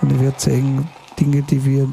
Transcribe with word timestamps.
Und 0.00 0.12
ich 0.12 0.20
werde 0.20 0.38
sehen, 0.38 0.88
Dinge, 1.18 1.42
die 1.42 1.64
wir 1.64 1.88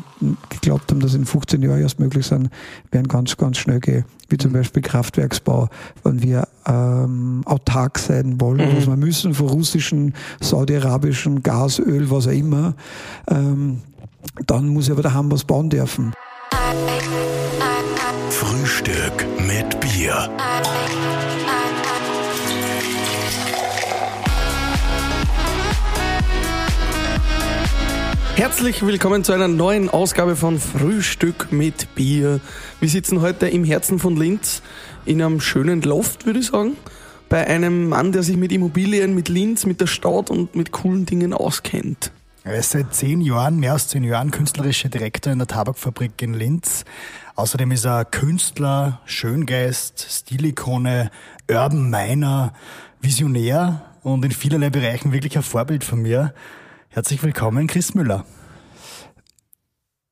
geglaubt 0.49 0.91
haben, 0.91 0.99
dass 0.99 1.13
in 1.13 1.25
15 1.25 1.61
Jahren 1.61 1.81
erst 1.81 1.99
möglich 1.99 2.25
sind, 2.25 2.49
werden 2.91 3.07
ganz, 3.07 3.37
ganz 3.37 3.57
schnell 3.57 3.79
gehen. 3.79 4.05
Wie 4.29 4.37
zum 4.37 4.53
Beispiel 4.53 4.81
Kraftwerksbau, 4.81 5.69
wenn 6.03 6.21
wir 6.21 6.47
ähm, 6.65 7.43
autark 7.45 7.99
sein 7.99 8.39
wollen, 8.41 8.57
mhm. 8.57 8.77
was 8.77 8.87
wir 8.87 8.97
müssen 8.97 9.33
von 9.33 9.47
russischen, 9.47 10.13
saudi-arabischen 10.41 11.43
Gas, 11.43 11.79
Öl, 11.79 12.09
was 12.09 12.27
auch 12.27 12.31
immer, 12.31 12.73
ähm, 13.29 13.81
dann 14.47 14.69
muss 14.69 14.85
ich 14.85 14.91
aber 14.91 15.03
daheim 15.03 15.31
was 15.31 15.43
bauen 15.43 15.69
dürfen. 15.69 16.13
Frühstück 18.29 19.25
mit 19.47 19.79
Bier. 19.79 20.29
Herzlich 28.41 28.83
willkommen 28.83 29.23
zu 29.23 29.33
einer 29.33 29.47
neuen 29.47 29.87
Ausgabe 29.87 30.35
von 30.35 30.57
Frühstück 30.57 31.51
mit 31.51 31.93
Bier. 31.93 32.39
Wir 32.79 32.89
sitzen 32.89 33.21
heute 33.21 33.47
im 33.47 33.63
Herzen 33.63 33.99
von 33.99 34.17
Linz 34.17 34.63
in 35.05 35.21
einem 35.21 35.39
schönen 35.39 35.83
Loft, 35.83 36.25
würde 36.25 36.39
ich 36.39 36.47
sagen, 36.47 36.75
bei 37.29 37.45
einem 37.45 37.87
Mann, 37.87 38.13
der 38.13 38.23
sich 38.23 38.37
mit 38.37 38.51
Immobilien, 38.51 39.13
mit 39.13 39.29
Linz, 39.29 39.67
mit 39.67 39.79
der 39.79 39.85
Stadt 39.85 40.31
und 40.31 40.55
mit 40.55 40.71
coolen 40.71 41.05
Dingen 41.05 41.33
auskennt. 41.33 42.11
Er 42.43 42.55
ist 42.55 42.71
seit 42.71 42.95
zehn 42.95 43.21
Jahren, 43.21 43.59
mehr 43.59 43.73
als 43.73 43.89
zehn 43.89 44.03
Jahren, 44.03 44.31
künstlerischer 44.31 44.89
Direktor 44.89 45.31
in 45.31 45.37
der 45.37 45.47
Tabakfabrik 45.47 46.19
in 46.23 46.33
Linz. 46.33 46.83
Außerdem 47.35 47.69
ist 47.69 47.85
er 47.85 48.05
Künstler, 48.05 49.01
Schöngeist, 49.05 50.07
Stilikone, 50.09 51.11
Urban 51.47 51.91
Miner, 51.91 52.53
Visionär 53.01 53.83
und 54.01 54.25
in 54.25 54.31
vielerlei 54.31 54.71
Bereichen 54.71 55.13
wirklich 55.13 55.37
ein 55.37 55.43
Vorbild 55.43 55.83
von 55.83 56.01
mir. 56.01 56.33
Herzlich 56.93 57.23
willkommen, 57.23 57.67
Chris 57.67 57.95
Müller. 57.95 58.25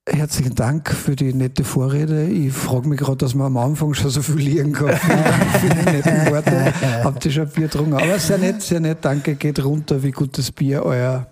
Herzlichen 0.08 0.56
Dank 0.56 0.90
für 0.90 1.18
die 1.18 1.34
nette 1.34 1.66
Vorrede. 1.66 2.28
Ich 2.28 2.54
frage 2.54 2.88
mich 2.88 3.02
gerade, 3.02 3.18
dass 3.18 3.36
man 3.36 3.48
am 3.48 3.58
Anfang 3.58 3.94
schon 3.94 4.10
so 4.10 4.22
viel 4.22 4.38
liegen 4.38 4.72
kann. 4.72 4.96
für 4.96 5.76
die 5.76 5.92
netten 5.92 6.32
Worte. 6.32 6.74
Habt 7.04 7.26
ihr 7.26 7.32
schon 7.34 7.50
Bier 7.50 7.66
getrunken? 7.66 7.96
Aber 7.96 8.18
sehr 8.18 8.38
nett, 8.38 8.62
sehr 8.62 8.80
nett. 8.80 9.00
Danke. 9.02 9.36
Geht 9.36 9.62
runter, 9.62 10.02
wie 10.02 10.12
gutes 10.12 10.54
Bier 10.54 10.84
euer 10.84 11.28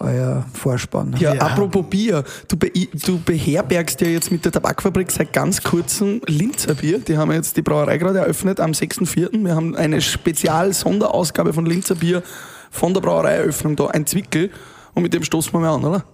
euer 0.00 0.44
Vorspann. 0.52 1.14
Ja, 1.20 1.34
ja, 1.34 1.40
apropos 1.40 1.84
Bier, 1.88 2.24
du, 2.48 2.56
be 2.56 2.72
du 3.06 3.20
beherbergst 3.20 4.00
ja 4.00 4.08
jetzt 4.08 4.32
mit 4.32 4.44
der 4.44 4.50
Tabakfabrik 4.50 5.08
seit 5.12 5.32
ganz 5.32 5.62
kurzem 5.62 6.20
Linzer 6.26 6.74
Bier. 6.74 6.98
Die 6.98 7.16
haben 7.16 7.30
jetzt 7.30 7.56
die 7.56 7.62
Brauerei 7.62 7.96
gerade 7.98 8.18
eröffnet 8.18 8.58
am 8.58 8.72
6.4. 8.72 9.44
Wir 9.44 9.54
haben 9.54 9.76
eine 9.76 10.00
Spezial-Sonderausgabe 10.00 11.52
von 11.52 11.64
Linzer 11.64 11.94
Bier 11.94 12.24
von 12.74 12.92
der 12.92 13.00
Brauereieröffnung 13.00 13.76
da, 13.76 13.86
ein 13.86 14.04
Zwickel. 14.04 14.50
Und 14.94 15.04
mit 15.04 15.14
dem 15.14 15.22
stoßen 15.22 15.52
wir 15.52 15.60
mal 15.60 15.74
an, 15.74 15.84
oder? 15.84 16.04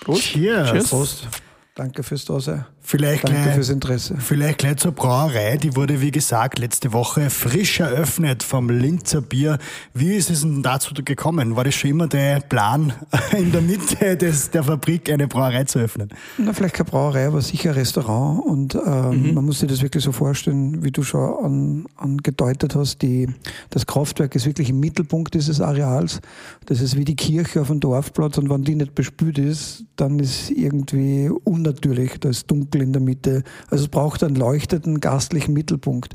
Prost. 0.00 0.22
Cheers. 0.22 0.70
Cheers. 0.70 0.88
Prost. 0.88 1.28
Danke 1.74 2.02
fürs 2.02 2.24
Dasein. 2.24 2.66
Vielleicht 2.90 3.22
Danke 3.22 3.42
gleich, 3.42 3.54
fürs 3.54 3.68
Interesse. 3.68 4.16
Vielleicht 4.18 4.58
gleich 4.58 4.78
zur 4.78 4.90
Brauerei. 4.90 5.56
Die 5.58 5.76
wurde, 5.76 6.00
wie 6.00 6.10
gesagt, 6.10 6.58
letzte 6.58 6.92
Woche 6.92 7.30
frisch 7.30 7.78
eröffnet 7.78 8.42
vom 8.42 8.68
Linzer 8.68 9.20
Bier. 9.20 9.58
Wie 9.94 10.14
ist 10.14 10.28
es 10.28 10.40
denn 10.40 10.64
dazu 10.64 10.92
gekommen? 10.92 11.54
War 11.54 11.62
das 11.62 11.76
schon 11.76 11.90
immer 11.90 12.08
der 12.08 12.40
Plan, 12.40 12.92
in 13.38 13.52
der 13.52 13.60
Mitte 13.60 14.16
des, 14.16 14.50
der 14.50 14.64
Fabrik 14.64 15.08
eine 15.08 15.28
Brauerei 15.28 15.62
zu 15.62 15.78
öffnen? 15.78 16.08
Na, 16.36 16.52
vielleicht 16.52 16.74
keine 16.74 16.90
Brauerei, 16.90 17.28
aber 17.28 17.40
sicher 17.42 17.70
ein 17.70 17.76
Restaurant. 17.76 18.44
Und 18.44 18.74
ähm, 18.74 19.28
mhm. 19.28 19.34
man 19.34 19.44
muss 19.44 19.60
sich 19.60 19.68
das 19.68 19.82
wirklich 19.82 20.02
so 20.02 20.10
vorstellen, 20.10 20.82
wie 20.82 20.90
du 20.90 21.04
schon 21.04 21.44
an, 21.44 21.86
angedeutet 21.94 22.74
hast. 22.74 23.02
Die, 23.02 23.28
das 23.70 23.86
Kraftwerk 23.86 24.34
ist 24.34 24.46
wirklich 24.46 24.70
im 24.70 24.80
Mittelpunkt 24.80 25.34
dieses 25.34 25.60
Areals. 25.60 26.20
Das 26.66 26.80
ist 26.80 26.96
wie 26.96 27.04
die 27.04 27.14
Kirche 27.14 27.60
auf 27.60 27.68
dem 27.68 27.78
Dorfplatz. 27.78 28.36
Und 28.36 28.50
wenn 28.50 28.64
die 28.64 28.74
nicht 28.74 28.96
bespült 28.96 29.38
ist, 29.38 29.84
dann 29.94 30.18
ist 30.18 30.50
irgendwie 30.50 31.30
unnatürlich. 31.44 32.18
Da 32.18 32.30
ist 32.30 32.50
dunkel 32.50 32.79
dunkel 32.80 32.82
in 32.82 32.92
der 32.92 33.02
Mitte. 33.02 33.42
Also 33.70 33.84
es 33.84 33.90
braucht 33.90 34.24
einen 34.24 34.36
leuchtenden, 34.36 35.00
gastlichen 35.00 35.54
Mittelpunkt. 35.54 36.14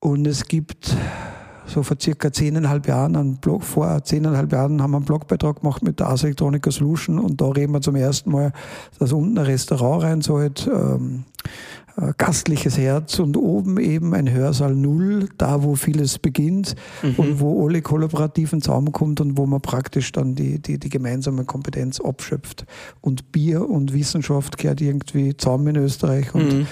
Und 0.00 0.26
es 0.26 0.46
gibt 0.46 0.96
so 1.66 1.82
vor 1.82 1.96
circa 2.00 2.32
zehneinhalb 2.32 2.88
Jahren, 2.88 3.16
einen 3.16 3.36
Blog, 3.36 3.62
vor 3.62 4.02
zehneinhalb 4.02 4.52
Jahren 4.52 4.82
haben 4.82 4.90
wir 4.90 4.96
einen 4.96 5.06
Blogbeitrag 5.06 5.60
gemacht 5.60 5.82
mit 5.82 6.00
der 6.00 6.08
Ars 6.08 6.24
Electronica 6.24 6.70
Solution 6.72 7.20
und 7.20 7.40
da 7.40 7.46
reden 7.46 7.72
wir 7.72 7.80
zum 7.80 7.94
ersten 7.94 8.32
Mal, 8.32 8.52
dass 8.98 9.12
unten 9.12 9.38
ein 9.38 9.46
Restaurant 9.46 10.02
rein 10.02 10.20
soll, 10.22 10.50
ähm, 10.66 11.24
äh, 11.44 11.48
gastliches 12.16 12.78
Herz 12.78 13.18
und 13.18 13.36
oben 13.36 13.78
eben 13.78 14.14
ein 14.14 14.30
Hörsaal 14.30 14.74
Null, 14.74 15.28
da 15.38 15.62
wo 15.62 15.74
vieles 15.74 16.18
beginnt 16.18 16.74
mhm. 17.02 17.14
und 17.16 17.40
wo 17.40 17.66
alle 17.66 17.82
kollaborativen 17.82 18.62
zusammenkommt 18.62 19.20
und 19.20 19.36
wo 19.36 19.46
man 19.46 19.60
praktisch 19.60 20.12
dann 20.12 20.34
die, 20.34 20.60
die, 20.60 20.78
die 20.78 20.88
gemeinsame 20.88 21.44
Kompetenz 21.44 22.00
abschöpft. 22.00 22.64
Und 23.00 23.32
Bier 23.32 23.68
und 23.68 23.92
Wissenschaft 23.92 24.58
gehört 24.58 24.80
irgendwie 24.80 25.36
zusammen 25.36 25.68
in 25.68 25.76
Österreich 25.76 26.34
und 26.34 26.52
mhm. 26.52 26.66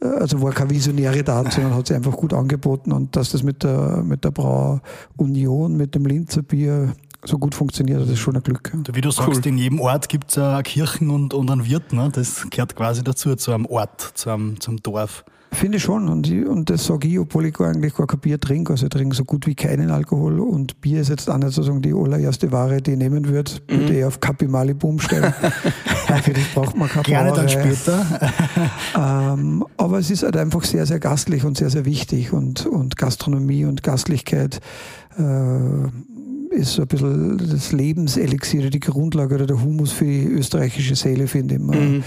Äh, 0.00 0.06
also 0.06 0.40
war 0.40 0.52
keine 0.52 0.70
Visionäre 0.70 1.22
da, 1.22 1.50
sondern 1.50 1.74
hat 1.74 1.86
sich 1.86 1.96
einfach 1.96 2.12
gut 2.12 2.32
angeboten 2.32 2.92
und 2.92 3.16
dass 3.16 3.30
das 3.30 3.42
mit 3.42 3.62
der, 3.62 4.02
mit 4.04 4.24
der 4.24 4.30
Brau 4.30 4.80
Union, 5.16 5.76
mit 5.76 5.94
dem 5.94 6.06
Linzer 6.06 6.42
Bier 6.42 6.92
so 7.24 7.38
gut 7.38 7.54
funktioniert, 7.54 8.00
das 8.00 8.08
ist 8.08 8.18
schon 8.18 8.36
ein 8.36 8.42
Glück. 8.42 8.72
Wie 8.92 9.00
du 9.00 9.10
sagst, 9.10 9.44
in 9.46 9.58
jedem 9.58 9.80
Ort 9.80 10.08
gibt 10.08 10.30
es 10.30 10.38
eine 10.38 10.62
Kirchen 10.62 11.10
und, 11.10 11.34
und 11.34 11.50
einen 11.50 11.66
Wirt. 11.66 11.92
Ne? 11.92 12.10
Das 12.12 12.46
gehört 12.50 12.76
quasi 12.76 13.02
dazu, 13.02 13.34
zu 13.34 13.52
einem 13.52 13.66
Ort, 13.66 14.00
zu 14.14 14.30
einem, 14.30 14.60
zum 14.60 14.76
Dorf. 14.78 15.24
Finde 15.52 15.78
ich 15.78 15.82
schon. 15.82 16.08
Und, 16.08 16.30
ich, 16.30 16.46
und 16.46 16.68
das 16.68 16.84
sage 16.84 17.08
ich, 17.08 17.18
obwohl 17.18 17.46
ich 17.46 17.58
eigentlich 17.58 17.94
gar 17.94 18.06
kein 18.06 18.20
Bier 18.20 18.38
trinke. 18.38 18.72
Also 18.72 18.86
ich 18.86 18.90
trinke 18.90 19.16
so 19.16 19.24
gut 19.24 19.46
wie 19.46 19.54
keinen 19.54 19.90
Alkohol. 19.90 20.40
Und 20.40 20.80
Bier 20.80 21.00
ist 21.00 21.08
jetzt 21.08 21.28
auch 21.30 21.38
nicht 21.38 21.52
sozusagen 21.52 21.80
die 21.80 21.94
allererste 21.94 22.52
Ware, 22.52 22.82
die 22.82 22.92
ich 22.92 22.98
nehmen 22.98 23.26
würde. 23.28 23.52
Mhm. 23.68 23.80
Würde 23.80 23.98
ich 23.98 24.04
auf 24.04 24.20
Kapi 24.20 24.46
Mali 24.46 24.74
Boom 24.74 25.00
stellen. 25.00 25.32
Für 26.22 26.32
das 26.32 26.44
braucht 26.54 26.76
man 26.76 26.88
keine 26.88 27.02
Gerne 27.02 27.32
dann 27.32 27.48
später. 27.48 28.04
ähm, 28.96 29.64
aber 29.76 29.98
es 29.98 30.10
ist 30.10 30.22
halt 30.22 30.36
einfach 30.36 30.64
sehr, 30.64 30.86
sehr 30.86 31.00
gastlich 31.00 31.44
und 31.44 31.56
sehr, 31.56 31.70
sehr 31.70 31.84
wichtig. 31.84 32.32
Und, 32.32 32.66
und 32.66 32.96
Gastronomie 32.96 33.64
und 33.64 33.82
Gastlichkeit 33.82 34.60
äh, 35.16 35.22
ist 36.50 36.74
so 36.74 36.82
ein 36.82 36.88
bisschen 36.88 37.38
das 37.38 37.72
Lebenselixier, 37.72 38.70
die 38.70 38.80
Grundlage 38.80 39.34
oder 39.34 39.46
der 39.46 39.62
Humus 39.62 39.92
für 39.92 40.04
die 40.04 40.24
österreichische 40.24 40.96
Seele, 40.96 41.26
finde 41.26 41.54
ich. 41.54 41.60
Mhm. 41.60 42.04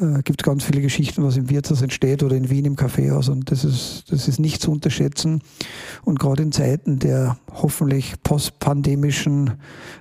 Äh, 0.00 0.22
gibt 0.22 0.42
ganz 0.42 0.64
viele 0.64 0.80
Geschichten, 0.80 1.22
was 1.22 1.36
im 1.36 1.50
Wirtshaus 1.50 1.82
entsteht 1.82 2.22
oder 2.22 2.36
in 2.36 2.48
Wien 2.48 2.64
im 2.64 2.76
Kaffeehaus 2.76 3.28
und 3.28 3.50
das 3.50 3.64
ist, 3.64 4.04
das 4.10 4.26
ist 4.28 4.38
nicht 4.38 4.62
zu 4.62 4.70
unterschätzen. 4.70 5.42
Und 6.04 6.18
gerade 6.18 6.42
in 6.42 6.52
Zeiten 6.52 6.98
der 6.98 7.36
hoffentlich 7.52 8.14
postpandemischen 8.22 9.52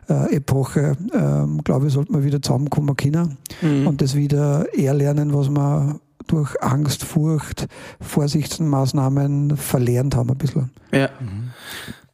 äh, 0.09 0.35
Epoche, 0.35 0.97
äh, 1.13 1.61
glaube 1.63 1.87
ich, 1.87 1.93
sollte 1.93 2.13
man 2.13 2.23
wieder 2.23 2.41
zusammenkommen 2.41 2.95
können 2.95 3.37
mhm. 3.61 3.87
und 3.87 4.01
das 4.01 4.15
wieder 4.15 4.73
eher 4.73 4.93
lernen, 4.93 5.33
was 5.33 5.49
man 5.49 5.99
durch 6.27 6.61
Angst, 6.63 7.03
Furcht, 7.03 7.67
Vorsichtsmaßnahmen 7.99 9.57
verlernt 9.57 10.15
haben 10.15 10.29
ein 10.29 10.37
bisschen. 10.37 10.69
Ja. 10.91 11.09
Mhm. 11.19 11.51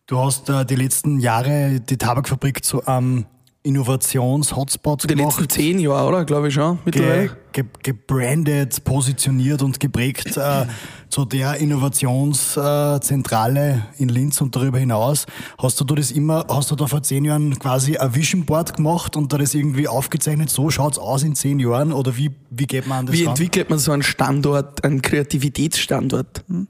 Du 0.08 0.18
hast 0.20 0.50
äh, 0.50 0.66
die 0.66 0.76
letzten 0.76 1.20
Jahre 1.20 1.82
die 1.82 1.98
Tabakfabrik 1.98 2.64
zu 2.64 2.86
einem 2.86 3.26
Innovations-Hotspot 3.64 5.06
gemacht. 5.06 5.20
Die 5.20 5.22
letzten 5.22 5.50
zehn 5.50 5.80
Jahre, 5.80 6.08
oder? 6.08 6.24
Glaube 6.24 6.48
ich 6.48 6.54
schon. 6.54 6.80
Mittlerweile. 6.86 7.36
Ge 7.52 7.66
ge 7.82 7.84
gebrandet, 7.84 8.86
positioniert 8.86 9.62
und 9.62 9.82
geprägt 9.82 10.38
äh, 10.38 10.66
zu 11.10 11.26
der 11.26 11.58
Innovationszentrale 11.58 13.86
äh, 13.98 14.02
in 14.02 14.08
Linz 14.08 14.40
und 14.40 14.56
darüber 14.56 14.80
hinaus. 14.80 15.26
Hast 15.58 15.82
du 15.82 15.84
das 15.84 16.12
immer, 16.12 16.46
hast 16.48 16.72
du 16.72 16.78
da 16.78 16.88
vor 16.88 17.04
zehn 17.04 17.26
Jahren 17.26 17.60
quasi 17.60 17.98
ein 17.98 18.16
Vision 18.16 18.46
Board 18.46 18.78
gemacht 18.78 19.18
und 19.18 19.34
da 19.34 19.38
das 19.38 19.54
irgendwie 19.56 19.90
aufgezeichnet, 19.90 20.50
so 20.50 20.70
schaut's 20.70 20.98
aus 20.98 21.24
in 21.24 21.36
zehn 21.36 21.60
Jahren 21.60 21.92
oder 21.92 22.16
wie, 22.16 22.32
wie 22.50 22.66
geht 22.66 22.88
man 22.88 23.00
an 23.00 23.08
das 23.08 23.16
Wie 23.18 23.26
ran? 23.26 23.32
entwickelt 23.32 23.70
man 23.70 23.80
so 23.80 23.92
einen 23.92 24.04
Standort, 24.04 24.86
einen 24.86 25.02
Kreativitätsstandort? 25.02 26.46
Hm. 26.48 26.70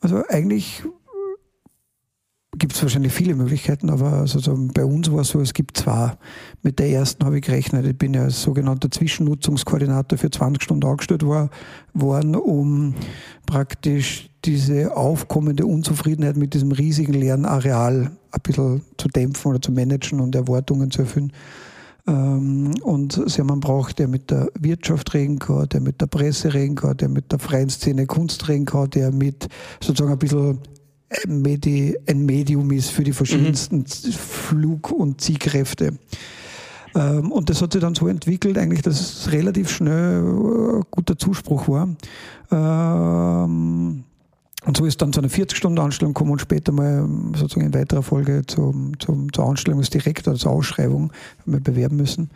Also 0.00 0.22
eigentlich 0.28 0.84
gibt 2.58 2.74
es 2.74 2.82
wahrscheinlich 2.82 3.12
viele 3.12 3.34
Möglichkeiten, 3.34 3.90
aber 3.90 4.12
also 4.12 4.40
bei 4.74 4.84
uns 4.84 5.10
war 5.12 5.20
es 5.20 5.28
so, 5.28 5.40
es 5.40 5.52
gibt 5.52 5.76
zwei. 5.76 6.16
Mit 6.62 6.78
der 6.78 6.88
ersten 6.88 7.24
habe 7.24 7.38
ich 7.38 7.44
gerechnet. 7.44 7.86
Ich 7.86 7.96
bin 7.96 8.14
ja 8.14 8.22
als 8.22 8.42
sogenannter 8.42 8.90
Zwischennutzungskoordinator 8.90 10.18
für 10.18 10.30
20 10.30 10.62
Stunden 10.62 10.88
angestellt 10.88 11.26
war, 11.26 11.50
worden, 11.92 12.34
um 12.34 12.94
praktisch 13.46 14.30
diese 14.44 14.96
aufkommende 14.96 15.66
Unzufriedenheit 15.66 16.36
mit 16.36 16.54
diesem 16.54 16.72
riesigen 16.72 17.14
leeren 17.14 17.44
Areal 17.44 18.12
ein 18.30 18.40
bisschen 18.42 18.82
zu 18.96 19.08
dämpfen 19.08 19.50
oder 19.50 19.60
zu 19.60 19.72
managen 19.72 20.20
und 20.20 20.34
Erwartungen 20.34 20.90
zu 20.90 21.02
erfüllen. 21.02 21.32
Ähm, 22.06 22.74
und 22.82 23.20
sie 23.26 23.40
haben 23.40 23.50
einen 23.50 23.60
braucht, 23.60 23.98
der 23.98 24.08
mit 24.08 24.30
der 24.30 24.48
Wirtschaft 24.58 25.12
reden 25.14 25.38
kann, 25.38 25.68
der 25.68 25.80
mit 25.80 26.00
der 26.00 26.06
Presse 26.06 26.54
reden 26.54 26.76
kann, 26.76 26.96
der 26.96 27.08
mit 27.08 27.32
der 27.32 27.38
freien 27.38 27.68
Szene 27.68 28.06
Kunst 28.06 28.48
reden 28.48 28.64
kann, 28.64 28.90
der 28.90 29.10
mit 29.10 29.48
sozusagen 29.80 30.12
ein 30.12 30.18
bisschen 30.18 30.58
Medi 31.26 31.96
ein 32.08 32.26
Medium 32.26 32.70
ist 32.72 32.90
für 32.90 33.04
die 33.04 33.12
verschiedensten 33.12 33.78
mhm. 33.78 34.12
Flug- 34.12 34.92
und 34.92 35.20
Ziehkräfte. 35.20 35.98
Ähm, 36.94 37.30
und 37.30 37.48
das 37.50 37.62
hat 37.62 37.72
sich 37.72 37.80
dann 37.80 37.94
so 37.94 38.08
entwickelt, 38.08 38.58
eigentlich, 38.58 38.82
dass 38.82 39.00
es 39.00 39.32
relativ 39.32 39.70
schnell 39.70 40.22
äh, 40.22 40.82
guter 40.90 41.18
Zuspruch 41.18 41.68
war. 41.68 41.88
Ähm, 42.50 44.04
Und 44.64 44.76
so 44.76 44.84
ist 44.84 45.00
dann 45.00 45.12
zu 45.12 45.20
einer 45.20 45.30
40-Stunden-Anstellung 45.30 46.12
gekommen 46.12 46.32
und 46.32 46.40
später 46.40 46.72
mal 46.72 47.08
sozusagen 47.36 47.66
in 47.66 47.74
weiterer 47.74 48.02
Folge 48.02 48.42
zum, 48.46 48.98
zum, 48.98 49.32
zur 49.32 49.44
Anstellung 49.48 49.78
als 49.78 49.90
Direktor, 49.90 50.34
zur 50.34 50.50
Ausschreibung, 50.50 51.12
haben 51.42 51.52
wir 51.52 51.60
bewerben 51.60 51.96
müssen. 51.96 52.30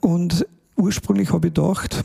Und 0.00 0.46
ursprünglich 0.76 1.30
habe 1.32 1.48
ich 1.48 1.54
gedacht, 1.54 2.04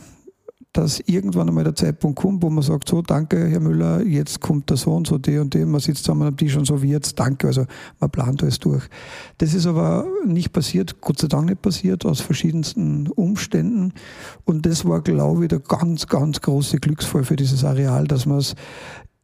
dass 0.76 1.00
irgendwann 1.00 1.48
einmal 1.48 1.64
der 1.64 1.74
Zeitpunkt 1.74 2.18
kommt, 2.18 2.42
wo 2.42 2.50
man 2.50 2.62
sagt, 2.62 2.88
so, 2.88 3.00
danke, 3.00 3.48
Herr 3.48 3.60
Müller, 3.60 4.02
jetzt 4.04 4.40
kommt 4.40 4.68
der 4.68 4.76
so 4.76 4.94
und 4.94 5.06
so, 5.06 5.16
die 5.16 5.38
und 5.38 5.54
die, 5.54 5.64
man 5.64 5.80
sitzt 5.80 6.04
zusammen 6.04 6.28
am 6.28 6.36
Tisch 6.36 6.54
und 6.54 6.66
so 6.66 6.82
wie 6.82 6.90
jetzt, 6.90 7.18
danke, 7.18 7.46
also 7.46 7.64
man 7.98 8.10
plant 8.10 8.42
alles 8.42 8.58
durch. 8.58 8.84
Das 9.38 9.54
ist 9.54 9.66
aber 9.66 10.06
nicht 10.26 10.52
passiert, 10.52 11.00
Gott 11.00 11.18
sei 11.18 11.28
Dank 11.28 11.48
nicht 11.48 11.62
passiert, 11.62 12.04
aus 12.04 12.20
verschiedensten 12.20 13.08
Umständen. 13.08 13.94
Und 14.44 14.66
das 14.66 14.84
war, 14.84 15.00
glaube 15.00 15.44
ich, 15.44 15.48
der 15.48 15.60
ganz, 15.60 16.08
ganz 16.08 16.42
große 16.42 16.76
Glücksfall 16.78 17.24
für 17.24 17.36
dieses 17.36 17.64
Areal, 17.64 18.06
dass 18.06 18.26
man 18.26 18.38
es 18.38 18.54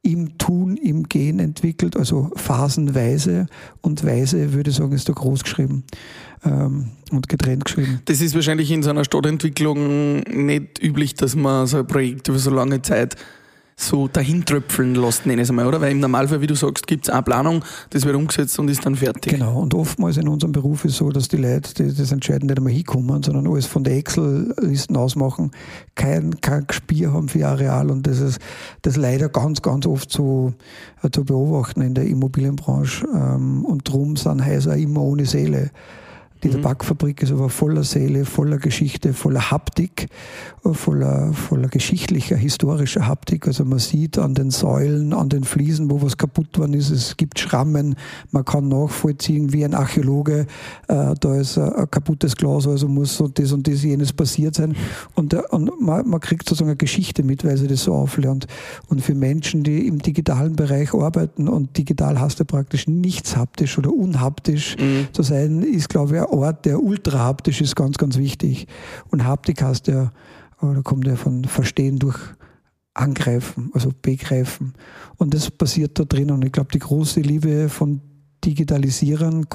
im 0.00 0.38
Tun, 0.38 0.76
im 0.78 1.04
Gehen 1.04 1.38
entwickelt, 1.38 1.96
also 1.96 2.30
phasenweise. 2.34 3.46
Und 3.82 4.04
weise, 4.04 4.52
würde 4.54 4.70
ich 4.70 4.76
sagen, 4.76 4.92
ist 4.92 5.08
da 5.08 5.12
groß 5.12 5.44
geschrieben 5.44 5.84
ähm, 6.44 6.90
und 7.10 7.28
getrennt 7.28 7.64
geschrieben. 7.64 8.00
Das 8.04 8.20
ist 8.20 8.34
wahrscheinlich 8.34 8.70
in 8.70 8.82
so 8.82 8.90
einer 8.90 9.04
Stadtentwicklung 9.04 10.20
nicht 10.20 10.82
üblich, 10.82 11.14
dass 11.14 11.36
man 11.36 11.66
so 11.66 11.78
ein 11.78 11.86
Projekt 11.86 12.28
über 12.28 12.38
so 12.38 12.50
lange 12.50 12.82
Zeit 12.82 13.16
so 13.76 14.08
dahintröpfeln 14.08 14.94
lässt, 14.94 15.26
nenne 15.26 15.42
ich 15.42 15.46
es 15.46 15.50
einmal, 15.50 15.66
oder? 15.66 15.80
Weil 15.80 15.92
im 15.92 16.00
Normalfall, 16.00 16.40
wie 16.40 16.46
du 16.46 16.54
sagst, 16.54 16.86
gibt 16.86 17.08
es 17.08 17.12
eine 17.12 17.22
Planung, 17.22 17.64
das 17.90 18.04
wird 18.04 18.14
umgesetzt 18.14 18.58
und 18.58 18.68
ist 18.68 18.84
dann 18.84 18.96
fertig. 18.96 19.32
Genau, 19.32 19.60
und 19.60 19.74
oftmals 19.74 20.16
in 20.16 20.28
unserem 20.28 20.52
Beruf 20.52 20.84
ist 20.84 20.92
es 20.92 20.98
so, 20.98 21.10
dass 21.10 21.28
die 21.28 21.36
Leute 21.36 21.74
die 21.74 21.94
das 21.94 22.12
entscheiden 22.12 22.46
nicht 22.46 22.58
einmal 22.58 22.72
hinkommen, 22.72 23.22
sondern 23.22 23.46
alles 23.46 23.66
von 23.66 23.82
der 23.84 23.96
Excel-Listen 23.96 24.96
ausmachen, 24.96 25.50
kein, 25.94 26.40
kein 26.40 26.66
Gespür 26.66 27.12
haben 27.12 27.28
für 27.28 27.46
Areal 27.46 27.90
und 27.90 28.06
das 28.06 28.20
ist 28.20 28.40
das 28.82 28.96
leider 28.96 29.28
ganz, 29.28 29.62
ganz 29.62 29.86
oft 29.86 30.12
so 30.12 30.52
äh, 31.02 31.10
zu 31.10 31.24
beobachten 31.24 31.80
in 31.82 31.94
der 31.94 32.06
Immobilienbranche 32.06 33.06
ähm, 33.12 33.64
und 33.64 33.88
darum 33.88 34.16
sind 34.16 34.44
Häuser 34.44 34.76
immer 34.76 35.02
ohne 35.02 35.26
Seele. 35.26 35.70
Die 36.42 36.48
mhm. 36.48 36.62
Tabakfabrik 36.62 37.22
ist 37.22 37.30
aber 37.30 37.48
voller 37.48 37.84
Seele, 37.84 38.24
voller 38.24 38.58
Geschichte, 38.58 39.12
voller 39.12 39.50
Haptik, 39.50 40.08
voller, 40.64 41.32
voller 41.32 41.68
geschichtlicher, 41.68 42.36
historischer 42.36 43.06
Haptik. 43.06 43.46
Also 43.46 43.64
man 43.64 43.78
sieht 43.78 44.18
an 44.18 44.34
den 44.34 44.50
Säulen, 44.50 45.12
an 45.12 45.28
den 45.28 45.44
Fliesen, 45.44 45.90
wo 45.90 46.02
was 46.02 46.16
kaputt 46.16 46.58
worden 46.58 46.74
ist. 46.74 46.90
Es 46.90 47.16
gibt 47.16 47.38
Schrammen. 47.38 47.94
Man 48.30 48.44
kann 48.44 48.68
nachvollziehen, 48.68 49.52
wie 49.52 49.64
ein 49.64 49.74
Archäologe, 49.74 50.46
äh, 50.88 51.14
da 51.18 51.34
ist 51.36 51.58
ein, 51.58 51.90
kaputtes 51.90 52.36
Glas, 52.36 52.66
also 52.66 52.88
muss 52.88 53.16
so 53.16 53.28
das 53.28 53.52
und 53.52 53.68
das 53.68 53.82
jenes 53.82 54.12
passiert 54.12 54.56
sein. 54.56 54.74
Und, 55.14 55.34
und 55.34 55.80
man, 55.80 56.08
man, 56.08 56.20
kriegt 56.20 56.48
sozusagen 56.48 56.70
eine 56.70 56.76
Geschichte 56.76 57.22
mit, 57.22 57.44
weil 57.44 57.56
sie 57.56 57.66
das 57.66 57.84
so 57.84 57.94
auflernt. 57.94 58.46
Und 58.88 59.02
für 59.02 59.14
Menschen, 59.14 59.62
die 59.62 59.86
im 59.86 59.98
digitalen 60.00 60.56
Bereich 60.56 60.94
arbeiten 60.94 61.48
und 61.48 61.76
digital 61.76 62.20
hast 62.20 62.40
du 62.40 62.44
praktisch 62.44 62.86
nichts 62.86 63.36
haptisch 63.36 63.78
oder 63.78 63.92
unhaptisch 63.92 64.76
mhm. 64.78 65.08
zu 65.12 65.22
sein, 65.22 65.62
ist, 65.62 65.88
glaube 65.88 66.16
ich, 66.16 66.22
Ort, 66.32 66.64
der 66.64 66.82
ultra 66.82 67.18
haptisch 67.18 67.60
ist, 67.60 67.76
ganz, 67.76 67.98
ganz 67.98 68.16
wichtig. 68.18 68.66
Und 69.10 69.24
Haptik 69.24 69.62
heißt 69.62 69.88
ja, 69.88 70.10
da 70.60 70.80
kommt 70.82 71.06
ja 71.06 71.16
von 71.16 71.44
Verstehen 71.44 71.98
durch 71.98 72.18
Angreifen, 72.94 73.70
also 73.74 73.90
Begreifen. 74.00 74.74
Und 75.16 75.34
das 75.34 75.50
passiert 75.50 75.98
da 75.98 76.04
drin. 76.04 76.30
Und 76.30 76.44
ich 76.44 76.52
glaube, 76.52 76.70
die 76.72 76.78
große 76.78 77.20
Liebe 77.20 77.68
von 77.68 78.00
Digitalisierern, 78.44 79.46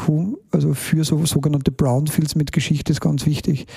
also 0.51 0.73
für 0.73 1.03
so 1.03 1.25
sogenannte 1.25 1.71
Brownfields 1.71 2.35
mit 2.35 2.51
Geschichte 2.51 2.93
ist 2.93 3.01
ganz 3.01 3.25
wichtig 3.25 3.67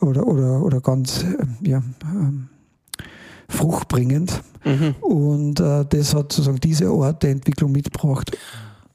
oder, 0.00 0.26
oder, 0.26 0.62
oder 0.62 0.80
ganz 0.80 1.24
ähm, 1.24 1.56
ja, 1.62 1.82
ähm, 2.04 2.48
fruchtbringend. 3.48 4.42
Mhm. 4.64 4.94
Und 5.00 5.60
äh, 5.60 5.84
das 5.88 6.14
hat 6.14 6.32
sozusagen 6.32 6.58
diese 6.58 6.88
Art 6.88 7.22
der 7.22 7.30
Entwicklung 7.30 7.72
mitgebracht. 7.72 8.36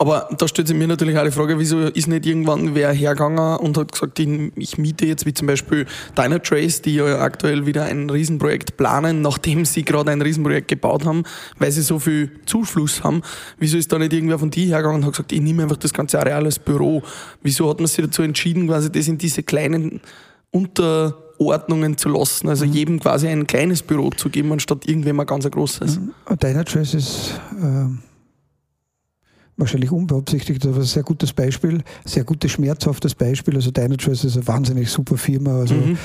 Aber 0.06 0.30
da 0.38 0.48
stellt 0.48 0.68
sich 0.68 0.78
mir 0.78 0.88
natürlich 0.88 1.18
auch 1.18 1.24
die 1.24 1.32
Frage, 1.32 1.58
wieso 1.58 1.80
ist 1.80 2.08
nicht 2.08 2.28
irgendwann 2.28 2.76
wer 2.76 2.92
hergegangen 2.92 3.58
und 3.58 3.76
hat 3.76 3.92
gesagt, 3.92 4.20
ich 4.20 4.78
miete 4.78 5.08
jetzt 5.08 5.26
wie 5.26 5.34
zum 5.34 5.48
Beispiel 5.48 5.88
Dynatrace, 6.16 6.84
die 6.84 6.94
ja 6.94 7.22
aktuell 7.22 7.66
wieder 7.66 7.86
ein 7.86 8.08
Riesenprojekt 8.12 8.78
planen, 8.78 9.24
nachdem 9.24 9.66
sie 9.66 9.84
gerade 9.84 10.12
ein 10.12 10.22
Riesenprojekt 10.22 10.68
gebaut 10.68 11.06
haben, 11.06 11.24
weil 11.58 11.72
sie 11.72 11.82
so 11.82 11.98
viel 11.98 12.30
Zufluss 12.46 13.04
haben. 13.04 13.24
Wieso 13.58 13.80
ist 13.80 13.92
da 13.92 13.98
nicht 13.98 14.14
irgendwer 14.14 14.38
von 14.38 14.52
die 14.52 14.68
hergegangen 14.68 14.98
und 14.98 15.06
hat 15.06 15.14
gesagt, 15.14 15.32
ich 15.32 15.42
nehme 15.42 15.64
einfach 15.64 15.78
das 15.78 15.92
ganze 15.92 16.20
Areal 16.20 16.46
als 16.46 16.60
Büro? 16.60 17.02
Wieso 17.42 17.68
hat 17.68 17.80
man 17.80 17.88
sich 17.88 18.06
dazu 18.06 18.22
entschieden, 18.22 18.68
quasi 18.68 18.92
das 18.92 19.08
in 19.08 19.18
diese 19.18 19.42
kleinen 19.42 20.02
Unterordnungen 20.52 21.98
zu 21.98 22.10
lassen, 22.10 22.48
also 22.48 22.68
mhm. 22.68 22.74
jedem 22.74 23.00
quasi 23.00 23.28
ein 23.28 23.48
kleines 23.48 23.82
Büro 23.82 24.12
zu 24.12 24.30
geben, 24.30 24.52
anstatt 24.52 24.88
irgendwem 24.88 25.20
ein 25.20 25.26
ganz 25.26 25.50
großes? 25.50 26.00
Mhm. 26.00 26.12
Dynatrace 26.40 26.94
ist... 26.94 27.42
Äh 27.60 28.05
wahrscheinlich 29.58 29.92
unbeabsichtigt, 29.92 30.66
aber 30.66 30.78
ein 30.78 30.84
sehr 30.84 31.04
gutes 31.04 31.34
Beispiel, 31.34 31.82
sehr 32.04 32.24
gutes, 32.24 32.52
schmerzhaftes 32.52 33.16
Beispiel. 33.16 33.56
Also 33.56 33.72
Dynatrace 33.72 34.26
ist 34.26 34.36
eine 34.36 34.48
wahnsinnig 34.48 34.90
super 34.90 35.18
Firma, 35.18 35.60
also 35.60 35.76
mhm. 35.76 35.98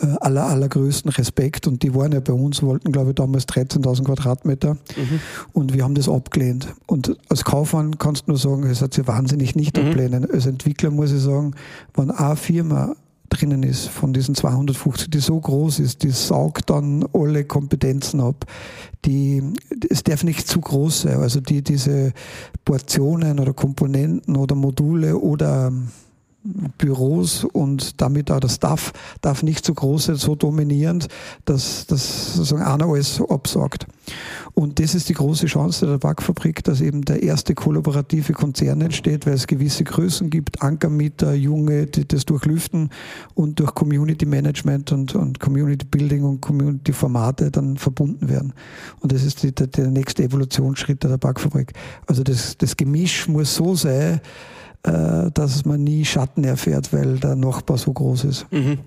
äh, 0.00 0.06
aller, 0.20 0.46
allergrößten 0.46 1.10
Respekt. 1.10 1.66
Und 1.66 1.82
die 1.82 1.94
waren 1.94 2.12
ja 2.12 2.20
bei 2.20 2.32
uns, 2.32 2.62
wollten 2.62 2.92
glaube 2.92 3.10
ich 3.10 3.16
damals 3.16 3.46
13.000 3.48 4.04
Quadratmeter 4.04 4.74
mhm. 4.74 5.20
und 5.52 5.74
wir 5.74 5.84
haben 5.84 5.94
das 5.94 6.08
abgelehnt. 6.08 6.68
Und 6.86 7.16
als 7.28 7.44
Kaufmann 7.44 7.98
kannst 7.98 8.26
du 8.26 8.32
nur 8.32 8.38
sagen, 8.38 8.64
es 8.64 8.80
hat 8.80 8.94
sich 8.94 9.06
wahnsinnig 9.06 9.54
nicht 9.54 9.76
mhm. 9.76 9.88
ablehnen. 9.88 10.30
Als 10.30 10.46
Entwickler 10.46 10.90
muss 10.90 11.12
ich 11.12 11.20
sagen, 11.20 11.54
wenn 11.94 12.10
eine 12.10 12.36
Firma 12.36 12.96
drinnen 13.28 13.62
ist 13.62 13.88
von 13.88 14.12
diesen 14.12 14.34
250, 14.34 15.10
die 15.10 15.18
so 15.18 15.40
groß 15.40 15.80
ist, 15.80 16.02
die 16.02 16.10
saugt 16.10 16.70
dann 16.70 17.04
alle 17.12 17.44
Kompetenzen 17.44 18.20
ab. 18.20 18.44
Die, 19.04 19.42
es 19.90 20.02
darf 20.02 20.24
nicht 20.24 20.46
zu 20.46 20.60
groß 20.60 21.02
sein. 21.02 21.20
Also 21.20 21.40
die, 21.40 21.62
diese 21.62 22.12
Portionen 22.64 23.40
oder 23.40 23.52
Komponenten 23.52 24.36
oder 24.36 24.54
Module 24.54 25.18
oder 25.18 25.72
Büros 26.76 27.44
und 27.44 28.00
damit 28.02 28.30
auch 28.30 28.40
der 28.40 28.48
Staff 28.48 28.92
darf 29.22 29.42
nicht 29.42 29.64
so 29.64 29.72
groß 29.72 30.04
sein, 30.04 30.16
so 30.16 30.34
dominierend, 30.34 31.08
dass, 31.46 31.86
dass 31.86 32.34
sozusagen 32.34 32.62
einer 32.62 32.86
alles 32.86 33.20
absagt. 33.20 33.86
Und 34.52 34.78
das 34.78 34.94
ist 34.94 35.08
die 35.08 35.14
große 35.14 35.46
Chance 35.46 35.86
der 35.86 35.98
Backfabrik, 35.98 36.62
dass 36.62 36.82
eben 36.82 37.02
der 37.02 37.22
erste 37.22 37.54
kollaborative 37.54 38.34
Konzern 38.34 38.82
entsteht, 38.82 39.26
weil 39.26 39.32
es 39.32 39.46
gewisse 39.46 39.84
Größen 39.84 40.28
gibt, 40.28 40.60
Ankermieter, 40.62 41.32
Junge, 41.32 41.86
die 41.86 42.06
das 42.06 42.26
durchlüften 42.26 42.90
und 43.34 43.58
durch 43.58 43.74
Community 43.74 44.26
Management 44.26 44.92
und, 44.92 45.14
und 45.14 45.40
Community 45.40 45.86
Building 45.86 46.24
und 46.24 46.42
Community 46.42 46.92
Formate 46.92 47.50
dann 47.50 47.78
verbunden 47.78 48.28
werden. 48.28 48.52
Und 49.00 49.12
das 49.12 49.24
ist 49.24 49.42
die, 49.42 49.52
der, 49.52 49.68
der 49.68 49.88
nächste 49.88 50.22
Evolutionsschritt 50.24 51.02
der 51.02 51.16
Backfabrik. 51.16 51.72
Also 52.06 52.22
das, 52.22 52.58
das 52.58 52.76
Gemisch 52.76 53.26
muss 53.28 53.54
so 53.54 53.74
sein, 53.74 54.20
äh, 54.84 55.30
dass 55.32 55.64
man 55.64 55.82
nie 55.82 56.04
Schatten 56.04 56.44
erfährt, 56.44 56.92
weil 56.92 57.18
der 57.18 57.36
Nachbar 57.36 57.78
so 57.78 57.92
groß 57.92 58.24
ist. 58.24 58.46
Mhm. 58.52 58.78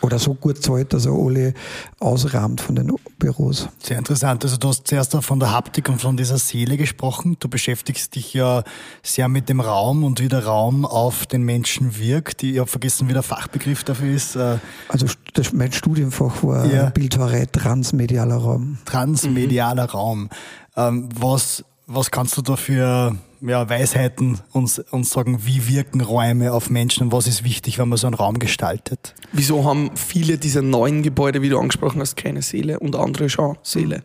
Oder 0.00 0.18
so 0.18 0.34
gut 0.34 0.62
zahlt, 0.62 0.92
dass 0.92 1.06
er 1.06 1.12
alle 1.12 1.54
ausrahmt 1.98 2.60
von 2.60 2.74
den 2.74 2.92
Büros. 3.18 3.68
Sehr 3.78 3.96
interessant. 3.96 4.44
Also 4.44 4.58
du 4.58 4.68
hast 4.68 4.86
zuerst 4.86 5.14
von 5.14 5.40
der 5.40 5.52
Haptik 5.52 5.88
und 5.88 6.00
von 6.00 6.16
dieser 6.16 6.36
Seele 6.36 6.76
gesprochen. 6.76 7.36
Du 7.40 7.48
beschäftigst 7.48 8.14
dich 8.14 8.34
ja 8.34 8.64
sehr 9.02 9.28
mit 9.28 9.48
dem 9.48 9.60
Raum 9.60 10.04
und 10.04 10.20
wie 10.20 10.28
der 10.28 10.44
Raum 10.44 10.84
auf 10.84 11.24
den 11.24 11.42
Menschen 11.42 11.98
wirkt. 11.98 12.42
Ich 12.42 12.58
habe 12.58 12.68
vergessen, 12.68 13.08
wie 13.08 13.14
der 13.14 13.22
Fachbegriff 13.22 13.82
dafür 13.84 14.14
ist. 14.14 14.36
Äh, 14.36 14.58
also 14.88 15.06
das, 15.32 15.54
mein 15.54 15.72
Studienfach 15.72 16.42
war 16.42 16.66
ja. 16.66 16.90
Bildhauerei, 16.90 17.46
transmedialer 17.46 18.36
Raum. 18.36 18.78
Transmedialer 18.84 19.84
mhm. 19.84 19.90
Raum. 19.90 20.28
Ähm, 20.76 21.08
was, 21.18 21.64
was 21.86 22.10
kannst 22.10 22.36
du 22.36 22.42
da 22.42 22.56
für 22.56 23.16
ja, 23.40 23.68
Weisheiten 23.68 24.40
uns, 24.52 24.78
uns 24.78 25.10
sagen, 25.10 25.40
wie 25.44 25.68
wirken 25.68 26.00
Räume 26.00 26.52
auf 26.52 26.70
Menschen 26.70 27.04
und 27.04 27.12
was 27.12 27.26
ist 27.26 27.44
wichtig, 27.44 27.78
wenn 27.78 27.88
man 27.88 27.98
so 27.98 28.06
einen 28.06 28.14
Raum 28.14 28.38
gestaltet. 28.38 29.14
Wieso 29.32 29.64
haben 29.64 29.90
viele 29.94 30.38
dieser 30.38 30.62
neuen 30.62 31.02
Gebäude, 31.02 31.42
wie 31.42 31.50
du 31.50 31.58
angesprochen 31.58 32.00
hast, 32.00 32.16
keine 32.16 32.42
Seele 32.42 32.78
und 32.78 32.96
andere 32.96 33.28
schon 33.28 33.58
Seele? 33.62 34.02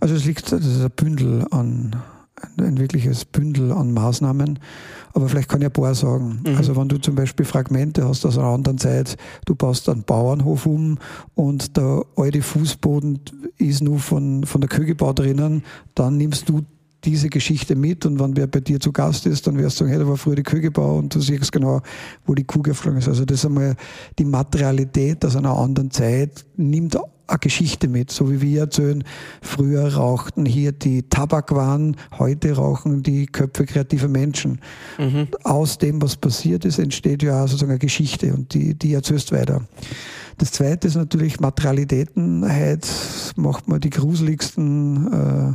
Also 0.00 0.14
es 0.14 0.24
liegt, 0.24 0.50
das 0.50 0.64
ist 0.64 0.82
ein 0.82 0.90
Bündel 0.90 1.46
an, 1.50 2.02
ein 2.58 2.78
wirkliches 2.78 3.24
Bündel 3.24 3.72
an 3.72 3.92
Maßnahmen. 3.92 4.58
Aber 5.14 5.28
vielleicht 5.28 5.48
kann 5.48 5.60
ich 5.60 5.66
ein 5.66 5.72
paar 5.72 5.94
sagen. 5.94 6.40
Mhm. 6.46 6.56
Also 6.56 6.76
wenn 6.76 6.88
du 6.88 6.98
zum 6.98 7.14
Beispiel 7.14 7.44
Fragmente 7.44 8.06
hast 8.06 8.24
aus 8.24 8.38
einer 8.38 8.48
anderen 8.48 8.78
Zeit, 8.78 9.16
du 9.44 9.54
baust 9.54 9.88
einen 9.88 10.02
Bauernhof 10.04 10.66
um 10.66 10.98
und 11.34 11.76
der 11.76 12.04
alte 12.16 12.42
Fußboden 12.42 13.20
ist 13.58 13.82
nur 13.82 13.98
von, 13.98 14.44
von 14.44 14.60
der 14.60 14.68
Kühe 14.68 14.86
gebaut 14.86 15.18
drinnen, 15.18 15.62
dann 15.94 16.16
nimmst 16.16 16.48
du 16.48 16.62
diese 17.04 17.28
Geschichte 17.28 17.74
mit 17.74 18.06
und 18.06 18.20
wenn 18.20 18.36
wer 18.36 18.46
bei 18.46 18.60
dir 18.60 18.78
zu 18.78 18.92
Gast 18.92 19.26
ist, 19.26 19.46
dann 19.46 19.58
wirst 19.58 19.80
du 19.80 19.84
sagen, 19.84 19.90
hey, 19.90 19.98
da 19.98 20.08
war 20.08 20.16
früher 20.16 20.36
die 20.36 20.44
Kuh 20.44 20.60
gebaut 20.60 20.98
und 21.02 21.14
du 21.14 21.20
siehst 21.20 21.50
genau, 21.50 21.80
wo 22.26 22.34
die 22.34 22.44
Kuh 22.44 22.62
geflogen 22.62 23.00
ist. 23.00 23.08
Also 23.08 23.24
das 23.24 23.38
ist 23.38 23.46
einmal 23.46 23.74
die 24.18 24.24
Materialität 24.24 25.24
aus 25.24 25.34
einer 25.34 25.56
anderen 25.56 25.90
Zeit, 25.90 26.44
nimmt 26.56 26.96
eine 27.32 27.38
Geschichte 27.38 27.88
mit, 27.88 28.10
so 28.10 28.30
wie 28.30 28.40
wir 28.40 28.60
erzählen, 28.60 29.04
früher 29.40 29.94
rauchten 29.94 30.46
hier 30.46 30.72
die 30.72 31.02
Tabakwaren, 31.02 31.96
heute 32.18 32.52
rauchen 32.52 33.02
die 33.02 33.26
Köpfe 33.26 33.66
kreativer 33.66 34.08
Menschen. 34.08 34.60
Mhm. 34.98 35.28
Aus 35.42 35.78
dem, 35.78 36.00
was 36.02 36.16
passiert 36.16 36.64
ist, 36.64 36.78
entsteht 36.78 37.22
ja 37.22 37.46
sozusagen 37.46 37.72
eine 37.72 37.78
Geschichte 37.78 38.32
und 38.32 38.54
die, 38.54 38.74
die 38.74 38.94
erzählst 38.94 39.32
weiter. 39.32 39.62
Das 40.38 40.52
zweite 40.52 40.88
ist 40.88 40.96
natürlich 40.96 41.40
Materialitäten. 41.40 42.44
Heute 42.44 42.88
macht 43.36 43.68
man 43.68 43.80
die 43.80 43.90
gruseligsten 43.90 45.12
äh, 45.12 45.54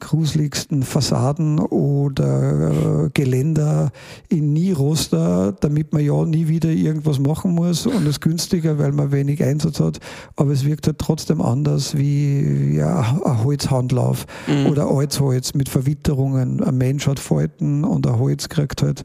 gruseligsten 0.00 0.82
Fassaden 0.82 1.58
oder 1.58 3.06
äh, 3.06 3.10
Geländer 3.14 3.90
in 4.28 4.52
Nieroster, 4.52 5.52
damit 5.60 5.92
man 5.92 6.04
ja 6.04 6.24
nie 6.24 6.48
wieder 6.48 6.70
irgendwas 6.70 7.18
machen 7.18 7.54
muss 7.54 7.86
und 7.86 8.06
es 8.06 8.20
günstiger, 8.20 8.78
weil 8.78 8.92
man 8.92 9.12
wenig 9.12 9.42
Einsatz 9.42 9.80
hat, 9.80 10.00
aber 10.36 10.52
es 10.52 10.64
wirkt 10.64 10.86
halt 10.86 10.98
trotzdem 10.98 11.40
anders 11.40 11.96
wie 11.96 12.76
ja, 12.76 13.18
ein 13.24 13.44
Holzhandlauf 13.44 14.26
mhm. 14.46 14.66
oder 14.66 14.88
Altsholz 14.88 15.54
mit 15.54 15.68
Verwitterungen. 15.68 16.62
Ein 16.62 16.78
Mensch 16.78 17.06
hat 17.06 17.18
Falten 17.18 17.84
und 17.84 18.06
ein 18.06 18.18
Holz 18.18 18.48
kriegt 18.48 18.82
halt 18.82 19.02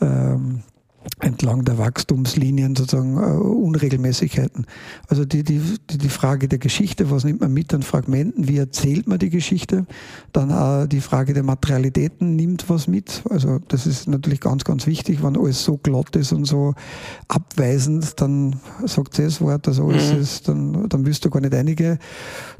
ähm, 0.00 0.62
entlang 1.20 1.64
der 1.64 1.78
Wachstumslinien 1.78 2.74
sozusagen 2.76 3.16
äh, 3.16 3.20
Unregelmäßigkeiten. 3.20 4.66
Also 5.08 5.24
die, 5.24 5.44
die, 5.44 5.60
die 5.90 6.08
Frage 6.08 6.48
der 6.48 6.58
Geschichte, 6.58 7.10
was 7.10 7.24
nimmt 7.24 7.40
man 7.40 7.52
mit 7.52 7.72
an 7.74 7.82
Fragmenten, 7.82 8.48
wie 8.48 8.58
erzählt 8.58 9.06
man 9.06 9.18
die 9.18 9.30
Geschichte, 9.30 9.86
dann 10.32 10.50
auch 10.50 10.86
die 10.86 11.00
Frage 11.00 11.32
der 11.32 11.42
Materialitäten 11.42 12.36
nimmt 12.36 12.68
was 12.68 12.88
mit. 12.88 13.22
Also 13.30 13.60
das 13.68 13.86
ist 13.86 14.08
natürlich 14.08 14.40
ganz, 14.40 14.64
ganz 14.64 14.86
wichtig, 14.86 15.22
wenn 15.22 15.36
alles 15.36 15.64
so 15.64 15.76
glatt 15.76 16.16
ist 16.16 16.32
und 16.32 16.44
so 16.44 16.74
abweisend, 17.28 18.20
dann 18.20 18.56
sagt 18.84 19.18
das 19.18 19.40
Wort, 19.40 19.68
also 19.68 19.88
alles 19.88 20.12
mhm. 20.12 20.20
ist, 20.20 20.48
dann, 20.48 20.88
dann 20.88 21.06
wirst 21.06 21.24
du 21.24 21.30
gar 21.30 21.40
nicht 21.40 21.54
einige. 21.54 21.98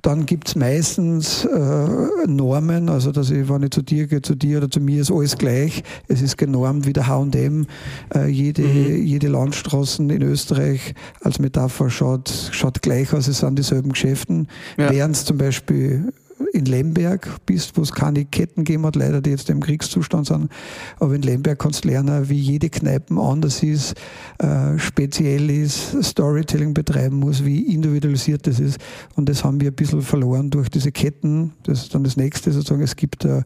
Dann 0.02 0.26
gibt's 0.26 0.54
meistens 0.54 1.44
äh, 1.44 2.26
Normen, 2.26 2.88
also 2.88 3.12
dass 3.12 3.30
ich, 3.30 3.48
wenn 3.48 3.62
ich 3.64 3.70
zu 3.70 3.82
dir 3.82 4.06
gehe, 4.06 4.22
zu 4.22 4.34
dir 4.34 4.58
oder 4.58 4.70
zu 4.70 4.80
mir 4.80 5.00
ist 5.00 5.10
alles 5.10 5.36
gleich, 5.36 5.82
es 6.08 6.22
ist 6.22 6.38
genormt 6.38 6.86
wie 6.86 6.92
der 6.92 7.06
H&M, 7.06 7.66
äh, 8.14 8.31
jede, 8.32 8.62
mhm. 8.62 9.04
jede 9.04 9.28
Landstraßen 9.28 10.08
in 10.10 10.22
Österreich 10.22 10.94
als 11.20 11.38
Metapher 11.38 11.90
schaut, 11.90 12.50
schaut 12.52 12.82
gleich 12.82 13.12
aus, 13.12 13.28
es 13.28 13.38
sind 13.38 13.58
dieselben 13.58 13.92
Geschäften. 13.92 14.48
Ja. 14.76 14.90
Während 14.90 15.16
es 15.16 15.24
zum 15.24 15.38
Beispiel 15.38 16.12
in 16.52 16.64
Lemberg 16.64 17.28
bist, 17.46 17.76
wo 17.76 17.82
es 17.82 17.92
keine 17.92 18.24
Ketten 18.24 18.64
gegeben 18.64 18.86
hat, 18.86 18.96
leider, 18.96 19.20
die 19.20 19.30
jetzt 19.30 19.50
im 19.50 19.60
Kriegszustand 19.60 20.26
sind. 20.26 20.50
Aber 20.98 21.14
in 21.14 21.22
Lemberg 21.22 21.58
kannst 21.58 21.84
du 21.84 21.88
lernen, 21.88 22.28
wie 22.28 22.38
jede 22.38 22.70
Kneipe 22.70 23.14
anders 23.20 23.62
ist, 23.62 23.94
äh, 24.38 24.78
speziell 24.78 25.50
ist, 25.50 26.02
Storytelling 26.02 26.74
betreiben 26.74 27.16
muss, 27.16 27.44
wie 27.44 27.72
individualisiert 27.74 28.46
das 28.46 28.60
ist. 28.60 28.78
Und 29.14 29.28
das 29.28 29.44
haben 29.44 29.60
wir 29.60 29.70
ein 29.70 29.74
bisschen 29.74 30.02
verloren 30.02 30.50
durch 30.50 30.68
diese 30.68 30.92
Ketten. 30.92 31.52
Das 31.64 31.82
ist 31.82 31.94
dann 31.94 32.04
das 32.04 32.16
nächste 32.16 32.52
sozusagen. 32.52 32.82
Es 32.82 32.96
gibt 32.96 33.24
äh, 33.24 33.42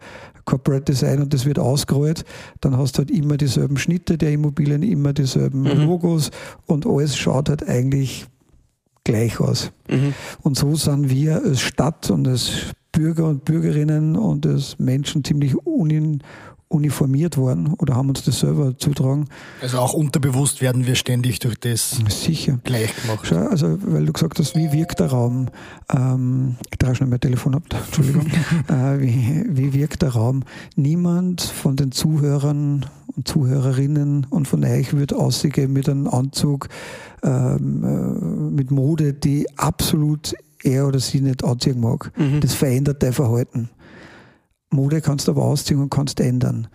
Corporate 0.46 0.84
Design 0.84 1.20
und 1.20 1.34
das 1.34 1.44
wird 1.44 1.58
ausgerollt. 1.58 2.24
Dann 2.60 2.76
hast 2.78 2.96
du 2.96 2.98
halt 2.98 3.10
immer 3.10 3.36
dieselben 3.36 3.76
Schnitte 3.76 4.16
der 4.16 4.32
Immobilien, 4.32 4.82
immer 4.82 5.12
dieselben 5.12 5.62
mhm. 5.62 5.86
Logos 5.86 6.30
und 6.66 6.86
alles 6.86 7.16
schaut 7.16 7.48
halt 7.48 7.68
eigentlich 7.68 8.26
gleich 9.04 9.40
aus. 9.40 9.72
Mhm. 9.88 10.14
Und 10.42 10.56
so 10.56 10.74
sind 10.76 11.10
wir 11.10 11.42
als 11.42 11.60
Stadt 11.60 12.10
und 12.10 12.26
als 12.28 12.72
Bürger 12.96 13.26
und 13.26 13.44
Bürgerinnen 13.44 14.16
und 14.16 14.46
als 14.46 14.78
Menschen 14.78 15.22
ziemlich 15.22 15.54
unin, 15.66 16.22
uniformiert 16.68 17.36
worden 17.36 17.74
oder 17.78 17.94
haben 17.94 18.08
uns 18.08 18.24
das 18.24 18.40
selber 18.40 18.76
zutragen. 18.78 19.28
Also 19.60 19.78
auch 19.78 19.92
unterbewusst 19.92 20.62
werden 20.62 20.86
wir 20.86 20.94
ständig 20.94 21.38
durch 21.40 21.56
das 21.60 22.00
Sicher. 22.08 22.58
gleich 22.64 22.90
gemacht. 23.02 23.20
Schau, 23.24 23.36
also 23.36 23.78
weil 23.82 24.06
du 24.06 24.12
gesagt 24.14 24.38
hast, 24.38 24.56
wie 24.56 24.72
wirkt 24.72 25.00
der 25.00 25.08
Raum? 25.08 25.48
Ähm, 25.94 26.56
ich 26.70 26.78
trage 26.78 26.96
schnell 26.96 27.10
mein 27.10 27.20
Telefon 27.20 27.54
ab, 27.54 27.64
Entschuldigung. 27.70 28.26
äh, 28.68 28.98
wie, 28.98 29.44
wie 29.48 29.74
wirkt 29.74 30.00
der 30.00 30.10
Raum? 30.10 30.42
Niemand 30.74 31.42
von 31.42 31.76
den 31.76 31.92
Zuhörern 31.92 32.86
und 33.14 33.28
Zuhörerinnen 33.28 34.26
und 34.30 34.48
von 34.48 34.64
euch 34.64 34.94
wird 34.94 35.12
aussehen 35.12 35.72
mit 35.72 35.88
einem 35.88 36.08
Anzug 36.08 36.68
ähm, 37.22 37.84
äh, 37.84 38.54
mit 38.54 38.70
Mode, 38.70 39.12
die 39.12 39.46
absolut 39.58 40.34
er 40.66 40.86
oder 40.86 41.00
sie 41.00 41.20
nicht 41.20 41.44
anziehen 41.44 41.80
mag. 41.80 42.12
Mhm. 42.18 42.40
Das 42.40 42.54
verändert 42.54 43.02
dein 43.02 43.12
Verhalten. 43.12 43.70
Mode 44.70 45.00
kannst 45.00 45.28
du 45.28 45.32
aber 45.32 45.44
ausziehen 45.44 45.80
und 45.80 45.90
kannst 45.90 46.20
ändern. 46.20 46.68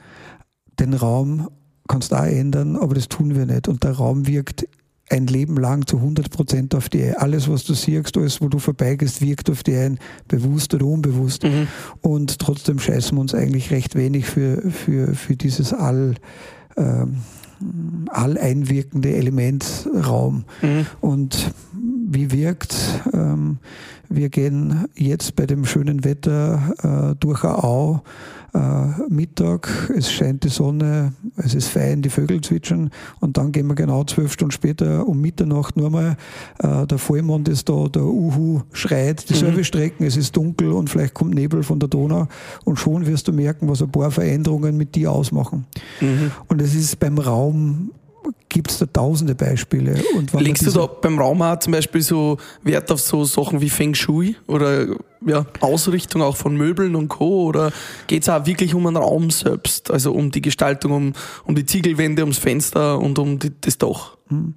Den 0.80 0.94
Raum 0.94 1.50
kannst 1.88 2.12
du 2.12 2.16
auch 2.16 2.26
ändern, 2.26 2.78
aber 2.78 2.96
das 2.96 3.10
tun 3.10 3.36
wir 3.36 3.46
nicht. 3.46 3.68
Und 3.68 3.84
der 3.84 3.92
Raum 3.92 4.28
wirkt 4.28 4.66
ein 5.12 5.28
Leben 5.28 5.58
lang 5.58 5.86
zu 5.86 5.98
100 5.98 6.30
Prozent 6.32 6.74
auf 6.74 6.88
dich. 6.88 7.18
Alles, 7.18 7.50
was 7.50 7.66
du 7.66 7.74
siehst, 7.74 8.18
alles, 8.18 8.42
wo 8.42 8.48
du 8.48 8.60
vorbeigehst, 8.60 9.22
wirkt 9.22 9.50
auf 9.50 9.64
dich 9.64 9.78
ein, 9.78 10.00
bewusst 10.28 10.74
oder 10.74 10.86
unbewusst. 10.86 11.44
Mhm. 11.44 11.68
Und 12.00 12.40
trotzdem 12.40 12.80
scheißen 12.80 13.18
wir 13.18 13.22
uns 13.22 13.36
eigentlich 13.36 13.72
recht 13.72 13.96
wenig 13.96 14.26
für, 14.26 14.62
für, 14.72 15.14
für 15.14 15.36
dieses 15.36 15.74
All, 15.74 16.16
ähm, 16.78 17.18
alleinwirkende 18.10 19.14
Elementraum. 19.14 20.46
Mhm. 20.62 20.86
Und 21.02 21.52
wie 22.14 22.32
wirkt? 22.32 22.76
Ähm, 23.14 23.60
wir 24.10 24.30
gehen 24.30 24.86
jetzt 24.96 25.36
bei 25.36 25.46
dem 25.46 25.66
schönen 25.66 26.04
Wetter 26.04 26.74
äh, 26.84 27.16
durch 27.20 27.44
eine 27.44 27.64
Au. 27.64 28.02
Äh, 28.54 28.60
Mittag, 29.08 29.70
es 29.96 30.12
scheint 30.12 30.44
die 30.44 30.50
Sonne, 30.50 31.14
es 31.38 31.54
ist 31.54 31.70
fein, 31.70 32.02
die 32.02 32.10
Vögel 32.10 32.42
zwitschern 32.42 32.90
und 33.22 33.38
dann 33.38 33.54
gehen 33.54 33.68
wir 33.68 33.76
genau 33.76 34.04
zwölf 34.04 34.34
Stunden 34.34 34.52
später 34.52 35.08
um 35.08 35.22
Mitternacht 35.22 35.78
nur 35.78 35.90
mal, 35.90 36.18
äh, 36.60 36.86
der 36.86 36.98
Vollmond 36.98 37.48
ist 37.48 37.70
da, 37.70 37.88
der 37.88 38.04
Uhu 38.04 38.64
schreit, 38.74 39.30
dieselbe 39.30 39.60
mhm. 39.60 39.64
Strecken, 39.64 40.06
es 40.06 40.18
ist 40.18 40.36
dunkel 40.36 40.74
und 40.74 40.90
vielleicht 40.90 41.14
kommt 41.14 41.34
Nebel 41.34 41.64
von 41.64 41.80
der 41.80 41.88
Donau 41.88 42.28
und 42.66 42.78
schon 42.78 43.06
wirst 43.06 43.30
du 43.30 43.32
merken, 43.32 43.70
was 43.70 43.82
ein 43.82 43.90
paar 43.90 44.12
Veränderungen 44.12 44.76
mit 44.76 44.96
dir 44.96 45.14
ausmachen. 45.14 45.66
Mhm. 46.02 46.32
Und 46.50 46.62
es 46.62 46.76
ist 46.76 47.00
beim 47.00 47.20
Raum 47.20 47.92
gibt 48.50 48.72
es 48.72 48.80
da 48.80 48.86
tausende 48.86 49.36
Beispiele. 49.36 50.04
Legst 50.34 50.66
du 50.66 50.72
da 50.72 50.86
beim 50.86 51.18
Raum 51.18 51.42
auch 51.42 51.58
zum 51.60 51.74
Beispiel 51.74 52.02
so 52.02 52.38
Wert 52.64 52.92
auf 52.92 53.00
so 53.00 53.24
Sachen 53.24 53.62
wie 53.62 53.70
Feng 53.70 53.94
Shui 53.94 54.36
oder 54.48 54.88
ja, 55.26 55.46
Ausrichtung 55.62 56.22
auch 56.22 56.36
von 56.36 56.56
Möbeln 56.56 56.96
und 56.96 57.08
Co. 57.08 57.46
Oder 57.46 57.72
geht 58.08 58.24
es 58.24 58.30
auch 58.30 58.46
wirklich 58.46 58.74
um 58.74 58.84
den 58.84 58.98
Raum 58.98 59.32
selbst, 59.32 59.92
also 59.92 60.14
um 60.14 60.32
die 60.32 60.42
Gestaltung, 60.42 60.92
um, 60.92 61.14
um 61.46 61.56
die 61.56 61.66
Ziegelwände, 61.66 62.24
ums 62.24 62.38
Fenster 62.38 63.00
und 63.00 63.18
um 63.20 63.40
die, 63.40 63.52
das 63.62 63.78
Dach? 63.78 64.18
Hm. 64.28 64.56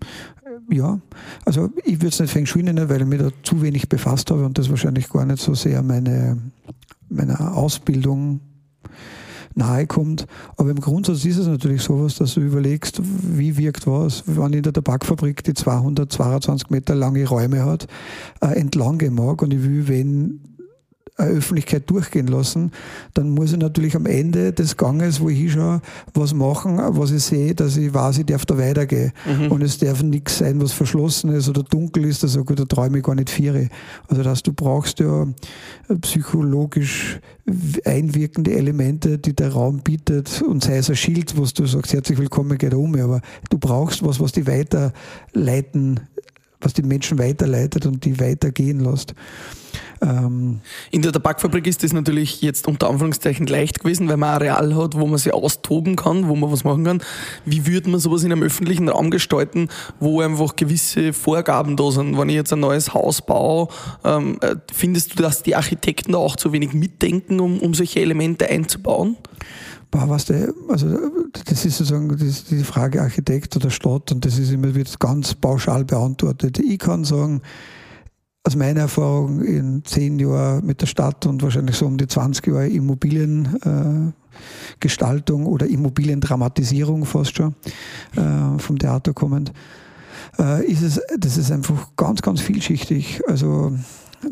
Ja, 0.71 1.01
also 1.45 1.71
ich 1.85 1.97
würde 1.97 2.09
es 2.09 2.21
nicht 2.21 2.33
Feng 2.33 2.47
Shui 2.47 2.63
nennen, 2.63 2.89
weil 2.89 3.03
ich 3.03 3.07
mich 3.07 3.21
da 3.21 3.29
zu 3.43 3.61
wenig 3.63 3.89
befasst 3.89 4.31
habe 4.31 4.45
und 4.45 4.57
das 4.57 4.71
wahrscheinlich 4.71 5.09
gar 5.09 5.27
nicht 5.27 5.43
so 5.43 5.55
sehr 5.55 5.83
meine, 5.83 6.39
meiner 7.09 7.57
Ausbildung 7.57 8.41
nahe 9.55 9.87
kommt. 9.87 10.27
Aber 10.57 10.71
im 10.71 10.81
Grundsatz 10.81 11.25
ist 11.25 11.39
es 11.39 11.47
natürlich 11.47 11.83
sowas, 11.83 12.17
dass 12.17 12.35
du 12.35 12.41
überlegst, 12.41 13.01
wie 13.03 13.57
wirkt 13.57 13.87
was, 13.87 14.25
wenn 14.27 14.53
in 14.53 14.63
der 14.63 14.73
Tabakfabrik 14.73 15.45
die 15.45 15.55
222 15.55 16.71
Meter 16.71 16.95
lange 16.95 17.27
Räume 17.27 17.65
hat, 17.65 17.87
äh, 18.41 18.59
entlang 18.59 18.99
gehen 18.99 19.15
mag 19.15 19.43
und 19.43 19.53
ich 19.53 19.63
will, 19.63 19.89
wenn 19.89 20.41
Öffentlichkeit 21.17 21.89
durchgehen 21.89 22.27
lassen, 22.27 22.73
dann 23.15 23.31
muss 23.31 23.53
ich 23.53 23.59
natürlich 23.59 23.95
am 23.95 24.07
Ende 24.07 24.53
des 24.53 24.77
Ganges, 24.77 25.21
wo 25.21 25.29
ich 25.29 25.39
hinschaue, 25.39 25.81
was 26.13 26.35
machen, 26.35 26.79
was 26.79 27.13
ich 27.13 27.23
sehe, 27.23 27.55
dass 27.55 27.77
ich 27.77 27.95
weiß, 27.95 28.19
ich 28.19 28.27
darf 28.27 28.45
da 28.47 28.59
weitergehen. 28.59 29.13
Mhm. 29.25 29.53
Und 29.53 29.63
es 29.63 29.79
darf 29.79 30.03
nichts 30.03 30.39
sein, 30.39 30.61
was 30.61 30.73
verschlossen 30.73 31.31
ist 31.31 31.49
oder 31.49 31.63
dunkel 31.63 32.05
ist, 32.07 32.25
also 32.25 32.45
gut, 32.45 32.59
da 32.59 32.65
träume 32.65 32.99
ich 32.99 33.05
gar 33.05 33.15
nicht 33.15 33.31
vier. 33.31 33.69
Also 34.09 34.23
das 34.23 34.33
heißt, 34.33 34.47
du 34.47 34.53
brauchst 34.53 34.99
ja 34.99 35.29
psychologisch 36.01 37.21
einwirkende 37.85 38.53
Elemente, 38.55 39.19
die 39.19 39.37
der 39.37 39.53
Raum 39.53 39.81
bietet 39.81 40.43
und 40.43 40.65
sei 40.65 40.79
es 40.79 40.91
ein 40.91 40.97
Schild, 40.97 41.39
was 41.39 41.53
du 41.53 41.67
sagst, 41.67 41.93
herzlich 41.93 42.19
willkommen, 42.19 42.59
geht 42.59 42.75
um, 42.75 42.95
aber 42.97 43.21
du 43.51 43.59
brauchst 43.59 44.05
was, 44.05 44.19
was 44.19 44.33
die 44.33 44.47
weiterleiten, 44.47 46.01
was 46.65 46.73
die 46.73 46.83
Menschen 46.83 47.19
weiterleitet 47.19 47.87
und 47.87 48.05
die 48.05 48.19
weitergehen 48.21 48.81
lässt. 48.81 49.15
Ähm 50.03 50.61
in 50.91 51.03
der 51.03 51.13
Tabakfabrik 51.13 51.67
ist 51.67 51.83
das 51.83 51.93
natürlich 51.93 52.43
jetzt 52.43 52.67
unter 52.69 52.89
Anführungszeichen 52.89 53.47
leicht 53.47 53.81
gewesen, 53.81 54.09
weil 54.09 54.17
man 54.17 54.31
ein 54.31 54.35
Areal 54.35 54.75
hat, 54.77 54.99
wo 54.99 55.07
man 55.07 55.19
sich 55.19 55.33
austoben 55.33 55.97
kann, 55.97 56.29
wo 56.29 56.37
man 56.37 56.51
was 56.51 56.65
machen 56.65 56.85
kann. 56.85 57.03
Wie 57.45 57.67
würde 57.67 57.91
man 57.91 58.01
sowas 58.01 58.25
in 58.25 58.33
einem 58.33 58.43
öffentlichen 58.43 58.89
Raum 58.89 59.11
gestalten, 59.11 59.69
wo 60.01 60.21
einfach 60.21 60.57
gewisse 60.57 61.13
Vorgaben 61.13 61.77
da 61.77 61.91
sind? 61.91 62.19
Wenn 62.19 62.29
ich 62.29 62.35
jetzt 62.35 62.53
ein 62.53 62.61
neues 62.61 62.95
Haus 62.95 63.23
baue, 63.23 63.69
ähm, 64.05 64.39
äh, 64.41 64.57
findest 64.73 65.13
du, 65.13 65.23
dass 65.23 65.43
die 65.43 65.57
Architekten 65.57 66.13
da 66.13 66.19
auch 66.19 66.37
zu 66.37 66.53
wenig 66.53 66.73
mitdenken, 66.73 67.41
um, 67.41 67.59
um 67.61 67.75
solche 67.75 68.01
Elemente 68.01 68.49
einzubauen? 68.49 69.17
Was 69.95 70.25
der, 70.27 70.53
also 70.69 70.99
das 71.45 71.65
ist 71.65 71.79
sozusagen 71.79 72.17
die 72.17 72.65
Frage 72.65 73.01
Architekt 73.01 73.55
oder 73.57 73.71
Stadt 73.71 74.13
und 74.13 74.25
das 74.25 74.39
ist 74.39 74.51
immer 74.51 74.75
wird 74.75 74.99
ganz 74.99 75.35
pauschal 75.35 75.85
beantwortet. 75.85 76.59
Ich 76.59 76.79
kann 76.79 77.05
sagen, 77.05 77.43
aus 78.47 78.57
meiner 78.57 78.81
Erfahrung 78.81 79.43
in 79.43 79.85
zehn 79.85 80.19
Jahren 80.19 80.67
mit 80.67 80.83
der 80.83 80.87
Stadt 80.87 81.25
und 81.27 81.43
wahrscheinlich 81.43 81.77
so 81.77 81.87
um 81.87 81.97
die 81.97 82.07
20 82.07 82.47
Jahre 82.47 82.69
Immobiliengestaltung 82.69 84.13
äh, 85.45 85.49
oder 85.49 85.67
Immobiliendramatisierung 85.67 87.07
fast 87.07 87.37
schon 87.37 87.55
äh, 88.17 88.59
vom 88.59 88.79
Theater 88.79 89.15
kommend, 89.15 89.53
äh, 90.39 90.67
ist 90.67 90.83
es, 90.83 91.01
das 91.19 91.39
ist 91.39 91.51
einfach 91.51 91.97
ganz, 91.97 92.21
ganz 92.21 92.43
vielschichtig. 92.43 93.23
Also 93.27 93.73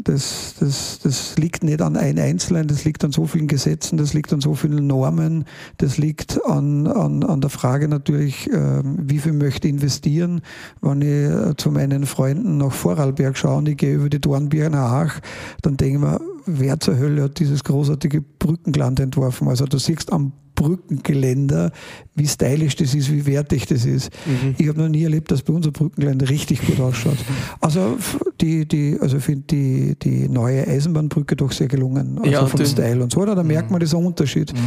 das, 0.02 0.54
das, 0.58 0.98
das 1.02 1.36
liegt 1.38 1.62
nicht 1.62 1.82
an 1.82 1.96
ein 1.96 2.18
Einzelnen, 2.18 2.66
das 2.66 2.84
liegt 2.84 3.04
an 3.04 3.12
so 3.12 3.26
vielen 3.26 3.48
Gesetzen, 3.48 3.96
das 3.96 4.14
liegt 4.14 4.32
an 4.32 4.40
so 4.40 4.54
vielen 4.54 4.86
Normen, 4.86 5.44
das 5.78 5.98
liegt 5.98 6.44
an, 6.46 6.86
an, 6.86 7.22
an 7.22 7.40
der 7.40 7.50
Frage 7.50 7.88
natürlich, 7.88 8.50
äh, 8.50 8.82
wie 8.84 9.18
viel 9.18 9.32
möchte 9.32 9.68
ich 9.68 9.74
investieren. 9.74 10.40
Wenn 10.80 11.02
ich 11.02 11.08
äh, 11.08 11.56
zu 11.56 11.70
meinen 11.70 12.06
Freunden 12.06 12.58
nach 12.58 12.72
Vorarlberg 12.72 13.36
schaue 13.36 13.58
und 13.58 13.68
ich 13.68 13.76
gehe 13.76 13.94
über 13.94 14.08
die 14.08 14.20
Dornbirner 14.20 14.70
nach 14.70 14.92
Ach, 14.92 15.20
dann 15.62 15.76
denke 15.76 15.94
ich 15.94 16.00
mir, 16.00 16.20
wer 16.46 16.80
zur 16.80 16.98
Hölle 16.98 17.24
hat 17.24 17.38
dieses 17.38 17.64
großartige 17.64 18.20
Brückenland 18.20 19.00
entworfen? 19.00 19.48
Also 19.48 19.64
du 19.64 19.78
siehst 19.78 20.12
am 20.12 20.32
Brückengeländer, 20.54 21.72
wie 22.14 22.26
stylisch 22.26 22.76
das 22.76 22.94
ist, 22.94 23.10
wie 23.10 23.26
wertig 23.26 23.66
das 23.66 23.84
ist. 23.84 24.10
Mhm. 24.26 24.54
Ich 24.58 24.68
habe 24.68 24.80
noch 24.80 24.88
nie 24.88 25.04
erlebt, 25.04 25.30
dass 25.30 25.42
bei 25.42 25.52
unser 25.52 25.70
Brückengeländer 25.70 26.28
richtig 26.28 26.64
gut 26.66 26.80
ausschaut. 26.80 27.18
Also 27.60 27.96
die, 28.40 28.66
die, 28.66 28.98
also 29.00 29.16
ich 29.16 29.24
finde 29.24 29.44
die, 29.50 29.96
die 30.00 30.28
neue 30.28 30.66
Eisenbahnbrücke 30.66 31.36
doch 31.36 31.52
sehr 31.52 31.68
gelungen, 31.68 32.18
also 32.18 32.30
ja, 32.30 32.46
vom 32.46 32.64
Style 32.64 33.02
und 33.02 33.12
so. 33.12 33.24
Da 33.24 33.42
merkt 33.42 33.70
man 33.70 33.80
diesen 33.80 34.04
Unterschied 34.04 34.52
mhm. 34.52 34.58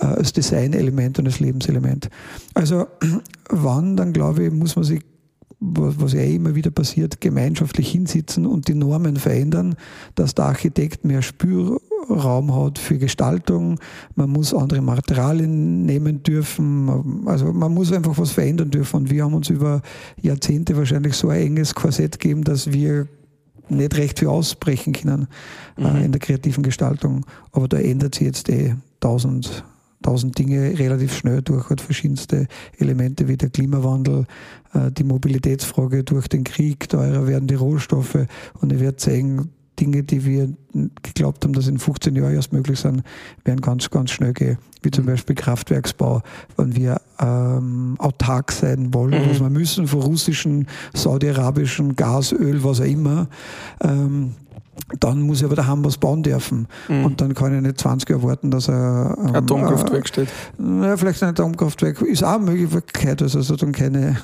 äh, 0.00 0.06
als 0.06 0.32
Designelement 0.32 1.18
und 1.18 1.26
als 1.26 1.40
Lebenselement. 1.40 2.08
Also 2.54 2.86
wann, 3.50 3.96
dann 3.96 4.12
glaube 4.12 4.44
ich, 4.44 4.52
muss 4.52 4.76
man 4.76 4.84
sich 4.84 5.00
was 5.64 6.12
ja 6.12 6.22
immer 6.22 6.54
wieder 6.54 6.70
passiert, 6.70 7.20
gemeinschaftlich 7.20 7.90
hinsitzen 7.90 8.46
und 8.46 8.68
die 8.68 8.74
Normen 8.74 9.16
verändern, 9.16 9.76
dass 10.16 10.34
der 10.34 10.46
Architekt 10.46 11.04
mehr 11.04 11.22
Spürraum 11.22 12.54
hat 12.54 12.78
für 12.78 12.98
Gestaltung, 12.98 13.78
man 14.16 14.30
muss 14.30 14.52
andere 14.52 14.80
Materialien 14.80 15.86
nehmen 15.86 16.22
dürfen, 16.22 17.26
also 17.26 17.52
man 17.52 17.72
muss 17.72 17.92
einfach 17.92 18.18
was 18.18 18.32
verändern 18.32 18.70
dürfen 18.70 18.96
und 18.96 19.10
wir 19.10 19.24
haben 19.24 19.34
uns 19.34 19.50
über 19.50 19.82
Jahrzehnte 20.20 20.76
wahrscheinlich 20.76 21.14
so 21.14 21.28
ein 21.28 21.42
enges 21.42 21.74
Korsett 21.74 22.18
gegeben, 22.18 22.42
dass 22.42 22.72
wir 22.72 23.06
nicht 23.68 23.96
recht 23.96 24.18
viel 24.18 24.28
ausbrechen 24.28 24.92
können 24.92 25.28
äh, 25.78 25.82
mhm. 25.82 25.96
äh, 25.96 26.04
in 26.04 26.12
der 26.12 26.20
kreativen 26.20 26.64
Gestaltung, 26.64 27.24
aber 27.52 27.68
da 27.68 27.78
ändert 27.78 28.16
sich 28.16 28.26
jetzt 28.26 28.48
eh 28.48 28.74
tausend 28.98 29.64
tausend 30.02 30.38
Dinge 30.38 30.78
relativ 30.78 31.16
schnell 31.16 31.42
durch, 31.42 31.70
hat 31.70 31.80
verschiedenste 31.80 32.46
Elemente 32.78 33.28
wie 33.28 33.36
der 33.36 33.50
Klimawandel, 33.50 34.26
äh, 34.74 34.90
die 34.90 35.04
Mobilitätsfrage 35.04 36.04
durch 36.04 36.28
den 36.28 36.44
Krieg, 36.44 36.88
teurer 36.88 37.26
werden 37.26 37.46
die 37.46 37.54
Rohstoffe 37.54 38.26
und 38.60 38.72
ich 38.72 38.80
werde 38.80 38.96
zeigen, 38.96 39.50
Dinge, 39.80 40.02
die 40.02 40.24
wir 40.24 40.52
geglaubt 41.02 41.44
haben, 41.44 41.54
dass 41.54 41.66
in 41.66 41.78
15 41.78 42.14
Jahren 42.14 42.34
erst 42.34 42.52
möglich 42.52 42.78
sind, 42.78 43.02
werden 43.44 43.60
ganz, 43.60 43.90
ganz 43.90 44.10
schnell 44.10 44.32
gehen. 44.32 44.58
Wie 44.82 44.90
zum 44.90 45.04
mhm. 45.04 45.10
Beispiel 45.10 45.34
Kraftwerksbau, 45.34 46.22
wenn 46.56 46.76
wir 46.76 47.00
ähm, 47.18 47.96
autark 47.98 48.52
sein 48.52 48.92
wollen, 48.92 49.22
mhm. 49.22 49.30
was 49.30 49.40
wir 49.40 49.50
müssen 49.50 49.86
von 49.86 50.00
russischen, 50.02 50.68
saudi-arabischen 50.94 51.96
Gas, 51.96 52.32
Öl, 52.32 52.62
was 52.62 52.80
auch 52.80 52.84
immer. 52.84 53.28
Ähm, 53.82 54.34
dann 55.00 55.22
muss 55.22 55.38
ich 55.38 55.44
aber 55.44 55.56
daheim 55.56 55.84
was 55.84 55.96
bauen 55.96 56.22
dürfen. 56.22 56.66
Mhm. 56.88 57.04
Und 57.04 57.20
dann 57.20 57.34
kann 57.34 57.54
ich 57.54 57.62
nicht 57.62 57.80
20 57.80 58.08
Jahre 58.08 58.22
warten, 58.22 58.50
dass 58.50 58.68
er. 58.68 59.16
Ähm, 59.18 59.34
Atomkraftwerk 59.34 60.04
äh, 60.04 60.08
steht. 60.08 60.28
Naja, 60.58 60.96
vielleicht 60.96 61.22
ein 61.22 61.30
Atomkraftwerk 61.30 62.00
ist 62.02 62.22
auch 62.24 62.34
eine 62.34 62.50
Möglichkeit, 62.50 63.22
also, 63.22 63.38
also 63.38 63.56
dann 63.56 63.72
keine, 63.72 64.16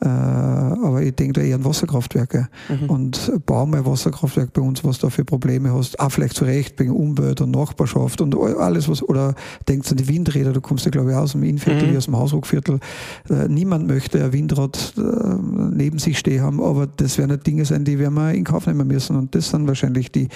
äh, 0.00 0.06
aber 0.06 1.02
ich 1.02 1.14
denke 1.14 1.34
da 1.34 1.40
eher 1.40 1.56
an 1.56 1.64
Wasserkraftwerke. 1.64 2.48
Mhm. 2.68 2.90
Und 2.90 3.46
baue 3.46 3.66
mal 3.66 3.84
Wasserkraftwerk 3.84 4.52
bei 4.52 4.62
uns, 4.62 4.84
was 4.84 4.98
da 4.98 5.10
für 5.10 5.24
Probleme 5.24 5.72
hast. 5.72 5.98
Auch 5.98 6.10
vielleicht 6.10 6.34
zu 6.34 6.44
Recht 6.44 6.78
wegen 6.78 6.92
Umwelt 6.92 7.40
und 7.40 7.50
Nachbarschaft 7.50 8.20
und 8.20 8.36
alles, 8.36 8.88
was, 8.88 9.02
oder 9.02 9.34
denkst 9.68 9.90
an 9.90 9.96
die 9.96 10.08
Windräder, 10.08 10.52
du 10.52 10.60
kommst 10.60 10.84
ja 10.84 10.90
glaube 10.90 11.10
ich 11.10 11.16
aus 11.16 11.32
dem 11.32 11.42
Innviertel, 11.42 11.90
mhm. 11.90 11.96
aus 11.96 12.04
dem 12.06 12.16
Hausruckviertel. 12.16 12.80
Äh, 13.28 13.48
niemand 13.48 13.86
möchte 13.86 14.22
ein 14.22 14.32
Windrad 14.32 14.94
äh, 14.96 15.00
neben 15.00 15.98
sich 15.98 16.18
stehen 16.18 16.42
haben, 16.42 16.62
aber 16.62 16.86
das 16.86 17.18
werden 17.18 17.32
nicht 17.32 17.46
Dinge 17.46 17.64
sein, 17.64 17.84
die 17.84 17.98
werden 17.98 18.14
wir 18.14 18.32
in 18.32 18.44
Kauf 18.44 18.66
nehmen 18.66 18.86
müssen. 18.86 19.16
Und 19.16 19.34
das 19.34 19.50
sind 19.50 19.66
wahrscheinlich 19.66 20.01
wahrscheinlich 20.02 20.12
die, 20.12 20.28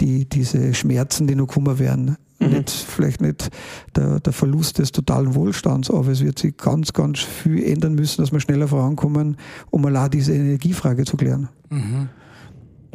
die, 0.00 0.28
diese 0.28 0.74
Schmerzen, 0.74 1.26
die 1.26 1.34
noch 1.34 1.46
kommen 1.46 1.78
werden. 1.78 2.16
Mhm. 2.38 2.48
Nicht, 2.48 2.70
vielleicht 2.70 3.20
nicht 3.20 3.50
der, 3.94 4.20
der 4.20 4.32
Verlust 4.32 4.78
des 4.78 4.92
totalen 4.92 5.34
Wohlstands, 5.34 5.90
aber 5.90 6.08
es 6.08 6.24
wird 6.24 6.38
sich 6.38 6.56
ganz, 6.56 6.92
ganz 6.92 7.20
viel 7.20 7.62
ändern 7.62 7.94
müssen, 7.94 8.20
dass 8.22 8.32
wir 8.32 8.40
schneller 8.40 8.68
vorankommen, 8.68 9.36
um 9.70 9.86
allein 9.86 10.10
diese 10.10 10.34
Energiefrage 10.34 11.04
zu 11.04 11.16
klären. 11.16 11.48
Mhm. 11.70 12.08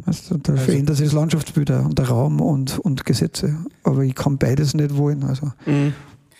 Also, 0.04 0.38
da 0.38 0.52
also, 0.52 0.64
verändert 0.64 0.96
sich 0.96 1.06
das 1.06 1.14
Landschaftsbild 1.14 1.70
und 1.70 1.98
der 1.98 2.08
Raum 2.08 2.40
und, 2.40 2.78
und 2.78 3.04
Gesetze. 3.04 3.56
Aber 3.84 4.02
ich 4.02 4.14
kann 4.14 4.38
beides 4.38 4.74
nicht 4.74 4.96
wollen. 4.96 5.22
Also. 5.24 5.52
Mhm. 5.66 5.92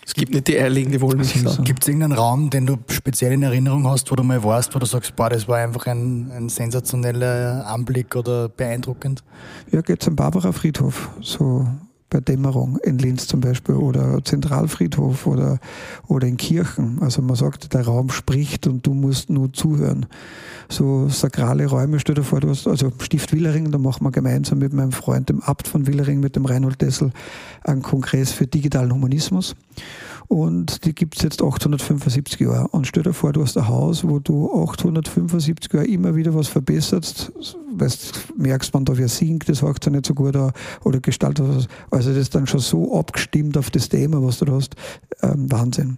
Es 0.08 0.14
gibt 0.14 0.32
nicht 0.32 0.48
die 0.48 0.58
eierlegende 0.58 1.02
Wollmilchsau. 1.02 1.62
Gibt 1.64 1.82
es 1.82 1.88
irgendeinen 1.88 2.14
Raum, 2.14 2.48
den 2.48 2.64
du 2.64 2.78
speziell 2.88 3.32
in 3.32 3.42
Erinnerung 3.42 3.86
hast, 3.86 4.10
wo 4.10 4.16
du 4.16 4.22
mal 4.22 4.42
warst, 4.42 4.74
wo 4.74 4.78
du 4.78 4.86
sagst, 4.86 5.14
boah, 5.16 5.28
das 5.28 5.46
war 5.48 5.58
einfach 5.58 5.86
ein, 5.86 6.30
ein 6.32 6.48
sensationeller 6.48 7.66
Anblick 7.66 8.16
oder 8.16 8.48
beeindruckend? 8.48 9.22
Ja, 9.70 9.82
geht 9.82 10.02
zum 10.02 10.16
Barbara 10.16 10.52
Friedhof. 10.52 11.10
So 11.20 11.68
bei 12.10 12.20
Dämmerung 12.20 12.78
in 12.78 12.98
Linz 12.98 13.26
zum 13.26 13.40
Beispiel 13.40 13.74
oder 13.74 14.24
Zentralfriedhof 14.24 15.26
oder, 15.26 15.58
oder 16.06 16.26
in 16.26 16.36
Kirchen. 16.36 16.98
Also 17.00 17.22
man 17.22 17.36
sagt, 17.36 17.74
der 17.74 17.82
Raum 17.86 18.10
spricht 18.10 18.66
und 18.66 18.86
du 18.86 18.94
musst 18.94 19.30
nur 19.30 19.52
zuhören. 19.52 20.06
So 20.68 21.08
sakrale 21.08 21.66
Räume, 21.66 22.00
stell 22.00 22.14
dir 22.14 22.22
vor, 22.22 22.40
du 22.40 22.48
hast, 22.48 22.66
also 22.66 22.92
Stift 23.00 23.32
Willering, 23.32 23.70
da 23.70 23.78
machen 23.78 24.04
wir 24.04 24.10
gemeinsam 24.10 24.58
mit 24.58 24.72
meinem 24.72 24.92
Freund, 24.92 25.28
dem 25.28 25.42
Abt 25.42 25.68
von 25.68 25.86
Willering, 25.86 26.20
mit 26.20 26.36
dem 26.36 26.46
Reinhold 26.46 26.80
Dessel, 26.80 27.12
einen 27.64 27.82
Kongress 27.82 28.32
für 28.32 28.46
digitalen 28.46 28.92
Humanismus. 28.92 29.54
Und 30.28 30.84
die 30.84 30.94
gibt 30.94 31.16
es 31.16 31.22
jetzt 31.22 31.42
875 31.42 32.38
Jahre. 32.40 32.68
Und 32.68 32.86
stell 32.86 33.02
dir 33.02 33.14
vor, 33.14 33.32
du 33.32 33.42
hast 33.42 33.56
ein 33.56 33.66
Haus, 33.66 34.06
wo 34.06 34.18
du 34.18 34.52
875 34.62 35.72
Jahre 35.72 35.86
immer 35.86 36.14
wieder 36.14 36.34
was 36.34 36.48
verbesserst, 36.48 37.32
weil 37.72 37.88
du 37.88 38.42
merkst, 38.42 38.74
man 38.74 38.84
da 38.84 38.96
wer 38.98 39.08
singt, 39.08 39.48
das 39.48 39.62
hört 39.62 39.84
ja 39.86 39.90
nicht 39.90 40.04
so 40.04 40.14
gut 40.14 40.36
an, 40.36 40.52
oder 40.84 41.00
gestaltet 41.00 41.46
was. 41.48 41.66
Also 41.90 42.10
das 42.10 42.18
ist 42.18 42.34
dann 42.34 42.46
schon 42.46 42.60
so 42.60 42.98
abgestimmt 42.98 43.56
auf 43.56 43.70
das 43.70 43.88
Thema, 43.88 44.22
was 44.22 44.38
du 44.38 44.44
da 44.44 44.52
hast. 44.52 44.76
Ähm, 45.22 45.50
Wahnsinn. 45.50 45.96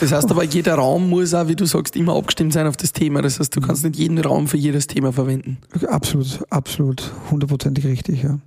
Das 0.00 0.12
heißt 0.12 0.30
aber, 0.30 0.44
jeder 0.44 0.74
Raum 0.74 1.10
muss 1.10 1.34
auch, 1.34 1.46
wie 1.48 1.56
du 1.56 1.66
sagst, 1.66 1.94
immer 1.94 2.16
abgestimmt 2.16 2.54
sein 2.54 2.66
auf 2.66 2.76
das 2.76 2.92
Thema. 2.92 3.20
Das 3.20 3.38
heißt, 3.38 3.54
du 3.54 3.60
kannst 3.60 3.84
nicht 3.84 3.96
jeden 3.96 4.18
Raum 4.18 4.48
für 4.48 4.56
jedes 4.56 4.86
Thema 4.86 5.12
verwenden. 5.12 5.58
Absolut, 5.88 6.42
absolut, 6.50 7.12
hundertprozentig 7.30 7.86
richtig, 7.86 8.22
ja. 8.22 8.38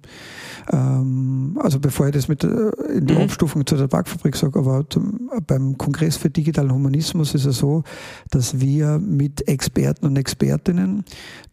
Ähm, 0.71 1.59
also 1.61 1.79
bevor 1.79 2.07
ich 2.07 2.13
das 2.13 2.27
mit 2.27 2.43
äh, 2.43 2.71
in 2.95 3.05
die 3.05 3.13
mhm. 3.13 3.21
Abstufung 3.21 3.65
zu 3.65 3.75
der 3.75 3.87
Backfabrik 3.87 4.35
sage, 4.35 4.57
aber 4.57 4.85
zum, 4.89 5.29
beim 5.45 5.77
Kongress 5.77 6.17
für 6.17 6.29
digitalen 6.29 6.71
Humanismus 6.71 7.35
ist 7.35 7.45
es 7.45 7.57
so, 7.57 7.83
dass 8.31 8.59
wir 8.59 8.99
mit 8.99 9.47
Experten 9.47 10.05
und 10.05 10.17
Expertinnen 10.17 11.03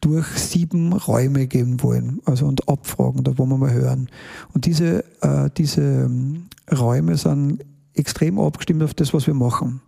durch 0.00 0.26
sieben 0.26 0.92
Räume 0.92 1.46
gehen 1.46 1.82
wollen, 1.82 2.20
also 2.24 2.46
und 2.46 2.68
abfragen, 2.68 3.24
da 3.24 3.36
wollen 3.36 3.50
wir 3.50 3.58
mal 3.58 3.72
hören. 3.72 4.08
Und 4.54 4.66
diese, 4.66 5.04
äh, 5.22 5.50
diese 5.56 5.82
ähm, 5.82 6.46
Räume 6.70 7.16
sind 7.16 7.64
extrem 8.00 8.38
abgestimmt 8.38 8.82
auf 8.82 8.94
das, 8.94 9.14
was 9.14 9.26
wir 9.26 9.34
machen. 9.34 9.80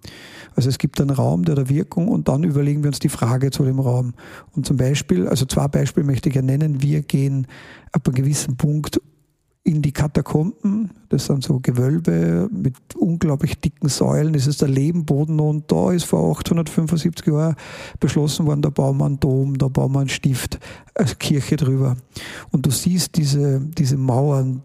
Also 0.54 0.68
es 0.68 0.78
gibt 0.78 1.00
einen 1.00 1.10
Raum 1.10 1.44
der 1.44 1.54
der 1.54 1.68
Wirkung 1.68 2.08
und 2.08 2.28
dann 2.28 2.44
überlegen 2.44 2.82
wir 2.82 2.88
uns 2.88 2.98
die 2.98 3.08
Frage 3.08 3.50
zu 3.50 3.64
dem 3.64 3.80
Raum. 3.80 4.14
Und 4.54 4.66
zum 4.66 4.76
Beispiel, 4.76 5.26
also 5.28 5.46
zwei 5.46 5.68
Beispiele 5.68 6.06
möchte 6.06 6.28
ich 6.28 6.34
ja 6.34 6.42
nennen. 6.42 6.82
Wir 6.82 7.02
gehen 7.02 7.46
ab 7.92 8.06
einem 8.06 8.14
gewissen 8.14 8.56
Punkt 8.56 9.00
in 9.64 9.80
die 9.80 9.92
Katakomben. 9.92 10.90
Das 11.08 11.26
sind 11.26 11.44
so 11.44 11.60
Gewölbe 11.60 12.48
mit 12.50 12.74
unglaublich 12.96 13.60
dicken 13.60 13.88
Säulen. 13.88 14.32
Das 14.32 14.46
ist 14.46 14.60
der 14.60 14.68
Lebenboden 14.68 15.38
und 15.38 15.70
da 15.70 15.92
ist 15.92 16.04
vor 16.04 16.30
875 16.30 17.26
Jahren 17.26 17.54
beschlossen 18.00 18.46
worden, 18.46 18.62
da 18.62 18.70
bauen 18.70 18.98
wir 18.98 19.06
einen 19.06 19.20
Dom, 19.20 19.56
da 19.56 19.68
bauen 19.68 19.92
wir 19.92 20.00
einen 20.00 20.08
Stift, 20.08 20.58
als 20.94 21.18
Kirche 21.18 21.56
drüber. 21.56 21.96
Und 22.50 22.66
du 22.66 22.70
siehst 22.70 23.16
diese, 23.16 23.60
diese 23.60 23.96
Mauern, 23.96 24.62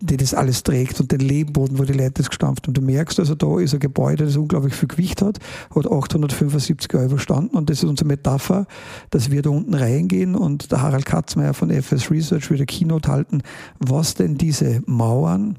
die 0.00 0.16
das 0.16 0.34
alles 0.34 0.62
trägt 0.62 1.00
und 1.00 1.12
den 1.12 1.20
Lehmboden, 1.20 1.78
wo 1.78 1.84
die 1.84 1.92
Leute 1.92 2.14
das 2.14 2.28
gestampft 2.28 2.66
haben. 2.66 2.74
Du 2.74 2.82
merkst 2.82 3.18
also, 3.18 3.34
da 3.34 3.58
ist 3.58 3.74
ein 3.74 3.80
Gebäude, 3.80 4.24
das 4.24 4.36
unglaublich 4.36 4.74
viel 4.74 4.88
Gewicht 4.88 5.22
hat, 5.22 5.38
hat 5.74 5.86
875 5.86 6.92
Jahre 6.92 7.06
überstanden 7.06 7.56
und 7.56 7.70
das 7.70 7.78
ist 7.78 7.88
unsere 7.88 8.08
Metapher, 8.08 8.66
dass 9.10 9.30
wir 9.30 9.42
da 9.42 9.50
unten 9.50 9.74
reingehen 9.74 10.34
und 10.34 10.72
der 10.72 10.82
Harald 10.82 11.06
Katzmeier 11.06 11.54
von 11.54 11.70
FS 11.70 12.10
Research 12.10 12.50
wieder 12.50 12.66
Keynote 12.66 13.10
halten, 13.10 13.42
was 13.78 14.14
denn 14.14 14.36
diese 14.36 14.82
Mauern 14.86 15.56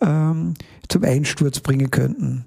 ähm, 0.00 0.54
zum 0.88 1.04
Einsturz 1.04 1.60
bringen 1.60 1.90
könnten 1.90 2.46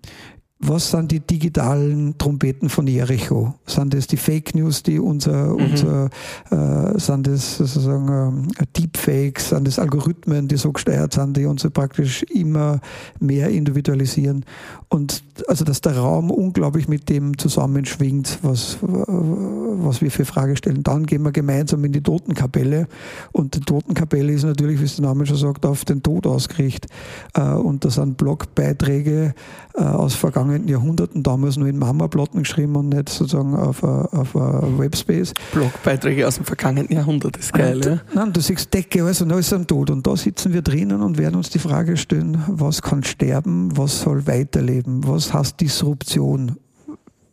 was 0.65 0.91
sind 0.91 1.11
die 1.11 1.19
digitalen 1.19 2.17
Trompeten 2.17 2.69
von 2.69 2.87
Jericho? 2.87 3.53
Sind 3.65 3.93
das 3.93 4.07
die 4.07 4.17
Fake 4.17 4.55
News, 4.55 4.83
die 4.83 4.99
unser, 4.99 5.49
mhm. 5.49 5.65
unser 5.65 6.09
äh, 6.51 6.99
sind 6.99 7.27
das 7.27 7.57
sozusagen 7.57 8.47
äh, 8.57 8.65
Deepfakes, 8.77 9.49
sind 9.49 9.67
das 9.67 9.79
Algorithmen, 9.79 10.47
die 10.47 10.57
so 10.57 10.71
gesteuert 10.71 11.13
sind, 11.13 11.35
die 11.37 11.45
uns 11.45 11.67
praktisch 11.69 12.23
immer 12.23 12.79
mehr 13.19 13.49
individualisieren? 13.49 14.45
Und 14.89 15.23
also, 15.47 15.65
dass 15.65 15.81
der 15.81 15.97
Raum 15.97 16.31
unglaublich 16.31 16.87
mit 16.87 17.09
dem 17.09 17.37
zusammenschwingt, 17.37 18.39
was, 18.43 18.77
was 18.81 20.01
wir 20.01 20.11
für 20.11 20.25
Frage 20.25 20.55
stellen. 20.55 20.83
Dann 20.83 21.05
gehen 21.05 21.23
wir 21.23 21.31
gemeinsam 21.31 21.83
in 21.83 21.91
die 21.91 22.01
Totenkapelle 22.01 22.87
und 23.31 23.55
die 23.55 23.61
Totenkapelle 23.61 24.31
ist 24.31 24.43
natürlich, 24.43 24.79
wie 24.79 24.85
es 24.85 24.97
der 24.97 25.05
Name 25.05 25.25
schon 25.25 25.37
sagt, 25.37 25.65
auf 25.65 25.85
den 25.85 26.03
Tod 26.03 26.27
ausgerichtet. 26.27 26.91
Äh, 27.33 27.41
und 27.41 27.83
da 27.83 27.89
sind 27.89 28.17
Blogbeiträge 28.17 29.33
äh, 29.75 29.81
aus 29.81 30.13
vergangenen 30.13 30.52
Jahrhunderten, 30.67 31.23
damals 31.23 31.57
nur 31.57 31.67
in 31.67 31.77
Mama-Platten 31.77 32.39
geschrieben 32.39 32.75
und 32.75 32.89
nicht 32.89 33.09
sozusagen 33.09 33.55
auf 33.55 33.83
a, 33.83 34.05
auf 34.11 34.35
a 34.35 34.63
Webspace. 34.77 35.33
Blogbeiträge 35.51 36.27
aus 36.27 36.35
dem 36.35 36.45
vergangenen 36.45 36.91
Jahrhundert, 36.91 37.37
ist 37.37 37.53
geil, 37.53 37.77
und, 37.77 37.85
ja? 37.85 38.01
Nein, 38.13 38.33
du 38.33 38.41
siehst 38.41 38.73
Decke, 38.73 39.03
alles 39.03 39.21
und 39.21 39.31
alles 39.31 39.51
am 39.53 39.67
Tod. 39.67 39.89
Und 39.89 40.05
da 40.05 40.15
sitzen 40.15 40.53
wir 40.53 40.61
drinnen 40.61 41.01
und 41.01 41.17
werden 41.17 41.35
uns 41.35 41.49
die 41.49 41.59
Frage 41.59 41.97
stellen, 41.97 42.43
was 42.47 42.81
kann 42.81 43.03
sterben, 43.03 43.75
was 43.77 44.01
soll 44.01 44.25
weiterleben, 44.27 45.07
was 45.07 45.33
heißt 45.33 45.59
Disruption, 45.59 46.57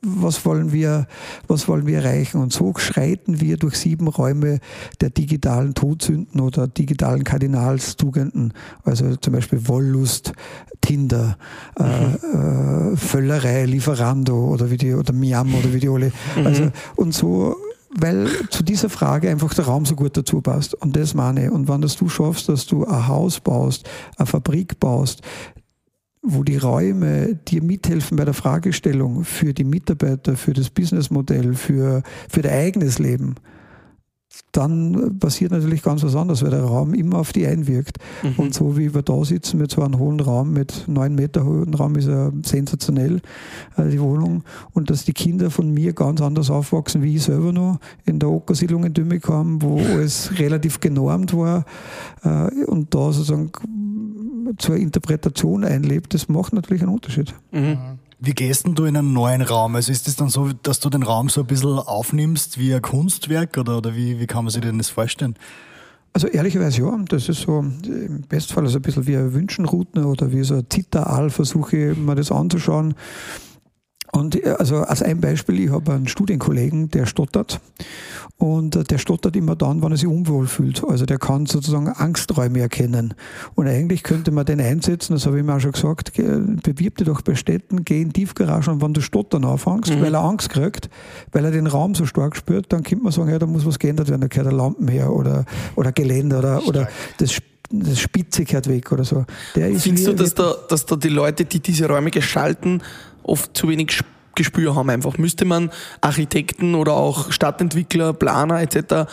was 0.02 0.44
wollen 0.46 0.72
wir, 0.72 1.06
was 1.46 1.68
wollen 1.68 1.86
wir 1.86 1.98
erreichen? 1.98 2.40
Und 2.40 2.52
so 2.52 2.72
schreiten 2.76 3.40
wir 3.40 3.56
durch 3.56 3.76
sieben 3.76 4.08
Räume 4.08 4.58
der 5.00 5.10
digitalen 5.10 5.74
Todsünden 5.74 6.40
oder 6.40 6.66
digitalen 6.68 7.24
Kardinalstugenden. 7.24 8.54
Also 8.84 9.16
zum 9.16 9.34
Beispiel 9.34 9.68
Wollust, 9.68 10.32
Tinder, 10.80 11.36
äh, 11.78 11.82
mhm. 11.82 12.94
äh, 12.94 12.96
Völlerei, 12.96 13.66
Lieferando 13.66 14.48
oder 14.48 14.70
wie 14.70 14.78
die, 14.78 14.94
oder 14.94 15.12
Miam 15.12 15.54
oder 15.54 15.72
wie 15.72 15.80
die 15.80 15.88
alle. 15.88 16.12
Mhm. 16.36 16.46
Also, 16.46 16.70
und 16.96 17.12
so, 17.12 17.56
weil 17.90 18.28
zu 18.50 18.62
dieser 18.62 18.88
Frage 18.88 19.28
einfach 19.28 19.52
der 19.52 19.66
Raum 19.66 19.84
so 19.84 19.96
gut 19.96 20.16
dazu 20.16 20.40
passt. 20.40 20.74
Und 20.74 20.96
das 20.96 21.14
meine 21.14 21.46
ich. 21.46 21.50
Und 21.50 21.68
wenn 21.68 21.80
das 21.82 21.96
du 21.96 22.08
schaffst, 22.08 22.48
dass 22.48 22.66
du 22.66 22.86
ein 22.86 23.08
Haus 23.08 23.40
baust, 23.40 23.88
eine 24.16 24.26
Fabrik 24.26 24.78
baust, 24.78 25.22
wo 26.22 26.44
die 26.44 26.58
Räume 26.58 27.34
dir 27.48 27.62
mithelfen 27.62 28.16
bei 28.16 28.24
der 28.24 28.34
Fragestellung 28.34 29.24
für 29.24 29.54
die 29.54 29.64
Mitarbeiter, 29.64 30.36
für 30.36 30.52
das 30.52 30.70
Businessmodell, 30.70 31.54
für, 31.54 32.02
für 32.28 32.42
dein 32.42 32.52
eigenes 32.52 32.98
Leben, 32.98 33.36
dann 34.52 35.18
passiert 35.18 35.52
natürlich 35.52 35.82
ganz 35.82 36.02
was 36.02 36.16
anderes, 36.16 36.42
weil 36.42 36.50
der 36.50 36.62
Raum 36.62 36.94
immer 36.94 37.18
auf 37.18 37.32
die 37.32 37.46
einwirkt. 37.46 37.98
Mhm. 38.22 38.34
Und 38.36 38.54
so 38.54 38.76
wie 38.76 38.94
wir 38.94 39.02
da 39.02 39.24
sitzen 39.24 39.58
mit 39.58 39.70
so 39.70 39.82
einem 39.82 39.98
hohen 39.98 40.20
Raum, 40.20 40.52
mit 40.52 40.84
neun 40.88 41.14
Meter 41.14 41.44
hohen 41.44 41.72
Raum, 41.74 41.94
ist 41.96 42.08
ja 42.08 42.32
sensationell, 42.44 43.20
äh, 43.76 43.88
die 43.88 44.00
Wohnung. 44.00 44.42
Und 44.72 44.90
dass 44.90 45.04
die 45.04 45.12
Kinder 45.12 45.50
von 45.50 45.72
mir 45.72 45.92
ganz 45.92 46.20
anders 46.20 46.50
aufwachsen, 46.50 47.02
wie 47.02 47.16
ich 47.16 47.22
selber 47.22 47.52
noch 47.52 47.78
in 48.04 48.18
der 48.18 48.30
Ockersiedlung 48.30 48.84
in 48.84 48.94
Dümmigheim, 48.94 49.62
wo 49.62 49.78
alles 49.78 50.38
relativ 50.38 50.80
genormt 50.80 51.36
war. 51.36 51.64
Äh, 52.24 52.64
und 52.64 52.94
da 52.94 53.12
sozusagen 53.12 53.52
zur 54.58 54.76
Interpretation 54.76 55.64
einlebt, 55.64 56.12
das 56.14 56.28
macht 56.28 56.52
natürlich 56.52 56.82
einen 56.82 56.92
Unterschied. 56.92 57.34
Mhm. 57.52 57.78
Wie 58.22 58.34
gehst 58.34 58.66
du 58.66 58.84
in 58.84 58.98
einen 58.98 59.14
neuen 59.14 59.40
Raum? 59.40 59.74
Also 59.76 59.90
ist 59.90 60.06
es 60.06 60.16
dann 60.16 60.28
so, 60.28 60.50
dass 60.62 60.78
du 60.78 60.90
den 60.90 61.02
Raum 61.02 61.30
so 61.30 61.40
ein 61.40 61.46
bisschen 61.46 61.78
aufnimmst 61.78 62.58
wie 62.58 62.74
ein 62.74 62.82
Kunstwerk 62.82 63.56
oder, 63.56 63.78
oder 63.78 63.96
wie, 63.96 64.20
wie 64.20 64.26
kann 64.26 64.44
man 64.44 64.50
sich 64.50 64.60
denn 64.60 64.76
das 64.76 64.90
vorstellen? 64.90 65.36
Also 66.12 66.26
ehrlicherweise 66.26 66.82
ja, 66.82 66.98
das 67.08 67.30
ist 67.30 67.42
so 67.42 67.60
im 67.60 68.22
Bestfall 68.28 68.64
also 68.64 68.78
ein 68.78 68.82
bisschen 68.82 69.06
wie 69.06 69.16
ein 69.16 69.32
Wünschenrouten 69.32 70.04
oder 70.04 70.32
wie 70.32 70.42
so 70.42 70.56
ein 70.56 70.66
Zitteral 70.68 71.30
versuche 71.30 71.92
ich 71.92 71.96
mir 71.96 72.14
das 72.14 72.30
anzuschauen. 72.30 72.94
Und 74.12 74.44
äh, 74.44 74.54
also 74.58 74.76
als 74.78 75.02
ein 75.02 75.20
Beispiel, 75.20 75.60
ich 75.60 75.70
habe 75.70 75.92
einen 75.92 76.08
Studienkollegen, 76.08 76.90
der 76.90 77.06
stottert 77.06 77.60
und 78.38 78.76
äh, 78.76 78.84
der 78.84 78.98
stottert 78.98 79.36
immer 79.36 79.56
dann, 79.56 79.82
wenn 79.82 79.92
er 79.92 79.96
sich 79.96 80.08
unwohl 80.08 80.46
fühlt. 80.46 80.82
Also 80.88 81.06
der 81.06 81.18
kann 81.18 81.46
sozusagen 81.46 81.88
Angsträume 81.88 82.60
erkennen. 82.60 83.14
Und 83.54 83.68
eigentlich 83.68 84.02
könnte 84.02 84.30
man 84.30 84.46
den 84.46 84.60
einsetzen, 84.60 85.14
das 85.14 85.26
habe 85.26 85.38
ich 85.38 85.44
mir 85.44 85.54
auch 85.54 85.60
schon 85.60 85.72
gesagt, 85.72 86.12
bewirb 86.14 86.96
dich 86.96 87.06
doch 87.06 87.22
bei 87.22 87.34
Städten, 87.34 87.84
geh 87.84 88.00
in 88.00 88.12
Tiefgarage 88.12 88.70
und 88.70 88.82
wenn 88.82 88.94
du 88.94 89.00
stottern 89.00 89.44
anfängst, 89.44 89.94
mhm. 89.94 90.02
weil 90.02 90.14
er 90.14 90.22
Angst 90.22 90.50
kriegt, 90.50 90.88
weil 91.32 91.44
er 91.44 91.50
den 91.50 91.66
Raum 91.66 91.94
so 91.94 92.06
stark 92.06 92.36
spürt, 92.36 92.72
dann 92.72 92.82
könnte 92.82 93.04
man 93.04 93.12
sagen, 93.12 93.30
ja, 93.30 93.38
da 93.38 93.46
muss 93.46 93.66
was 93.66 93.78
geändert 93.78 94.08
werden, 94.08 94.22
da 94.22 94.28
gehört 94.28 94.46
der 94.46 94.56
Lampen 94.56 94.88
her 94.88 95.12
oder, 95.12 95.44
oder 95.76 95.92
Geländer 95.92 96.38
oder, 96.38 96.66
oder 96.66 96.88
das 97.18 97.38
das 97.72 98.00
Spitze 98.00 98.44
gehört 98.44 98.68
weg 98.68 98.90
oder 98.90 99.04
so. 99.04 99.24
Findest 99.52 100.06
du, 100.06 100.12
dass 100.12 100.34
da, 100.34 100.54
dass 100.68 100.86
da 100.86 100.96
die 100.96 101.08
Leute, 101.08 101.44
die 101.44 101.60
diese 101.60 101.86
Räume 101.86 102.10
gestalten, 102.10 102.82
oft 103.22 103.56
zu 103.56 103.68
wenig 103.68 104.00
Gespür 104.34 104.74
haben 104.74 104.90
einfach. 104.90 105.18
Müsste 105.18 105.44
man 105.44 105.70
Architekten 106.00 106.74
oder 106.74 106.94
auch 106.94 107.32
Stadtentwickler, 107.32 108.12
Planer 108.12 108.60
etc. 108.60 109.10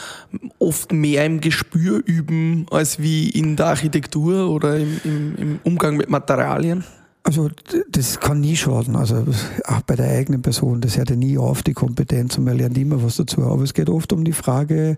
oft 0.60 0.92
mehr 0.94 1.26
im 1.26 1.42
Gespür 1.42 2.02
üben 2.06 2.66
als 2.72 3.00
wie 3.00 3.30
in 3.30 3.56
der 3.56 3.68
Architektur 3.68 4.50
oder 4.50 4.78
im, 4.78 5.02
im, 5.04 5.36
im 5.36 5.60
Umgang 5.64 5.98
mit 5.98 6.10
Materialien? 6.10 6.84
Also 7.24 7.50
das 7.90 8.22
kann 8.22 8.40
nie 8.40 8.56
schaden, 8.56 8.96
also 8.96 9.26
auch 9.66 9.82
bei 9.82 9.98
der 9.98 10.10
eigenen 10.10 10.42
Person, 10.42 10.80
das 10.80 10.96
hört 10.96 11.10
ja 11.10 11.18
nie 11.18 11.38
auf, 11.38 11.62
die 11.62 11.74
Kompetenz 11.74 12.38
und 12.38 12.46
man 12.46 12.58
lernt 12.58 12.78
immer 12.78 13.04
was 13.04 13.18
dazu. 13.18 13.44
Aber 13.44 13.64
es 13.64 13.74
geht 13.74 13.90
oft 13.90 14.14
um 14.14 14.24
die 14.24 14.32
Frage, 14.32 14.98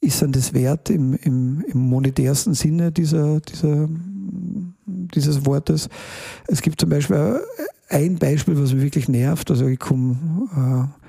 ist 0.00 0.22
dann 0.22 0.32
das 0.32 0.54
wert 0.54 0.88
im, 0.88 1.12
im, 1.12 1.62
im 1.68 1.78
monetärsten 1.78 2.54
Sinne 2.54 2.92
dieser, 2.92 3.40
dieser, 3.40 3.90
dieses 5.14 5.46
Wortes? 5.46 5.88
Es 6.46 6.62
gibt 6.62 6.80
zum 6.80 6.90
Beispiel 6.90 7.40
ein 7.88 8.16
Beispiel, 8.16 8.60
was 8.60 8.72
mich 8.72 8.82
wirklich 8.82 9.08
nervt. 9.08 9.50
Also 9.50 9.66
ich 9.66 9.78
komme, 9.78 10.16
äh, 10.56 11.00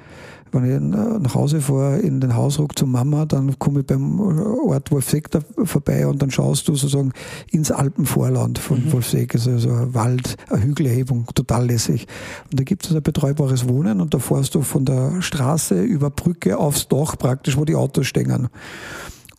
wenn 0.53 0.65
ich 0.65 1.21
nach 1.21 1.35
Hause 1.35 1.61
fahre, 1.61 1.99
in 1.99 2.19
den 2.19 2.35
Hausruck 2.35 2.77
zu 2.77 2.85
Mama, 2.85 3.25
dann 3.25 3.57
komme 3.57 3.81
ich 3.81 3.85
beim 3.85 4.19
Ort 4.19 4.91
Wolfseck 4.91 5.29
vorbei 5.63 6.05
und 6.07 6.21
dann 6.21 6.29
schaust 6.29 6.67
du 6.67 6.75
sozusagen 6.75 7.13
ins 7.51 7.71
Alpenvorland 7.71 8.59
von 8.59 8.83
mhm. 8.83 8.91
Wolfseck, 8.91 9.33
also 9.35 9.57
so 9.57 9.69
ein 9.69 9.93
Wald, 9.93 10.35
eine 10.49 10.63
Hügelerhebung, 10.63 11.27
total 11.33 11.67
lässig. 11.67 12.07
Und 12.51 12.59
da 12.59 12.63
gibt 12.63 12.85
es 12.85 12.93
ein 12.93 13.01
betreubares 13.01 13.69
Wohnen 13.69 14.01
und 14.01 14.13
da 14.13 14.19
fährst 14.19 14.55
du 14.55 14.61
von 14.61 14.83
der 14.83 15.21
Straße 15.21 15.81
über 15.81 16.09
Brücke 16.09 16.57
aufs 16.57 16.87
Dach 16.87 17.17
praktisch, 17.17 17.55
wo 17.55 17.63
die 17.63 17.75
Autos 17.75 18.07
stehen. 18.07 18.49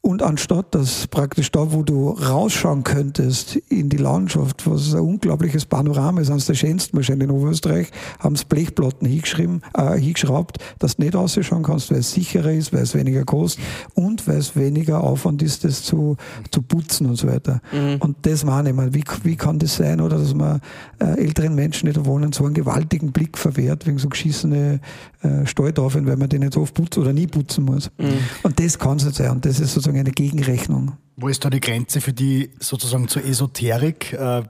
Und 0.04 0.20
anstatt 0.20 0.74
dass 0.74 1.06
praktisch 1.06 1.52
da, 1.52 1.72
wo 1.72 1.84
du 1.84 2.10
rausschauen 2.10 2.82
könntest 2.82 3.54
in 3.68 3.88
die 3.88 3.98
Landschaft, 3.98 4.68
was 4.68 4.92
ein 4.94 5.00
unglaubliches 5.00 5.64
Panorama 5.64 6.20
ist, 6.20 6.28
eines 6.28 6.46
der 6.46 6.54
schönsten 6.54 6.96
wahrscheinlich 6.96 7.28
in 7.28 7.34
Oberösterreich, 7.34 7.86
haben 8.18 8.34
es 8.34 8.44
Blechplatten 8.44 9.06
hingeschrieben, 9.06 9.62
äh, 9.74 9.96
hingeschraubt, 9.96 10.58
dass 10.80 10.96
du 10.96 11.02
nicht 11.02 11.14
rausschauen 11.14 11.62
kannst, 11.62 11.92
weil 11.92 11.98
es 11.98 12.10
sicherer 12.10 12.50
ist, 12.52 12.72
weil 12.72 12.82
es 12.82 12.96
weniger 12.96 13.24
kostet 13.24 13.62
und 13.94 14.26
weil 14.26 14.38
es 14.38 14.56
weniger 14.56 15.04
Aufwand 15.04 15.40
ist, 15.40 15.62
das 15.62 15.84
zu, 15.84 16.16
zu 16.50 16.62
putzen 16.62 17.06
und 17.06 17.14
so 17.14 17.28
weiter. 17.28 17.60
Mhm. 17.70 17.98
Und 18.00 18.16
das 18.22 18.44
meine 18.44 18.70
ich 18.70 18.74
mal, 18.74 18.92
wie, 18.92 19.04
wie 19.22 19.36
kann 19.36 19.60
das 19.60 19.76
sein, 19.76 20.00
oder 20.00 20.18
dass 20.18 20.34
man 20.34 20.60
äh, 20.98 21.16
älteren 21.16 21.54
Menschen, 21.54 21.86
die 21.86 21.92
da 21.92 22.04
wohnen, 22.04 22.32
so 22.32 22.44
einen 22.44 22.54
gewaltigen 22.54 23.12
Blick 23.12 23.38
verwehrt, 23.38 23.86
wegen 23.86 23.98
so 23.98 24.08
geschissene 24.08 24.80
äh, 25.22 25.46
Stalltafeln, 25.46 26.06
weil 26.06 26.16
man 26.16 26.28
den 26.28 26.40
nicht 26.40 26.54
so 26.54 26.62
oft 26.62 26.74
putzen 26.74 27.00
oder 27.00 27.12
nie 27.12 27.26
putzen 27.26 27.64
muss. 27.64 27.90
Mhm. 27.98 28.18
Und 28.42 28.58
das 28.58 28.78
kann 28.78 28.96
es 28.96 29.04
nicht 29.04 29.16
sein. 29.16 29.30
Und 29.30 29.44
das 29.44 29.60
ist 29.60 29.72
sozusagen 29.74 29.98
eine 29.98 30.10
Gegenrechnung. 30.10 30.92
Wo 31.16 31.28
ist 31.28 31.44
da 31.44 31.50
die 31.50 31.60
Grenze 31.60 32.00
für 32.00 32.12
die 32.12 32.50
sozusagen 32.58 33.08
zur 33.08 33.24
Esoterik? 33.24 34.12
Äh, 34.12 34.42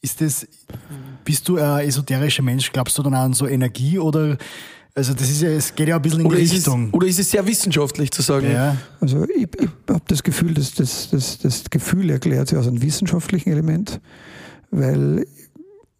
ist 0.00 0.20
das, 0.20 0.46
bist 1.24 1.48
du 1.48 1.56
ein 1.58 1.86
esoterischer 1.86 2.42
Mensch? 2.42 2.72
Glaubst 2.72 2.98
du 2.98 3.02
dann 3.02 3.14
an 3.14 3.32
so 3.32 3.46
Energie 3.46 3.98
oder 3.98 4.36
also 4.94 5.14
das 5.14 5.30
ist 5.30 5.40
ja, 5.40 5.48
es 5.48 5.74
geht 5.74 5.88
ja 5.88 5.96
ein 5.96 6.02
bisschen 6.02 6.20
in 6.20 6.26
oder 6.26 6.36
die 6.36 6.42
Richtung. 6.42 6.88
Es, 6.88 6.94
oder 6.94 7.06
ist 7.06 7.18
es 7.18 7.30
sehr 7.30 7.46
wissenschaftlich 7.46 8.10
zu 8.10 8.20
sagen? 8.20 8.50
Ja. 8.50 8.76
Also 9.00 9.24
ich, 9.24 9.48
ich 9.58 9.68
habe 9.88 10.02
das 10.06 10.22
Gefühl, 10.22 10.52
dass 10.52 10.74
das, 10.74 11.08
das, 11.10 11.38
das 11.38 11.64
Gefühl 11.70 12.10
erklärt 12.10 12.48
sich 12.48 12.58
aus 12.58 12.66
einem 12.66 12.82
wissenschaftlichen 12.82 13.50
Element, 13.52 14.00
weil 14.70 15.26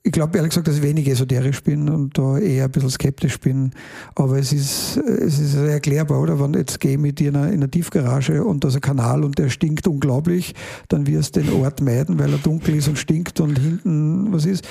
ich 0.05 0.11
glaube 0.11 0.37
ehrlich 0.37 0.51
gesagt, 0.51 0.67
dass 0.67 0.77
ich 0.77 0.83
wenig 0.83 1.07
esoterisch 1.09 1.63
bin 1.63 1.89
und 1.89 2.19
da 2.19 2.37
eher 2.37 2.65
ein 2.65 2.71
bisschen 2.73 2.91
skeptisch 2.91 3.39
bin. 3.39 3.71
Aber 4.17 4.37
es 4.37 4.53
ist, 4.53 4.97
es 4.97 5.39
ist 5.39 5.55
erklärbar, 5.55 6.21
oder? 6.21 6.41
Wenn 6.41 6.55
jetzt 6.55 6.81
gehe 6.81 6.99
mit 6.99 7.21
dir 7.21 7.29
in 7.29 7.37
einer 7.37 7.71
Tiefgarage 7.71 8.43
und 8.43 8.65
da 8.65 8.69
ist 8.69 8.75
ein 8.75 8.81
Kanal 8.81 9.23
und 9.23 9.39
der 9.39 9.49
stinkt 9.49 9.87
unglaublich, 9.87 10.55
dann 10.89 11.07
wirst 11.07 11.37
du 11.37 11.43
den 11.43 11.53
Ort 11.53 11.81
meiden, 11.81 12.19
weil 12.19 12.33
er 12.33 12.39
dunkel 12.39 12.75
ist 12.75 12.89
und 12.89 12.99
stinkt 12.99 13.39
und 13.39 13.57
hinten 13.59 14.33
was 14.33 14.45
ist. 14.45 14.67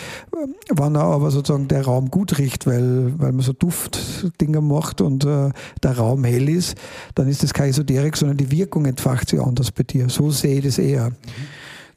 Wenn 0.70 0.96
er 0.96 1.04
aber 1.04 1.32
sozusagen 1.32 1.70
der 1.70 1.86
Raum 1.86 2.12
gut 2.12 2.38
riecht, 2.38 2.67
weil, 2.67 3.13
weil 3.17 3.32
man 3.32 3.41
so 3.41 3.54
Duftdinger 3.54 4.62
macht 4.62 5.00
und 5.00 5.24
äh, 5.24 5.52
der 5.82 5.98
Raum 5.98 6.26
hell 6.26 6.50
ist, 6.50 6.76
dann 7.15 7.30
ist 7.30 7.41
das 7.41 7.54
keine 7.54 7.70
Esoterik, 7.70 8.17
sondern 8.17 8.36
die 8.36 8.52
Wirkung 8.52 8.86
entfacht 8.86 9.30
sich 9.30 9.39
anders 9.39 9.72
bei 9.72 9.84
dir. 9.84 10.10
So 10.10 10.30
sehe 10.30 10.58
ich 10.58 10.65
das 10.65 10.78
eher. 10.78 11.12
Mhm. 11.12 11.15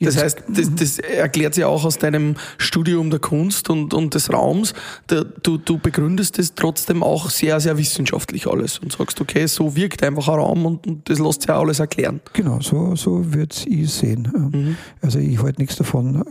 Das 0.00 0.22
heißt, 0.22 0.44
das, 0.48 0.74
das, 0.74 0.98
erklärt 0.98 1.54
sich 1.54 1.64
auch 1.64 1.84
aus 1.84 1.98
deinem 1.98 2.36
Studium 2.58 3.10
der 3.10 3.20
Kunst 3.20 3.70
und, 3.70 3.94
und 3.94 4.14
des 4.14 4.32
Raums. 4.32 4.74
Du, 5.06 5.58
du 5.58 5.78
begründest 5.78 6.38
es 6.38 6.54
trotzdem 6.54 7.02
auch 7.02 7.30
sehr, 7.30 7.60
sehr 7.60 7.78
wissenschaftlich 7.78 8.46
alles 8.46 8.78
und 8.78 8.92
sagst, 8.92 9.20
okay, 9.20 9.46
so 9.46 9.76
wirkt 9.76 10.02
einfach 10.02 10.28
ein 10.28 10.34
Raum 10.34 10.66
und, 10.66 10.86
und 10.86 11.08
das 11.08 11.18
lässt 11.18 11.42
sich 11.42 11.48
ja 11.48 11.58
alles 11.58 11.78
erklären. 11.78 12.20
Genau, 12.32 12.60
so, 12.60 12.96
so 12.96 13.32
würde 13.32 13.54
ich 13.66 13.92
sehen. 13.92 14.50
Mhm. 14.52 14.76
Also 15.00 15.18
ich 15.18 15.42
halte 15.42 15.60
nichts 15.60 15.76
davon, 15.76 16.24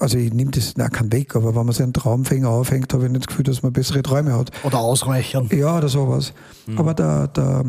also 0.00 0.18
ich 0.18 0.32
nehme 0.32 0.50
das, 0.50 0.74
na, 0.76 0.88
kein 0.88 1.12
weg, 1.12 1.36
aber 1.36 1.54
wenn 1.54 1.66
man 1.66 1.72
sich 1.72 1.82
einen 1.82 1.92
Traumfänger 1.92 2.48
aufhängt, 2.48 2.92
habe 2.92 3.06
ich 3.06 3.10
nicht 3.10 3.24
das 3.24 3.28
Gefühl, 3.28 3.44
dass 3.44 3.62
man 3.62 3.72
bessere 3.72 4.02
Träume 4.02 4.34
hat. 4.34 4.50
Oder 4.62 4.78
ausreichern. 4.78 5.48
Ja, 5.52 5.78
oder 5.78 5.88
sowas. 5.88 6.32
Mhm. 6.66 6.78
Aber 6.78 6.94
der, 6.94 7.28
der, 7.28 7.64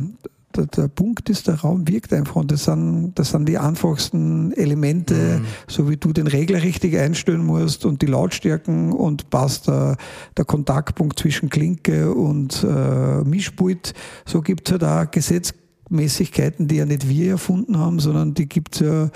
der, 0.56 0.66
der, 0.68 0.88
Punkt 0.88 1.30
ist, 1.30 1.48
der 1.48 1.56
Raum 1.56 1.88
wirkt 1.88 2.14
einfach 2.14 2.38
und 2.38 2.52
das 2.52 2.66
sind, 2.66 3.14
das 3.16 3.32
sind 3.32 3.48
die 3.48 3.58
einfachsten 3.58 4.52
Elemente, 4.54 5.40
mhm. 5.40 5.46
so 5.68 5.90
wie 5.90 5.98
du 5.98 6.14
den 6.14 6.28
Regler 6.28 6.64
richtig 6.64 6.98
einstellen 6.98 7.46
musst 7.46 7.86
und 7.86 8.02
die 8.02 8.06
Lautstärken 8.06 8.92
und 8.92 9.30
passt 9.30 9.68
der, 9.68 9.98
der 10.38 10.46
Kontaktpunkt 10.46 11.20
zwischen 11.20 11.50
Klinke 11.50 12.14
und 12.14 12.64
äh, 12.64 13.24
Mischpult. 13.24 13.94
So 14.26 14.42
gibt 14.42 14.68
es 14.68 14.74
halt 14.74 14.84
auch 14.84 15.12
Gesetzmäßigkeiten, 15.12 16.68
die 16.68 16.76
ja 16.78 16.86
nicht 16.86 17.10
wir 17.10 17.32
erfunden 17.32 17.78
haben, 17.78 18.00
sondern 18.00 18.34
die 18.34 18.48
gibt 18.48 18.76
es 18.76 18.82
ja 18.82 19.10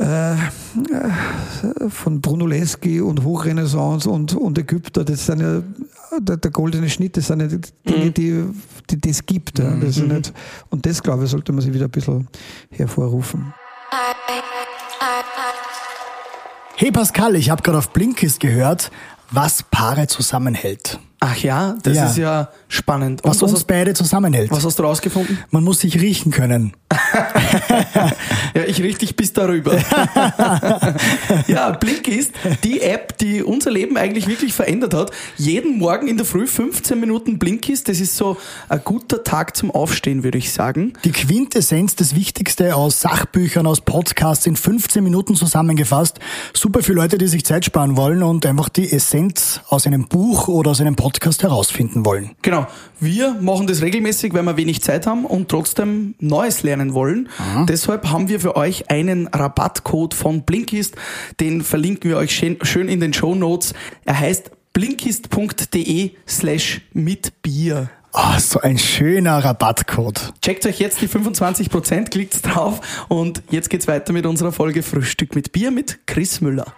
äh, 0.00 0.36
von 1.90 2.20
Brunelleschi 2.20 3.00
und 3.00 3.22
Hochrenaissance 3.22 4.08
und, 4.08 4.34
und 4.34 4.58
Ägypter, 4.58 5.04
das 5.04 5.26
sind 5.26 5.40
ja 5.40 5.62
der, 6.18 6.38
der 6.38 6.50
goldene 6.50 6.88
Schnitt, 6.88 7.16
das 7.16 7.26
sind 7.26 7.40
ja 7.40 7.46
die 7.48 7.60
Dinge, 7.86 8.06
mhm. 8.06 8.14
die, 8.14 8.44
die 8.90 9.00
das 9.00 9.26
gibt. 9.26 9.58
Ja. 9.58 9.70
Das 9.76 9.96
mhm. 9.98 10.08
nicht, 10.08 10.32
und 10.70 10.86
das, 10.86 11.02
glaube 11.02 11.24
ich, 11.24 11.30
sollte 11.30 11.52
man 11.52 11.60
sich 11.60 11.72
wieder 11.72 11.84
ein 11.84 11.90
bisschen 11.90 12.28
hervorrufen. 12.70 13.52
Hey 16.76 16.90
Pascal, 16.90 17.36
ich 17.36 17.50
habe 17.50 17.62
gerade 17.62 17.78
auf 17.78 17.90
Blinkist 17.90 18.40
gehört, 18.40 18.90
was 19.30 19.62
Paare 19.64 20.06
zusammenhält. 20.06 20.98
Ach 21.22 21.36
ja, 21.36 21.76
das 21.82 21.96
ja. 21.98 22.06
ist 22.06 22.16
ja 22.16 22.48
spannend. 22.68 23.20
was, 23.24 23.42
was 23.42 23.52
uns 23.52 23.64
beide 23.64 23.92
zusammenhält. 23.92 24.50
Was 24.50 24.64
hast 24.64 24.78
du 24.78 24.84
rausgefunden? 24.84 25.38
Man 25.50 25.62
muss 25.64 25.80
sich 25.80 26.00
riechen 26.00 26.32
können. 26.32 26.72
ja, 28.54 28.62
ich 28.66 28.82
riech 28.82 28.96
dich 28.96 29.16
bis 29.16 29.34
darüber. 29.34 29.76
ja, 31.46 31.72
Blink 31.72 32.08
ist 32.08 32.32
die 32.64 32.80
App, 32.80 33.18
die 33.18 33.42
unser 33.42 33.70
Leben 33.70 33.98
eigentlich 33.98 34.28
wirklich 34.28 34.54
verändert 34.54 34.94
hat. 34.94 35.10
Jeden 35.36 35.76
Morgen 35.76 36.08
in 36.08 36.16
der 36.16 36.24
Früh 36.24 36.46
15 36.46 36.98
Minuten 36.98 37.38
Blink 37.38 37.68
ist, 37.68 37.90
das 37.90 38.00
ist 38.00 38.16
so 38.16 38.38
ein 38.70 38.80
guter 38.82 39.22
Tag 39.22 39.58
zum 39.58 39.70
Aufstehen, 39.70 40.22
würde 40.22 40.38
ich 40.38 40.50
sagen. 40.54 40.94
Die 41.04 41.12
Quintessenz, 41.12 41.96
das 41.96 42.14
Wichtigste 42.16 42.74
aus 42.74 43.02
Sachbüchern, 43.02 43.66
aus 43.66 43.82
Podcasts 43.82 44.46
in 44.46 44.56
15 44.56 45.04
Minuten 45.04 45.34
zusammengefasst. 45.34 46.18
Super 46.54 46.82
für 46.82 46.94
Leute, 46.94 47.18
die 47.18 47.28
sich 47.28 47.44
Zeit 47.44 47.66
sparen 47.66 47.98
wollen 47.98 48.22
und 48.22 48.46
einfach 48.46 48.70
die 48.70 48.90
Essenz 48.90 49.60
aus 49.68 49.86
einem 49.86 50.08
Buch 50.08 50.48
oder 50.48 50.70
aus 50.70 50.80
einem 50.80 50.96
Podcast 50.96 51.09
herausfinden 51.42 52.04
wollen. 52.04 52.36
Genau. 52.42 52.66
Wir 52.98 53.34
machen 53.40 53.66
das 53.66 53.82
regelmäßig, 53.82 54.34
weil 54.34 54.42
wir 54.42 54.56
wenig 54.56 54.82
Zeit 54.82 55.06
haben 55.06 55.24
und 55.24 55.48
trotzdem 55.48 56.14
Neues 56.18 56.62
lernen 56.62 56.94
wollen. 56.94 57.28
Mhm. 57.54 57.66
Deshalb 57.66 58.10
haben 58.10 58.28
wir 58.28 58.40
für 58.40 58.56
euch 58.56 58.90
einen 58.90 59.26
Rabattcode 59.28 60.14
von 60.14 60.42
Blinkist. 60.42 60.96
Den 61.40 61.62
verlinken 61.62 62.10
wir 62.10 62.16
euch 62.16 62.36
schön 62.62 62.88
in 62.88 63.00
den 63.00 63.12
Show 63.12 63.34
Notes. 63.34 63.74
Er 64.04 64.18
heißt 64.18 64.50
blinkist.de 64.72 66.12
slash 66.26 66.80
mit 66.92 67.42
Bier. 67.42 67.90
Oh, 68.12 68.38
so 68.38 68.60
ein 68.60 68.76
schöner 68.76 69.44
Rabattcode. 69.44 70.32
Checkt 70.42 70.66
euch 70.66 70.80
jetzt 70.80 71.00
die 71.00 71.08
25%, 71.08 72.10
klickt 72.10 72.44
drauf 72.44 73.06
und 73.08 73.42
jetzt 73.50 73.70
geht's 73.70 73.86
weiter 73.86 74.12
mit 74.12 74.26
unserer 74.26 74.50
Folge 74.50 74.82
Frühstück 74.82 75.36
mit 75.36 75.52
Bier 75.52 75.70
mit 75.70 76.06
Chris 76.06 76.40
Müller. 76.40 76.74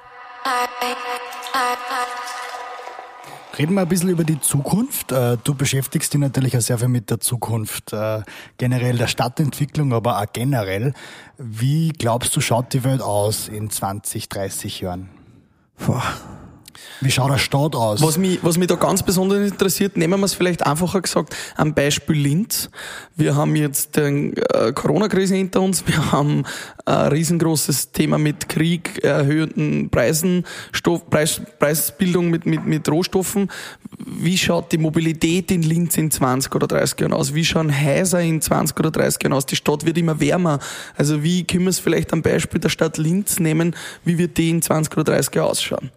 Reden 3.59 3.75
wir 3.75 3.83
ein 3.83 3.89
bisschen 3.89 4.09
über 4.09 4.25
die 4.25 4.41
Zukunft. 4.41 5.13
Äh, 5.13 5.37
du 5.45 5.55
beschäftigst 5.55 6.13
dich 6.13 6.21
natürlich 6.21 6.57
auch 6.57 6.63
sehr 6.63 6.79
viel 6.79 6.89
mit 6.89 7.11
der 7.11 7.21
Zukunft, 7.21 7.93
äh, 7.93 8.23
generell 8.57 8.97
der 8.97 9.09
Stadtentwicklung, 9.09 9.93
aber 9.93 10.21
auch 10.21 10.27
generell. 10.33 10.95
Wie 11.37 11.91
glaubst 11.91 12.35
du, 12.35 12.41
schaut 12.41 12.73
die 12.73 12.83
Welt 12.83 13.03
aus 13.03 13.49
in 13.49 13.69
20, 13.69 14.31
30 14.31 14.81
Jahren? 14.81 15.11
Boah, 15.77 16.03
wie 17.01 17.11
schaut 17.11 17.31
der 17.31 17.39
Stadt 17.39 17.75
aus? 17.75 18.03
Was 18.03 18.19
mich, 18.19 18.39
was 18.43 18.59
mich 18.59 18.69
da 18.69 18.77
ganz 18.77 19.03
besonders 19.03 19.39
interessiert, 19.51 19.97
nehmen 19.97 20.21
wir 20.21 20.27
es 20.27 20.35
vielleicht 20.35 20.67
einfacher 20.67 21.01
gesagt, 21.01 21.35
am 21.57 21.75
Beispiel 21.75 22.17
Linz. 22.17 22.71
Wir 23.17 23.37
haben 23.37 23.57
jetzt 23.57 23.97
die 23.97 24.01
äh, 24.01 24.73
Corona-Krise 24.73 25.35
hinter 25.35 25.61
uns, 25.61 25.87
wir 25.87 26.13
haben 26.13 26.45
ein 26.85 27.09
riesengroßes 27.09 27.93
Thema 27.93 28.19
mit 28.19 28.49
Krieg, 28.49 29.03
erhöhten 29.05 29.91
Preisen, 29.91 30.45
Stoff, 30.73 31.09
Preis, 31.09 31.41
Preisbildung 31.59 32.31
mit, 32.31 32.47
mit, 32.47 32.67
mit 32.67 32.89
Rohstoffen. 32.89 33.51
Wie 33.99 34.39
schaut 34.39 34.73
die 34.73 34.79
Mobilität 34.79 35.51
in 35.51 35.63
Linz 35.63 35.97
in 35.97 36.11
20 36.11 36.55
oder 36.55 36.67
30 36.67 37.01
Jahren 37.01 37.13
aus? 37.13 37.35
Wie 37.35 37.45
schauen 37.45 37.73
Häuser 37.73 38.21
in 38.21 38.41
20 38.41 38.79
oder 38.79 38.91
30 38.91 39.23
Jahren 39.23 39.35
aus? 39.35 39.47
Die 39.47 39.57
Stadt 39.57 39.85
wird 39.85 39.99
immer 39.99 40.21
wärmer. 40.21 40.59
Also 40.97 41.23
wie 41.23 41.45
können 41.45 41.65
wir 41.65 41.71
es 41.71 41.79
vielleicht 41.79 42.13
am 42.13 42.23
Beispiel 42.23 42.61
der 42.61 42.69
Stadt 42.69 42.99
Linz 42.99 43.39
nehmen, 43.39 43.77
wie 44.05 44.19
wird 44.19 44.39
die 44.39 44.51
in 44.51 44.63
20 44.63 44.93
oder 44.95 45.05
30 45.13 45.35
Jahren 45.35 45.51
ausschauen? 45.51 45.91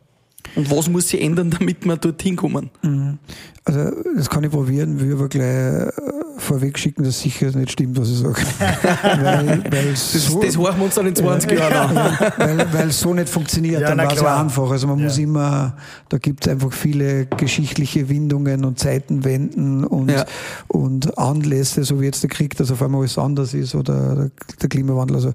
Und 0.55 0.71
was 0.71 0.89
muss 0.89 1.09
sich 1.09 1.21
ändern, 1.21 1.49
damit 1.57 1.85
wir 1.85 1.97
dorthin 1.97 2.35
kommen? 2.35 2.69
Mhm. 2.81 3.19
Also 3.67 3.91
das 4.15 4.29
kann 4.29 4.43
ich 4.43 4.51
probieren, 4.51 4.99
will 4.99 5.13
aber 5.13 5.27
gleich 5.27 5.47
äh, 5.47 5.91
vorweg 6.37 6.77
schicken, 6.77 7.03
dass 7.03 7.19
sicher 7.19 7.49
nicht 7.51 7.71
stimmt, 7.71 7.99
was 7.99 8.09
ich 8.09 8.19
sage. 8.19 8.41
weil, 9.01 9.63
weil 9.71 9.89
das, 9.89 10.13
so, 10.13 10.39
das 10.39 10.55
wir 10.55 10.81
uns 10.81 10.93
dann 10.93 11.07
in 11.07 11.15
20 11.15 11.51
Jahren 11.51 11.97
an. 11.97 12.17
weil, 12.37 12.73
weil 12.73 12.87
es 12.89 12.99
so 12.99 13.11
nicht 13.15 13.27
funktioniert, 13.27 13.81
ja, 13.81 13.87
dann 13.87 13.97
war 13.97 14.13
es 14.13 14.21
ja 14.21 14.39
einfach. 14.39 14.69
Also 14.69 14.85
man 14.85 14.99
ja. 14.99 15.05
muss 15.05 15.17
immer, 15.17 15.77
da 16.09 16.19
gibt 16.19 16.45
es 16.45 16.51
einfach 16.51 16.71
viele 16.71 17.25
geschichtliche 17.25 18.07
Windungen 18.07 18.65
und 18.65 18.77
Zeitenwenden 18.77 19.83
und, 19.83 20.11
ja. 20.11 20.25
und 20.67 21.17
Anlässe, 21.17 21.83
so 21.83 21.99
wie 21.99 22.05
jetzt 22.05 22.21
der 22.21 22.29
Krieg, 22.29 22.55
dass 22.57 22.69
auf 22.69 22.83
einmal 22.83 23.01
alles 23.01 23.17
anders 23.17 23.55
ist 23.55 23.73
oder 23.73 24.29
der 24.61 24.69
Klimawandel. 24.69 25.15
Also, 25.15 25.33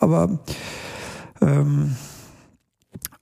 aber 0.00 0.40
ähm, 1.40 1.94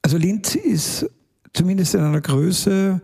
also 0.02 0.16
Linz 0.16 0.54
ist 0.54 1.08
zumindest 1.52 1.94
in 1.94 2.00
einer 2.00 2.20
Größe, 2.20 3.00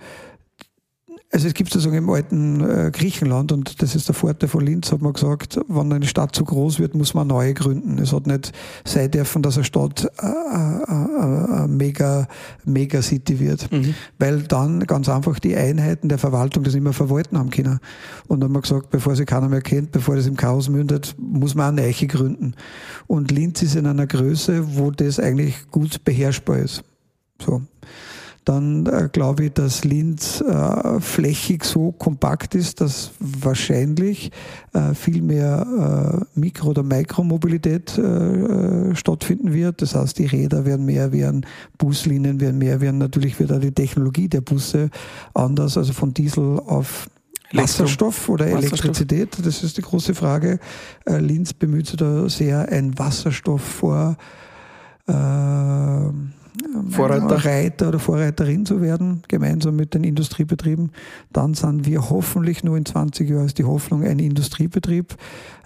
also 1.36 1.48
es 1.48 1.52
gibt 1.52 1.70
sozusagen 1.70 1.98
im 1.98 2.08
alten 2.08 2.62
äh, 2.62 2.90
Griechenland 2.90 3.52
und 3.52 3.82
das 3.82 3.94
ist 3.94 4.08
der 4.08 4.14
Vorteil 4.14 4.48
von 4.48 4.64
Linz, 4.64 4.90
hat 4.90 5.02
man 5.02 5.12
gesagt, 5.12 5.60
wenn 5.68 5.92
eine 5.92 6.06
Stadt 6.06 6.34
zu 6.34 6.44
groß 6.44 6.78
wird, 6.78 6.94
muss 6.94 7.12
man 7.12 7.26
neue 7.26 7.52
gründen. 7.52 7.98
Es 7.98 8.14
hat 8.14 8.26
nicht 8.26 8.52
sein 8.86 9.10
dürfen, 9.10 9.42
dass 9.42 9.56
eine 9.56 9.64
Stadt 9.64 10.10
äh, 10.18 10.26
äh, 10.26 11.64
äh 11.64 11.68
mega, 11.68 12.26
mega 12.64 13.02
City 13.02 13.38
wird, 13.38 13.70
mhm. 13.70 13.94
weil 14.18 14.44
dann 14.44 14.80
ganz 14.86 15.10
einfach 15.10 15.38
die 15.38 15.54
Einheiten 15.54 16.08
der 16.08 16.16
Verwaltung 16.16 16.64
das 16.64 16.74
immer 16.74 16.94
verwalten 16.94 17.36
haben 17.36 17.50
können. 17.50 17.80
Und 18.28 18.40
dann 18.40 18.48
haben 18.48 18.54
wir 18.54 18.62
gesagt, 18.62 18.88
bevor 18.88 19.14
sie 19.14 19.26
keiner 19.26 19.50
mehr 19.50 19.60
kennt, 19.60 19.92
bevor 19.92 20.16
das 20.16 20.26
im 20.26 20.38
Chaos 20.38 20.70
mündet, 20.70 21.16
muss 21.18 21.54
man 21.54 21.76
eine 21.78 21.86
Eiche 21.86 22.06
gründen. 22.06 22.54
Und 23.08 23.30
Linz 23.30 23.60
ist 23.62 23.76
in 23.76 23.86
einer 23.86 24.06
Größe, 24.06 24.78
wo 24.78 24.90
das 24.90 25.20
eigentlich 25.20 25.70
gut 25.70 26.02
beherrschbar 26.02 26.60
ist. 26.60 26.82
So. 27.44 27.60
Dann 28.46 28.86
äh, 28.86 29.08
glaube 29.10 29.46
ich, 29.46 29.54
dass 29.54 29.82
Linz 29.82 30.40
äh, 30.40 31.00
flächig 31.00 31.64
so 31.64 31.90
kompakt 31.90 32.54
ist, 32.54 32.80
dass 32.80 33.10
wahrscheinlich 33.18 34.30
äh, 34.72 34.94
viel 34.94 35.20
mehr 35.20 36.22
äh, 36.36 36.38
Mikro- 36.38 36.68
oder 36.68 36.84
Mikromobilität 36.84 37.98
äh, 37.98 38.02
äh, 38.02 38.94
stattfinden 38.94 39.52
wird. 39.52 39.82
Das 39.82 39.96
heißt, 39.96 40.16
die 40.20 40.26
Räder 40.26 40.64
werden 40.64 40.86
mehr 40.86 41.10
werden, 41.10 41.44
Buslinien 41.76 42.40
werden 42.40 42.58
mehr 42.58 42.80
werden. 42.80 42.98
Natürlich 42.98 43.40
wird 43.40 43.50
auch 43.50 43.58
die 43.58 43.72
Technologie 43.72 44.28
der 44.28 44.42
Busse 44.42 44.90
anders, 45.34 45.76
also 45.76 45.92
von 45.92 46.14
Diesel 46.14 46.60
auf 46.60 47.10
Wasserstoff 47.52 48.28
oder 48.28 48.46
Elektrizität, 48.46 49.38
das 49.44 49.64
ist 49.64 49.76
die 49.76 49.82
große 49.82 50.14
Frage. 50.14 50.58
Linz 51.06 51.52
bemüht 51.52 51.86
sich 51.86 51.96
da 51.96 52.28
sehr, 52.28 52.68
ein 52.70 52.98
Wasserstoff 52.98 53.62
vor 53.62 54.16
äh, 55.06 55.12
Vorreiter. 56.90 57.44
Reiter 57.44 57.88
oder 57.88 57.98
Vorreiterin 57.98 58.66
zu 58.66 58.80
werden, 58.80 59.22
gemeinsam 59.28 59.76
mit 59.76 59.94
den 59.94 60.04
Industriebetrieben. 60.04 60.90
Dann 61.32 61.54
sind 61.54 61.86
wir 61.86 62.10
hoffentlich 62.10 62.64
nur 62.64 62.76
in 62.76 62.84
20 62.84 63.28
Jahren 63.28 63.46
ist 63.46 63.58
die 63.58 63.64
Hoffnung 63.64 64.04
ein 64.04 64.18
Industriebetrieb, 64.18 65.16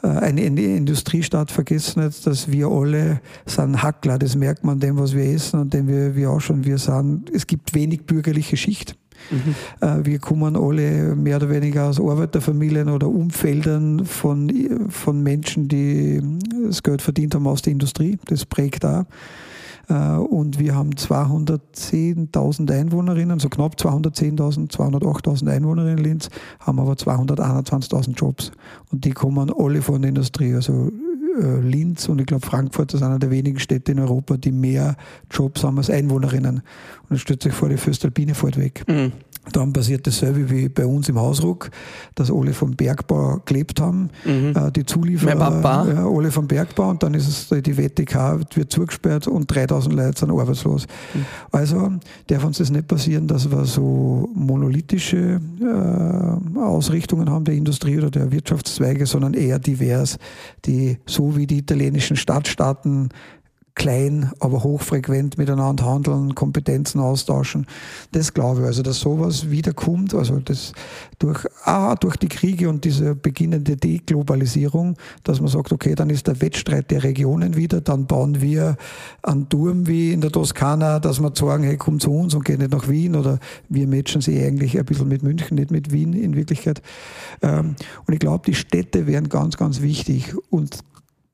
äh, 0.03 0.09
eine 0.09 0.43
Industriestadt. 0.43 1.51
Vergessen 1.51 2.05
nicht, 2.05 2.27
dass 2.27 2.51
wir 2.51 2.69
alle 2.69 3.21
sind 3.47 3.83
Hackler. 3.83 4.19
Das 4.19 4.37
merkt 4.37 4.65
man 4.65 4.81
dem, 4.81 4.99
was 4.99 5.15
wir 5.15 5.25
essen 5.25 5.61
und 5.61 5.75
dem 5.75 5.89
wir, 5.89 6.17
wir 6.17 6.31
auch 6.31 6.41
schon, 6.41 6.65
wir 6.65 6.79
sind, 6.79 7.31
es 7.31 7.47
gibt 7.47 7.75
wenig 7.75 8.07
bürgerliche 8.07 8.57
Schicht. 8.57 8.97
Mhm. 9.31 9.55
Äh, 9.81 10.07
wir 10.07 10.19
kommen 10.19 10.57
alle 10.57 11.15
mehr 11.15 11.37
oder 11.37 11.51
weniger 11.51 11.89
aus 11.89 12.01
Arbeiterfamilien 12.01 12.89
oder 12.89 13.09
Umfeldern 13.09 14.05
von, 14.05 14.51
von 14.89 15.23
Menschen, 15.23 15.69
die 15.69 16.23
das 16.67 16.83
Geld 16.83 17.03
verdient 17.03 17.35
haben 17.35 17.47
aus 17.47 17.63
der 17.63 17.73
Industrie. 17.73 18.19
Das 18.27 18.47
prägt 18.47 18.85
da. 18.85 19.07
Äh, 19.91 20.17
und 20.17 20.59
wir 20.59 20.75
haben 20.75 20.91
210.000 20.91 22.73
Einwohnerinnen, 22.73 23.39
so 23.41 23.49
knapp 23.49 23.75
210.000, 23.75 24.71
208.000 24.71 25.51
Einwohnerinnen 25.51 25.99
in 25.99 26.05
Linz, 26.05 26.31
haben 26.61 26.79
aber 26.79 26.93
221.000 26.93 28.15
Jobs. 28.15 28.53
Und 28.91 29.05
die 29.05 29.11
kommen 29.11 29.53
alle 29.57 29.83
von 29.83 30.01
der 30.01 30.11
Industrie. 30.11 30.55
Also 30.55 30.91
äh, 31.39 31.61
Linz 31.61 32.09
und 32.09 32.21
ich 32.21 32.27
glaube 32.27 32.47
Frankfurt 32.47 32.95
ist 32.95 33.03
einer 33.03 33.19
der 33.19 33.31
wenigen 33.31 33.59
Städte 33.59 33.93
in 33.93 33.99
Europa, 33.99 34.37
die 34.37 34.53
mehr 34.53 34.97
Jobs 35.31 35.65
haben 35.65 35.79
als 35.79 35.91
Einwohnerinnen. 35.91 36.57
Und 36.57 37.11
dann 37.11 37.19
stellt 37.19 37.43
sich 37.43 37.53
vor, 37.53 37.69
die 37.69 37.77
Föstalpine 37.77 38.35
fällt 38.35 38.57
weg. 38.57 38.85
Mhm. 38.89 39.13
Dann 39.53 39.73
passiert 39.73 40.07
dasselbe 40.07 40.51
wie 40.51 40.69
bei 40.69 40.85
uns 40.85 41.09
im 41.09 41.19
Hausruck, 41.19 41.71
dass 42.15 42.31
alle 42.31 42.53
vom 42.53 42.77
Bergbau 42.77 43.41
gelebt 43.47 43.81
haben, 43.81 44.11
mhm. 44.25 44.53
äh, 44.55 44.71
die 44.71 44.85
Zulieferer, 44.85 45.61
ja, 45.63 46.07
alle 46.07 46.31
vom 46.31 46.47
Bergbau 46.47 46.91
und 46.91 47.03
dann 47.03 47.15
ist 47.15 47.27
es 47.27 47.63
die 47.63 47.77
WTK 47.77 48.41
wird 48.55 48.71
zugesperrt 48.71 49.27
und 49.29 49.53
3000 49.53 49.95
Leute 49.95 50.21
sind 50.21 50.31
arbeitslos. 50.31 50.87
Mhm. 51.15 51.27
Also 51.53 51.91
darf 52.27 52.45
uns 52.45 52.59
das 52.59 52.71
nicht 52.71 52.87
passieren, 52.87 53.27
dass 53.27 53.51
wir 53.51 53.65
so 53.65 54.29
monolithische 54.35 55.41
äh, 55.61 56.59
Ausrichtungen 56.59 57.31
haben 57.31 57.47
der 57.47 57.55
Industrie 57.55 57.97
oder 57.97 58.11
der 58.11 58.31
Wirtschaftszweige, 58.31 59.07
sondern 59.07 59.33
eher 59.33 59.59
divers, 59.59 60.19
die 60.67 60.99
so 61.07 61.37
wie 61.37 61.47
die 61.47 61.59
italienischen 61.59 62.17
Stadtstaaten 62.17 63.09
klein, 63.81 64.31
aber 64.41 64.63
hochfrequent 64.63 65.39
miteinander 65.39 65.87
handeln, 65.87 66.35
Kompetenzen 66.35 67.01
austauschen. 67.01 67.67
Das 68.13 68.35
glaube 68.35 68.61
ich. 68.61 68.67
Also, 68.67 68.83
dass 68.83 69.01
sowas 69.01 69.49
wiederkommt, 69.49 70.13
also 70.13 70.39
das 70.39 70.75
durch, 71.19 71.47
ah, 71.65 71.95
durch 71.95 72.17
die 72.19 72.29
Kriege 72.29 72.69
und 72.69 72.85
diese 72.85 73.15
beginnende 73.15 73.79
Deglobalisierung, 73.79 74.97
dass 75.25 75.41
man 75.41 75.49
sagt, 75.49 75.73
okay, 75.73 75.95
dann 75.95 76.11
ist 76.11 76.27
der 76.27 76.43
Wettstreit 76.43 76.91
der 76.91 77.05
Regionen 77.05 77.57
wieder, 77.57 77.81
dann 77.81 78.05
bauen 78.05 78.43
wir 78.43 78.77
einen 79.23 79.49
Turm 79.49 79.87
wie 79.87 80.13
in 80.13 80.21
der 80.21 80.31
Toskana, 80.31 80.99
dass 80.99 81.19
wir 81.19 81.33
sagen, 81.35 81.65
hey, 81.65 81.79
komm 81.79 82.01
zu 82.01 82.13
uns 82.13 82.35
und 82.35 82.45
geh 82.45 82.59
nicht 82.59 82.73
nach 82.73 82.87
Wien 82.87 83.17
oder 83.17 83.39
wir 83.71 83.87
matchen 83.87 84.21
sie 84.21 84.45
eigentlich 84.45 84.79
ein 84.79 84.85
bisschen 84.85 85.09
mit 85.09 85.23
München, 85.23 85.55
nicht 85.55 85.71
mit 85.71 85.91
Wien 85.91 86.13
in 86.13 86.37
Wirklichkeit. 86.37 86.83
Ähm, 87.41 87.77
und 88.07 88.13
ich 88.13 88.21
glaube, 88.21 88.45
die 88.45 88.55
Städte 88.55 89.07
wären 89.07 89.31
ganz, 89.31 89.57
ganz 89.57 89.81
wichtig 89.81 90.35
und 90.51 90.81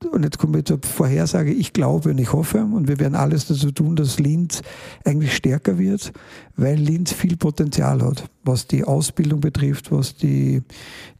und 0.05 0.23
jetzt 0.23 0.37
kommen 0.37 0.53
wir 0.53 0.63
zur 0.63 0.79
Vorhersage, 0.83 1.51
ich 1.51 1.73
glaube 1.73 2.11
und 2.11 2.17
ich 2.19 2.31
hoffe, 2.31 2.59
und 2.59 2.87
wir 2.87 2.99
werden 2.99 3.15
alles 3.15 3.47
dazu 3.47 3.71
tun, 3.71 3.95
dass 3.95 4.19
Linz 4.19 4.61
eigentlich 5.03 5.35
stärker 5.35 5.77
wird, 5.79 6.11
weil 6.55 6.77
Linz 6.77 7.13
viel 7.13 7.35
Potenzial 7.35 8.01
hat, 8.03 8.29
was 8.43 8.67
die 8.67 8.83
Ausbildung 8.83 9.41
betrifft, 9.41 9.91
was 9.91 10.15
die, 10.15 10.61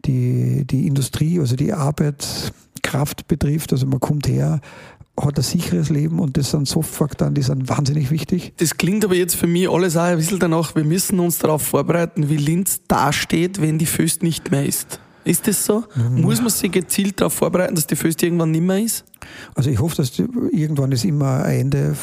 die, 0.06 0.66
die 0.66 0.86
Industrie, 0.86 1.40
also 1.40 1.56
die 1.56 1.74
Arbeitskraft 1.74 3.28
betrifft. 3.28 3.74
Also 3.74 3.88
man 3.88 4.00
kommt 4.00 4.28
her, 4.28 4.62
hat 5.20 5.38
ein 5.38 5.44
sicheres 5.44 5.90
Leben 5.90 6.20
und 6.20 6.38
das 6.38 6.52
sind 6.52 6.68
Softfaktoren, 6.68 7.34
die 7.34 7.42
sind 7.42 7.68
wahnsinnig 7.70 8.12
wichtig. 8.12 8.54
Das 8.58 8.78
klingt 8.78 9.04
aber 9.04 9.16
jetzt 9.16 9.36
für 9.36 9.48
mich 9.48 9.68
alles 9.68 9.98
auch 9.98 10.04
ein 10.04 10.18
bisschen 10.18 10.40
danach, 10.40 10.76
wir 10.76 10.84
müssen 10.84 11.20
uns 11.20 11.40
darauf 11.40 11.64
vorbereiten, 11.64 12.30
wie 12.30 12.38
Linz 12.38 12.82
dasteht, 12.88 13.60
wenn 13.60 13.80
die 13.80 13.88
Föst 13.88 14.22
nicht 14.22 14.52
mehr 14.52 14.66
ist. 14.66 15.00
Ist 15.28 15.48
das 15.48 15.66
so? 15.66 15.84
Mhm. 15.96 16.22
Muss 16.22 16.40
man 16.40 16.50
sich 16.50 16.72
gezielt 16.72 17.20
darauf 17.20 17.34
vorbereiten, 17.34 17.76
dass 17.76 17.86
die 17.86 17.96
Föst 17.96 18.24
irgendwann 18.24 18.52
nicht 18.52 18.64
mehr 18.64 18.80
ist? 18.80 19.04
Also 19.56 19.70
ich 19.70 19.80
hoffe, 19.80 19.98
dass 19.98 20.18
irgendwann 20.18 20.92
ist 20.92 21.04
immer 21.04 21.44
ein 21.44 21.62
Ende 21.62 21.96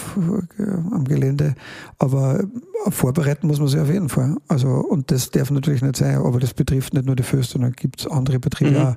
am 0.91 1.05
Gelände, 1.05 1.55
aber 1.99 2.45
vorbereiten 2.89 3.47
muss 3.47 3.59
man 3.59 3.69
sich 3.69 3.81
auf 3.81 3.91
jeden 3.91 4.09
Fall. 4.09 4.37
Also 4.49 4.69
und 4.69 5.11
das 5.11 5.31
darf 5.31 5.51
natürlich 5.51 5.83
nicht 5.83 5.97
sein, 5.97 6.17
aber 6.17 6.39
das 6.39 6.53
betrifft 6.53 6.93
nicht 6.93 7.07
nur 7.07 7.17
die 7.17 7.23
Föst, 7.23 7.51
sondern 7.51 7.73
gibt 7.73 8.01
es 8.01 8.07
andere 8.07 8.39
Betriebe 8.39 8.79
mhm. 8.79 8.87
auch. 8.87 8.97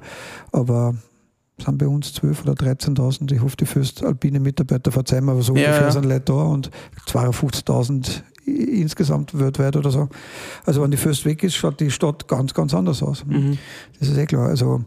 Aber 0.52 0.96
es 1.58 1.66
sind 1.66 1.78
bei 1.78 1.88
uns 1.88 2.14
12.000 2.14 2.42
oder 2.42 2.54
13.000. 2.54 3.32
Ich 3.34 3.42
hoffe, 3.42 3.58
die 3.58 3.66
Föst 3.66 4.04
alpine 4.04 4.40
Mitarbeiter 4.40 4.92
verzeihen 4.92 5.26
mir, 5.26 5.32
aber 5.32 5.42
so 5.42 5.56
ja, 5.56 5.68
ungefähr 5.68 5.88
ja. 5.88 5.92
sind 5.92 6.06
Leute 6.06 6.26
da 6.26 6.34
und 6.34 6.70
52.000 7.08 8.22
insgesamt 8.48 9.38
weltweit 9.38 9.76
oder 9.76 9.92
so. 9.92 10.08
Also 10.66 10.82
wenn 10.82 10.92
die 10.92 10.98
First 10.98 11.26
weg 11.26 11.44
ist, 11.44 11.56
schaut 11.56 11.80
die 11.80 11.92
Stadt 11.92 12.28
ganz, 12.28 12.54
ganz 12.54 12.74
anders 12.74 13.04
aus. 13.04 13.26
Mhm. 13.26 13.58
Das 14.00 14.08
ist 14.08 14.18
eh 14.18 14.26
klar. 14.26 14.48
Also 14.48 14.84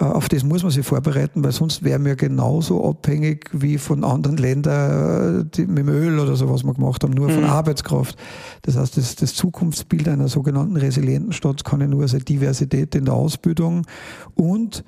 äh, 0.00 0.04
auf 0.04 0.28
das 0.28 0.44
muss 0.44 0.62
man 0.62 0.72
sich 0.72 0.86
vorbereiten, 0.86 1.44
weil 1.44 1.52
sonst 1.52 1.82
wären 1.82 2.04
wir 2.04 2.16
genauso 2.16 2.88
abhängig 2.88 3.50
wie 3.52 3.76
von 3.78 4.02
anderen 4.04 4.38
Ländern 4.38 5.50
die, 5.54 5.66
mit 5.66 5.78
dem 5.78 5.88
Öl 5.88 6.18
oder 6.18 6.36
so, 6.36 6.48
was 6.48 6.64
wir 6.64 6.74
gemacht 6.74 7.04
haben, 7.04 7.12
nur 7.12 7.28
mhm. 7.28 7.34
von 7.34 7.44
Arbeitskraft. 7.44 8.16
Das 8.62 8.76
heißt, 8.76 8.96
das, 8.96 9.16
das 9.16 9.34
Zukunftsbild 9.34 10.08
einer 10.08 10.28
sogenannten 10.28 10.76
resilienten 10.76 11.32
Stadt 11.32 11.64
kann 11.64 11.80
ja 11.80 11.86
nur 11.86 12.08
sein 12.08 12.24
Diversität 12.24 12.94
in 12.94 13.04
der 13.04 13.14
Ausbildung 13.14 13.86
und 14.34 14.84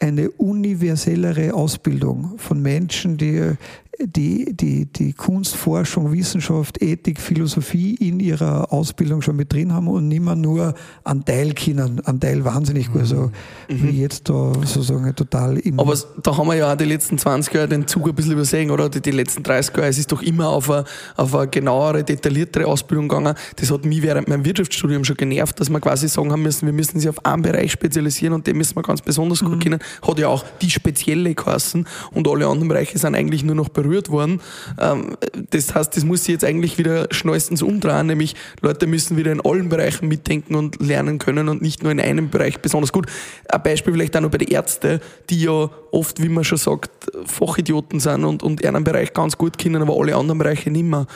eine 0.00 0.30
universellere 0.30 1.54
Ausbildung 1.54 2.34
von 2.38 2.62
Menschen, 2.62 3.16
die 3.16 3.54
die, 4.00 4.56
die, 4.56 4.86
die 4.86 5.12
Kunst, 5.12 5.56
Forschung, 5.56 6.12
Wissenschaft, 6.12 6.80
Ethik, 6.80 7.20
Philosophie 7.20 7.94
in 7.94 8.20
ihrer 8.20 8.72
Ausbildung 8.72 9.22
schon 9.22 9.36
mit 9.36 9.52
drin 9.52 9.72
haben 9.72 9.88
und 9.88 10.06
nicht 10.06 10.22
mehr 10.22 10.36
nur 10.36 10.74
an 11.02 11.24
Teil 11.24 11.52
können, 11.54 12.00
an 12.04 12.20
Teil 12.20 12.44
wahnsinnig 12.44 12.92
gut, 12.92 13.00
also 13.02 13.32
mhm. 13.68 13.82
wie 13.82 14.00
jetzt 14.00 14.28
da 14.28 14.52
sozusagen 14.64 15.14
total 15.16 15.58
im 15.58 15.80
Aber 15.80 15.94
da 16.22 16.36
haben 16.36 16.46
wir 16.46 16.54
ja 16.54 16.72
auch 16.72 16.76
die 16.76 16.84
letzten 16.84 17.18
20 17.18 17.52
Jahre 17.52 17.68
den 17.68 17.88
Zug 17.88 18.08
ein 18.08 18.14
bisschen 18.14 18.32
übersehen, 18.32 18.70
oder? 18.70 18.88
Die, 18.88 19.00
die 19.00 19.10
letzten 19.10 19.42
30 19.42 19.76
Jahre, 19.76 19.88
es 19.88 19.98
ist 19.98 20.12
doch 20.12 20.22
immer 20.22 20.48
auf 20.48 20.70
eine, 20.70 20.84
auf 21.16 21.34
eine 21.34 21.48
genauere, 21.48 22.04
detailliertere 22.04 22.66
Ausbildung 22.66 23.08
gegangen. 23.08 23.34
Das 23.56 23.70
hat 23.70 23.84
mich 23.84 24.02
während 24.02 24.28
meinem 24.28 24.44
Wirtschaftsstudium 24.44 25.04
schon 25.04 25.16
genervt, 25.16 25.58
dass 25.58 25.70
wir 25.70 25.80
quasi 25.80 26.08
sagen 26.08 26.30
haben 26.30 26.42
müssen, 26.42 26.66
wir 26.66 26.72
müssen 26.72 27.00
sich 27.00 27.08
auf 27.08 27.24
einen 27.26 27.42
Bereich 27.42 27.72
spezialisieren 27.72 28.34
und 28.34 28.46
den 28.46 28.56
müssen 28.56 28.76
wir 28.76 28.82
ganz 28.82 29.02
besonders 29.02 29.40
gut 29.40 29.56
mhm. 29.56 29.60
kennen. 29.60 29.78
Hat 30.06 30.18
ja 30.20 30.28
auch 30.28 30.44
die 30.62 30.70
spezielle 30.70 31.34
Kassen 31.34 31.86
und 32.12 32.28
alle 32.28 32.46
anderen 32.46 32.68
Bereiche 32.68 32.96
sind 32.96 33.16
eigentlich 33.16 33.42
nur 33.42 33.56
noch 33.56 33.68
berührt 33.68 33.87
berührt 33.88 34.10
worden. 34.10 34.40
Ähm, 34.78 35.16
das 35.50 35.74
heißt, 35.74 35.96
das 35.96 36.04
muss 36.04 36.24
sich 36.24 36.34
jetzt 36.34 36.44
eigentlich 36.44 36.78
wieder 36.78 37.08
schnellstens 37.10 37.62
umdrehen, 37.62 38.06
nämlich 38.06 38.34
Leute 38.60 38.86
müssen 38.86 39.16
wieder 39.16 39.32
in 39.32 39.40
allen 39.40 39.68
Bereichen 39.68 40.08
mitdenken 40.08 40.54
und 40.54 40.80
lernen 40.80 41.18
können 41.18 41.48
und 41.48 41.62
nicht 41.62 41.82
nur 41.82 41.92
in 41.92 42.00
einem 42.00 42.30
Bereich 42.30 42.60
besonders 42.60 42.92
gut. 42.92 43.06
Ein 43.48 43.62
Beispiel 43.62 43.92
vielleicht 43.92 44.16
auch 44.16 44.20
noch 44.20 44.30
bei 44.30 44.38
den 44.38 44.48
Ärzten, 44.48 45.00
die 45.30 45.42
ja 45.42 45.70
oft, 45.90 46.22
wie 46.22 46.28
man 46.28 46.44
schon 46.44 46.58
sagt, 46.58 46.90
Fachidioten 47.24 48.00
sind 48.00 48.24
und, 48.24 48.42
und 48.42 48.64
einen 48.64 48.84
Bereich 48.84 49.12
ganz 49.12 49.38
gut 49.38 49.58
kennen, 49.58 49.80
aber 49.82 49.98
alle 49.98 50.14
anderen 50.14 50.38
Bereiche 50.38 50.70
nicht 50.70 50.84
mehr. 50.84 51.06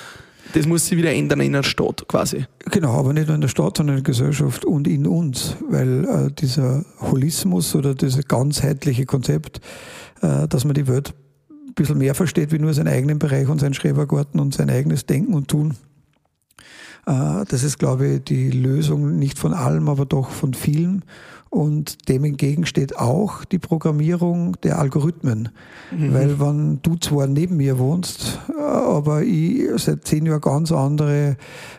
Das 0.55 0.67
muss 0.67 0.87
sich 0.87 0.99
wieder 0.99 1.13
ändern 1.13 1.41
in 1.41 1.53
der 1.53 1.63
Stadt 1.63 2.07
quasi. 2.09 2.45
Genau, 2.71 2.99
aber 2.99 3.13
nicht 3.13 3.27
nur 3.27 3.37
in 3.37 3.41
der 3.41 3.49
Stadt, 3.49 3.77
sondern 3.77 3.99
in 3.99 4.05
der 4.05 4.13
Gesellschaft 4.13 4.65
und 4.65 4.87
in 4.87 5.07
uns, 5.07 5.57
weil 5.69 6.05
äh, 6.05 6.33
dieser 6.33 6.85
Holismus 7.01 7.75
oder 7.75 7.95
dieses 7.95 8.27
ganzheitliche 8.27 9.07
Konzept, 9.07 9.61
äh, 10.21 10.47
dass 10.49 10.65
man 10.65 10.75
die 10.75 10.89
Welt 10.89 11.15
ein 11.73 11.75
bisschen 11.75 11.99
mehr 11.99 12.15
versteht 12.15 12.53
wie 12.53 12.59
nur 12.59 12.75
seinen 12.75 12.89
eigenen 12.89 13.19
Bereich 13.19 13.49
und 13.49 13.61
seinen 13.61 13.75
Schrebergarten 13.75 14.39
und 14.41 14.55
sein 14.55 14.71
eigenes 14.71 15.07
Denken 15.07 15.35
und 15.35 15.49
Tun. 15.49 15.75
Äh, 17.07 17.45
das 17.49 17.63
ist, 17.65 17.79
glaube 17.79 18.07
ich, 18.07 18.25
die 18.25 18.51
Lösung 18.51 19.19
nicht 19.19 19.39
von 19.39 19.55
allem, 19.55 19.89
aber 19.89 20.05
doch 20.05 20.31
von 20.31 20.55
vielen. 20.55 21.05
Und 21.49 22.09
dem 22.09 22.25
entgegen 22.25 22.65
steht 22.65 22.97
auch 22.97 23.45
die 23.45 23.59
Programmierung 23.59 24.57
der 24.63 24.79
Algorithmen. 24.79 25.51
Mhm. 25.91 26.15
Weil 26.15 26.41
wenn 26.41 26.81
du 26.81 26.97
zwar 26.97 27.27
neben 27.27 27.59
mir 27.59 27.79
wohnst, 27.79 28.41
äh, 28.49 28.63
aber 28.63 29.23
ich 29.23 29.69
seit 29.77 30.07
zehn 30.07 30.27
Jahren 30.27 30.41
ganz 30.41 30.73
andere 30.73 31.37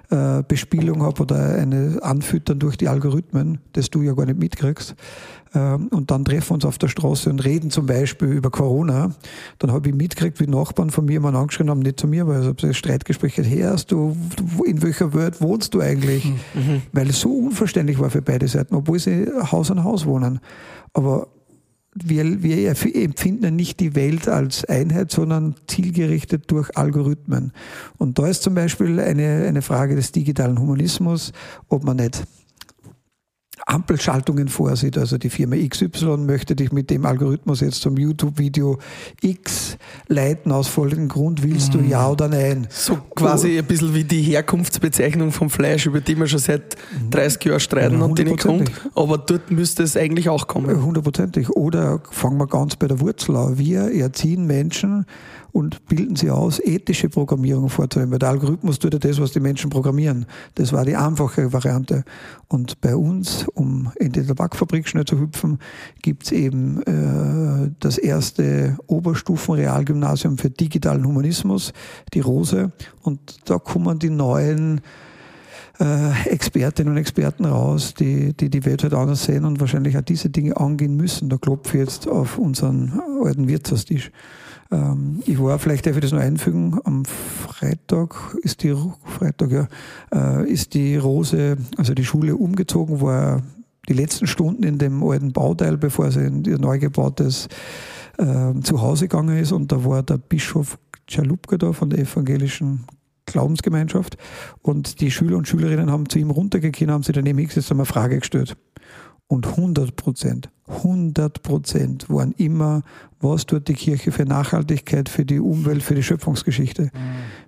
äh, 0.10 0.44
Bespielung 0.48 1.02
habe 1.04 1.24
oder 1.24 1.56
eine 1.56 2.00
Anfüttern 2.02 2.60
durch 2.60 2.78
die 2.78 2.88
Algorithmen, 2.88 3.60
das 3.74 3.90
du 3.90 4.02
ja 4.02 4.14
gar 4.14 4.26
nicht 4.26 4.40
mitkriegst, 4.40 4.96
und 5.54 6.10
dann 6.10 6.26
treffen 6.26 6.50
wir 6.50 6.56
uns 6.56 6.66
auf 6.66 6.78
der 6.78 6.88
Straße 6.88 7.30
und 7.30 7.44
reden 7.44 7.70
zum 7.70 7.86
Beispiel 7.86 8.30
über 8.30 8.50
Corona, 8.50 9.12
dann 9.60 9.72
habe 9.72 9.90
ich 9.90 9.96
mitgekriegt, 9.96 10.40
wie 10.40 10.48
Nachbarn 10.48 10.90
von 10.90 11.06
mir 11.06 11.20
mal 11.20 11.36
angeschrieben 11.36 11.70
haben, 11.70 11.80
nicht 11.80 12.00
zu 12.00 12.08
mir, 12.08 12.28
weil 12.28 12.50
ich 12.50 12.56
das 12.56 12.76
Streitgespräch 12.76 13.38
hey, 13.38 13.62
hast 13.62 13.92
du, 13.92 14.18
in 14.66 14.82
welcher 14.82 15.14
Welt 15.14 15.42
wohnst 15.42 15.74
du 15.74 15.82
eigentlich? 15.82 16.26
Mhm. 16.26 16.32
mhm. 16.56 16.82
Weil 16.92 17.10
es 17.10 17.20
so 17.20 17.32
unverständlich 17.32 18.00
war 18.00 18.10
für 18.10 18.22
beide 18.22 18.48
Seiten, 18.48 18.74
obwohl 18.76 19.00
sie 19.00 19.28
Haus 19.52 19.70
an 19.70 19.84
Haus 19.84 20.06
wohnen. 20.06 20.40
Aber 20.94 21.28
wir, 21.96 22.42
wir 22.42 22.76
empfinden 22.96 23.56
nicht 23.56 23.80
die 23.80 23.96
Welt 23.96 24.28
als 24.28 24.66
Einheit, 24.66 25.12
sondern 25.12 25.56
zielgerichtet 25.68 26.50
durch 26.50 26.76
Algorithmen. 26.76 27.52
Und 27.98 28.18
da 28.18 28.28
ist 28.28 28.44
zum 28.44 28.56
Beispiel 28.56 29.00
eine, 29.00 29.46
eine 29.48 29.62
Frage 29.62 29.96
des 29.96 30.12
digitalen 30.12 30.60
Humanismus, 30.60 31.32
ob 31.70 31.84
man 31.84 31.98
nicht 31.98 32.24
Ampelschaltungen 33.66 34.48
vorsieht. 34.48 34.98
Also 34.98 35.18
die 35.18 35.30
Firma 35.30 35.56
XY 35.56 36.18
möchte 36.18 36.56
dich 36.56 36.72
mit 36.72 36.90
dem 36.90 37.06
Algorithmus 37.06 37.62
jetzt 37.62 37.82
zum 37.82 37.98
YouTube-Video 37.98 38.78
X 39.22 39.78
leiten. 40.08 40.52
Aus 40.52 40.68
folgendem 40.68 41.08
Grund 41.08 41.44
willst 41.44 41.74
du 41.74 41.80
mhm. 41.80 41.90
ja 41.90 42.10
oder 42.10 42.28
nein. 42.28 42.68
So 42.70 42.98
quasi 43.16 43.56
oh. 43.56 43.60
ein 43.60 43.66
bisschen 43.66 43.94
wie 43.94 44.04
die 44.04 44.22
Herkunftsbezeichnung 44.22 45.32
vom 45.32 45.50
Fleisch, 45.50 45.86
über 45.86 46.02
die 46.02 46.18
wir 46.18 46.28
schon 46.28 46.40
seit 46.40 46.76
30 47.10 47.46
Jahren 47.46 47.60
streiten 47.60 48.02
und 48.02 48.20
die 48.20 48.26
nicht 48.26 48.42
kommt. 48.44 48.72
Aber 48.96 49.18
dort 49.18 49.52
müsste 49.52 49.84
es 49.84 49.96
eigentlich 49.96 50.30
auch 50.30 50.48
kommen. 50.48 50.84
Hundertprozentig. 50.84 51.50
Oder 51.50 52.02
fangen 52.12 52.38
wir 52.38 52.48
ganz 52.48 52.76
bei 52.76 52.88
der 52.88 53.00
Wurzel 53.00 53.36
an. 53.36 53.58
Wir 53.58 53.92
erziehen 53.94 54.46
Menschen 54.46 55.06
und 55.54 55.86
bilden 55.86 56.16
sie 56.16 56.32
aus, 56.32 56.60
ethische 56.60 57.10
Programmierung 57.10 57.70
vorzunehmen. 57.70 58.12
Weil 58.12 58.20
der 58.20 58.30
Algorithmus 58.30 58.80
tut 58.80 58.94
ja 58.94 59.00
das, 59.00 59.22
was 59.22 59.32
die 59.32 59.40
Menschen 59.40 59.70
programmieren. 59.70 60.26
Das 60.56 60.74
war 60.74 60.84
die 60.84 60.96
einfache 60.96 61.54
Variante. 61.54 62.04
Und 62.48 62.82
bei 62.82 62.96
uns, 62.96 63.46
um 63.54 63.92
in 63.96 64.12
die 64.12 64.26
Tabakfabrik 64.26 64.88
schnell 64.88 65.06
zu 65.06 65.20
hüpfen, 65.20 65.60
gibt's 66.02 66.32
eben 66.32 66.82
äh, 66.84 67.72
das 67.80 68.00
erste 68.00 68.78
Oberstufenrealgymnasium 68.88 70.40
für 70.40 70.50
digitalen 70.50 71.06
Humanismus, 71.06 71.72
die 72.16 72.22
Rose. 72.22 72.72
Und 73.04 73.48
da 73.48 73.60
kommen 73.60 74.00
die 74.00 74.10
neuen 74.10 74.82
äh, 75.80 76.30
Expertinnen 76.30 76.94
und 76.94 76.98
Experten 76.98 77.46
raus, 77.46 77.94
die, 77.94 78.34
die 78.34 78.50
die 78.50 78.66
Welt 78.66 78.82
halt 78.82 78.96
anders 78.96 79.26
sehen 79.26 79.46
und 79.46 79.60
wahrscheinlich 79.60 79.98
auch 79.98 80.02
diese 80.02 80.32
Dinge 80.32 80.58
angehen 80.58 80.96
müssen. 80.96 81.30
Da 81.30 81.38
klopfe 81.38 81.78
ich 81.78 81.84
jetzt 81.84 82.08
auf 82.08 82.40
unseren 82.40 83.00
alten 83.24 83.48
Wirtshaustisch. 83.48 84.12
Ähm, 84.74 85.22
ich 85.26 85.42
war, 85.42 85.60
vielleicht 85.60 85.86
darf 85.86 85.96
ich 85.96 86.02
das 86.02 86.12
noch 86.12 86.20
einfügen, 86.20 86.80
am 86.84 87.06
Freitag 87.06 88.36
ist 88.42 88.64
die, 88.64 88.76
Freitag, 89.06 89.52
ja, 89.52 89.68
äh, 90.14 90.50
ist 90.50 90.74
die 90.74 90.98
Rose, 90.98 91.58
also 91.78 91.94
die 91.94 92.06
Schule 92.06 92.36
umgezogen, 92.36 93.00
war 93.00 93.44
die 93.88 93.94
letzten 93.94 94.28
Stunden 94.28 94.64
in 94.64 94.78
dem 94.80 95.04
alten 95.04 95.32
Bauteil, 95.32 95.78
bevor 95.78 96.12
sie 96.12 96.26
in 96.26 96.44
ihr 96.46 96.58
neu 96.58 96.80
gebautes 96.80 97.48
äh, 98.18 98.54
Zuhause 98.64 99.08
gegangen 99.08 99.38
ist 99.38 99.52
und 99.52 99.72
da 99.72 99.86
war 99.86 100.02
der 100.02 100.18
Bischof 100.18 100.80
Chalupka 101.08 101.58
da 101.58 101.74
von 101.74 101.90
der 101.90 102.00
evangelischen 102.00 102.86
Glaubensgemeinschaft 103.26 104.18
und 104.62 105.02
die 105.02 105.12
Schüler 105.12 105.38
und 105.38 105.48
Schülerinnen 105.48 105.92
haben 105.92 106.10
zu 106.10 106.20
ihm 106.20 106.32
runtergekehrt, 106.32 106.90
haben 106.90 107.04
sie 107.04 107.12
daneben 107.12 107.40
hingesetzt 107.40 107.72
und 107.72 107.78
eine 107.78 107.86
Frage 107.86 108.20
gestellt. 108.20 108.56
Und 109.34 109.48
100 109.48 109.96
Prozent, 109.96 110.52
100 110.68 111.42
Prozent 111.42 112.08
waren 112.08 112.34
immer, 112.34 112.84
was 113.20 113.48
tut 113.48 113.68
die 113.68 113.74
Kirche 113.74 114.12
für 114.12 114.26
Nachhaltigkeit, 114.26 115.10
für 115.10 115.26
die 115.26 115.40
Umwelt, 115.40 115.82
für 115.82 115.96
die 115.96 116.04
Schöpfungsgeschichte. 116.04 116.92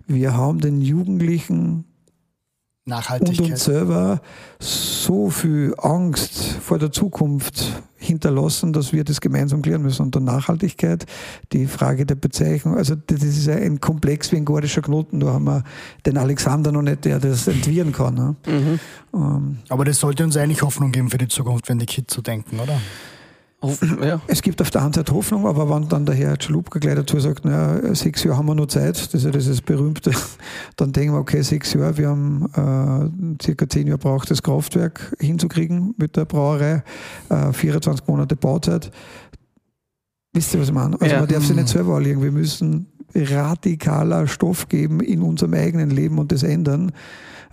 Wir 0.07 0.35
haben 0.35 0.61
den 0.61 0.81
Jugendlichen 0.81 1.85
und 2.87 3.39
uns 3.39 3.65
selber 3.65 4.19
so 4.57 5.29
viel 5.29 5.75
Angst 5.77 6.53
vor 6.59 6.79
der 6.79 6.91
Zukunft 6.91 7.83
hinterlassen, 8.05 8.73
dass 8.73 8.93
wir 8.93 9.03
das 9.03 9.21
gemeinsam 9.21 9.61
klären 9.61 9.81
müssen. 9.81 10.03
Und 10.03 10.15
der 10.15 10.21
Nachhaltigkeit, 10.21 11.05
die 11.51 11.65
Frage 11.65 12.05
der 12.05 12.15
Bezeichnung, 12.15 12.75
also 12.75 12.95
das 12.95 13.23
ist 13.23 13.47
ja 13.47 13.55
ein 13.55 13.79
Komplex 13.79 14.31
wie 14.31 14.37
ein 14.37 14.45
gordischer 14.45 14.81
Knoten. 14.81 15.19
Da 15.19 15.33
haben 15.33 15.45
wir 15.45 15.63
den 16.05 16.17
Alexander 16.17 16.71
noch 16.71 16.81
nicht, 16.81 17.05
der 17.05 17.19
das 17.19 17.47
entwirren 17.47 17.91
kann. 17.91 18.13
Ne? 18.13 18.35
Mhm. 18.47 18.79
Ähm, 19.13 19.57
Aber 19.69 19.85
das 19.85 19.99
sollte 19.99 20.23
uns 20.23 20.37
eigentlich 20.37 20.61
Hoffnung 20.61 20.91
geben 20.91 21.09
für 21.09 21.17
die 21.17 21.27
Zukunft, 21.27 21.69
wenn 21.69 21.79
die 21.79 21.85
Kids 21.85 22.13
so 22.13 22.21
denken, 22.21 22.59
oder? 22.59 22.79
Ja. 24.05 24.21
Es 24.27 24.41
gibt 24.41 24.61
auf 24.61 24.69
der 24.71 24.83
einen 24.83 24.93
Seite 24.93 25.13
Hoffnung, 25.13 25.47
aber 25.47 25.69
wenn 25.69 25.87
dann 25.87 26.05
der 26.05 26.15
Herr 26.15 26.35
Schalupka 26.39 26.79
gleich 26.79 26.95
dazu 26.95 27.19
sagt, 27.19 27.45
naja, 27.45 27.93
sechs 27.95 28.23
Jahre 28.23 28.37
haben 28.37 28.47
wir 28.47 28.55
noch 28.55 28.67
Zeit, 28.67 28.97
das 28.97 29.13
ist 29.13 29.25
ja 29.25 29.31
dieses 29.31 29.61
berühmte, 29.61 30.11
dann 30.75 30.91
denken 30.91 31.13
wir, 31.13 31.19
okay, 31.19 31.41
sechs 31.41 31.73
Jahre, 31.73 31.97
wir 31.97 32.09
haben 32.09 32.45
äh, 32.53 33.43
circa 33.43 33.67
zehn 33.69 33.87
Jahre 33.87 33.99
braucht 33.99 34.29
das 34.31 34.43
Kraftwerk 34.43 35.15
hinzukriegen 35.19 35.95
mit 35.97 36.15
der 36.17 36.25
Brauerei, 36.25 36.83
äh, 37.29 37.53
24 37.53 38.07
Monate 38.07 38.35
Bauzeit. 38.35 38.91
Wisst 40.33 40.53
ihr, 40.53 40.59
was 40.59 40.67
ich 40.67 40.73
meine? 40.73 40.99
Also 40.99 41.13
ja. 41.13 41.19
man 41.21 41.29
darf 41.29 41.45
sich 41.45 41.55
nicht 41.55 41.69
selber 41.69 41.95
anlegen, 41.95 42.21
wir 42.21 42.31
müssen 42.31 42.87
radikaler 43.15 44.27
Stoff 44.27 44.67
geben 44.67 44.99
in 44.99 45.21
unserem 45.21 45.53
eigenen 45.53 45.89
Leben 45.89 46.19
und 46.19 46.31
das 46.31 46.43
ändern. 46.43 46.91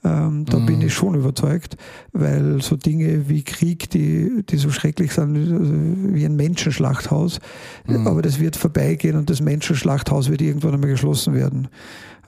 Ähm, 0.04 0.44
da 0.46 0.58
mhm. 0.58 0.66
bin 0.66 0.80
ich 0.80 0.92
schon 0.92 1.14
überzeugt, 1.14 1.76
weil 2.12 2.60
so 2.60 2.76
Dinge 2.76 3.28
wie 3.28 3.44
Krieg, 3.44 3.88
die, 3.90 4.42
die 4.48 4.56
so 4.56 4.70
schrecklich 4.70 5.12
sind, 5.12 5.36
also 5.36 5.72
wie 6.14 6.24
ein 6.24 6.34
Menschenschlachthaus, 6.34 7.40
mhm. 7.86 8.06
aber 8.06 8.20
das 8.22 8.40
wird 8.40 8.56
vorbeigehen 8.56 9.16
und 9.16 9.30
das 9.30 9.40
Menschenschlachthaus 9.40 10.28
wird 10.28 10.42
irgendwann 10.42 10.74
einmal 10.74 10.90
geschlossen 10.90 11.34
werden. 11.34 11.68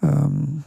Ähm, 0.03 0.63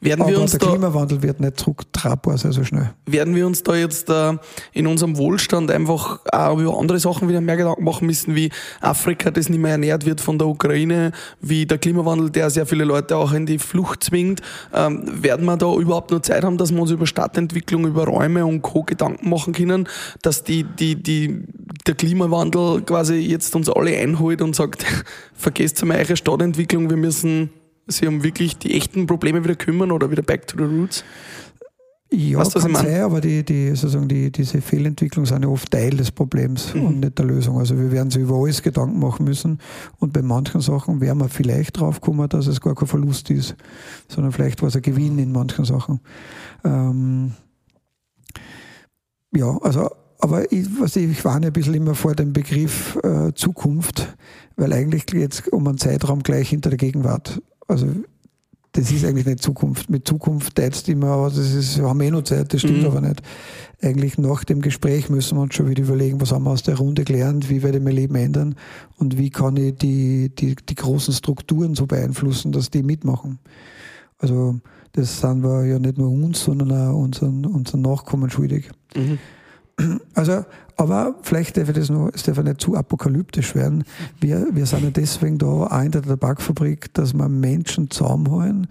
werden 0.00 0.20
Aber 0.22 0.30
wir 0.30 0.40
uns 0.40 0.52
der 0.52 0.60
da, 0.60 0.68
Klimawandel 0.68 1.22
wird 1.24 1.40
nicht 1.40 1.58
zurücktragbar 1.58 2.38
sein 2.38 2.52
so 2.52 2.62
schnell. 2.62 2.94
Werden 3.06 3.34
wir 3.34 3.44
uns 3.46 3.64
da 3.64 3.74
jetzt 3.74 4.08
äh, 4.08 4.34
in 4.72 4.86
unserem 4.86 5.16
Wohlstand 5.16 5.72
einfach 5.72 6.20
auch 6.30 6.56
über 6.56 6.78
andere 6.78 7.00
Sachen 7.00 7.28
wieder 7.28 7.40
mehr 7.40 7.56
Gedanken 7.56 7.82
machen 7.82 8.06
müssen, 8.06 8.36
wie 8.36 8.50
Afrika, 8.80 9.32
das 9.32 9.48
nicht 9.48 9.58
mehr 9.58 9.72
ernährt 9.72 10.06
wird 10.06 10.20
von 10.20 10.38
der 10.38 10.46
Ukraine, 10.46 11.10
wie 11.40 11.66
der 11.66 11.78
Klimawandel, 11.78 12.30
der 12.30 12.48
sehr 12.50 12.64
viele 12.64 12.84
Leute 12.84 13.16
auch 13.16 13.32
in 13.32 13.44
die 13.44 13.58
Flucht 13.58 14.04
zwingt. 14.04 14.40
Ähm, 14.72 15.02
werden 15.20 15.44
wir 15.46 15.56
da 15.56 15.74
überhaupt 15.74 16.12
noch 16.12 16.20
Zeit 16.20 16.44
haben, 16.44 16.58
dass 16.58 16.72
wir 16.72 16.80
uns 16.80 16.92
über 16.92 17.06
Stadtentwicklung, 17.06 17.84
über 17.84 18.04
Räume 18.04 18.46
und 18.46 18.62
Co. 18.62 18.84
Gedanken 18.84 19.28
machen 19.28 19.52
können, 19.52 19.88
dass 20.22 20.44
die, 20.44 20.62
die, 20.62 20.94
die, 20.94 21.42
der 21.88 21.96
Klimawandel 21.96 22.82
quasi 22.82 23.16
jetzt 23.16 23.56
uns 23.56 23.68
alle 23.68 23.96
einholt 23.96 24.42
und 24.42 24.54
sagt, 24.54 24.86
vergesst 25.34 25.84
mal 25.84 25.98
eure 25.98 26.16
Stadtentwicklung, 26.16 26.88
wir 26.88 26.96
müssen 26.96 27.50
sie 27.88 28.06
um 28.06 28.22
wirklich 28.22 28.58
die 28.58 28.74
echten 28.74 29.06
Probleme 29.06 29.42
wieder 29.42 29.56
kümmern 29.56 29.90
oder 29.90 30.10
wieder 30.10 30.22
back 30.22 30.46
to 30.46 30.56
the 30.56 30.64
roots? 30.64 31.04
Ja, 32.10 32.38
weißt, 32.38 32.54
kann 32.54 32.74
sein, 32.74 33.02
aber 33.02 33.20
die, 33.20 33.44
die, 33.44 33.68
sozusagen 33.68 34.08
die, 34.08 34.32
diese 34.32 34.62
Fehlentwicklungen 34.62 35.26
sind 35.26 35.42
ja 35.42 35.48
oft 35.48 35.70
Teil 35.70 35.90
des 35.90 36.10
Problems 36.10 36.72
mhm. 36.72 36.84
und 36.84 37.00
nicht 37.00 37.18
der 37.18 37.26
Lösung. 37.26 37.58
Also 37.58 37.78
wir 37.78 37.92
werden 37.92 38.10
sich 38.10 38.22
über 38.22 38.36
alles 38.36 38.62
Gedanken 38.62 38.98
machen 38.98 39.26
müssen 39.26 39.58
und 39.98 40.14
bei 40.14 40.22
manchen 40.22 40.62
Sachen 40.62 41.02
werden 41.02 41.18
wir 41.18 41.28
vielleicht 41.28 41.78
drauf 41.78 42.00
kommen, 42.00 42.26
dass 42.30 42.46
es 42.46 42.62
gar 42.62 42.74
kein 42.74 42.88
Verlust 42.88 43.28
ist, 43.28 43.56
sondern 44.08 44.32
vielleicht 44.32 44.62
war 44.62 44.68
es 44.68 44.76
ein 44.76 44.82
Gewinn 44.82 45.18
in 45.18 45.32
manchen 45.32 45.66
Sachen. 45.66 46.00
Ähm, 46.64 47.32
ja, 49.34 49.58
also 49.58 49.90
aber 50.20 50.50
ich, 50.50 50.66
was 50.80 50.96
ich, 50.96 51.10
ich 51.10 51.24
warne 51.24 51.48
ein 51.48 51.52
bisschen 51.52 51.74
immer 51.74 51.94
vor 51.94 52.14
dem 52.14 52.32
Begriff 52.32 52.98
äh, 53.04 53.32
Zukunft, 53.34 54.16
weil 54.56 54.72
eigentlich 54.72 55.06
geht 55.06 55.34
es 55.34 55.48
um 55.48 55.68
einen 55.68 55.78
Zeitraum 55.78 56.22
gleich 56.22 56.48
hinter 56.48 56.70
der 56.70 56.78
Gegenwart. 56.78 57.40
Also 57.68 57.86
das 58.72 58.90
ist 58.90 59.04
eigentlich 59.04 59.26
nicht 59.26 59.42
Zukunft. 59.42 59.90
Mit 59.90 60.06
Zukunft 60.06 60.54
teilt 60.54 60.88
immer, 60.88 61.08
aber 61.08 61.28
das 61.28 61.52
ist, 61.54 61.78
wir 61.78 61.88
haben 61.88 62.00
eh 62.00 62.10
noch 62.10 62.22
Zeit, 62.22 62.52
das 62.52 62.60
stimmt 62.60 62.80
mhm. 62.80 62.86
aber 62.86 63.00
nicht. 63.00 63.22
Eigentlich 63.80 64.18
nach 64.18 64.44
dem 64.44 64.60
Gespräch 64.60 65.08
müssen 65.08 65.36
wir 65.36 65.42
uns 65.42 65.54
schon 65.54 65.68
wieder 65.68 65.82
überlegen, 65.82 66.20
was 66.20 66.32
haben 66.32 66.44
wir 66.44 66.50
aus 66.50 66.62
der 66.62 66.76
Runde 66.76 67.04
gelernt, 67.04 67.48
wie 67.48 67.62
werde 67.62 67.78
ich 67.78 67.84
mein 67.84 67.94
Leben 67.94 68.14
ändern 68.16 68.56
und 68.96 69.18
wie 69.18 69.30
kann 69.30 69.56
ich 69.56 69.76
die, 69.76 70.30
die, 70.34 70.56
die 70.56 70.74
großen 70.74 71.14
Strukturen 71.14 71.74
so 71.74 71.86
beeinflussen, 71.86 72.52
dass 72.52 72.70
die 72.70 72.82
mitmachen. 72.82 73.38
Also 74.18 74.58
das 74.92 75.20
sind 75.20 75.42
wir 75.42 75.64
ja 75.64 75.78
nicht 75.78 75.98
nur 75.98 76.10
uns, 76.10 76.44
sondern 76.44 76.72
auch 76.72 76.98
unseren, 76.98 77.46
unseren 77.46 77.82
Nachkommen 77.82 78.30
schuldig. 78.30 78.70
Mhm. 78.94 79.18
Also, 80.14 80.44
aber 80.76 81.14
vielleicht 81.22 81.56
darf 81.56 81.68
ich 81.68 81.74
das 81.74 81.90
noch, 81.90 82.10
es 82.12 82.22
darf 82.22 82.42
nicht 82.42 82.60
zu 82.60 82.76
apokalyptisch 82.76 83.54
werden. 83.54 83.84
Wir, 84.20 84.48
wir 84.52 84.66
sind 84.66 84.84
ja 84.84 84.90
deswegen 84.90 85.38
da 85.38 85.46
auch 85.46 85.82
in 85.82 85.90
der 85.90 86.02
Tabakfabrik, 86.02 86.92
dass 86.94 87.14
wir 87.14 87.28
Menschen 87.28 87.90
zusammenholen, 87.90 88.68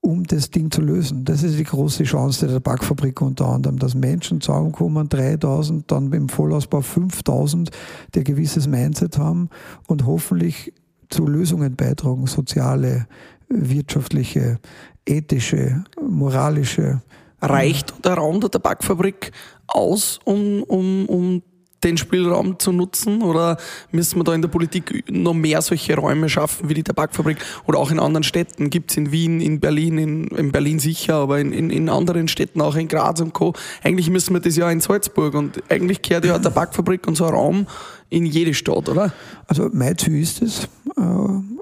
um 0.00 0.24
das 0.24 0.50
Ding 0.50 0.70
zu 0.70 0.80
lösen. 0.80 1.24
Das 1.24 1.42
ist 1.42 1.58
die 1.58 1.64
große 1.64 2.04
Chance 2.04 2.46
der 2.46 2.56
Tabakfabrik 2.56 3.20
unter 3.20 3.46
anderem, 3.46 3.78
dass 3.78 3.94
Menschen 3.94 4.40
zusammenkommen, 4.40 5.08
3000, 5.08 5.90
dann 5.90 6.12
im 6.12 6.28
Vollausbau 6.28 6.80
5000, 6.80 7.70
die 8.14 8.20
ein 8.20 8.24
gewisses 8.24 8.66
Mindset 8.66 9.18
haben 9.18 9.50
und 9.86 10.06
hoffentlich 10.06 10.72
zu 11.10 11.26
Lösungen 11.26 11.74
beitragen, 11.74 12.26
soziale, 12.26 13.06
wirtschaftliche, 13.48 14.58
ethische, 15.06 15.84
moralische. 16.00 17.02
Reicht 17.40 18.04
der 18.04 18.14
Raum 18.14 18.40
der 18.40 18.50
Tabakfabrik 18.50 19.32
aus, 19.66 20.18
um, 20.24 20.62
um, 20.64 21.06
um 21.06 21.42
den 21.84 21.96
Spielraum 21.96 22.58
zu 22.58 22.72
nutzen? 22.72 23.22
Oder 23.22 23.56
müssen 23.90 24.18
wir 24.18 24.24
da 24.24 24.34
in 24.34 24.42
der 24.42 24.48
Politik 24.48 25.04
noch 25.10 25.34
mehr 25.34 25.62
solche 25.62 25.96
Räume 25.96 26.28
schaffen 26.28 26.68
wie 26.68 26.74
die 26.74 26.82
Tabakfabrik? 26.82 27.38
Oder 27.66 27.78
auch 27.78 27.90
in 27.90 28.00
anderen 28.00 28.24
Städten? 28.24 28.70
Gibt 28.70 28.90
es 28.90 28.96
in 28.96 29.12
Wien, 29.12 29.40
in 29.40 29.60
Berlin, 29.60 29.98
in, 29.98 30.28
in 30.28 30.52
Berlin 30.52 30.78
sicher, 30.78 31.14
aber 31.14 31.38
in, 31.38 31.52
in, 31.52 31.70
in, 31.70 31.88
anderen 31.88 32.28
Städten, 32.28 32.60
auch 32.60 32.76
in 32.76 32.88
Graz 32.88 33.20
und 33.20 33.32
Co. 33.32 33.54
Eigentlich 33.82 34.10
müssen 34.10 34.34
wir 34.34 34.40
das 34.40 34.56
ja 34.56 34.70
in 34.70 34.80
Salzburg 34.80 35.34
und 35.34 35.62
eigentlich 35.68 36.02
kehrt 36.02 36.24
ja 36.24 36.34
eine 36.34 36.42
Tabakfabrik 36.42 37.06
und 37.06 37.16
so 37.16 37.26
ein 37.26 37.34
Raum 37.34 37.66
in 38.10 38.26
jede 38.26 38.54
Stadt, 38.54 38.88
oder? 38.88 39.12
Also 39.46 39.68
mein 39.72 39.96
Ziel 39.98 40.20
ist 40.20 40.42
es. 40.42 40.68
Äh, 40.96 41.00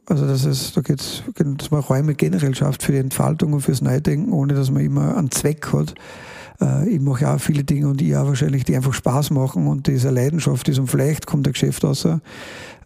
also 0.08 0.26
das 0.26 0.44
ist, 0.44 0.76
da 0.76 0.82
geht 0.82 1.24
dass 1.34 1.70
man 1.70 1.80
Räume 1.80 2.14
generell 2.14 2.54
schafft 2.54 2.82
für 2.82 2.92
die 2.92 2.98
Entfaltung 2.98 3.54
und 3.54 3.60
fürs 3.60 3.82
Neudenken, 3.82 4.32
ohne 4.32 4.54
dass 4.54 4.70
man 4.70 4.84
immer 4.84 5.16
einen 5.16 5.30
Zweck 5.30 5.72
hat 5.72 5.94
äh, 6.60 6.88
ich 6.88 7.00
mache 7.00 7.28
auch 7.28 7.40
viele 7.40 7.64
Dinge 7.64 7.88
und 7.88 8.00
ich 8.00 8.16
auch 8.16 8.26
wahrscheinlich, 8.26 8.64
die 8.64 8.76
einfach 8.76 8.94
Spaß 8.94 9.30
machen 9.30 9.66
und 9.66 9.86
diese 9.86 10.10
Leidenschaft 10.10 10.68
ist 10.68 10.78
und 10.78 10.86
vielleicht 10.86 11.26
kommt 11.26 11.46
der 11.46 11.52
Geschäft 11.52 11.84
raus. 11.84 12.06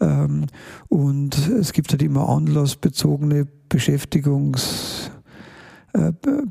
Ähm, 0.01 0.47
und 0.89 1.37
es 1.49 1.73
gibt 1.73 1.93
halt 1.93 2.03
immer 2.03 2.29
anlassbezogene 2.29 3.47
Beschäftigungs- 3.71 5.11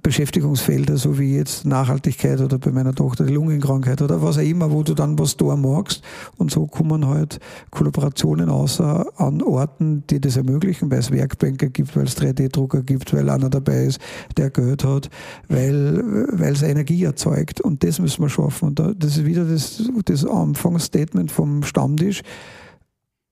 Beschäftigungsfelder, 0.01 0.97
so 0.97 1.17
wie 1.17 1.35
jetzt 1.35 1.65
Nachhaltigkeit 1.65 2.41
oder 2.41 2.57
bei 2.57 2.71
meiner 2.71 2.93
Tochter 2.93 3.25
die 3.25 3.33
Lungenkrankheit 3.33 4.01
oder 4.01 4.21
was 4.21 4.37
auch 4.37 4.43
immer, 4.43 4.71
wo 4.71 4.83
du 4.83 4.93
dann 4.93 5.17
was 5.17 5.37
da 5.37 5.55
magst. 5.55 6.01
Und 6.37 6.51
so 6.51 6.67
kommen 6.67 7.07
halt 7.07 7.39
Kollaborationen 7.71 8.49
außer 8.49 9.05
an 9.17 9.41
Orten, 9.41 10.03
die 10.09 10.19
das 10.19 10.35
ermöglichen, 10.35 10.91
weil 10.91 10.99
es 10.99 11.11
Werkbänke 11.11 11.69
gibt, 11.69 11.95
weil 11.95 12.05
es 12.05 12.17
3D-Drucker 12.17 12.83
gibt, 12.83 13.13
weil 13.13 13.29
einer 13.29 13.49
dabei 13.49 13.85
ist, 13.85 13.99
der 14.35 14.49
Geld 14.49 14.83
hat, 14.83 15.09
weil, 15.47 16.03
weil 16.33 16.53
es 16.53 16.61
Energie 16.61 17.03
erzeugt. 17.03 17.61
Und 17.61 17.83
das 17.83 17.99
müssen 17.99 18.21
wir 18.21 18.29
schaffen. 18.29 18.69
Und 18.69 18.79
das 18.79 19.17
ist 19.17 19.25
wieder 19.25 19.45
das, 19.45 19.81
das 20.05 20.25
Anfangsstatement 20.25 21.31
vom 21.31 21.63
Stammtisch 21.63 22.23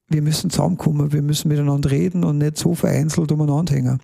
wir 0.09 0.21
müssen 0.21 0.49
zusammenkommen, 0.49 1.11
wir 1.11 1.21
müssen 1.21 1.49
miteinander 1.49 1.91
reden 1.91 2.23
und 2.23 2.37
nicht 2.37 2.57
so 2.57 2.75
vereinzelt 2.75 3.31
umeinander 3.31 3.73
hängen. 3.73 3.99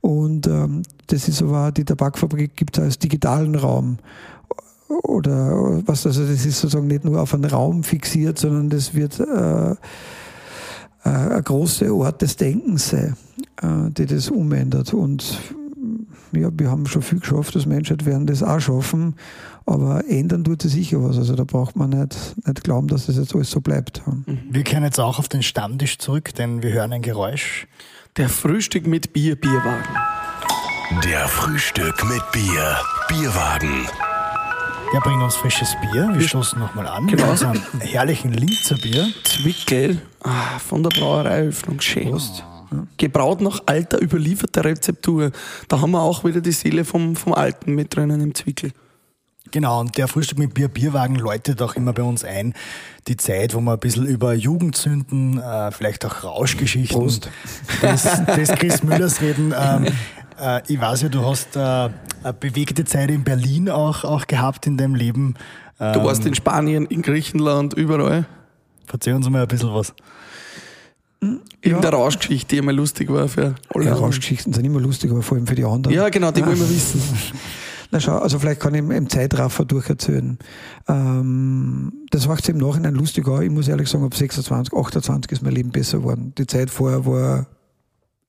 Und 0.00 0.46
ähm, 0.46 0.82
das 1.08 1.28
ist 1.28 1.42
aber, 1.42 1.72
die 1.72 1.84
Tabakfabrik 1.84 2.56
gibt 2.56 2.78
es 2.78 2.84
als 2.84 2.98
digitalen 2.98 3.54
Raum. 3.54 3.98
Oder 4.88 5.82
was, 5.86 6.06
also 6.06 6.22
das 6.22 6.46
ist 6.46 6.60
sozusagen 6.60 6.86
nicht 6.86 7.04
nur 7.04 7.20
auf 7.20 7.34
einen 7.34 7.44
Raum 7.44 7.82
fixiert, 7.82 8.38
sondern 8.38 8.70
das 8.70 8.94
wird 8.94 9.20
äh, 9.20 9.70
äh, 9.72 9.76
ein 11.04 11.44
großer 11.44 11.92
Ort 11.92 12.22
des 12.22 12.36
Denkens 12.36 12.88
sein, 12.88 13.16
äh, 13.62 13.90
die 13.90 14.06
das 14.06 14.30
umändert. 14.30 14.94
Und 14.94 15.38
ja, 16.32 16.50
wir 16.56 16.70
haben 16.70 16.86
schon 16.86 17.02
viel 17.02 17.20
geschafft, 17.20 17.54
als 17.56 17.66
Menschheit 17.66 18.06
werden 18.06 18.26
das 18.26 18.42
auch 18.42 18.60
schaffen, 18.60 19.14
aber 19.68 20.04
ändern 20.08 20.44
tut 20.44 20.62
sich 20.62 20.72
sicher 20.72 21.02
was. 21.02 21.18
Also 21.18 21.34
da 21.34 21.44
braucht 21.44 21.76
man 21.76 21.90
nicht, 21.90 22.16
nicht 22.46 22.64
glauben, 22.64 22.88
dass 22.88 23.06
das 23.06 23.16
jetzt 23.16 23.34
alles 23.34 23.50
so 23.50 23.60
bleibt. 23.60 24.02
Wir 24.50 24.64
kehren 24.64 24.84
jetzt 24.84 24.98
auch 24.98 25.18
auf 25.18 25.28
den 25.28 25.42
Stammtisch 25.42 25.98
zurück, 25.98 26.34
denn 26.34 26.62
wir 26.62 26.72
hören 26.72 26.92
ein 26.92 27.02
Geräusch. 27.02 27.66
Der 28.16 28.28
Frühstück 28.28 28.86
mit 28.86 29.12
Bier, 29.12 29.36
Bierwagen. 29.36 29.94
Der 31.04 31.28
Frühstück 31.28 32.02
mit 32.08 32.22
Bier. 32.32 32.78
Bierwagen. 33.08 33.86
Ja, 34.94 35.00
bringen 35.00 35.20
uns 35.20 35.36
frisches 35.36 35.76
Bier. 35.82 36.10
Wir 36.14 36.26
stoßen 36.26 36.58
nochmal 36.58 36.86
an. 36.86 37.06
Genau. 37.06 37.24
Mit 37.24 37.30
unserem 37.32 37.62
herrlichen 37.80 38.32
Linzer 38.32 38.76
Bier. 38.76 39.06
Zwickel 39.22 40.00
ah, 40.22 40.58
von 40.58 40.82
der 40.82 40.90
Brauereiöffnung. 40.90 41.78
Schön. 41.80 42.18
Gebraut 42.96 43.42
nach 43.42 43.62
alter, 43.66 44.00
überlieferter 44.00 44.64
Rezeptur. 44.64 45.30
Da 45.68 45.80
haben 45.80 45.90
wir 45.90 46.00
auch 46.00 46.24
wieder 46.24 46.40
die 46.40 46.52
Seele 46.52 46.86
vom, 46.86 47.16
vom 47.16 47.34
Alten 47.34 47.74
mit 47.74 47.94
drinnen 47.94 48.20
im 48.22 48.34
Zwickel. 48.34 48.72
Genau, 49.50 49.80
und 49.80 49.96
der 49.96 50.08
Frühstück 50.08 50.38
mit 50.38 50.54
Bier, 50.54 50.68
Bierwagen 50.68 51.16
läutet 51.16 51.62
auch 51.62 51.74
immer 51.74 51.92
bei 51.92 52.02
uns 52.02 52.24
ein. 52.24 52.54
Die 53.06 53.16
Zeit, 53.16 53.54
wo 53.54 53.60
wir 53.60 53.72
ein 53.72 53.78
bisschen 53.78 54.06
über 54.06 54.34
Jugendsünden, 54.34 55.40
äh, 55.40 55.70
vielleicht 55.70 56.04
auch 56.04 56.24
Rauschgeschichten 56.24 56.98
Prost. 56.98 57.30
des, 57.82 58.02
des 58.36 58.48
Chris 58.50 58.82
Müllers 58.82 59.20
reden. 59.20 59.54
Ähm, 59.58 59.86
äh, 60.40 60.60
ich 60.68 60.80
weiß 60.80 61.02
ja, 61.02 61.08
du 61.08 61.24
hast 61.24 61.56
äh, 61.56 61.60
eine 61.60 61.92
bewegte 62.38 62.84
Zeit 62.84 63.10
in 63.10 63.24
Berlin 63.24 63.70
auch, 63.70 64.04
auch 64.04 64.26
gehabt 64.26 64.66
in 64.66 64.76
deinem 64.76 64.94
Leben. 64.94 65.34
Ähm, 65.80 65.92
Du 65.94 66.04
warst 66.04 66.26
in 66.26 66.34
Spanien, 66.34 66.86
in 66.86 67.02
Griechenland, 67.02 67.74
überall. 67.74 68.26
Verzeih 68.86 69.14
uns 69.14 69.28
mal 69.28 69.42
ein 69.42 69.48
bisschen 69.48 69.72
was. 69.72 69.94
In 71.20 71.80
der 71.80 71.90
Rauschgeschichte, 71.90 72.46
die 72.54 72.58
immer 72.58 72.72
lustig 72.72 73.10
war 73.12 73.26
für 73.28 73.56
alle. 73.74 73.86
Ja. 73.86 73.94
Rauschgeschichten 73.94 74.52
sind 74.52 74.64
immer 74.64 74.80
lustig, 74.80 75.10
aber 75.10 75.22
vor 75.22 75.36
allem 75.36 75.46
für 75.46 75.56
die 75.56 75.64
anderen. 75.64 75.94
Ja, 75.94 76.08
genau, 76.10 76.30
die 76.30 76.44
wollen 76.46 76.58
wir 76.58 76.68
wissen. 76.68 77.02
Na 77.90 78.00
schau, 78.00 78.18
also 78.18 78.38
vielleicht 78.38 78.60
kann 78.60 78.74
ich 78.74 78.80
im, 78.80 79.08
Zeitraffer 79.08 79.64
durcherzählen. 79.64 80.38
Ähm, 80.88 81.92
das 82.10 82.28
macht 82.28 82.42
es 82.42 82.48
im 82.50 82.58
Nachhinein 82.58 82.94
lustig 82.94 83.26
auch. 83.28 83.40
Ich 83.40 83.50
muss 83.50 83.68
ehrlich 83.68 83.88
sagen, 83.88 84.04
ab 84.04 84.14
26, 84.14 84.74
28 84.74 85.32
ist 85.32 85.42
mein 85.42 85.54
Leben 85.54 85.70
besser 85.70 85.98
geworden. 85.98 86.34
Die 86.36 86.46
Zeit 86.46 86.70
vorher 86.70 87.06
war 87.06 87.46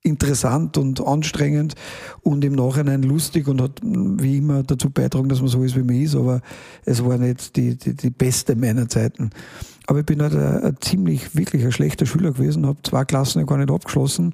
interessant 0.02 0.78
und 0.78 1.06
anstrengend 1.06 1.74
und 2.22 2.42
im 2.44 2.54
Nachhinein 2.54 3.02
lustig 3.02 3.48
und 3.48 3.60
hat 3.60 3.80
wie 3.82 4.38
immer 4.38 4.62
dazu 4.62 4.88
beitragen, 4.88 5.28
dass 5.28 5.40
man 5.40 5.48
so 5.48 5.62
ist, 5.62 5.76
wie 5.76 5.82
man 5.82 5.96
ist, 5.96 6.14
aber 6.14 6.40
es 6.86 7.04
war 7.04 7.18
nicht 7.18 7.54
die, 7.56 7.76
die, 7.76 7.94
die 7.94 8.10
beste 8.10 8.56
meiner 8.56 8.88
Zeiten. 8.88 9.30
Aber 9.90 9.98
ich 9.98 10.06
bin 10.06 10.22
halt 10.22 10.36
ein, 10.36 10.62
ein 10.62 10.76
ziemlich, 10.80 11.34
wirklich 11.34 11.64
ein 11.64 11.72
schlechter 11.72 12.06
Schüler 12.06 12.30
gewesen, 12.30 12.64
habe 12.64 12.78
zwei 12.84 13.04
Klassen 13.04 13.44
gar 13.44 13.58
nicht 13.58 13.72
abgeschlossen 13.72 14.32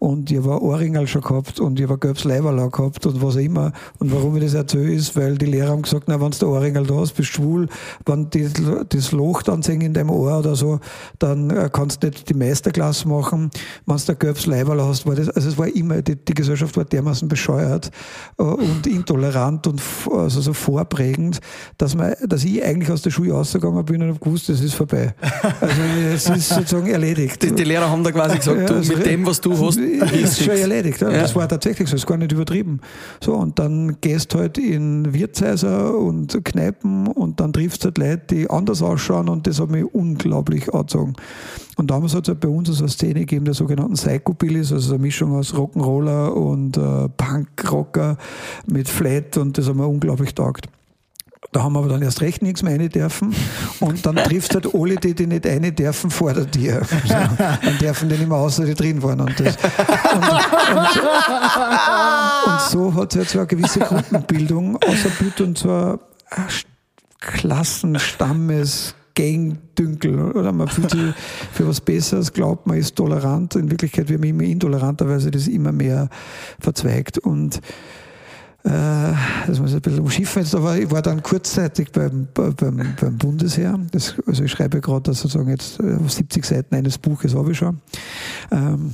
und 0.00 0.32
ich 0.32 0.38
habe 0.38 0.54
ein 0.54 0.58
Ohrringel 0.58 1.06
schon 1.06 1.22
gehabt 1.22 1.60
und 1.60 1.78
ich 1.78 1.88
habe 1.88 1.96
gelbes 1.96 2.24
Leiberl 2.24 2.68
gehabt 2.68 3.06
und 3.06 3.22
was 3.22 3.36
auch 3.36 3.40
immer. 3.40 3.70
Und 4.00 4.12
warum 4.12 4.34
ich 4.34 4.42
das 4.42 4.54
erzähle, 4.54 4.92
ist, 4.92 5.14
weil 5.14 5.38
die 5.38 5.46
Lehrer 5.46 5.68
haben 5.68 5.82
gesagt, 5.82 6.08
na, 6.08 6.20
wenn 6.20 6.32
du 6.32 6.46
ein 6.46 6.52
Ohrringel 6.52 6.86
da 6.88 6.96
hast, 6.96 7.12
bist 7.12 7.28
du 7.28 7.34
schwul, 7.34 7.68
wenn 8.04 8.28
die, 8.30 8.48
das 8.88 9.12
Loch 9.12 9.42
dann 9.42 9.62
sehen 9.62 9.80
in 9.80 9.94
deinem 9.94 10.10
Ohr 10.10 10.40
oder 10.40 10.56
so, 10.56 10.80
dann 11.20 11.50
äh, 11.50 11.70
kannst 11.72 12.02
du 12.02 12.08
nicht 12.08 12.28
die 12.28 12.34
Meisterklasse 12.34 13.06
machen. 13.06 13.50
Wenn 13.86 13.96
du 14.04 14.16
gelbes 14.16 14.46
Leiberl 14.46 14.82
hast, 14.82 15.06
war 15.06 15.14
das, 15.14 15.28
also 15.28 15.50
es 15.50 15.56
war 15.56 15.68
immer, 15.68 16.02
die, 16.02 16.16
die 16.16 16.34
Gesellschaft 16.34 16.76
war 16.76 16.84
dermaßen 16.84 17.28
bescheuert 17.28 17.92
äh, 18.38 18.42
und 18.42 18.88
intolerant 18.88 19.68
und 19.68 19.80
also 20.10 20.40
so 20.40 20.52
vorprägend, 20.52 21.38
dass, 21.78 21.94
man, 21.94 22.14
dass 22.26 22.42
ich 22.42 22.64
eigentlich 22.64 22.90
aus 22.90 23.02
der 23.02 23.10
Schule 23.10 23.34
rausgegangen 23.34 23.84
bin 23.84 24.02
und 24.02 24.08
habe 24.08 24.18
gewusst, 24.18 24.48
das 24.48 24.60
ist 24.60 24.74
vorbei. 24.74 24.95
Also 25.60 25.82
es 26.14 26.28
ist 26.28 26.48
sozusagen 26.48 26.86
erledigt. 26.88 27.42
Die, 27.42 27.52
die 27.52 27.64
Lehrer 27.64 27.90
haben 27.90 28.04
da 28.04 28.12
quasi 28.12 28.36
gesagt, 28.36 28.60
Ja, 28.60 28.66
du, 28.66 28.74
also 28.74 28.94
mit 28.94 29.06
dem, 29.06 29.26
was 29.26 29.40
du 29.40 29.52
hast, 29.58 29.78
ist 29.78 30.42
schon 30.42 30.56
erledigt. 30.56 31.00
Ja. 31.00 31.10
Das 31.10 31.34
war 31.34 31.48
tatsächlich 31.48 31.88
so, 31.88 31.96
ist 31.96 32.06
gar 32.06 32.16
nicht 32.16 32.32
übertrieben. 32.32 32.80
So, 33.22 33.34
und 33.34 33.58
dann 33.58 34.00
gehst 34.00 34.34
halt 34.34 34.58
in 34.58 35.12
Wirtshäuser 35.12 35.96
und 35.96 36.44
Kneipen 36.44 37.06
und 37.08 37.40
dann 37.40 37.52
triffst 37.52 37.84
halt 37.84 37.98
Leute, 37.98 38.22
die 38.30 38.50
anders 38.50 38.82
ausschauen 38.82 39.28
und 39.28 39.46
das 39.46 39.60
hat 39.60 39.70
mich 39.70 39.84
unglaublich 39.84 40.72
angezogen. 40.72 41.14
Und 41.76 41.90
damals 41.90 42.14
hat 42.14 42.24
es 42.24 42.28
halt 42.28 42.40
bei 42.40 42.48
uns 42.48 42.68
so 42.68 42.78
eine 42.78 42.88
Szene 42.88 43.20
gegeben, 43.20 43.44
der 43.44 43.54
sogenannten 43.54 43.94
Psychobillies, 43.94 44.72
also 44.72 44.94
eine 44.94 45.02
Mischung 45.02 45.34
aus 45.36 45.52
Rock'n'Roller 45.52 46.28
und 46.28 46.76
äh, 46.76 47.08
Punkrocker 47.16 48.16
mit 48.66 48.88
Flat 48.88 49.36
und 49.36 49.58
das 49.58 49.68
hat 49.68 49.76
mir 49.76 49.86
unglaublich 49.86 50.34
taugt. 50.34 50.68
Da 51.52 51.62
haben 51.62 51.72
wir 51.72 51.78
aber 51.78 51.88
dann 51.88 52.02
erst 52.02 52.20
recht 52.20 52.42
nichts 52.42 52.62
mehr 52.62 52.78
rein 52.78 52.88
dürfen. 52.88 53.34
Und 53.80 54.04
dann 54.04 54.16
triffst 54.16 54.54
halt 54.54 54.74
alle, 54.74 54.96
die, 54.96 55.14
die 55.14 55.26
nicht 55.26 55.46
rein 55.46 55.74
dürfen, 55.74 56.10
vor 56.10 56.32
der 56.34 56.50
Tür. 56.50 56.82
So, 56.84 57.14
dann 57.14 57.78
dürfen 57.80 58.08
die 58.08 58.16
nicht 58.16 58.28
mehr 58.28 58.38
außer 58.38 58.64
die 58.64 58.74
drin 58.74 59.02
waren. 59.02 59.20
Und, 59.20 59.38
das, 59.40 59.56
und, 60.14 60.22
und, 60.22 61.02
und 62.46 62.60
so 62.70 62.94
hat 62.94 63.12
es 63.12 63.18
halt 63.18 63.28
so 63.28 63.38
eine 63.38 63.46
gewisse 63.46 63.80
Gruppenbildung 63.80 64.76
außerbiet 64.82 65.40
und 65.40 65.66
ein 65.66 65.98
Klassen, 67.20 67.98
Stammes, 67.98 68.94
Gangdünkel. 69.14 70.32
Oder 70.32 70.52
man 70.52 70.68
fühlt 70.68 70.90
sich 70.90 71.14
für 71.52 71.66
was 71.66 71.80
Besseres, 71.80 72.32
glaubt 72.32 72.66
man 72.66 72.76
ist 72.76 72.96
tolerant. 72.96 73.56
In 73.56 73.70
Wirklichkeit 73.70 74.08
wird 74.08 74.20
man 74.20 74.28
immer 74.30 74.42
intoleranter, 74.42 75.08
weil 75.08 75.20
sich 75.20 75.32
das 75.32 75.48
immer 75.48 75.72
mehr 75.72 76.08
verzweigt. 76.60 77.18
Und 77.18 77.56
äh, 77.56 77.60
das 78.68 79.60
muss 79.60 79.70
ich 79.70 79.76
ein 79.76 79.80
bisschen 79.80 80.00
umschiffen 80.00 80.42
jetzt, 80.42 80.54
aber 80.54 80.76
ich 80.76 80.90
war 80.90 81.00
dann 81.00 81.22
kurzzeitig 81.22 81.92
beim, 81.92 82.26
beim, 82.34 82.54
beim 82.56 83.16
Bundesheer. 83.16 83.78
Das, 83.92 84.14
also 84.26 84.42
ich 84.42 84.50
schreibe 84.50 84.80
gerade 84.80 85.14
sozusagen 85.14 85.50
jetzt 85.50 85.78
äh, 85.78 85.98
70 86.06 86.44
Seiten 86.44 86.74
eines 86.74 86.98
Buches 86.98 87.34
habe 87.34 87.52
ich 87.52 87.58
schon. 87.58 87.80
Ähm, 88.50 88.92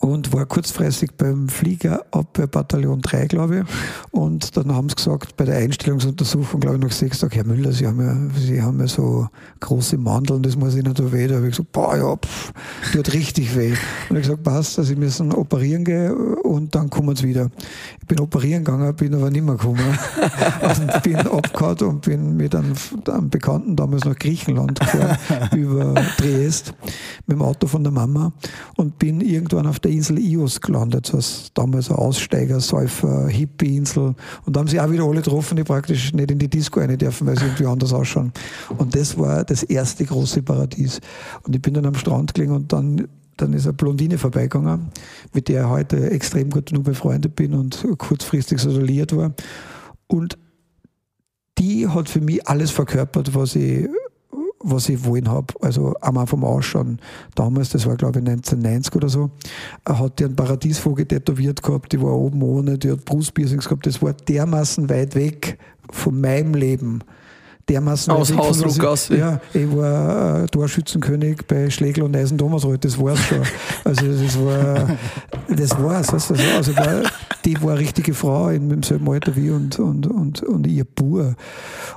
und 0.00 0.32
war 0.32 0.46
kurzfristig 0.46 1.12
beim 1.16 1.48
Fliegerabwehrbataillon 1.48 3.00
3, 3.00 3.26
glaube 3.26 3.58
ich. 3.60 3.64
Und 4.12 4.56
dann 4.56 4.72
haben 4.74 4.88
sie 4.88 4.94
gesagt, 4.94 5.36
bei 5.36 5.44
der 5.44 5.56
Einstellungsuntersuchung, 5.56 6.60
glaube 6.60 6.76
ich, 6.76 6.82
nach 6.82 6.92
sechs 6.92 7.18
Tagen, 7.18 7.34
Herr 7.34 7.44
Müller, 7.44 7.72
Sie 7.72 7.86
haben 7.86 8.00
ja, 8.00 8.38
Sie 8.38 8.62
haben 8.62 8.78
ja 8.78 8.86
so 8.86 9.28
große 9.60 9.98
Mandeln, 9.98 10.42
das 10.42 10.56
muss 10.56 10.76
Ihnen 10.76 10.94
da 10.94 11.12
weh. 11.12 11.26
Da 11.26 11.36
habe 11.36 11.46
ich 11.46 11.52
gesagt, 11.52 11.72
boah, 11.72 11.96
ja, 11.96 12.16
pff, 12.16 12.52
tut 12.92 13.12
richtig 13.12 13.56
weh. 13.56 13.74
Und 14.08 14.16
ich 14.16 14.22
gesagt, 14.22 14.42
passt, 14.44 14.78
also 14.78 14.88
Sie 14.88 14.96
müssen 14.96 15.32
operieren 15.32 15.84
gehen 15.84 16.12
und 16.12 16.74
dann 16.74 16.90
kommen 16.90 17.16
Sie 17.16 17.26
wieder. 17.26 17.50
Ich 18.00 18.06
bin 18.06 18.20
operieren 18.20 18.64
gegangen, 18.64 18.94
bin 18.94 19.14
aber 19.14 19.30
nicht 19.30 19.44
mehr 19.44 19.56
gekommen. 19.56 19.78
und 20.62 21.02
bin 21.02 21.16
abgehauen 21.16 21.88
und 21.88 22.02
bin 22.02 22.36
mit 22.36 22.54
einem, 22.54 22.74
einem 23.08 23.30
Bekannten 23.30 23.74
damals 23.74 24.04
nach 24.04 24.16
Griechenland 24.16 24.78
gefahren, 24.78 25.18
über 25.56 25.94
Triest, 26.16 26.72
mit 27.26 27.36
dem 27.36 27.42
Auto 27.42 27.66
von 27.66 27.82
der 27.82 27.92
Mama 27.92 28.32
und 28.76 28.98
bin 28.98 29.20
irgendwann 29.20 29.66
auf 29.66 29.80
der 29.80 29.87
Insel 29.88 30.18
Ios 30.18 30.60
gelandet, 30.60 31.12
das 31.12 31.50
damals 31.54 31.90
eine 31.90 31.98
Aussteiger, 31.98 32.60
Säufer, 32.60 33.28
Hippie-Insel. 33.28 34.14
Und 34.44 34.56
da 34.56 34.60
haben 34.60 34.68
sie 34.68 34.80
auch 34.80 34.90
wieder 34.90 35.04
alle 35.04 35.22
getroffen, 35.22 35.56
die 35.56 35.64
praktisch 35.64 36.12
nicht 36.12 36.30
in 36.30 36.38
die 36.38 36.48
Disco 36.48 36.80
rein 36.80 36.96
dürfen, 36.96 37.26
weil 37.26 37.38
sie 37.38 37.44
irgendwie 37.44 37.66
anders 37.66 37.92
ausschauen. 37.92 38.32
Und 38.76 38.94
das 38.94 39.18
war 39.18 39.44
das 39.44 39.62
erste 39.62 40.04
große 40.04 40.42
Paradies. 40.42 41.00
Und 41.42 41.54
ich 41.54 41.62
bin 41.62 41.74
dann 41.74 41.86
am 41.86 41.94
Strand 41.94 42.34
gelegen 42.34 42.52
und 42.52 42.72
dann 42.72 43.08
dann 43.40 43.52
ist 43.52 43.66
eine 43.66 43.72
Blondine 43.72 44.18
vorbeigegangen, 44.18 44.88
mit 45.32 45.46
der 45.48 45.62
ich 45.62 45.68
heute 45.68 46.10
extrem 46.10 46.50
gut 46.50 46.72
nur 46.72 46.82
befreundet 46.82 47.36
bin 47.36 47.54
und 47.54 47.86
kurzfristig 47.96 48.58
so 48.58 48.70
liiert 48.80 49.16
war. 49.16 49.32
Und 50.08 50.36
die 51.58 51.88
hat 51.88 52.08
für 52.08 52.20
mich 52.20 52.46
alles 52.48 52.70
verkörpert, 52.70 53.34
was 53.34 53.56
ich, 53.56 53.88
was 54.60 54.88
ich 54.88 55.04
wollen 55.04 55.28
habe. 55.28 55.54
Also 55.60 55.94
einmal 56.00 56.26
vom 56.26 56.44
Ausschauen. 56.44 56.98
Damals, 57.34 57.70
das 57.70 57.86
war 57.86 57.96
glaube 57.96 58.20
ich 58.20 58.26
1990 58.26 58.96
oder 58.96 59.08
so, 59.08 59.30
hat 59.86 60.18
die 60.18 60.24
einen 60.24 60.36
Paradiesvogel 60.36 61.06
tätowiert 61.06 61.62
gehabt, 61.62 61.92
die 61.92 62.02
war 62.02 62.12
oben 62.12 62.42
ohne, 62.42 62.78
die 62.78 62.90
hat 62.90 63.04
Brustpiercings 63.04 63.64
gehabt. 63.64 63.86
Das 63.86 64.02
war 64.02 64.12
dermaßen 64.12 64.88
weit 64.90 65.14
weg 65.14 65.58
von 65.90 66.20
meinem 66.20 66.54
Leben. 66.54 67.02
Dermaßen 67.68 68.12
Aus 68.12 68.34
Hausruck 68.34 68.76
ich- 68.76 68.82
aus. 68.82 69.08
Ja, 69.10 69.40
ich 69.52 69.76
war 69.76 70.44
äh, 70.44 70.46
Torschützenkönig 70.46 71.46
bei 71.46 71.68
Schlegel 71.68 72.02
und 72.04 72.16
Eisen 72.16 72.38
Thomasreuth, 72.38 72.84
das 72.84 72.98
war's 72.98 73.20
schon. 73.20 73.42
Also 73.84 74.06
das 74.06 74.38
war, 74.42 74.96
das 75.54 75.82
war's. 75.82 76.12
Also, 76.12 76.34
also 76.56 76.74
war, 76.76 77.02
die 77.44 77.60
war 77.62 77.72
eine 77.72 77.80
richtige 77.80 78.14
Frau 78.14 78.48
in, 78.48 78.70
im 78.70 78.82
selben 78.82 79.08
Alter 79.10 79.36
wie 79.36 79.50
und, 79.50 79.78
und, 79.78 80.06
und, 80.06 80.42
und 80.42 80.66
ihr 80.66 80.84
Bur. 80.84 81.34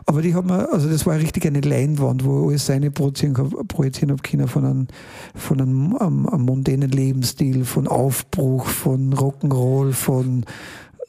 Aber 0.05 0.22
die 0.22 0.36
haben 0.36 0.47
mir, 0.47 0.72
also 0.74 0.89
das 0.89 1.05
war 1.05 1.15
richtig 1.15 1.45
eine 1.45 1.61
Leinwand, 1.61 2.26
wo 2.26 2.49
alles 2.49 2.65
seine 2.65 2.91
projizieren, 2.91 3.34
projizieren 3.67 4.11
habe 4.11 4.22
können 4.22 4.47
von 4.49 4.65
einem, 4.65 4.88
von 5.36 5.61
einem, 5.61 5.95
einem, 5.97 6.28
einem 6.28 6.41
mondänen 6.45 6.91
Lebensstil, 6.91 7.63
von 7.63 7.88
Aufbruch, 7.88 8.65
von 8.67 9.13
Rock'n'Roll, 9.13 9.93
von 9.93 10.45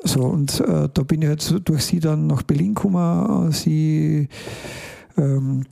so, 0.04 0.20
und 0.24 0.60
äh, 0.60 0.88
da 0.92 1.02
bin 1.02 1.22
ich 1.22 1.28
halt 1.28 1.68
durch 1.68 1.84
sie 1.84 2.00
dann 2.00 2.26
nach 2.26 2.42
Berlin 2.42 2.74
gekommen. 2.74 3.48
Äh, 3.48 3.52
Sie 3.52 4.28
ähm, 5.16 5.64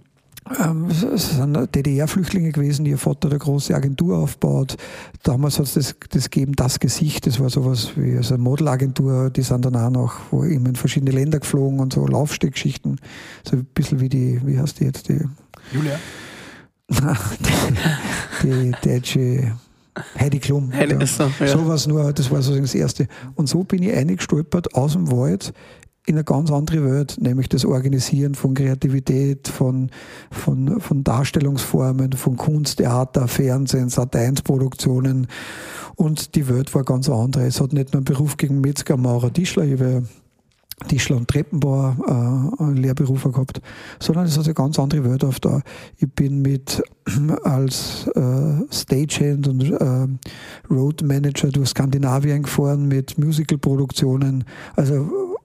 ähm, 0.58 0.86
es 0.86 1.36
sind 1.36 1.76
DDR-Flüchtlinge 1.76 2.50
gewesen, 2.50 2.86
ihr 2.86 2.98
Vater 2.98 3.28
eine 3.28 3.38
große 3.38 3.74
Agentur 3.74 4.18
aufgebaut. 4.18 4.76
Damals 5.22 5.58
hat 5.58 5.66
es 5.66 5.74
das, 5.74 5.94
das 6.10 6.30
gegeben, 6.30 6.54
das 6.56 6.80
Gesicht, 6.80 7.26
das 7.26 7.38
war 7.38 7.50
sowas 7.50 7.92
wie 7.96 8.16
also 8.16 8.34
eine 8.34 8.42
Modelagentur, 8.42 9.30
die 9.30 9.42
sind 9.42 9.64
dann 9.64 9.76
auch 9.76 9.90
noch 9.90 10.14
wo 10.30 10.42
immer 10.42 10.70
in 10.70 10.76
verschiedene 10.76 11.12
Länder 11.12 11.38
geflogen 11.38 11.78
und 11.78 11.92
so 11.92 12.06
Laufsteggeschichten. 12.06 12.98
So 13.48 13.56
ein 13.56 13.64
bisschen 13.66 14.00
wie 14.00 14.08
die, 14.08 14.40
wie 14.44 14.58
heißt 14.58 14.80
die 14.80 14.84
jetzt, 14.84 15.08
die, 15.08 15.20
Julia? 15.72 15.98
die, 18.42 18.48
die 18.48 18.72
deutsche 18.82 19.52
Heidi 20.18 20.38
Klum. 20.38 20.72
Heidi, 20.72 20.94
ja. 20.94 21.06
so, 21.06 21.24
ja. 21.24 21.68
was 21.68 21.86
nur, 21.86 22.12
das 22.12 22.30
war 22.30 22.38
sozusagen 22.38 22.62
das 22.62 22.74
Erste. 22.74 23.08
Und 23.34 23.48
so 23.48 23.64
bin 23.64 23.82
ich 23.82 23.92
eingestolpert 23.92 24.74
aus 24.74 24.92
dem 24.92 25.10
Wald 25.10 25.52
in 26.06 26.16
eine 26.16 26.24
ganz 26.24 26.50
andere 26.50 26.84
Welt, 26.84 27.18
nämlich 27.20 27.48
das 27.48 27.64
Organisieren 27.64 28.34
von 28.34 28.54
Kreativität, 28.54 29.48
von, 29.48 29.90
von, 30.30 30.80
von 30.80 31.04
Darstellungsformen, 31.04 32.12
von 32.12 32.36
Kunst, 32.36 32.78
Theater, 32.78 33.28
Fernsehen, 33.28 33.90
Sat1-Produktionen. 33.90 35.26
Und 35.94 36.34
die 36.34 36.48
Welt 36.48 36.74
war 36.74 36.84
ganz 36.84 37.08
andere. 37.08 37.46
Es 37.46 37.60
hat 37.60 37.72
nicht 37.72 37.92
nur 37.92 37.98
einen 37.98 38.04
Beruf 38.04 38.36
gegen 38.36 38.60
Metzger, 38.60 38.96
Maurer, 38.96 39.32
Tischler, 39.32 39.64
ich 39.64 39.72
habe 39.72 40.04
Tischler 40.88 41.16
und 41.16 41.28
Treppenbauer 41.28 42.52
äh, 42.58 42.80
Lehrberufe 42.80 43.30
gehabt, 43.30 43.60
sondern 44.00 44.26
es 44.26 44.38
hat 44.38 44.46
eine 44.46 44.54
ganz 44.54 44.78
andere 44.78 45.04
Welt 45.04 45.24
auf 45.24 45.40
da. 45.40 45.60
Ich 45.98 46.10
bin 46.12 46.42
mit 46.42 46.82
als 47.44 48.06
äh, 48.14 48.64
Stagehand 48.70 49.48
und 49.48 49.70
äh, 49.70 50.06
Road 50.72 51.02
Manager 51.02 51.48
durch 51.48 51.70
Skandinavien 51.70 52.42
gefahren 52.42 52.88
mit 52.88 53.18
Musicalproduktionen. 53.18 54.44
Also 54.76 55.36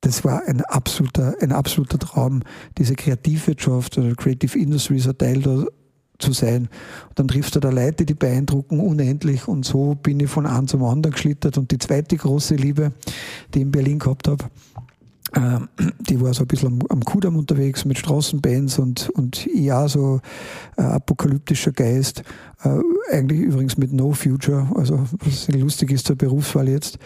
das 0.00 0.24
war 0.24 0.42
ein 0.46 0.62
absoluter, 0.62 1.34
ein 1.40 1.52
absoluter 1.52 1.98
Traum, 1.98 2.42
diese 2.78 2.94
Kreativwirtschaft 2.94 3.98
oder 3.98 4.14
Creative 4.14 4.58
Industries 4.58 5.06
ein 5.06 5.18
Teil 5.18 5.42
da 5.42 5.66
zu 6.20 6.32
sein. 6.32 6.68
Und 7.08 7.18
dann 7.18 7.28
triffst 7.28 7.56
du 7.56 7.60
da 7.60 7.70
Leute, 7.70 8.04
die 8.04 8.14
beeindrucken 8.14 8.80
unendlich 8.80 9.48
und 9.48 9.64
so 9.64 9.94
bin 9.94 10.20
ich 10.20 10.30
von 10.30 10.46
einem 10.46 10.68
zum 10.68 10.84
anderen 10.84 11.12
geschlittert. 11.12 11.58
Und 11.58 11.70
die 11.70 11.78
zweite 11.78 12.16
große 12.16 12.54
Liebe, 12.54 12.92
die 13.54 13.58
ich 13.58 13.64
in 13.64 13.70
Berlin 13.70 13.98
gehabt 13.98 14.28
habe, 14.28 14.44
die 16.08 16.20
war 16.20 16.34
so 16.34 16.42
ein 16.42 16.48
bisschen 16.48 16.68
am, 16.68 16.78
am 16.88 17.04
Kudamm 17.04 17.36
unterwegs 17.36 17.84
mit 17.84 17.98
Straßenbands 17.98 18.78
und, 18.78 19.10
und 19.10 19.46
ja, 19.54 19.86
so 19.88 20.20
äh, 20.76 20.82
apokalyptischer 20.82 21.72
Geist. 21.72 22.22
Äh, 22.62 22.78
eigentlich 23.12 23.40
übrigens 23.40 23.78
mit 23.78 23.92
No 23.92 24.12
Future, 24.12 24.68
also 24.74 25.04
was 25.24 25.48
lustig 25.48 25.92
ist 25.92 26.06
zur 26.06 26.16
Berufswahl 26.16 26.68
jetzt. 26.68 26.98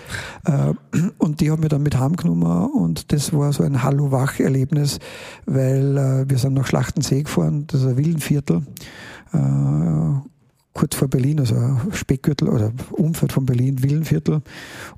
Äh, 0.44 0.72
und 1.18 1.40
die 1.40 1.50
haben 1.50 1.62
wir 1.62 1.68
dann 1.68 1.82
mit 1.82 1.98
heimgenommen 1.98 2.70
und 2.70 3.12
das 3.12 3.32
war 3.32 3.52
so 3.52 3.62
ein 3.62 3.82
Hallo-Wach-Erlebnis, 3.82 4.98
weil 5.46 5.96
äh, 5.96 6.28
wir 6.28 6.38
sind 6.38 6.54
nach 6.54 6.66
Schlachtensee 6.66 7.22
gefahren, 7.22 7.66
das 7.66 7.82
ist 7.82 7.86
ein 7.86 7.96
Villenviertel 7.96 8.62
äh, 9.32 10.33
kurz 10.74 10.96
vor 10.96 11.06
Berlin, 11.06 11.38
also 11.38 11.54
Speckgürtel 11.92 12.48
oder 12.48 12.72
Umfeld 12.90 13.32
von 13.32 13.46
Berlin, 13.46 13.82
Villenviertel. 13.82 14.42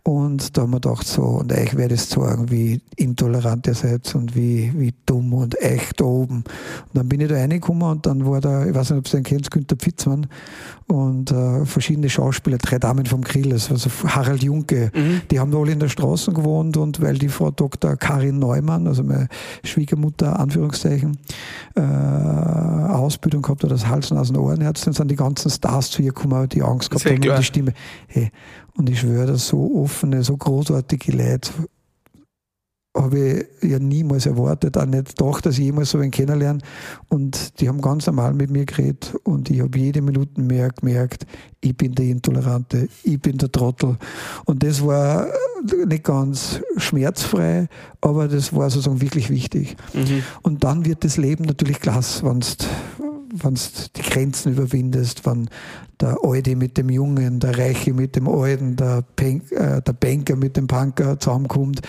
Und 0.02 0.56
da 0.56 0.62
haben 0.62 0.70
wir 0.70 0.80
gedacht, 0.80 1.06
so, 1.06 1.22
und 1.22 1.52
euch 1.52 1.76
werde 1.76 1.94
ich 1.94 2.02
sagen, 2.02 2.50
wie 2.50 2.80
intolerant 2.96 3.66
ihr 3.66 3.74
seid 3.74 4.12
und 4.14 4.34
wie, 4.34 4.72
wie 4.74 4.94
dumm 5.04 5.34
und 5.34 5.60
echt 5.60 6.00
da 6.00 6.04
oben. 6.04 6.36
Und 6.36 6.94
dann 6.94 7.08
bin 7.08 7.20
ich 7.20 7.28
da 7.28 7.34
reingekommen 7.34 7.82
und 7.82 8.06
dann 8.06 8.24
war 8.24 8.40
da, 8.40 8.64
ich 8.64 8.74
weiß 8.74 8.90
nicht, 8.90 9.00
ob 9.00 9.06
ihr 9.06 9.20
den 9.20 9.24
kennt, 9.24 9.50
Günther 9.50 9.76
Pfitzmann 9.76 10.26
und 10.86 11.30
äh, 11.30 11.66
verschiedene 11.66 12.08
Schauspieler, 12.08 12.56
drei 12.56 12.78
Damen 12.78 13.04
vom 13.04 13.22
Grill, 13.22 13.52
also 13.52 13.90
Harald 14.06 14.42
Junke, 14.42 14.90
mhm. 14.94 15.22
die 15.30 15.38
haben 15.38 15.50
da 15.50 15.58
alle 15.58 15.72
in 15.72 15.80
der 15.80 15.88
Straße 15.88 16.32
gewohnt 16.32 16.78
und 16.78 17.02
weil 17.02 17.18
die 17.18 17.28
Frau 17.28 17.50
Dr. 17.50 17.96
Karin 17.96 18.38
Neumann, 18.38 18.86
also 18.86 19.02
meine 19.02 19.28
Schwiegermutter, 19.62 20.38
Anführungszeichen, 20.38 21.18
äh, 21.76 22.92
Ausbildung 22.92 23.42
gehabt 23.42 23.62
hat 23.62 23.70
als 23.70 23.86
Hals-, 23.86 24.10
Nasen-, 24.10 24.36
Ohrenärztin, 24.36 24.92
sind 24.92 25.10
die 25.10 25.16
ganzen 25.16 25.50
Stars 25.50 25.90
zu 25.90 26.02
ihr 26.02 26.12
gekommen, 26.12 26.48
die 26.48 26.62
Angst 26.62 26.90
gehabt 26.90 27.06
haben 27.06 27.30
um 27.30 27.36
die 27.36 27.44
Stimme. 27.44 27.72
Hey, 28.06 28.30
und 28.76 28.90
ich 28.90 29.00
schwöre, 29.00 29.26
dass 29.26 29.48
so 29.48 29.82
offene, 29.82 30.22
so 30.22 30.36
großartige 30.36 31.12
Leute 31.12 31.50
habe 32.96 33.46
ich 33.62 33.70
ja 33.70 33.78
niemals 33.78 34.26
erwartet, 34.26 34.76
auch 34.76 34.86
nicht 34.86 35.16
gedacht, 35.16 35.46
dass 35.46 35.58
ich 35.58 35.64
jemals 35.64 35.90
so 35.90 35.98
einen 35.98 36.10
kennenlerne. 36.10 36.60
Und 37.08 37.60
die 37.60 37.68
haben 37.68 37.80
ganz 37.80 38.06
normal 38.06 38.34
mit 38.34 38.50
mir 38.50 38.64
geredet 38.64 39.14
und 39.24 39.50
ich 39.50 39.60
habe 39.60 39.78
jede 39.78 40.02
Minute 40.02 40.40
mehr 40.40 40.70
gemerkt, 40.70 41.26
ich 41.60 41.76
bin 41.76 41.94
der 41.94 42.06
Intolerante, 42.06 42.88
ich 43.02 43.20
bin 43.20 43.38
der 43.38 43.50
Trottel. 43.50 43.96
Und 44.44 44.62
das 44.62 44.84
war 44.84 45.26
nicht 45.86 46.04
ganz 46.04 46.60
schmerzfrei, 46.76 47.68
aber 48.00 48.28
das 48.28 48.54
war 48.54 48.70
sozusagen 48.70 49.00
wirklich 49.00 49.30
wichtig. 49.30 49.76
Mhm. 49.92 50.22
Und 50.42 50.64
dann 50.64 50.84
wird 50.84 51.04
das 51.04 51.16
Leben 51.16 51.44
natürlich 51.44 51.80
klasse, 51.80 52.24
wenn 52.24 52.40
wenn 53.42 53.54
du 53.54 53.60
die 53.96 54.02
Grenzen 54.02 54.52
überwindest, 54.52 55.26
wenn 55.26 55.48
der 56.00 56.18
Alte 56.22 56.56
mit 56.56 56.76
dem 56.76 56.90
Jungen, 56.90 57.40
der 57.40 57.58
Reiche 57.58 57.94
mit 57.94 58.16
dem 58.16 58.28
Alten, 58.28 58.76
der, 58.76 59.02
Pen 59.16 59.42
äh, 59.50 59.80
der 59.80 59.92
Banker 59.92 60.36
mit 60.36 60.56
dem 60.56 60.66
Punker 60.66 61.18
zusammenkommt 61.18 61.80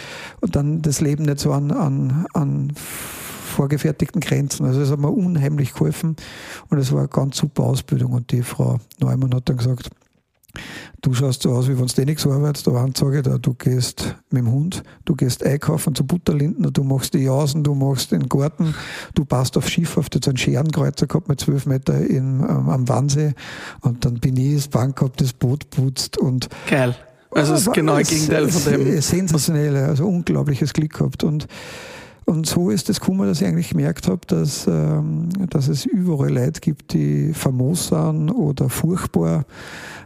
und 0.41 0.55
dann 0.55 0.81
das 0.81 1.01
Leben 1.01 1.25
nicht 1.25 1.39
so 1.39 1.51
an, 1.51 1.71
an, 1.71 2.25
an 2.33 2.73
vorgefertigten 2.75 4.21
Grenzen. 4.21 4.65
Also 4.65 4.81
es 4.81 4.91
hat 4.91 4.99
mir 4.99 5.11
unheimlich 5.11 5.73
geholfen 5.73 6.15
und 6.69 6.77
es 6.77 6.91
war 6.91 6.99
eine 6.99 7.07
ganz 7.07 7.37
super 7.37 7.63
Ausbildung 7.63 8.13
und 8.13 8.31
die 8.31 8.43
Frau 8.43 8.79
Neumann 8.99 9.33
hat 9.33 9.49
dann 9.49 9.57
gesagt, 9.57 9.89
Du 11.01 11.14
schaust 11.14 11.43
so 11.43 11.51
aus, 11.51 11.68
wie 11.68 11.78
wenn 11.78 11.86
du 11.86 12.01
eh 12.01 12.05
nichts 12.05 12.26
arbeitest. 12.26 12.68
Da 12.68 12.74
waren 12.74 12.93
sage 12.95 13.22
da, 13.22 13.38
du 13.38 13.53
gehst 13.53 14.16
mit 14.30 14.41
dem 14.41 14.51
Hund, 14.51 14.84
du 15.05 15.16
gehst 15.16 15.43
einkaufen 15.43 15.95
zu 15.95 16.05
Butterlinden, 16.05 16.72
du 16.74 16.84
machst 16.84 17.14
die 17.14 17.20
Jausen, 17.20 17.64
du 17.64 17.76
machst 17.76 18.12
den 18.12 18.28
Garten, 18.28 18.74
du 19.14 19.26
passt 19.26 19.58
auf 19.58 19.70
Schiff, 19.70 19.97
auf 19.97 20.08
so 20.12 20.20
einen 20.30 20.38
Scherenkreuzer 20.38 21.08
gehabt 21.08 21.30
mit 21.30 21.39
zwölf 21.39 21.66
Meter 21.66 21.97
in, 21.99 22.41
ähm, 22.41 22.70
am 22.70 22.88
Wannsee. 22.88 23.34
Und 23.82 24.05
dann 24.05 24.16
bin 24.16 24.38
ich 24.38 24.55
das 24.55 24.68
Bank 24.68 24.97
gehabt, 24.97 25.22
das 25.22 25.34
Boot 25.34 25.70
putzt 25.70 26.18
und. 26.18 26.49
Geil. 26.70 26.95
Also 27.32 27.53
das 27.53 27.72
genaue 27.72 28.03
Gegenteil 28.03 28.47
von 28.47 28.72
dem. 28.72 29.01
Sensationell, 29.01 29.76
also 29.76 30.05
unglaubliches 30.08 30.74
Glück 30.74 30.93
gehabt. 30.93 31.24
Und 31.24 31.47
und 32.28 32.45
so 32.45 32.69
ist 32.69 32.89
es 32.89 32.99
gekommen, 32.99 33.25
dass 33.25 33.41
ich 33.41 33.47
eigentlich 33.47 33.69
gemerkt 33.69 34.07
habe, 34.09 34.19
dass, 34.28 34.67
ähm, 34.67 35.30
dass 35.49 35.69
es 35.69 35.86
überall 35.86 36.30
Leute 36.30 36.59
gibt, 36.59 36.91
die 36.91 37.34
famos 37.34 37.88
sind 37.88 38.32
oder 38.32 38.69
furchtbar. 38.69 39.45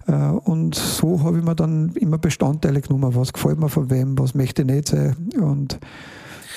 Äh, 0.07 0.13
und 0.13 0.75
so 0.75 1.23
habe 1.23 1.39
ich 1.39 1.43
mir 1.43 1.55
dann 1.55 1.93
immer 1.95 2.19
Bestandteile 2.19 2.81
genommen, 2.81 3.15
was 3.15 3.33
gefällt 3.33 3.59
mir 3.59 3.69
von 3.69 3.89
wem, 3.89 4.19
was 4.19 4.35
möchte 4.35 4.61
ich 4.61 4.67
nicht 4.67 4.89
sein. 4.89 5.15
Und 5.39 5.79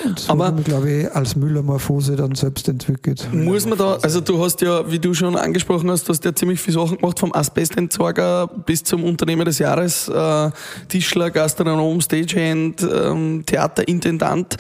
und 0.05 0.19
so 0.19 0.33
aber 0.33 0.53
glaube 0.53 0.91
ich, 0.91 1.13
als 1.15 1.37
Müllermorphose 1.37 2.17
dann 2.17 2.35
selbst 2.35 2.69
entwickelt. 2.69 3.29
Muss 3.33 3.65
man 3.65 3.79
da, 3.79 3.97
also 4.03 4.21
du 4.21 4.43
hast 4.43 4.61
ja, 4.61 4.91
wie 4.91 4.99
du 4.99 5.15
schon 5.15 5.37
angesprochen 5.37 5.91
hast, 5.91 6.09
du 6.09 6.13
hast 6.13 6.25
ja 6.25 6.35
ziemlich 6.35 6.61
viele 6.61 6.75
Sachen 6.75 6.99
gemacht, 6.99 7.19
vom 7.19 7.33
Asbestentsorger 7.33 8.49
bis 8.67 8.83
zum 8.83 9.05
Unternehmer 9.05 9.45
des 9.45 9.61
Jahres, 9.61 10.09
äh, 10.09 10.51
Tischler, 10.89 11.31
Gastronom, 11.31 12.01
Stagehand, 12.01 12.83
ähm, 12.83 13.45
Theaterintendant. 13.47 14.57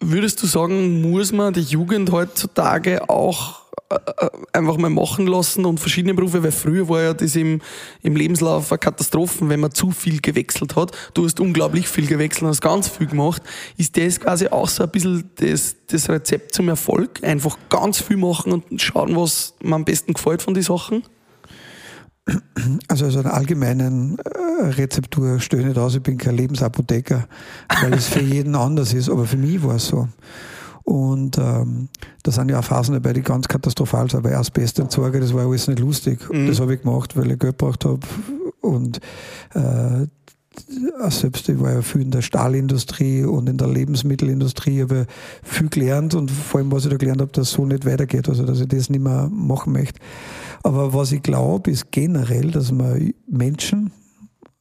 Würdest 0.00 0.40
du 0.42 0.46
sagen, 0.46 1.02
muss 1.02 1.32
man 1.32 1.52
die 1.52 1.60
Jugend 1.60 2.12
heutzutage 2.12 3.08
auch 3.10 3.62
äh, 3.90 3.94
äh, 3.94 4.28
einfach 4.52 4.76
mal 4.76 4.90
machen 4.90 5.26
lassen 5.26 5.64
und 5.64 5.80
verschiedene 5.80 6.14
Berufe, 6.14 6.42
weil 6.42 6.52
früher 6.52 6.88
war 6.88 7.02
ja 7.02 7.14
das 7.14 7.34
im, 7.34 7.60
im 8.02 8.14
Lebenslauf 8.14 8.70
eine 8.70 8.78
Katastrophe, 8.78 9.48
wenn 9.48 9.58
man 9.58 9.72
zu 9.72 9.90
viel 9.90 10.20
gewechselt 10.20 10.76
hat. 10.76 10.92
Du 11.14 11.24
hast 11.24 11.40
unglaublich 11.40 11.88
viel 11.88 12.06
gewechselt 12.06 12.42
und 12.42 12.48
hast 12.50 12.60
ganz 12.60 12.86
viel 12.86 13.08
gemacht. 13.08 13.42
Ist 13.76 13.96
das 13.96 14.20
quasi 14.20 14.46
auch 14.48 14.68
so 14.68 14.84
ein 14.84 14.90
bisschen 14.90 15.30
das, 15.36 15.74
das 15.88 16.08
Rezept 16.08 16.54
zum 16.54 16.68
Erfolg? 16.68 17.24
Einfach 17.24 17.58
ganz 17.68 18.00
viel 18.00 18.18
machen 18.18 18.52
und 18.52 18.80
schauen, 18.80 19.16
was 19.16 19.54
mir 19.62 19.74
am 19.74 19.84
besten 19.84 20.12
gefällt 20.12 20.42
von 20.42 20.54
den 20.54 20.62
Sachen? 20.62 21.02
Also, 22.88 23.06
also 23.06 23.20
eine 23.20 23.32
allgemeine 23.32 24.16
äh, 24.24 24.64
Rezeptur 24.66 25.40
stelle 25.40 25.62
ich 25.62 25.68
nicht 25.68 25.78
aus, 25.78 25.94
ich 25.94 26.02
bin 26.02 26.18
kein 26.18 26.36
Lebensapotheker, 26.36 27.26
weil 27.80 27.94
es 27.94 28.08
für 28.08 28.20
jeden 28.20 28.54
anders 28.54 28.92
ist, 28.92 29.08
aber 29.08 29.24
für 29.24 29.36
mich 29.36 29.62
war 29.62 29.76
es 29.76 29.86
so. 29.86 30.08
Und 30.82 31.36
ähm, 31.36 31.88
da 32.22 32.30
sind 32.30 32.50
ja 32.50 32.58
auch 32.58 32.64
Phasen 32.64 32.94
dabei, 32.94 33.12
die 33.12 33.20
ganz 33.20 33.46
katastrophal 33.46 34.10
sind, 34.10 34.24
weil 34.24 34.34
Asbestentsorge, 34.34 35.20
das 35.20 35.34
war 35.34 35.46
alles 35.46 35.68
nicht 35.68 35.80
lustig. 35.80 36.18
Mhm. 36.32 36.46
Das 36.46 36.60
habe 36.60 36.74
ich 36.74 36.82
gemacht, 36.82 37.14
weil 37.14 37.30
ich 37.30 37.38
Geld 37.38 37.58
gebraucht 37.58 37.84
habe. 37.84 38.00
Und 38.62 38.98
äh, 39.52 40.06
selbst 41.10 41.48
ich 41.48 41.60
war 41.60 41.72
ja 41.72 41.82
viel 41.82 42.02
in 42.02 42.10
der 42.10 42.22
Stahlindustrie 42.22 43.24
und 43.24 43.48
in 43.48 43.58
der 43.58 43.68
Lebensmittelindustrie, 43.68 44.82
habe 44.82 45.06
viel 45.42 45.68
gelernt 45.68 46.14
und 46.14 46.30
vor 46.30 46.60
allem, 46.60 46.72
was 46.72 46.84
ich 46.84 46.90
da 46.90 46.96
gelernt 46.96 47.20
habe, 47.20 47.32
dass 47.32 47.48
es 47.48 47.54
so 47.54 47.66
nicht 47.66 47.84
weitergeht, 47.84 48.28
also 48.28 48.44
dass 48.44 48.60
ich 48.60 48.68
das 48.68 48.90
nicht 48.90 49.02
mehr 49.02 49.28
machen 49.30 49.72
möchte. 49.72 50.00
Aber 50.62 50.92
was 50.92 51.12
ich 51.12 51.22
glaube, 51.22 51.70
ist 51.70 51.90
generell, 51.90 52.50
dass 52.50 52.72
man 52.72 53.12
Menschen, 53.26 53.92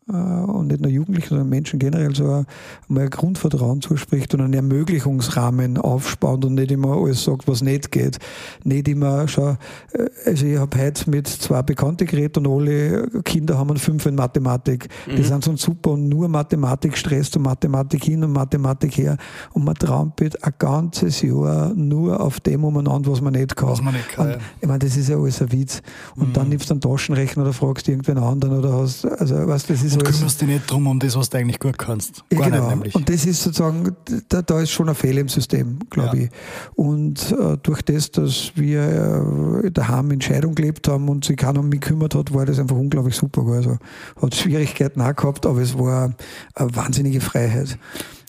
und 0.07 0.67
nicht 0.67 0.81
nur 0.81 0.89
Jugendlichen, 0.89 1.29
sondern 1.29 1.49
Menschen 1.49 1.79
generell 1.79 2.15
so 2.15 2.45
einmal 2.87 3.03
ein 3.03 3.09
Grundvertrauen 3.09 3.81
zuspricht 3.81 4.33
und 4.33 4.41
einen 4.41 4.53
Ermöglichungsrahmen 4.53 5.77
aufspannt 5.77 6.45
und 6.45 6.55
nicht 6.55 6.71
immer 6.71 6.95
alles 6.95 7.23
sagt, 7.23 7.47
was 7.47 7.61
nicht 7.61 7.91
geht. 7.91 8.17
Nicht 8.63 8.87
immer, 8.87 9.27
schau, 9.27 9.57
äh, 9.91 10.09
also 10.25 10.45
ich 10.45 10.57
habe 10.57 10.77
heute 10.81 11.09
mit 11.09 11.27
zwei 11.27 11.61
Bekannten 11.61 12.07
geredet 12.07 12.37
und 12.37 12.47
alle 12.47 13.07
Kinder 13.23 13.57
haben 13.57 13.69
einen 13.71 13.79
Fünf 13.79 14.05
in 14.05 14.15
Mathematik. 14.15 14.87
Mhm. 15.07 15.15
Die 15.17 15.23
sind 15.23 15.43
so 15.43 15.55
super 15.57 15.91
und 15.91 16.07
nur 16.07 16.29
Mathematik 16.29 16.97
stresst 16.97 17.35
und 17.35 17.43
Mathematik 17.43 18.05
hin 18.05 18.23
und 18.23 18.31
Mathematik 18.31 18.97
her 18.97 19.17
und 19.51 19.65
man 19.65 19.75
trampelt 19.75 20.41
ein 20.41 20.53
ganzes 20.57 21.21
Jahr 21.21 21.73
nur 21.73 22.21
auf 22.21 22.39
dem 22.39 22.63
umeinander, 22.63 23.11
was 23.11 23.19
man 23.19 23.33
nicht 23.33 23.57
kann. 23.57 23.69
Was 23.69 23.81
man 23.81 23.93
nicht 23.93 24.09
kann. 24.09 24.31
Und, 24.31 24.37
ich 24.61 24.67
meine, 24.67 24.79
das 24.79 24.95
ist 24.95 25.09
ja 25.09 25.17
alles 25.17 25.41
ein 25.41 25.51
Witz. 25.51 25.81
Und 26.15 26.29
mhm. 26.29 26.33
dann 26.33 26.49
nimmst 26.49 26.69
du 26.69 26.75
einen 26.75 26.81
Taschenrechner 26.81 27.43
oder 27.43 27.53
fragst 27.53 27.89
irgendwen 27.89 28.17
anderen 28.17 28.59
oder 28.59 28.73
hast, 28.73 29.05
also 29.05 29.35
weißt, 29.35 29.69
das 29.69 29.83
ist 29.83 29.96
und 29.97 30.05
kümmerst 30.05 30.41
dich 30.41 30.47
nicht 30.47 30.71
drum 30.71 30.87
um 30.87 30.99
das, 30.99 31.15
was 31.15 31.29
du 31.29 31.37
eigentlich 31.37 31.59
gut 31.59 31.77
kannst. 31.77 32.23
Gar 32.29 32.39
ja, 32.39 32.49
genau. 32.49 32.75
Nicht, 32.75 32.95
und 32.95 33.09
das 33.09 33.25
ist 33.25 33.43
sozusagen, 33.43 33.95
da, 34.29 34.41
da 34.41 34.61
ist 34.61 34.71
schon 34.71 34.89
ein 34.89 34.95
Fehler 34.95 35.21
im 35.21 35.29
System, 35.29 35.79
glaube 35.89 36.17
ja. 36.17 36.23
ich. 36.23 36.29
Und 36.75 37.31
äh, 37.31 37.57
durch 37.61 37.81
das, 37.81 38.11
dass 38.11 38.51
wir 38.55 39.63
äh, 39.63 39.71
daheim 39.71 40.11
in 40.11 40.21
Scheidung 40.21 40.55
gelebt 40.55 40.87
haben 40.87 41.09
und 41.09 41.25
sich 41.25 41.37
keiner 41.37 41.59
um 41.59 41.69
mich 41.69 41.81
gekümmert 41.81 42.15
hat, 42.15 42.33
war 42.33 42.45
das 42.45 42.59
einfach 42.59 42.75
unglaublich 42.75 43.15
super. 43.15 43.45
Also 43.47 43.77
hat 44.21 44.35
Schwierigkeiten 44.35 45.01
auch 45.01 45.15
gehabt, 45.15 45.45
aber 45.45 45.61
es 45.61 45.77
war 45.77 46.13
eine 46.55 46.75
wahnsinnige 46.75 47.21
Freiheit. 47.21 47.77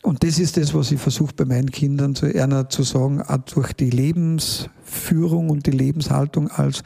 Und 0.03 0.23
das 0.23 0.39
ist 0.39 0.57
das, 0.57 0.75
was 0.75 0.93
ich 0.93 1.01
versuche 1.01 1.35
bei 1.35 1.45
meinen 1.45 1.71
Kindern 1.71 2.14
zu, 2.14 2.27
einer 2.27 2.69
zu 2.69 2.83
sagen, 2.83 3.21
auch 3.21 3.39
durch 3.39 3.73
die 3.73 3.91
Lebensführung 3.91 5.51
und 5.51 5.66
die 5.66 5.73
Lebenshaltung 5.73 6.49
als 6.49 6.83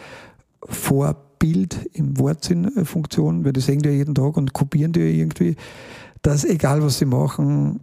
Vorbild 0.64 1.31
im 1.42 2.18
Wortsinnfunktion, 2.18 3.44
weil 3.44 3.52
die 3.52 3.60
sehen 3.60 3.80
die 3.80 3.88
ja 3.88 3.94
jeden 3.94 4.14
Tag 4.14 4.36
und 4.36 4.52
kopieren 4.52 4.92
die 4.92 5.00
ja 5.00 5.06
irgendwie, 5.06 5.56
dass 6.22 6.44
egal 6.44 6.82
was 6.82 6.98
sie 6.98 7.04
machen, 7.04 7.80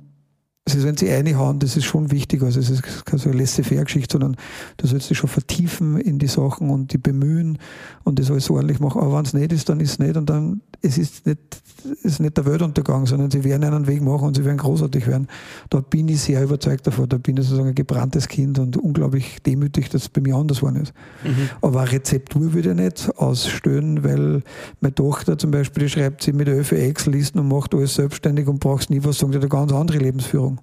also 0.76 0.86
wenn 0.86 0.98
sie 0.98 1.10
reinhauen, 1.10 1.60
das 1.60 1.78
ist 1.78 1.86
schon 1.86 2.12
wichtig. 2.12 2.44
Also 2.44 2.60
es 2.60 2.70
ist 2.70 2.84
keine 3.06 3.20
so 3.20 3.32
laissez-faire-Geschichte, 3.32 4.14
sondern 4.14 4.38
du 4.78 4.88
sollst 4.88 5.10
dich 5.10 5.18
schon 5.18 5.30
vertiefen 5.30 6.00
in 6.00 6.20
die 6.20 6.28
Sachen 6.28 6.70
und 6.70 6.94
die 6.94 6.98
bemühen 6.98 7.58
und 8.04 8.20
das 8.20 8.30
alles 8.30 8.50
ordentlich 8.50 8.80
machen. 8.80 9.02
Aber 9.02 9.18
wenn 9.18 9.26
es 9.26 9.34
nicht 9.34 9.52
ist, 9.52 9.70
dann 9.70 9.80
ist 9.80 9.92
es 9.92 10.00
nicht 10.00 10.16
und 10.16 10.30
dann 10.30 10.62
es 10.82 10.98
ist 10.98 11.26
nicht, 11.26 11.40
ist 11.86 12.20
nicht 12.20 12.38
der 12.38 12.46
Weltuntergang, 12.46 13.06
sondern 13.06 13.32
sie 13.32 13.44
werden 13.44 13.64
einen 13.64 13.88
Weg 13.88 14.02
machen 14.02 14.28
und 14.28 14.36
sie 14.36 14.46
werden 14.46 14.58
großartig 14.58 15.08
werden. 15.08 15.28
Da 15.70 15.80
bin 15.82 16.08
ich 16.08 16.22
sehr 16.22 16.44
überzeugt 16.44 16.88
davon. 16.88 17.10
Da 17.10 17.18
bin 17.18 17.38
ich 17.38 17.44
sozusagen 17.44 17.70
ein 17.70 17.76
gebranntes 17.76 18.28
Kind 18.28 18.60
und 18.60 18.78
unglaublich 18.78 19.42
demütig, 19.46 19.90
dass 19.90 20.04
es 20.04 20.10
bei 20.10 20.22
mir 20.22 20.36
anders 20.36 20.60
geworden 20.60 20.84
ist. 20.84 20.94
Mhm. 21.24 21.50
Aber 21.62 21.82
eine 21.82 21.92
Rezeptur 21.92 22.54
würde 22.54 22.72
ich 22.72 22.76
nicht 22.76 23.18
ausstellen, 23.18 24.04
weil 24.04 24.44
meine 24.82 24.96
Tochter 24.96 25.38
zum 25.38 25.52
Beispiel, 25.52 25.84
die 25.84 25.90
schreibt 25.90 26.24
sie 26.24 26.34
mit 26.34 26.48
der 26.48 26.56
Öfe 26.56 26.78
Excel-Listen 26.78 27.40
und 27.40 27.48
macht 27.48 27.74
alles 27.74 27.96
selbstständig 27.96 28.48
und 28.48 28.60
brauchst 28.60 28.90
nie 28.90 29.04
was, 29.04 29.18
sagen, 29.18 29.32
sie 29.32 29.38
hat 29.38 29.44
eine 29.44 29.50
ganz 29.50 29.72
andere 29.72 29.98
Lebensführung. 29.98 30.62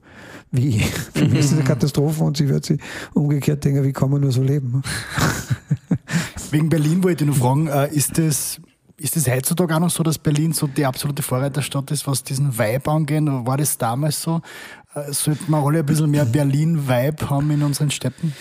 Wie? 0.50 0.80
Für 1.14 1.24
mich 1.24 1.40
ist 1.40 1.46
es 1.46 1.52
eine 1.52 1.64
Katastrophe 1.64 2.22
und 2.24 2.36
sie 2.36 2.48
wird 2.48 2.64
sich 2.64 2.80
umgekehrt 3.14 3.64
denken, 3.64 3.84
wie 3.84 3.92
kann 3.92 4.10
man 4.10 4.20
nur 4.20 4.32
so 4.32 4.42
leben? 4.42 4.82
Wegen 6.50 6.68
Berlin 6.68 7.02
wollte 7.02 7.24
ich 7.24 7.30
noch 7.30 7.36
fragen, 7.36 7.66
äh, 7.66 7.92
ist 7.92 8.18
das 8.18 8.60
ist 8.98 9.16
es 9.16 9.28
heutzutage 9.28 9.74
auch 9.74 9.80
noch 9.80 9.90
so, 9.90 10.02
dass 10.02 10.18
Berlin 10.18 10.52
so 10.52 10.66
die 10.66 10.86
absolute 10.86 11.22
Vorreiterstadt 11.22 11.90
ist, 11.90 12.06
was 12.06 12.22
diesen 12.22 12.58
Vibe 12.58 12.90
angeht? 12.90 13.24
War 13.26 13.56
das 13.56 13.76
damals 13.76 14.22
so? 14.22 14.40
Äh, 14.94 15.12
sollten 15.12 15.50
wir 15.50 15.58
alle 15.58 15.80
ein 15.80 15.86
bisschen 15.86 16.10
mehr 16.10 16.24
Berlin-Vibe 16.24 17.28
haben 17.28 17.50
in 17.50 17.62
unseren 17.62 17.90
Städten? 17.90 18.32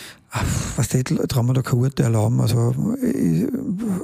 Was 0.76 0.90
die 0.90 1.04
trauen 1.04 1.48
wir 1.48 1.54
da 1.54 1.62
keine 1.62 1.82
Urteil 1.82 2.08
erlauben. 2.08 2.42
Also, 2.42 2.96
ich, 3.02 3.48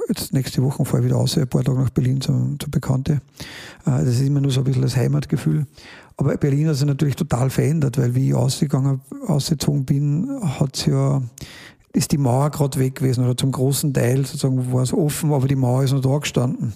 jetzt 0.08 0.32
nächste 0.32 0.62
Woche 0.62 0.84
fahre 0.84 1.00
ich 1.00 1.06
wieder 1.06 1.16
aus, 1.16 1.36
ein 1.36 1.46
paar 1.46 1.62
Tage 1.62 1.78
nach 1.78 1.90
Berlin 1.90 2.20
zu, 2.20 2.56
zu 2.58 2.70
Bekannte. 2.70 3.14
Äh, 3.84 4.04
das 4.04 4.08
ist 4.08 4.22
immer 4.22 4.40
nur 4.40 4.50
so 4.50 4.60
ein 4.60 4.64
bisschen 4.64 4.82
das 4.82 4.96
Heimatgefühl. 4.96 5.66
Aber 6.16 6.36
Berlin 6.36 6.68
hat 6.68 6.76
sich 6.76 6.86
natürlich 6.86 7.16
total 7.16 7.50
verändert, 7.50 7.98
weil 7.98 8.14
wie 8.14 8.28
ich 8.28 8.34
ausgegangen, 8.34 9.00
ausgezogen 9.26 9.84
bin, 9.84 10.28
hat 10.42 10.76
es 10.76 10.86
ja 10.86 11.22
ist 11.92 12.12
die 12.12 12.18
Mauer 12.18 12.50
gerade 12.50 12.78
weg 12.78 12.96
gewesen 12.96 13.24
oder 13.24 13.36
zum 13.36 13.52
großen 13.52 13.92
Teil 13.92 14.24
sozusagen 14.24 14.72
war 14.72 14.82
es 14.82 14.92
offen, 14.92 15.32
aber 15.32 15.46
die 15.46 15.56
Mauer 15.56 15.84
ist 15.84 15.92
noch 15.92 16.00
da 16.00 16.18
gestanden. 16.18 16.74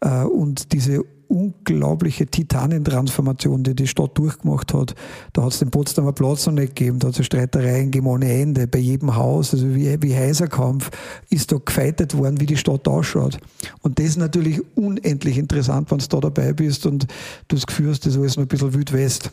Äh, 0.00 0.24
und 0.24 0.72
diese 0.72 1.04
unglaubliche 1.30 2.26
Titanentransformation, 2.26 3.62
die 3.62 3.74
die 3.74 3.86
Stadt 3.86 4.18
durchgemacht 4.18 4.74
hat. 4.74 4.94
Da 5.32 5.44
hat 5.44 5.52
es 5.52 5.60
den 5.60 5.70
Potsdamer 5.70 6.12
Platz 6.12 6.46
noch 6.46 6.54
nicht 6.54 6.74
gegeben, 6.74 6.98
da 6.98 7.08
hat 7.08 7.18
es 7.18 7.26
Streitereien 7.26 7.90
gegeben 7.90 8.08
ohne 8.08 8.30
Ende, 8.30 8.66
bei 8.66 8.80
jedem 8.80 9.14
Haus, 9.14 9.54
also 9.54 9.74
wie, 9.74 9.96
wie 10.02 10.14
Heiserkampf, 10.14 10.90
ist 11.30 11.52
da 11.52 11.56
gefeitet 11.64 12.16
worden, 12.16 12.40
wie 12.40 12.46
die 12.46 12.56
Stadt 12.56 12.86
ausschaut. 12.88 13.38
Und 13.82 13.98
das 13.98 14.06
ist 14.06 14.16
natürlich 14.16 14.60
unendlich 14.74 15.38
interessant, 15.38 15.90
wenn 15.90 15.98
du 15.98 16.06
da 16.08 16.20
dabei 16.20 16.52
bist 16.52 16.84
und 16.84 17.06
du 17.48 17.56
das 17.56 17.66
Gefühl 17.66 17.90
hast, 17.90 18.04
das 18.04 18.14
ist 18.14 18.18
alles 18.18 18.36
noch 18.36 18.44
ein 18.44 18.48
bisschen 18.48 18.74
Wildwest. 18.74 19.30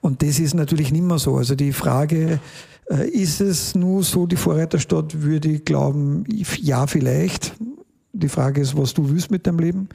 Und 0.00 0.22
das 0.22 0.40
ist 0.40 0.54
natürlich 0.54 0.90
nicht 0.90 1.04
mehr 1.04 1.18
so. 1.18 1.36
Also 1.36 1.54
die 1.54 1.72
Frage, 1.72 2.40
äh, 2.90 3.08
ist 3.08 3.40
es 3.40 3.74
nur 3.74 4.02
so 4.02 4.26
die 4.26 4.36
Vorreiterstadt, 4.36 5.22
würde 5.22 5.50
ich 5.50 5.64
glauben, 5.64 6.24
ja 6.60 6.86
vielleicht. 6.86 7.54
Die 8.12 8.28
Frage 8.28 8.60
ist, 8.60 8.76
was 8.76 8.94
du 8.94 9.10
willst 9.10 9.30
mit 9.30 9.46
deinem 9.46 9.58
Leben. 9.58 9.88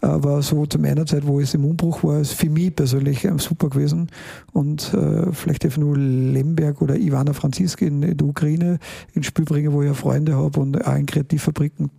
Aber 0.00 0.42
so 0.42 0.66
zu 0.66 0.78
meiner 0.78 1.06
Zeit, 1.06 1.26
wo 1.26 1.40
es 1.40 1.54
im 1.54 1.64
Umbruch 1.64 2.04
war, 2.04 2.20
ist 2.20 2.34
für 2.34 2.50
mich 2.50 2.76
persönlich 2.76 3.24
ähm, 3.24 3.38
super 3.38 3.70
gewesen. 3.70 4.10
Und 4.52 4.92
äh, 4.92 5.32
vielleicht 5.32 5.64
einfach 5.64 5.78
nur 5.78 5.96
Lemberg 5.96 6.82
oder 6.82 6.96
Ivana 6.96 7.32
Franziski 7.32 7.86
in 7.86 8.16
der 8.16 8.26
Ukraine 8.26 8.78
ins 9.14 9.26
Spiel 9.26 9.44
bringen, 9.44 9.72
wo 9.72 9.82
ich 9.82 9.88
ja 9.88 9.94
Freunde 9.94 10.36
habe 10.36 10.60
und 10.60 10.86
auch 10.86 10.94
in 10.94 11.06
Kreativfabriken 11.06 11.90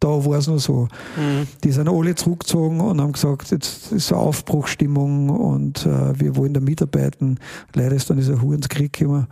da 0.00 0.24
war 0.24 0.38
es 0.38 0.46
noch 0.46 0.58
so. 0.58 0.88
Mhm. 1.16 1.46
Die 1.64 1.72
sind 1.72 1.88
alle 1.88 2.14
zurückgezogen 2.14 2.80
und 2.80 3.00
haben 3.00 3.12
gesagt, 3.12 3.50
jetzt 3.50 3.92
ist 3.92 4.12
eine 4.12 4.20
Aufbruchstimmung 4.20 5.30
und 5.30 5.86
äh, 5.86 6.18
wir 6.18 6.36
wollen 6.36 6.54
da 6.54 6.60
mitarbeiten. 6.60 7.38
Leider 7.74 7.96
ist 7.96 8.10
dann 8.10 8.18
dieser 8.18 8.40
Hurenskrieg 8.40 8.92
gekommen. 8.92 9.26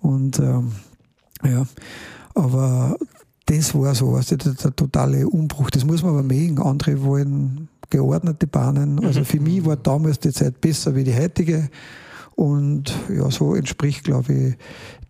Und 0.00 0.38
ähm, 0.38 0.72
ja, 1.44 1.64
aber 2.34 2.96
das 3.50 3.74
war 3.74 3.94
so, 3.96 4.14
also 4.14 4.36
der, 4.36 4.52
der, 4.52 4.76
totale 4.76 5.26
Umbruch. 5.26 5.70
Das 5.70 5.84
muss 5.84 6.02
man 6.02 6.12
aber 6.12 6.22
mögen. 6.22 6.60
Andere 6.62 7.02
wollen 7.02 7.68
geordnete 7.90 8.46
Bahnen. 8.46 9.04
Also 9.04 9.24
für 9.24 9.40
mich 9.40 9.64
war 9.64 9.76
damals 9.76 10.20
die 10.20 10.30
Zeit 10.30 10.60
besser 10.60 10.94
wie 10.94 11.02
die 11.02 11.14
heutige. 11.14 11.68
Und 12.36 12.94
ja, 13.12 13.28
so 13.30 13.56
entspricht, 13.56 14.04
glaube 14.04 14.32
ich, 14.32 14.54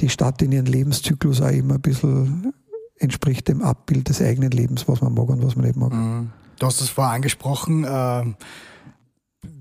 die 0.01 0.09
Stadt 0.09 0.41
in 0.41 0.53
ihrem 0.53 0.65
Lebenszyklus 0.65 1.43
auch 1.43 1.51
immer 1.51 1.75
ein 1.75 1.81
bisschen 1.83 2.55
entspricht 2.99 3.49
dem 3.49 3.61
Abbild 3.61 4.09
des 4.09 4.23
eigenen 4.23 4.51
Lebens, 4.51 4.89
was 4.89 5.03
man 5.03 5.13
mag 5.13 5.29
und 5.29 5.45
was 5.45 5.55
man 5.55 5.67
nicht 5.67 5.77
mag. 5.77 5.93
Mhm. 5.93 6.31
Du 6.59 6.67
hast 6.67 6.81
es 6.81 6.89
vorher 6.89 7.13
angesprochen, 7.13 7.85
äh, 7.85 7.89
ein 7.89 8.37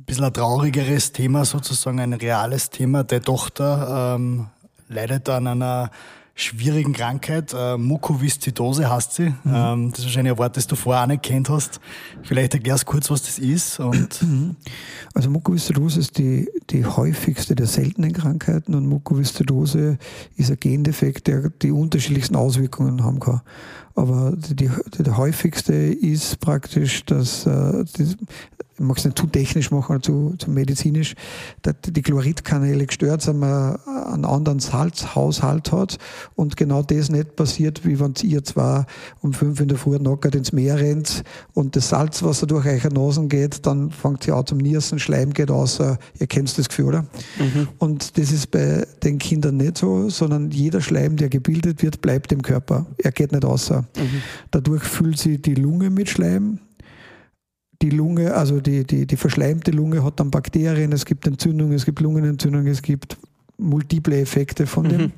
bisschen 0.05 0.23
ein 0.23 0.33
traurigeres 0.33 1.11
Thema, 1.11 1.43
sozusagen 1.43 1.99
ein 1.99 2.13
reales 2.13 2.69
Thema. 2.69 3.03
Der 3.03 3.21
Tochter 3.21 4.15
ähm, 4.15 4.47
leidet 4.87 5.27
an 5.27 5.47
einer 5.47 5.91
schwierigen 6.39 6.93
Krankheit. 6.93 7.53
Äh, 7.53 7.77
Mukoviszidose 7.77 8.89
heißt 8.89 9.13
sie. 9.13 9.29
Mhm. 9.29 9.53
Ähm, 9.53 9.89
das 9.91 9.99
ist 9.99 10.05
wahrscheinlich 10.05 10.33
ein 10.33 10.37
Wort, 10.37 10.57
das 10.57 10.67
du 10.67 10.75
vorher 10.75 11.03
auch 11.03 11.07
nicht 11.07 11.23
kennt 11.23 11.49
hast. 11.49 11.79
Vielleicht 12.23 12.53
erklärst 12.53 12.83
du 12.83 12.91
kurz, 12.91 13.09
was 13.09 13.23
das 13.23 13.39
ist. 13.39 13.79
Und 13.79 14.25
also 15.13 15.29
Mukoviszidose 15.29 15.99
ist 15.99 16.17
die, 16.17 16.49
die 16.69 16.85
häufigste 16.85 17.55
der 17.55 17.67
seltenen 17.67 18.13
Krankheiten 18.13 18.73
und 18.75 18.87
Mukoviszidose 18.87 19.97
ist 20.35 20.51
ein 20.51 20.59
Gendefekt, 20.59 21.27
der 21.27 21.49
die 21.49 21.71
unterschiedlichsten 21.71 22.35
Auswirkungen 22.35 23.03
haben 23.03 23.19
kann. 23.19 23.41
Aber 23.99 24.31
die, 24.37 24.55
die, 24.55 25.03
der 25.03 25.17
häufigste 25.17 25.73
ist 25.73 26.39
praktisch, 26.39 27.03
dass 27.03 27.45
äh, 27.45 27.83
die, 27.97 28.15
ich 28.79 28.85
mag 28.85 28.97
es 28.97 29.03
nicht 29.03 29.17
zu 29.17 29.27
technisch 29.27 29.71
machen 29.71 29.95
oder 29.95 30.01
zu, 30.01 30.35
zu 30.37 30.49
medizinisch, 30.49 31.15
dass 31.63 31.75
die 31.85 32.01
Chloridkanäle 32.01 32.85
gestört 32.85 33.21
sind, 33.21 33.39
man 33.39 33.77
einen 33.85 34.23
anderen 34.23 34.59
Salzhaushalt 34.59 35.73
hat 35.73 35.97
und 36.35 36.55
genau 36.55 36.81
das 36.81 37.09
nicht 37.09 37.35
passiert, 37.35 37.85
wie 37.85 37.99
wenn 37.99 38.13
ihr 38.23 38.41
zwar 38.45 38.85
um 39.21 39.33
fünf 39.33 39.59
in 39.59 39.67
der 39.67 39.77
Früh 39.77 39.97
nackert 39.99 40.33
ins 40.33 40.53
Meer 40.53 40.79
rennt 40.79 41.23
und 41.53 41.75
das 41.75 41.89
Salzwasser 41.89 42.47
durch 42.47 42.65
eure 42.65 42.93
Nasen 42.93 43.27
geht, 43.27 43.65
dann 43.65 43.91
fängt 43.91 44.23
sie 44.23 44.31
an 44.31 44.45
zum 44.45 44.59
Niersen, 44.59 44.97
Schleim 44.97 45.33
geht 45.33 45.51
aus, 45.51 45.79
ihr 45.79 46.27
kennt 46.27 46.57
das 46.57 46.69
Gefühl, 46.69 46.85
oder? 46.85 47.01
Mhm. 47.37 47.67
Und 47.79 48.17
das 48.17 48.31
ist 48.31 48.49
bei 48.49 48.87
den 49.03 49.19
Kindern 49.19 49.57
nicht 49.57 49.77
so, 49.77 50.09
sondern 50.09 50.51
jeder 50.51 50.79
Schleim, 50.79 51.17
der 51.17 51.27
gebildet 51.27 51.83
wird, 51.83 51.99
bleibt 51.99 52.31
im 52.31 52.41
Körper. 52.41 52.85
Er 52.97 53.11
geht 53.11 53.33
nicht 53.33 53.43
außer. 53.43 53.85
Mhm. 53.97 54.21
Dadurch 54.51 54.83
füllt 54.83 55.17
sie 55.17 55.41
die 55.41 55.55
Lunge 55.55 55.89
mit 55.89 56.09
Schleim, 56.09 56.59
die 57.81 57.89
Lunge, 57.89 58.33
also 58.33 58.59
die, 58.59 58.83
die, 58.83 59.07
die 59.07 59.17
verschleimte 59.17 59.71
Lunge 59.71 60.03
hat 60.03 60.19
dann 60.19 60.31
Bakterien, 60.31 60.91
es 60.91 61.05
gibt 61.05 61.25
Entzündungen, 61.25 61.73
es 61.73 61.85
gibt 61.85 62.01
Lungenentzündungen, 62.01 62.67
es 62.67 62.81
gibt 62.81 63.17
multiple 63.57 64.19
Effekte 64.19 64.67
von 64.67 64.89
dem. 64.89 65.01
Mhm. 65.01 65.11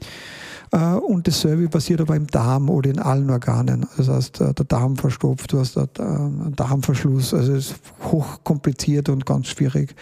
Äh, 0.71 0.93
und 0.95 1.27
dasselbe 1.27 1.67
passiert 1.69 2.01
aber 2.01 2.15
im 2.15 2.27
Darm 2.27 2.69
oder 2.69 2.89
in 2.89 2.99
allen 2.99 3.29
Organen. 3.29 3.85
Das 3.97 4.07
heißt, 4.07 4.41
äh, 4.41 4.53
der 4.53 4.65
Darm 4.65 4.95
verstopft, 4.95 5.53
du 5.53 5.59
hast 5.59 5.77
einen 5.77 6.55
Darmverschluss. 6.55 7.33
Also 7.33 7.53
es 7.53 7.71
ist 7.71 7.75
hochkompliziert 8.03 9.09
und 9.09 9.25
ganz 9.25 9.47
schwierig. 9.47 9.95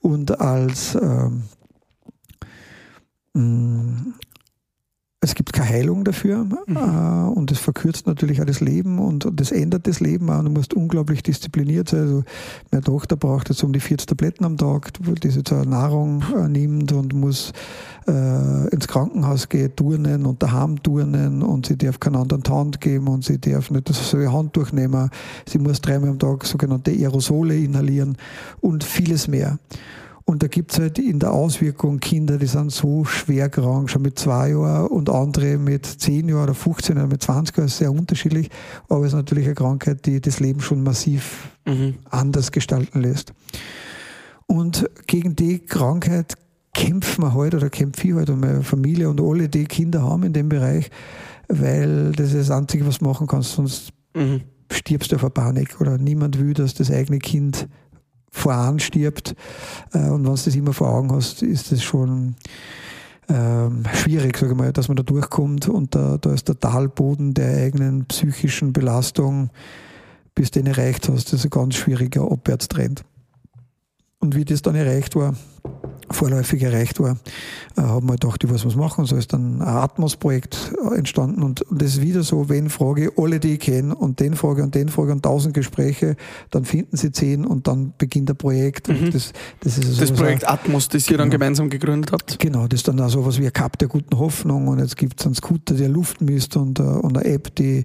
Und 0.00 0.40
als 0.40 0.96
ähm, 0.96 1.42
es 5.20 5.34
gibt 5.34 5.52
keine 5.52 5.70
Heilung 5.70 6.04
dafür 6.04 6.44
mhm. 6.44 6.76
äh, 6.76 7.38
und 7.38 7.50
es 7.50 7.58
verkürzt 7.58 8.06
natürlich 8.06 8.40
auch 8.40 8.46
das 8.46 8.60
Leben 8.60 8.98
und, 8.98 9.24
und 9.24 9.40
das 9.40 9.50
ändert 9.50 9.86
das 9.86 10.00
Leben 10.00 10.28
auch. 10.30 10.38
Und 10.40 10.44
du 10.46 10.50
musst 10.50 10.74
unglaublich 10.74 11.22
diszipliniert 11.22 11.88
sein. 11.88 12.00
Also 12.00 12.24
meine 12.70 12.84
Tochter 12.84 13.16
braucht 13.16 13.48
jetzt 13.48 13.64
um 13.64 13.72
die 13.72 13.80
40 13.80 14.06
Tabletten 14.06 14.44
am 14.44 14.58
Tag, 14.58 14.92
die 15.22 15.30
sie 15.30 15.42
zur 15.42 15.64
Nahrung 15.64 16.22
äh, 16.36 16.48
nimmt 16.48 16.92
und 16.92 17.14
muss 17.14 17.52
äh, 18.06 18.68
ins 18.68 18.88
Krankenhaus 18.88 19.48
gehen, 19.48 19.74
turnen 19.74 20.26
und 20.26 20.42
daheim 20.42 20.82
turnen 20.82 21.42
und 21.42 21.66
sie 21.66 21.78
darf 21.78 21.98
keinen 21.98 22.16
anderen 22.16 22.44
Hand 22.48 22.80
geben 22.80 23.08
und 23.08 23.24
sie 23.24 23.40
darf 23.40 23.70
nicht 23.70 23.88
das 23.88 24.10
so 24.10 24.18
Hand 24.18 24.54
durchnehmen. 24.54 25.10
Sie 25.48 25.58
muss 25.58 25.80
dreimal 25.80 26.10
am 26.10 26.18
Tag 26.18 26.44
sogenannte 26.44 26.90
Aerosole 26.90 27.56
inhalieren 27.56 28.16
und 28.60 28.84
vieles 28.84 29.28
mehr. 29.28 29.58
Und 30.28 30.42
da 30.42 30.48
gibt 30.48 30.72
es 30.72 30.80
halt 30.80 30.98
in 30.98 31.20
der 31.20 31.32
Auswirkung 31.32 32.00
Kinder, 32.00 32.36
die 32.36 32.46
sind 32.46 32.72
so 32.72 33.04
schwer 33.04 33.48
krank, 33.48 33.88
schon 33.88 34.02
mit 34.02 34.18
zwei 34.18 34.50
Jahren 34.50 34.88
und 34.88 35.08
andere 35.08 35.56
mit 35.56 35.86
zehn 35.86 36.28
Jahren 36.28 36.42
oder 36.42 36.54
15 36.54 36.96
oder 36.96 37.06
mit 37.06 37.22
20 37.22 37.56
Jahren, 37.56 37.68
sehr 37.68 37.92
unterschiedlich. 37.92 38.50
Aber 38.88 39.02
es 39.02 39.12
ist 39.12 39.14
natürlich 39.14 39.44
eine 39.44 39.54
Krankheit, 39.54 40.04
die 40.04 40.20
das 40.20 40.40
Leben 40.40 40.60
schon 40.60 40.82
massiv 40.82 41.50
mhm. 41.64 41.94
anders 42.10 42.50
gestalten 42.50 43.02
lässt. 43.02 43.32
Und 44.46 44.90
gegen 45.06 45.36
die 45.36 45.60
Krankheit 45.60 46.34
kämpfen 46.74 47.22
wir 47.22 47.34
heute 47.34 47.58
halt 47.58 47.62
oder 47.62 47.70
kämpfe 47.70 48.08
ich 48.08 48.14
heute 48.14 48.18
halt 48.18 48.30
und 48.30 48.40
meine 48.40 48.62
Familie 48.64 49.08
und 49.08 49.20
alle, 49.20 49.48
die 49.48 49.64
Kinder 49.64 50.02
haben 50.02 50.24
in 50.24 50.32
dem 50.32 50.48
Bereich, 50.48 50.90
weil 51.46 52.10
das 52.10 52.32
ist 52.32 52.48
das 52.48 52.50
Einzige, 52.50 52.84
was 52.84 52.98
du 52.98 53.04
machen 53.04 53.28
kannst, 53.28 53.52
sonst 53.52 53.92
mhm. 54.14 54.40
stirbst 54.72 55.12
du 55.12 55.18
vor 55.18 55.30
Panik 55.30 55.80
oder 55.80 55.98
niemand 55.98 56.40
will, 56.40 56.52
dass 56.52 56.74
das 56.74 56.90
eigene 56.90 57.20
Kind 57.20 57.68
voran 58.36 58.78
stirbt. 58.78 59.34
Äh, 59.92 60.08
und 60.08 60.24
wenn 60.24 60.24
du 60.24 60.30
das 60.30 60.46
immer 60.46 60.72
vor 60.72 60.88
Augen 60.88 61.12
hast, 61.12 61.42
ist 61.42 61.72
das 61.72 61.82
schon 61.82 62.36
ähm, 63.28 63.84
schwierig, 63.92 64.36
sage 64.36 64.52
ich 64.52 64.58
mal, 64.58 64.72
dass 64.72 64.88
man 64.88 64.96
da 64.96 65.02
durchkommt. 65.02 65.68
Und 65.68 65.94
da, 65.94 66.18
da 66.18 66.32
ist 66.32 66.48
der 66.48 66.60
Talboden 66.60 67.34
der 67.34 67.64
eigenen 67.64 68.04
psychischen 68.06 68.72
Belastung, 68.72 69.50
bis 70.34 70.50
du 70.50 70.62
den 70.62 70.72
erreicht 70.72 71.08
hast, 71.08 71.32
das 71.32 71.40
ist 71.40 71.46
ein 71.46 71.50
ganz 71.50 71.76
schwieriger 71.76 72.30
Abwärtstrend. 72.30 73.04
Und 74.18 74.36
wie 74.36 74.44
das 74.44 74.62
dann 74.62 74.74
erreicht 74.74 75.16
war, 75.16 75.34
vorläufig 76.10 76.62
erreicht 76.62 77.00
war, 77.00 77.16
äh, 77.76 77.82
haben 77.82 78.06
wir 78.06 78.14
gedacht, 78.14 78.42
ich 78.44 78.50
weiß 78.50 78.64
was 78.64 78.76
machen. 78.76 79.06
So 79.06 79.16
ist 79.16 79.32
dann 79.32 79.60
ein 79.60 79.62
Atmos-Projekt 79.62 80.72
äh, 80.90 80.96
entstanden 80.96 81.42
und, 81.42 81.62
und 81.62 81.82
das 81.82 81.94
ist 81.94 82.02
wieder 82.02 82.22
so, 82.22 82.48
wenn 82.48 82.70
Frage, 82.70 83.12
alle 83.16 83.40
die 83.40 83.54
ich 83.54 83.60
kenne 83.60 83.94
und 83.94 84.20
den 84.20 84.34
Frage 84.34 84.62
und 84.62 84.74
den 84.74 84.88
Frage 84.88 85.12
und 85.12 85.22
tausend 85.22 85.54
Gespräche, 85.54 86.16
dann 86.50 86.64
finden 86.64 86.96
sie 86.96 87.10
zehn 87.12 87.44
und 87.44 87.66
dann 87.66 87.92
beginnt 87.98 88.30
ein 88.30 88.36
Projekt. 88.36 88.88
Mhm. 88.88 89.10
Das, 89.10 89.32
das, 89.60 89.78
ist 89.78 90.00
das 90.00 90.12
Projekt 90.12 90.48
Atmos, 90.48 90.88
das 90.88 91.10
ihr 91.10 91.18
dann 91.18 91.28
genau. 91.28 91.40
gemeinsam 91.40 91.70
gegründet 91.70 92.12
habt? 92.12 92.38
Genau, 92.38 92.66
das 92.66 92.80
ist 92.80 92.88
dann 92.88 93.00
auch 93.00 93.08
so 93.08 93.26
was 93.26 93.38
wie 93.38 93.46
ein 93.46 93.52
Cup 93.52 93.78
der 93.78 93.88
guten 93.88 94.18
Hoffnung 94.18 94.68
und 94.68 94.78
jetzt 94.78 94.96
gibt 94.96 95.20
es 95.20 95.26
einen 95.26 95.34
Scooter, 95.34 95.74
der 95.74 95.88
Luft 95.88 96.20
misst 96.20 96.56
und, 96.56 96.78
äh, 96.78 96.82
und 96.82 97.16
eine 97.16 97.26
App, 97.26 97.54
die 97.56 97.84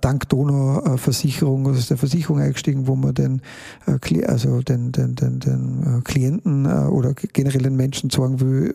dank 0.00 0.28
Donau-Versicherung, 0.28 1.66
also 1.66 1.86
der 1.86 1.96
Versicherung 1.96 2.40
eingestiegen, 2.40 2.86
wo 2.86 2.94
man 2.96 3.14
den, 3.14 3.42
äh, 3.86 4.24
also 4.24 4.62
den, 4.62 4.92
den, 4.92 5.14
den, 5.14 5.40
den 5.40 6.02
Klienten 6.04 6.66
äh, 6.66 6.86
oder 7.02 7.14
generell 7.32 7.62
den 7.62 7.76
Menschen 7.76 8.10
sagen 8.10 8.40
will, 8.40 8.74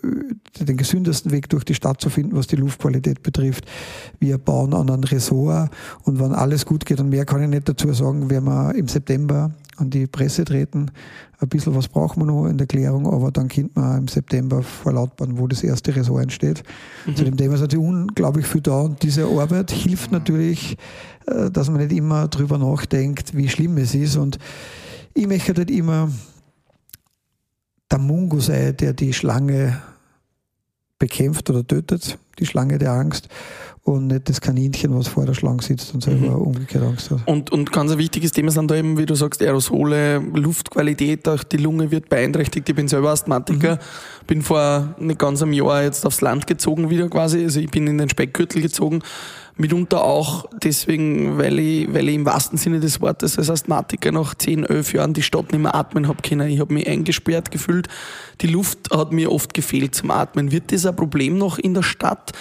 den 0.60 0.78
gesündesten 0.78 1.32
Weg 1.32 1.50
durch 1.50 1.64
die 1.64 1.74
Stadt 1.74 2.02
zu 2.02 2.10
finden, 2.10 2.36
was 2.36 2.48
die 2.48 2.56
Luftqualität 2.56 3.24
betrifft. 3.24 3.66
Wir 4.20 4.38
bauen 4.38 4.74
an 4.74 4.90
ein 4.90 5.04
Ressort 5.04 5.70
und 6.04 6.20
wenn 6.20 6.34
alles 6.34 6.66
gut 6.66 6.86
geht, 6.86 7.00
und 7.00 7.10
mehr 7.10 7.26
kann 7.26 7.42
ich 7.42 7.50
nicht 7.50 7.70
dazu 7.70 7.92
sagen, 7.94 8.30
werden 8.30 8.46
wir 8.46 8.76
im 8.76 8.88
September 8.88 9.52
an 9.78 9.90
die 9.90 10.08
Presse 10.08 10.44
treten. 10.44 10.92
Ein 11.40 11.50
bisschen 11.50 11.76
was 11.76 11.88
brauchen 11.88 12.22
wir 12.22 12.26
noch 12.26 12.48
in 12.48 12.58
der 12.58 12.66
Klärung, 12.66 13.06
aber 13.08 13.32
dann 13.32 13.48
könnte 13.48 13.80
man 13.80 14.00
im 14.00 14.08
September 14.08 14.64
verlautbaren, 14.64 15.38
wo 15.38 15.48
das 15.48 15.64
erste 15.64 15.96
Ressort 15.96 16.24
entsteht. 16.24 16.64
Mhm. 17.06 17.16
Zu 17.16 17.24
dem 17.24 17.38
Thema 17.38 17.54
ist 17.54 17.62
natürlich 17.62 17.86
unglaublich 17.86 18.48
viel 18.48 18.62
da 18.62 18.82
und 18.82 19.04
diese 19.04 19.26
Arbeit 19.26 19.72
hilft 19.72 20.12
natürlich, 20.12 20.78
äh, 21.28 21.52
dass 21.52 21.70
man 21.70 21.78
nicht 21.78 21.96
immer 21.96 22.28
drüber 22.28 22.58
nachdenkt, 22.58 23.38
wie 23.38 23.48
schlimm 23.48 23.78
es 23.78 23.94
ist 23.94 24.18
und 24.18 24.40
ich 25.14 25.28
möchte 25.28 25.54
halt 25.56 25.72
immer 25.72 26.10
der 27.92 28.00
Mungo 28.00 28.40
sei, 28.40 28.72
der 28.72 28.94
die 28.94 29.14
Schlange 29.14 29.82
bekämpft 31.00 31.50
oder 31.50 31.66
tötet, 31.66 32.18
die 32.40 32.46
Schlange 32.46 32.78
der 32.78 32.92
Angst 32.92 33.30
und 33.84 34.08
nicht 34.08 34.28
das 34.28 34.42
Kaninchen, 34.42 34.94
was 34.98 35.08
vor 35.08 35.26
der 35.26 35.34
Schlange 35.34 35.62
sitzt 35.62 35.94
und 35.94 36.04
selber 36.04 36.32
mhm. 36.32 36.42
umgekehrt 36.42 36.84
Angst 36.84 37.10
hat. 37.10 37.26
Und, 37.26 37.52
und 37.52 37.72
ganz 37.72 37.92
ein 37.92 37.98
wichtiges 37.98 38.34
Thema 38.34 38.52
sind 38.52 38.70
da 38.70 38.76
eben, 38.76 38.98
wie 38.98 39.06
du 39.06 39.16
sagst, 39.16 39.42
Aerosole, 39.42 40.18
Luftqualität, 40.18 41.28
auch 41.28 41.44
die 41.44 41.58
Lunge 41.58 41.90
wird 41.90 42.10
beeinträchtigt. 42.10 42.68
Ich 42.68 42.76
bin 42.76 42.90
selber 42.90 43.12
Asthmatiker, 43.12 43.76
mhm. 43.76 44.26
bin 44.28 44.42
vor 44.42 44.96
nicht 45.00 45.20
ganz 45.20 45.42
einem 45.42 45.54
Jahr 45.54 45.84
jetzt 45.84 46.06
aufs 46.06 46.20
Land 46.20 46.48
gezogen 46.48 46.90
wieder 46.90 47.08
quasi, 47.10 47.44
also 47.44 47.60
ich 47.62 47.72
bin 47.72 47.88
in 47.88 47.98
den 47.98 48.10
Speckgürtel 48.10 48.62
gezogen 48.62 49.02
mitunter 49.58 50.04
auch 50.04 50.46
deswegen, 50.64 51.38
weil 51.38 51.60
ich, 51.60 51.94
weil 51.94 52.08
ich 52.10 52.16
im 52.16 52.26
wahrsten 52.26 52.58
Sinne 52.58 52.80
des 52.80 53.02
Wortes 53.02 53.38
als 53.38 53.50
Asthmatiker 53.50 54.12
nach 54.12 54.36
10, 54.36 54.66
11 54.66 54.94
Jahren 54.94 55.14
die 55.14 55.24
Stadt 55.24 55.52
nicht 55.52 55.62
mehr 55.62 55.76
atmen 55.76 56.08
habe 56.08 56.22
können. 56.22 56.50
Ich 56.50 56.60
habe 56.60 56.74
mich 56.74 56.88
eingesperrt 56.88 57.52
gefühlt. 57.52 57.88
Die 58.42 58.48
Luft 58.48 58.92
hat 58.92 59.12
mir 59.12 59.32
oft 59.32 59.54
gefehlt 59.54 59.96
zum 59.96 60.12
Atmen. 60.12 60.52
Wird 60.52 60.72
das 60.72 60.86
ein 60.86 60.96
Problem 60.96 61.38
noch 61.38 61.58
in 61.58 61.74
der 61.74 61.84
Stadt? 61.84 62.34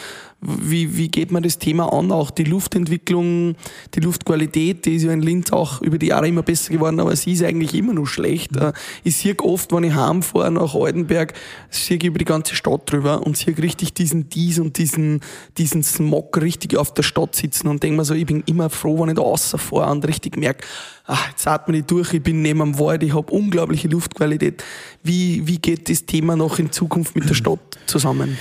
Wie, 0.42 0.96
wie 0.98 1.08
geht 1.08 1.32
man 1.32 1.42
das 1.42 1.58
Thema 1.58 1.92
an? 1.92 2.12
Auch 2.12 2.30
die 2.30 2.44
Luftentwicklung, 2.44 3.56
die 3.94 4.00
Luftqualität, 4.00 4.84
die 4.84 4.96
ist 4.96 5.02
ja 5.02 5.12
in 5.12 5.22
Linz 5.22 5.50
auch 5.50 5.80
über 5.80 5.96
die 5.96 6.08
Jahre 6.08 6.28
immer 6.28 6.42
besser 6.42 6.72
geworden, 6.72 7.00
aber 7.00 7.16
sie 7.16 7.32
ist 7.32 7.42
eigentlich 7.42 7.74
immer 7.74 7.94
noch 7.94 8.06
schlecht. 8.06 8.52
Mhm. 8.52 8.72
Ich 9.02 9.16
sehe 9.16 9.36
oft, 9.40 9.72
wenn 9.72 9.84
ich 9.84 9.94
heimfahre 9.94 10.50
nach 10.50 10.74
Altenberg, 10.74 11.32
sehe 11.70 11.96
ich 11.96 12.04
über 12.04 12.18
die 12.18 12.26
ganze 12.26 12.54
Stadt 12.54 12.82
drüber 12.84 13.26
und 13.26 13.36
sehe 13.36 13.56
richtig 13.56 13.94
diesen 13.94 14.28
Dies 14.28 14.58
und 14.58 14.76
diesen, 14.76 15.20
diesen 15.56 15.82
Smog 15.82 16.40
richtig 16.40 16.76
auf 16.76 16.92
der 16.92 17.02
Stadt 17.02 17.34
sitzen 17.34 17.68
und 17.68 17.82
denke 17.82 17.96
mir 17.96 18.04
so, 18.04 18.14
ich 18.14 18.26
bin 18.26 18.42
immer 18.46 18.68
froh, 18.68 19.00
wenn 19.00 19.08
ich 19.08 19.16
da 19.16 19.22
rausfahre 19.22 19.90
und 19.90 20.06
richtig 20.06 20.36
merke, 20.36 20.66
ach, 21.06 21.30
jetzt 21.30 21.46
atme 21.46 21.78
ich 21.78 21.84
durch, 21.86 22.12
ich 22.12 22.22
bin 22.22 22.42
neben 22.42 22.60
am 22.60 22.78
Wald, 22.78 23.02
ich 23.02 23.14
habe 23.14 23.32
unglaubliche 23.32 23.88
Luftqualität. 23.88 24.62
Wie, 25.02 25.46
wie 25.46 25.58
geht 25.58 25.88
das 25.88 26.04
Thema 26.04 26.36
noch 26.36 26.58
in 26.58 26.70
Zukunft 26.72 27.16
mit 27.16 27.28
der 27.28 27.34
Stadt 27.34 27.60
zusammen? 27.86 28.36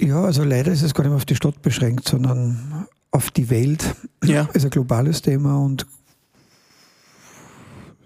Ja, 0.00 0.22
also 0.24 0.42
leider 0.44 0.72
ist 0.72 0.82
es 0.82 0.94
gar 0.94 1.04
nicht 1.04 1.10
mehr 1.10 1.16
auf 1.16 1.24
die 1.24 1.36
Stadt 1.36 1.62
beschränkt, 1.62 2.08
sondern 2.08 2.86
auf 3.10 3.30
die 3.30 3.50
Welt. 3.50 3.94
Ja. 4.24 4.42
Ist 4.54 4.64
ein 4.64 4.70
globales 4.70 5.22
Thema 5.22 5.58
und 5.58 5.86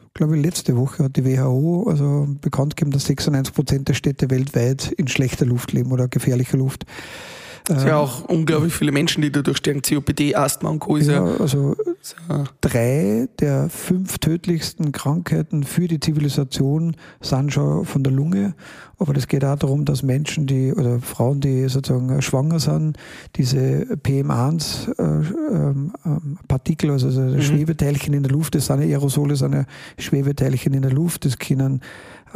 ich 0.07 0.19
glaube, 0.19 0.37
letzte 0.37 0.77
Woche 0.77 1.05
hat 1.05 1.17
die 1.17 1.27
WHO 1.27 1.89
also 1.91 2.27
bekannt 2.41 2.75
gegeben, 2.75 2.91
dass 2.91 3.05
96 3.05 3.55
Prozent 3.55 3.89
der 3.89 3.95
Städte 3.95 4.31
weltweit 4.31 4.91
in 4.93 5.09
schlechter 5.09 5.45
Luft 5.45 5.73
leben 5.73 5.93
oder 5.93 6.09
gefährlicher 6.09 6.57
Luft. 6.57 6.87
Es 7.69 7.81
sind 7.81 7.89
ja 7.89 7.97
auch 7.97 8.25
unglaublich 8.29 8.73
viele 8.73 8.93
Menschen, 8.93 9.23
die 9.23 9.33
dadurch 9.33 9.59
sterben. 9.59 9.83
COPD, 9.83 10.37
Asthma 10.37 10.71
und 10.71 10.79
Co. 10.79 10.97
Ja, 10.99 11.13
ja, 11.15 11.25
also 11.41 11.77
so. 12.01 12.17
drei 12.61 13.29
der 13.41 13.69
fünf 13.69 14.19
tödlichsten 14.19 14.93
Krankheiten 14.93 15.65
für 15.65 15.89
die 15.89 15.99
Zivilisation 15.99 16.97
sind 17.21 17.53
schon 17.53 17.85
von 17.85 18.05
der 18.05 18.13
Lunge. 18.13 18.55
Aber 18.99 19.13
das 19.13 19.27
geht 19.27 19.45
auch 19.45 19.59
darum, 19.59 19.85
dass 19.85 20.03
Menschen, 20.03 20.47
die 20.47 20.73
oder 20.73 21.01
Frauen, 21.01 21.41
die 21.41 21.69
sozusagen 21.69 22.23
schwanger 22.23 22.61
sind, 22.61 22.97
diese 23.35 23.85
PM1 24.05 24.97
äh, 24.99 25.27
ähm, 25.53 25.93
ähm, 26.05 26.39
Partikel, 26.49 26.91
also 26.93 27.09
mhm. 27.09 27.43
Schwebeteilchen 27.43 28.15
in 28.15 28.23
der 28.23 28.33
Luft, 28.33 28.55
das 28.55 28.67
sind 28.67 28.81
ja 28.83 28.97
Aerosole, 28.97 29.31
das 29.31 29.41
sind 29.41 29.55
ja 29.55 29.65
Schwebeteilchen 29.99 30.73
in 30.73 30.83
der 30.83 30.93
Luft, 30.93 31.25
das 31.25 31.39
können 31.39 31.83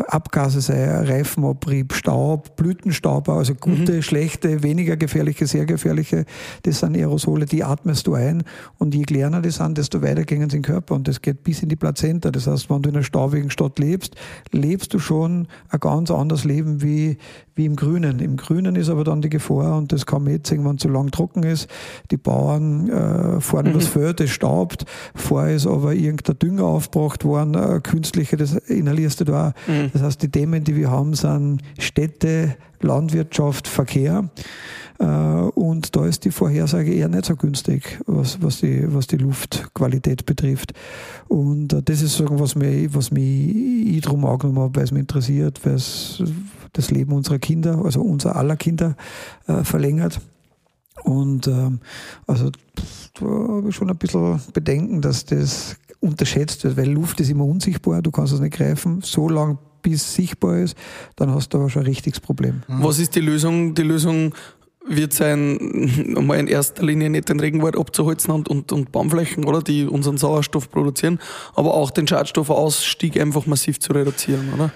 Abgase 0.08 0.60
sei 0.60 0.86
Reifenabrieb, 0.86 1.92
Staub, 1.92 2.56
Blütenstaub, 2.56 3.28
also 3.28 3.54
gute, 3.54 3.94
mhm. 3.94 4.02
schlechte, 4.02 4.62
weniger 4.62 4.96
gefährliche, 4.96 5.46
sehr 5.46 5.66
gefährliche, 5.66 6.24
das 6.62 6.80
sind 6.80 6.96
Aerosole, 6.96 7.46
die 7.46 7.64
atmest 7.64 8.06
du 8.06 8.14
ein 8.14 8.42
und 8.78 8.94
je 8.94 9.02
kleiner 9.02 9.40
die 9.40 9.50
sind, 9.50 9.78
desto 9.78 10.02
weiter 10.02 10.24
gehen 10.24 10.38
sie 10.50 10.56
in 10.56 10.62
den 10.62 10.62
Körper 10.62 10.94
und 10.94 11.08
das 11.08 11.22
geht 11.22 11.44
bis 11.44 11.62
in 11.62 11.68
die 11.68 11.76
Plazenta. 11.76 12.30
Das 12.30 12.46
heißt, 12.46 12.70
wenn 12.70 12.82
du 12.82 12.90
in 12.90 12.96
einer 12.96 13.04
staubigen 13.04 13.50
Stadt 13.50 13.78
lebst, 13.78 14.16
lebst 14.52 14.94
du 14.94 14.98
schon 14.98 15.48
ein 15.68 15.80
ganz 15.80 16.10
anderes 16.10 16.44
Leben 16.44 16.82
wie, 16.82 17.18
wie 17.54 17.66
im 17.66 17.76
Grünen. 17.76 18.20
Im 18.20 18.36
Grünen 18.36 18.76
ist 18.76 18.88
aber 18.88 19.04
dann 19.04 19.22
die 19.22 19.28
Gefahr, 19.28 19.76
und 19.76 19.92
das 19.92 20.06
kann 20.06 20.24
man 20.24 20.32
jetzt 20.32 20.48
sehen, 20.48 20.64
wenn 20.64 20.76
es 20.76 20.82
zu 20.82 20.88
lang 20.88 21.10
trocken 21.10 21.42
ist, 21.42 21.68
die 22.10 22.16
Bauern 22.16 22.88
äh, 22.88 23.40
fahren 23.40 23.66
mhm. 23.66 23.72
übers 23.72 23.86
Feld, 23.86 24.20
es 24.20 24.30
staubt, 24.30 24.84
vorher 25.14 25.54
ist 25.54 25.66
aber 25.66 25.94
irgendein 25.94 26.38
Dünger 26.38 26.64
aufgebracht 26.64 27.24
worden, 27.24 27.54
äh, 27.54 27.80
künstliche, 27.80 28.36
das 28.36 28.54
inhalierst 28.54 29.20
du 29.20 29.24
da. 29.24 29.52
Mhm. 29.66 29.89
Das 29.92 30.02
heißt, 30.02 30.22
die 30.22 30.30
Themen, 30.30 30.64
die 30.64 30.76
wir 30.76 30.90
haben, 30.90 31.14
sind 31.14 31.62
Städte, 31.78 32.56
Landwirtschaft, 32.80 33.68
Verkehr. 33.68 34.30
Äh, 34.98 35.04
und 35.04 35.96
da 35.96 36.06
ist 36.06 36.24
die 36.24 36.30
Vorhersage 36.30 36.92
eher 36.92 37.08
nicht 37.08 37.24
so 37.24 37.36
günstig, 37.36 38.00
was, 38.06 38.42
was, 38.42 38.60
die, 38.60 38.84
was 38.92 39.06
die 39.06 39.16
Luftqualität 39.16 40.26
betrifft. 40.26 40.72
Und 41.28 41.72
äh, 41.72 41.82
das 41.82 42.02
ist 42.02 42.16
so, 42.16 42.26
was 42.38 42.54
mich, 42.54 42.94
was 42.94 43.10
mich 43.10 44.00
drum 44.02 44.24
angenommen 44.24 44.60
habe, 44.60 44.76
weil 44.76 44.84
es 44.84 44.92
mich 44.92 45.00
interessiert, 45.00 45.64
weil 45.64 45.74
es 45.74 46.22
das 46.72 46.90
Leben 46.90 47.12
unserer 47.12 47.38
Kinder, 47.38 47.82
also 47.84 48.00
unser 48.00 48.36
aller 48.36 48.56
Kinder, 48.56 48.96
äh, 49.46 49.64
verlängert. 49.64 50.20
Und 51.04 51.46
ähm, 51.46 51.80
also 52.26 52.50
da 53.14 53.26
habe 53.26 53.68
ich 53.68 53.74
schon 53.74 53.90
ein 53.90 53.96
bisschen 53.96 54.40
Bedenken, 54.52 55.00
dass 55.00 55.24
das 55.24 55.76
unterschätzt 56.00 56.64
wird, 56.64 56.76
weil 56.76 56.90
Luft 56.90 57.20
ist 57.20 57.30
immer 57.30 57.44
unsichtbar, 57.44 58.02
du 58.02 58.10
kannst 58.10 58.32
es 58.32 58.40
nicht 58.40 58.54
greifen. 58.54 59.00
So 59.02 59.28
lange 59.28 59.58
bis 59.82 60.14
sichtbar 60.14 60.58
ist, 60.58 60.76
dann 61.16 61.30
hast 61.30 61.50
du 61.50 61.58
aber 61.58 61.70
schon 61.70 61.82
ein 61.82 61.86
richtiges 61.86 62.20
Problem. 62.20 62.62
Was 62.68 62.98
ist 62.98 63.14
die 63.14 63.20
Lösung? 63.20 63.74
Die 63.74 63.82
Lösung 63.82 64.34
wird 64.86 65.12
sein, 65.12 65.58
einmal 66.16 66.38
in 66.38 66.46
erster 66.46 66.84
Linie 66.84 67.10
nicht 67.10 67.28
den 67.28 67.40
Regenwald 67.40 67.76
abzuholzen 67.76 68.32
und, 68.32 68.48
und, 68.48 68.72
und 68.72 68.92
Baumflächen, 68.92 69.44
oder, 69.44 69.62
die 69.62 69.84
unseren 69.86 70.18
Sauerstoff 70.18 70.70
produzieren, 70.70 71.18
aber 71.54 71.74
auch 71.74 71.90
den 71.90 72.06
Schadstoffausstieg 72.06 73.20
einfach 73.20 73.46
massiv 73.46 73.80
zu 73.80 73.92
reduzieren, 73.92 74.52
oder? 74.54 74.70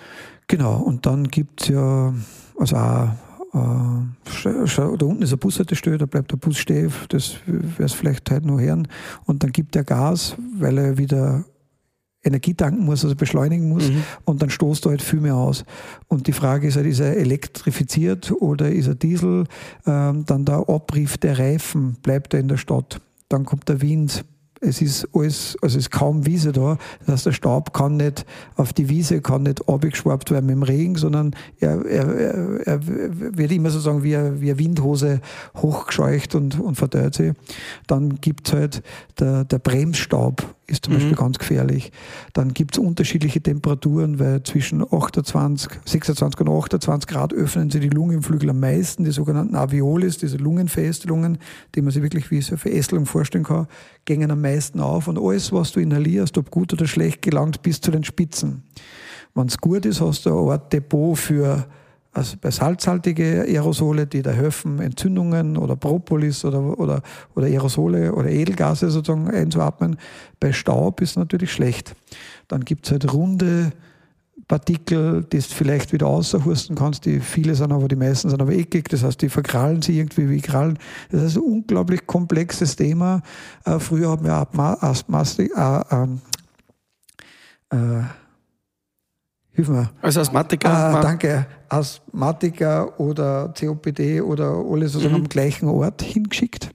Genau, 0.47 0.77
und 0.77 1.07
dann 1.07 1.29
gibt 1.29 1.63
es 1.63 1.69
ja, 1.69 2.13
also 2.59 2.77
auch, 2.77 3.09
äh, 3.55 4.77
da 4.77 4.87
unten 5.07 5.23
ist 5.23 5.31
eine 5.31 5.37
Bushaltestelle, 5.39 5.99
da 5.99 6.07
bleibt 6.07 6.33
der 6.33 6.37
Bus 6.37 6.59
stehen, 6.59 6.93
das 7.09 7.37
wäre 7.47 7.85
es 7.85 7.93
vielleicht 7.93 8.31
heute 8.31 8.47
noch 8.47 8.59
hören. 8.59 8.89
Und 9.27 9.43
dann 9.43 9.53
gibt 9.53 9.77
er 9.77 9.85
Gas, 9.85 10.37
weil 10.59 10.77
er 10.79 10.99
wieder 10.99 11.45
Energie 12.25 12.55
tanken 12.55 12.85
muss, 12.85 13.05
also 13.05 13.15
beschleunigen 13.15 13.69
muss 13.69 13.91
mhm. 13.91 14.03
und 14.25 14.43
dann 14.43 14.51
stoßt 14.51 14.87
er 14.87 14.91
halt 14.91 15.03
viel 15.03 15.21
mehr 15.21 15.37
aus. 15.37 15.65
Und 16.09 16.27
die 16.27 16.33
Frage 16.33 16.69
ist 16.69 16.77
halt, 16.77 16.87
ist 16.87 17.01
er 17.01 17.17
elektrifiziert 17.17 18.33
oder 18.33 18.73
ist 18.73 18.89
er 18.89 18.95
Diesel? 18.95 19.45
Ähm, 19.87 20.25
dann 20.27 20.45
der 20.45 20.69
Abrief 20.69 21.19
der 21.19 21.39
Reifen, 21.39 21.97
bleibt 22.03 22.35
er 22.35 22.41
in 22.41 22.49
der 22.49 22.57
Stadt? 22.57 23.01
Dann 23.29 23.45
kommt 23.45 23.69
der 23.69 23.83
Wind, 23.83 24.25
es 24.65 24.81
ist 24.81 25.09
alles, 25.15 25.57
also 25.63 25.79
es 25.79 25.85
ist 25.85 25.91
kaum 25.91 26.27
Wiese 26.27 26.53
da. 26.53 26.79
Das 27.01 27.15
heißt, 27.15 27.27
der 27.27 27.33
Staub 27.33 27.73
kann 27.73 27.97
nicht 27.97 28.25
auf 28.57 28.73
die 28.73 28.89
Wiese, 28.89 29.21
kann 29.21 29.45
nicht 29.45 29.69
abgeschwappt 29.69 30.31
werden 30.31 30.47
mit 30.47 30.57
dem 30.57 30.63
Regen, 30.63 30.97
sondern 30.97 31.35
er, 31.61 31.85
er, 31.85 32.67
er 32.67 32.81
wird 32.87 33.53
immer 33.53 33.71
sozusagen 33.71 34.03
wie 34.03 34.17
eine, 34.17 34.41
wie 34.41 34.51
eine 34.51 34.59
Windhose 34.59 35.21
hochgescheucht 35.57 36.35
und, 36.35 36.59
und 36.61 36.77
verteilt 36.77 37.15
sich. 37.15 37.33
Dann 37.87 38.21
gibt 38.21 38.49
es 38.49 38.55
halt 38.55 38.83
der, 39.19 39.45
der 39.45 39.59
Bremsstaub 39.59 40.55
ist 40.67 40.85
zum 40.85 40.95
mhm. 40.95 40.99
Beispiel 40.99 41.17
ganz 41.17 41.39
gefährlich. 41.39 41.93
Dann 42.33 42.55
gibt 42.55 42.75
es 42.75 42.79
unterschiedliche 42.79 43.41
Temperaturen, 43.41 44.19
weil 44.19 44.43
zwischen 44.43 44.83
28, 44.83 45.71
26 45.85 46.41
und 46.41 46.49
28 46.49 47.09
Grad 47.09 47.33
öffnen 47.33 47.71
sie 47.71 47.81
die 47.81 47.91
Lungenflügel 47.91 48.51
am 48.51 48.61
meisten, 48.61 49.05
die 49.05 49.11
sogenannten 49.11 49.57
Aviolis, 49.57 50.19
diese 50.19 50.37
Lungenverästelungen, 50.37 51.39
die 51.75 51.83
man 51.83 51.91
sich 51.91 52.03
wirklich 52.03 52.31
wie 52.31 52.41
so 52.41 52.53
eine 52.53 52.59
Verästelung 52.59 53.07
vorstellen 53.07 53.45
kann, 53.45 53.67
gängen 54.05 54.31
am 54.31 54.41
meisten 54.41 54.81
auf 54.81 55.09
und 55.09 55.19
alles, 55.19 55.53
was 55.53 55.73
du 55.73 55.81
inhalierst, 55.81 56.39
ob 56.39 56.51
gut 56.51 56.73
oder 56.73 56.87
schlecht, 56.87 57.23
gelangt 57.23 57.63
bis 57.63 57.81
zu 57.81 57.91
den 57.91 58.05
Spitzen. 58.05 58.63
Wenn 59.35 59.47
es 59.47 59.59
gut 59.59 59.85
ist, 59.85 60.01
hast 60.01 60.27
du 60.27 60.31
eine 60.31 60.53
Art 60.53 60.73
Depot 60.73 61.19
für 61.19 61.67
also 62.15 62.37
bei 62.41 62.51
salzhaltige 62.51 63.43
Aerosole, 63.43 64.07
die 64.07 64.23
da 64.23 64.31
helfen, 64.31 64.79
Entzündungen 64.81 65.57
oder 65.57 65.75
Propolis 65.75 66.45
oder, 66.45 66.79
oder, 66.79 67.03
oder 67.35 67.47
Aerosole 67.47 68.15
oder 68.15 68.31
Edelgase 68.31 68.89
sozusagen 68.91 69.29
einzuatmen. 69.29 69.97
Bei 70.39 70.53
Staub 70.53 71.01
ist 71.01 71.17
natürlich 71.17 71.53
schlecht. 71.53 71.95
Dann 72.47 72.65
gibt 72.65 72.87
es 72.87 72.93
halt 72.93 73.13
runde 73.13 73.73
Partikel, 74.47 75.25
die 75.25 75.39
du 75.39 75.43
vielleicht 75.43 75.93
wieder 75.93 76.07
außerhusten 76.07 76.77
kannst. 76.77 77.05
Die 77.05 77.19
viele 77.19 77.55
sind 77.55 77.73
aber, 77.73 77.89
die 77.89 77.97
meisten 77.97 78.31
sind 78.31 78.41
aber 78.41 78.53
eckig. 78.53 78.89
Das 78.91 79.03
heißt, 79.03 79.21
die 79.21 79.29
verkrallen 79.29 79.83
sich 79.83 79.97
irgendwie 79.97 80.29
wie 80.31 80.41
Krallen. 80.41 80.79
Das 81.11 81.23
ist 81.23 81.37
ein 81.37 81.43
unglaublich 81.43 82.07
komplexes 82.07 82.77
Thema. 82.77 83.23
Äh, 83.65 83.81
früher 83.81 84.11
haben 84.11 84.25
wir 84.25 84.35
Asthmatik, 84.85 85.51
äh, 85.57 85.81
ähm, 85.91 86.21
äh, 87.71 88.05
Hilf 89.55 89.69
mir. 89.69 89.89
Als 90.03 90.17
Asthmatiker? 90.19 90.69
Ah, 90.69 91.01
danke. 91.01 91.47
Asthmatiker 91.75 93.01
oder 93.01 93.53
COPD 93.59 94.21
oder 94.21 94.65
alles 94.71 94.93
sozusagen 94.93 95.17
mhm. 95.17 95.23
am 95.23 95.29
gleichen 95.29 95.69
Ort 95.69 96.03
hingeschickt. 96.03 96.71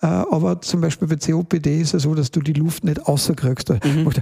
Äh, 0.00 0.06
aber 0.06 0.60
zum 0.60 0.80
Beispiel 0.80 1.08
bei 1.08 1.16
COPD 1.16 1.80
ist 1.80 1.92
es 1.92 2.04
so, 2.04 2.14
dass 2.14 2.30
du 2.30 2.40
die 2.40 2.52
Luft 2.52 2.84
nicht 2.84 3.04
außerkriegst. 3.04 3.70
Mhm. 3.84 4.08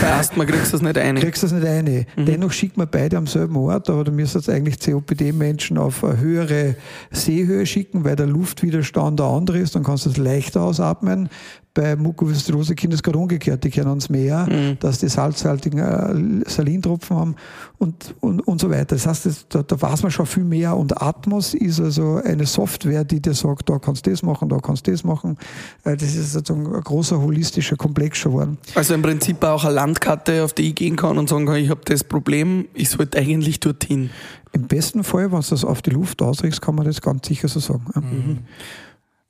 Bei 0.00 0.12
Asthma 0.14 0.44
kriegst 0.44 0.72
du 0.72 0.72
das 0.72 0.82
nicht 0.82 0.98
ein. 0.98 1.14
Kriegst 1.16 1.42
du 1.42 1.46
das 1.46 1.52
nicht 1.54 1.66
ein. 1.66 2.06
Mhm. 2.16 2.26
Dennoch 2.26 2.50
schickt 2.50 2.76
man 2.76 2.88
beide 2.90 3.16
am 3.16 3.28
selben 3.28 3.56
Ort, 3.56 3.88
aber 3.88 4.02
du 4.02 4.10
müsstest 4.10 4.48
eigentlich 4.50 4.80
COPD-Menschen 4.80 5.78
auf 5.78 6.02
eine 6.02 6.18
höhere 6.18 6.74
Seehöhe 7.12 7.64
schicken, 7.64 8.02
weil 8.02 8.16
der 8.16 8.26
Luftwiderstand 8.26 9.20
der 9.20 9.26
andere 9.26 9.58
ist, 9.58 9.76
dann 9.76 9.84
kannst 9.84 10.06
du 10.06 10.10
es 10.10 10.16
leichter 10.16 10.62
ausatmen 10.62 11.28
bei 11.74 11.96
Mukoviszidrose 11.96 12.74
Kinder 12.74 12.94
ist 12.94 13.02
gerade 13.02 13.18
umgekehrt. 13.18 13.64
Die 13.64 13.70
kennen 13.70 13.90
uns 13.90 14.08
mehr, 14.10 14.46
mhm. 14.48 14.78
dass 14.80 14.98
die 14.98 15.08
salzhaltigen 15.08 15.78
äh, 15.78 16.48
Salintropfen 16.48 17.16
haben 17.16 17.36
und, 17.78 18.14
und, 18.20 18.40
und 18.40 18.60
so 18.60 18.70
weiter. 18.70 18.96
Das 18.96 19.06
heißt, 19.06 19.26
das, 19.26 19.46
da, 19.48 19.62
da 19.62 19.80
weiß 19.80 20.02
man 20.02 20.12
schon 20.12 20.26
viel 20.26 20.44
mehr. 20.44 20.76
Und 20.76 21.00
Atmos 21.00 21.54
ist 21.54 21.80
also 21.80 22.20
eine 22.22 22.46
Software, 22.46 23.04
die 23.04 23.20
dir 23.20 23.34
sagt, 23.34 23.70
da 23.70 23.78
kannst 23.78 24.06
du 24.06 24.10
das 24.10 24.22
machen, 24.22 24.48
da 24.48 24.58
kannst 24.58 24.86
du 24.86 24.90
das 24.90 25.02
machen. 25.02 25.38
Äh, 25.84 25.96
das 25.96 26.14
ist 26.14 26.32
sozusagen 26.32 26.74
ein 26.74 26.82
großer 26.82 27.20
holistischer 27.20 27.76
Komplex 27.76 28.18
schon 28.18 28.32
geworden. 28.32 28.58
Also 28.74 28.94
im 28.94 29.02
Prinzip 29.02 29.42
auch 29.44 29.64
eine 29.64 29.74
Landkarte, 29.74 30.44
auf 30.44 30.52
die 30.52 30.68
ich 30.68 30.74
gehen 30.74 30.96
kann 30.96 31.18
und 31.18 31.28
sagen 31.28 31.46
kann, 31.46 31.56
ich 31.56 31.70
habe 31.70 31.80
das 31.84 32.04
Problem, 32.04 32.66
ich 32.74 32.90
sollte 32.90 33.18
eigentlich 33.18 33.60
dorthin. 33.60 34.10
Im 34.52 34.66
besten 34.66 35.02
Fall, 35.02 35.32
wenn 35.32 35.40
du 35.40 35.46
das 35.48 35.64
auf 35.64 35.80
die 35.80 35.90
Luft 35.90 36.20
ausrichtest, 36.20 36.60
kann 36.60 36.74
man 36.74 36.84
das 36.84 37.00
ganz 37.00 37.26
sicher 37.26 37.48
so 37.48 37.60
sagen. 37.60 37.84
Mhm. 37.94 38.38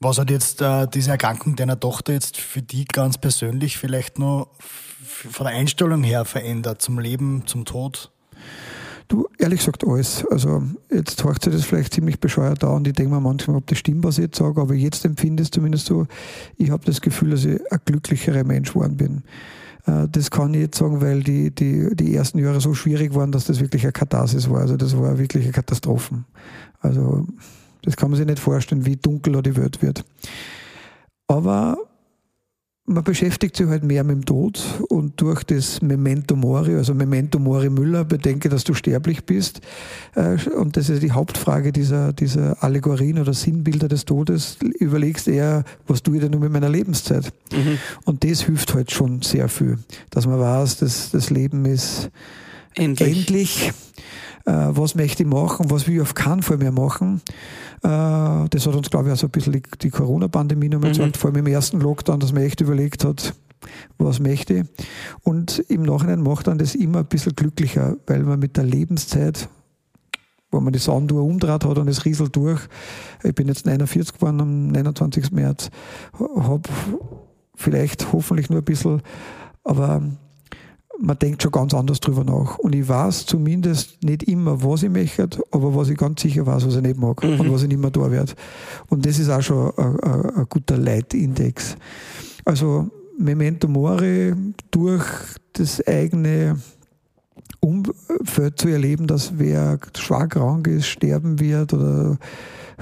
Was 0.04 0.18
hat 0.18 0.30
jetzt 0.30 0.60
äh, 0.60 0.88
diese 0.92 1.12
Erkrankung 1.12 1.54
deiner 1.54 1.78
Tochter 1.78 2.12
jetzt 2.12 2.36
für 2.36 2.60
dich 2.60 2.88
ganz 2.88 3.18
persönlich 3.18 3.78
vielleicht 3.78 4.18
noch 4.18 4.48
von 4.58 5.46
der 5.46 5.54
Einstellung 5.54 6.02
her 6.02 6.24
verändert 6.24 6.82
zum 6.82 6.98
Leben, 6.98 7.44
zum 7.46 7.64
Tod? 7.64 8.10
Du, 9.06 9.28
ehrlich 9.38 9.60
gesagt 9.60 9.86
alles. 9.86 10.26
Also 10.28 10.64
jetzt 10.90 11.22
hört 11.22 11.44
sich 11.44 11.52
das 11.52 11.64
vielleicht 11.64 11.94
ziemlich 11.94 12.18
bescheuert 12.18 12.64
an 12.64 12.76
und 12.76 12.88
ich 12.88 12.94
denke 12.94 13.14
mir 13.14 13.20
manchmal, 13.20 13.58
ob 13.58 13.66
das 13.68 13.78
stimmt, 13.78 14.02
was 14.02 14.18
ich 14.18 14.24
jetzt 14.24 14.38
sage, 14.38 14.60
aber 14.60 14.74
jetzt 14.74 15.04
empfinde 15.04 15.42
ich 15.42 15.46
es 15.46 15.50
zumindest 15.52 15.86
so, 15.86 16.06
ich 16.56 16.70
habe 16.70 16.84
das 16.84 17.00
Gefühl, 17.00 17.30
dass 17.30 17.44
ich 17.44 17.60
ein 17.70 17.78
glücklicherer 17.84 18.42
Mensch 18.42 18.72
geworden 18.72 18.96
bin. 18.96 19.22
Äh, 19.86 20.08
das 20.10 20.32
kann 20.32 20.52
ich 20.54 20.62
jetzt 20.62 20.78
sagen, 20.78 21.00
weil 21.00 21.22
die, 21.22 21.54
die, 21.54 21.94
die 21.94 22.12
ersten 22.12 22.40
Jahre 22.40 22.60
so 22.60 22.74
schwierig 22.74 23.14
waren, 23.14 23.30
dass 23.30 23.44
das 23.44 23.60
wirklich 23.60 23.84
eine 23.84 23.92
Katharsis 23.92 24.50
war. 24.50 24.62
Also 24.62 24.76
das 24.76 24.98
war 24.98 25.16
wirklich 25.16 25.44
eine 25.44 25.52
Katastrophe. 25.52 26.24
Also 26.80 27.24
das 27.82 27.96
kann 27.96 28.10
man 28.10 28.18
sich 28.18 28.26
nicht 28.26 28.38
vorstellen, 28.38 28.86
wie 28.86 28.96
dunkel 28.96 29.40
die 29.42 29.56
Welt 29.56 29.82
wird. 29.82 30.04
Aber 31.26 31.76
man 32.84 33.04
beschäftigt 33.04 33.56
sich 33.56 33.66
halt 33.68 33.84
mehr 33.84 34.02
mit 34.02 34.16
dem 34.16 34.24
Tod 34.24 34.60
und 34.88 35.20
durch 35.20 35.44
das 35.44 35.80
Memento 35.82 36.34
Mori, 36.34 36.74
also 36.74 36.94
Memento 36.94 37.38
Mori 37.38 37.70
Müller, 37.70 38.04
bedenke, 38.04 38.48
dass 38.48 38.64
du 38.64 38.74
sterblich 38.74 39.24
bist. 39.24 39.60
Äh, 40.14 40.36
und 40.50 40.76
das 40.76 40.88
ist 40.88 41.02
die 41.02 41.12
Hauptfrage 41.12 41.72
dieser, 41.72 42.12
dieser 42.12 42.62
Allegorien 42.62 43.18
oder 43.18 43.34
Sinnbilder 43.34 43.88
des 43.88 44.04
Todes. 44.04 44.58
Überlegst 44.80 45.28
eher, 45.28 45.64
was 45.86 46.02
tue 46.02 46.16
ich 46.16 46.22
denn 46.22 46.32
nur 46.32 46.40
mit 46.40 46.52
meiner 46.52 46.68
Lebenszeit? 46.68 47.32
Mhm. 47.52 47.78
Und 48.04 48.24
das 48.24 48.42
hilft 48.42 48.74
halt 48.74 48.90
schon 48.90 49.22
sehr 49.22 49.48
viel, 49.48 49.78
dass 50.10 50.26
man 50.26 50.40
weiß, 50.40 50.78
dass 50.78 51.10
das 51.12 51.30
Leben 51.30 51.64
ist 51.64 52.10
endlich. 52.74 53.18
endlich. 53.18 53.72
Äh, 54.44 54.68
was 54.70 54.94
möchte 54.94 55.22
ich 55.22 55.28
machen? 55.28 55.70
Was 55.70 55.86
will 55.86 55.96
ich 55.96 56.00
auf 56.00 56.14
keinen 56.14 56.42
Fall 56.42 56.58
mehr 56.58 56.72
machen? 56.72 57.20
Äh, 57.82 58.48
das 58.48 58.66
hat 58.66 58.74
uns, 58.74 58.90
glaube 58.90 59.08
ich, 59.08 59.14
auch 59.14 59.18
so 59.18 59.26
ein 59.26 59.30
bisschen 59.30 59.52
die, 59.52 59.62
die 59.80 59.90
Corona-Pandemie 59.90 60.68
nochmal 60.68 60.90
mhm. 60.90 60.96
gesagt, 60.96 61.16
vor 61.16 61.30
allem 61.30 61.46
im 61.46 61.52
ersten 61.52 61.80
Lockdown, 61.80 62.20
dass 62.20 62.32
man 62.32 62.42
echt 62.42 62.60
überlegt 62.60 63.04
hat, 63.04 63.34
was 63.98 64.20
möchte 64.20 64.54
ich. 64.54 64.64
Und 65.22 65.58
im 65.68 65.82
Nachhinein 65.82 66.22
macht 66.22 66.46
dann 66.46 66.58
das 66.58 66.74
immer 66.74 67.00
ein 67.00 67.06
bisschen 67.06 67.36
glücklicher, 67.36 67.96
weil 68.06 68.22
man 68.22 68.38
mit 68.38 68.56
der 68.56 68.64
Lebenszeit, 68.64 69.48
wo 70.50 70.60
man 70.60 70.72
die 70.72 70.78
Sanduhr 70.78 71.22
umdreht 71.22 71.64
hat 71.64 71.78
und 71.78 71.88
es 71.88 72.04
rieselt 72.04 72.36
durch, 72.36 72.60
ich 73.22 73.34
bin 73.34 73.48
jetzt 73.48 73.64
49 73.64 74.14
geworden 74.14 74.40
am 74.40 74.68
29. 74.68 75.30
März, 75.32 75.70
habe 76.18 76.68
vielleicht 77.54 78.12
hoffentlich 78.12 78.50
nur 78.50 78.60
ein 78.60 78.64
bisschen, 78.64 79.02
aber 79.64 80.02
man 81.02 81.18
denkt 81.18 81.42
schon 81.42 81.50
ganz 81.50 81.74
anders 81.74 81.98
drüber 81.98 82.22
nach. 82.22 82.58
Und 82.58 82.74
ich 82.74 82.88
weiß 82.88 83.26
zumindest 83.26 84.02
nicht 84.04 84.22
immer, 84.22 84.62
was 84.62 84.84
ich 84.84 84.90
möchte, 84.90 85.28
aber 85.50 85.74
was 85.74 85.88
ich 85.88 85.98
ganz 85.98 86.22
sicher 86.22 86.46
weiß, 86.46 86.64
was 86.66 86.76
ich 86.76 86.82
nicht 86.82 86.96
mag 86.96 87.22
mhm. 87.24 87.40
und 87.40 87.52
was 87.52 87.62
ich 87.62 87.68
nicht 87.68 87.80
mehr 87.80 87.90
da 87.90 88.08
werde. 88.10 88.32
Und 88.88 89.04
das 89.04 89.18
ist 89.18 89.28
auch 89.28 89.42
schon 89.42 89.72
ein, 89.76 90.00
ein, 90.00 90.30
ein 90.36 90.46
guter 90.48 90.76
Leitindex. 90.76 91.76
Also 92.44 92.88
Memento 93.18 93.66
Mori 93.66 94.32
durch 94.70 95.04
das 95.54 95.84
eigene 95.86 96.56
Umfeld 97.58 98.60
zu 98.60 98.68
erleben, 98.68 99.06
dass 99.08 99.38
wer 99.38 99.78
schwer 99.96 100.28
krank 100.28 100.68
ist, 100.68 100.86
sterben 100.86 101.40
wird 101.40 101.72
oder 101.72 102.16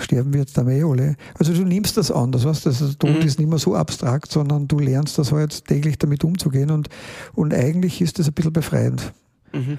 sterben 0.03 0.32
wir 0.32 0.40
jetzt 0.40 0.57
da 0.57 0.66
eh 0.68 0.82
alle. 0.82 1.16
Also 1.38 1.53
du 1.53 1.64
nimmst 1.64 1.96
das 1.96 2.11
an, 2.11 2.32
das 2.32 2.44
heißt, 2.44 2.66
das 2.66 2.98
Tod 2.98 3.11
mhm. 3.11 3.26
ist 3.26 3.38
nicht 3.38 3.48
mehr 3.48 3.59
so 3.59 3.74
abstrakt, 3.74 4.30
sondern 4.30 4.68
du 4.68 4.78
lernst 4.78 5.18
das 5.18 5.32
halt 5.32 5.64
täglich 5.66 5.98
damit 5.98 6.24
umzugehen 6.24 6.70
und, 6.70 6.88
und 7.34 7.55
eigentlich 7.55 8.01
ist 8.01 8.18
das 8.18 8.28
ein 8.28 8.34
bisschen 8.34 8.53
befreiend. 8.53 9.12
Mhm. 9.53 9.78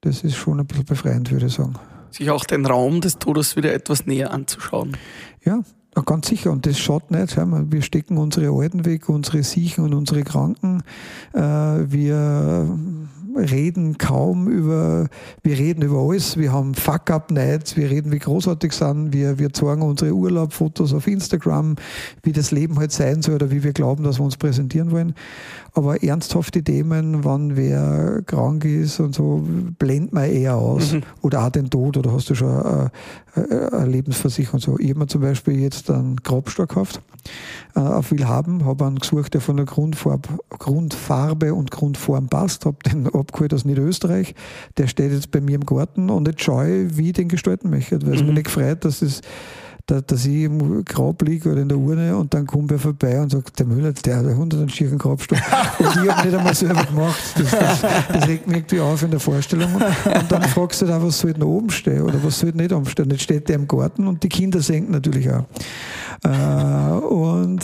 Das 0.00 0.22
ist 0.22 0.36
schon 0.36 0.60
ein 0.60 0.66
bisschen 0.66 0.84
befreiend, 0.84 1.30
würde 1.30 1.46
ich 1.46 1.54
sagen. 1.54 1.74
Sich 2.10 2.30
auch 2.30 2.44
den 2.44 2.66
Raum 2.66 3.00
des 3.00 3.18
Todes 3.18 3.56
wieder 3.56 3.72
etwas 3.72 4.06
näher 4.06 4.30
anzuschauen. 4.32 4.96
Ja, 5.44 5.62
Ganz 6.02 6.26
sicher, 6.26 6.50
und 6.50 6.66
das 6.66 6.78
schaut 6.78 7.12
nicht. 7.12 7.36
Wir 7.36 7.82
stecken 7.82 8.18
unsere 8.18 8.50
Alten 8.50 8.84
weg, 8.84 9.08
unsere 9.08 9.44
Siechen 9.44 9.84
und 9.84 9.94
unsere 9.94 10.24
Kranken. 10.24 10.82
Äh, 11.32 11.40
wir 11.40 12.68
reden 13.36 13.98
kaum 13.98 14.48
über, 14.48 15.08
wir 15.42 15.58
reden 15.58 15.82
über 15.82 15.98
alles. 15.98 16.36
Wir 16.36 16.52
haben 16.52 16.74
Fuck-Up-Nights, 16.74 17.76
wir 17.76 17.90
reden, 17.90 18.12
wie 18.12 18.18
großartig 18.18 18.72
sind. 18.72 19.12
Wir, 19.12 19.38
wir 19.38 19.52
zeigen 19.52 19.82
unsere 19.82 20.12
Urlaubfotos 20.12 20.92
auf 20.92 21.06
Instagram, 21.06 21.76
wie 22.22 22.32
das 22.32 22.50
Leben 22.50 22.78
halt 22.78 22.92
sein 22.92 23.22
soll 23.22 23.36
oder 23.36 23.50
wie 23.50 23.62
wir 23.62 23.72
glauben, 23.72 24.04
dass 24.04 24.18
wir 24.18 24.24
uns 24.24 24.36
präsentieren 24.36 24.90
wollen. 24.90 25.14
Aber 25.72 26.02
ernsthafte 26.02 26.62
Themen, 26.62 27.24
wann 27.24 27.56
wer 27.56 28.22
krank 28.26 28.64
ist 28.64 29.00
und 29.00 29.14
so, 29.14 29.44
blendet 29.78 30.12
man 30.12 30.30
eher 30.30 30.56
aus. 30.56 30.92
Mhm. 30.92 31.02
Oder 31.22 31.44
auch 31.44 31.50
den 31.50 31.68
Tod, 31.70 31.96
oder 31.96 32.12
hast 32.12 32.30
du 32.30 32.34
schon 32.34 32.48
eine, 32.48 32.90
eine 33.34 33.86
Lebensversicherung 33.86 34.54
und 34.54 34.60
so. 34.60 34.78
Ich 34.78 34.90
habe 34.90 35.00
mir 35.00 35.06
zum 35.06 35.20
Beispiel 35.20 35.60
jetzt 35.60 35.90
einen 35.90 36.16
Grabstock 36.16 36.68
gekauft, 36.68 37.00
äh, 37.74 37.80
auf 37.80 38.10
Willhaben, 38.10 38.64
habe 38.64 38.86
einen 38.86 38.98
gesucht, 38.98 39.34
der 39.34 39.40
von 39.40 39.56
der 39.56 39.66
Grundfarbe, 39.66 40.28
Grundfarbe 40.50 41.54
und 41.54 41.70
Grundform 41.70 42.28
passt, 42.28 42.66
habe 42.66 42.76
den 42.86 43.06
abgeholt 43.14 43.54
aus 43.54 43.64
Niederösterreich. 43.64 44.34
Der 44.76 44.86
steht 44.86 45.12
jetzt 45.12 45.30
bei 45.30 45.40
mir 45.40 45.56
im 45.56 45.66
Garten 45.66 46.10
und 46.10 46.28
jetzt 46.28 46.42
schaue 46.42 46.84
ich, 46.84 46.96
wie 46.96 47.08
ich 47.08 47.14
den 47.14 47.28
gestalten 47.28 47.70
möchte, 47.70 48.00
weil 48.02 48.14
es 48.14 48.20
mhm. 48.20 48.28
mich 48.28 48.34
nicht 48.36 48.46
gefreut, 48.46 48.84
dass 48.84 49.02
es 49.02 49.20
dass 49.86 50.24
ich 50.24 50.44
im 50.44 50.84
Grab 50.84 51.20
liege 51.22 51.52
oder 51.52 51.60
in 51.60 51.68
der 51.68 51.76
Urne 51.76 52.16
und 52.16 52.32
dann 52.32 52.46
kommt 52.46 52.70
wer 52.70 52.78
vorbei 52.78 53.20
und 53.20 53.30
sagt, 53.30 53.58
der 53.58 53.66
Müller, 53.66 53.92
der 53.92 54.16
hat 54.16 54.24
einen 54.24 54.36
hunderten 54.36 54.68
schieren 54.70 54.96
Grabstein. 54.96 55.42
und 55.78 55.86
ich 55.86 56.10
habe 56.10 56.26
nicht 56.26 56.38
einmal 56.38 56.54
selber 56.54 56.84
gemacht. 56.84 57.20
Das, 57.36 57.50
das, 57.50 57.80
das, 58.08 58.28
regt 58.28 58.46
mich 58.46 58.56
irgendwie 58.56 58.80
auf 58.80 59.02
in 59.02 59.10
der 59.10 59.20
Vorstellung. 59.20 59.74
Und 59.74 60.32
dann 60.32 60.42
fragst 60.44 60.80
du 60.80 60.86
da, 60.86 61.02
was 61.02 61.18
soll 61.18 61.34
denn 61.34 61.42
oben 61.42 61.68
stehen 61.68 62.02
oder 62.02 62.22
was 62.22 62.38
soll 62.38 62.52
nicht 62.52 62.72
oben 62.72 62.86
stehen. 62.86 63.10
Jetzt 63.10 63.22
steht 63.22 63.48
der 63.48 63.56
im 63.56 63.68
Garten 63.68 64.06
und 64.06 64.22
die 64.22 64.28
Kinder 64.28 64.60
senken 64.60 64.92
natürlich 64.92 65.30
auch. 65.30 65.44
Äh, 66.22 67.04
und 67.04 67.62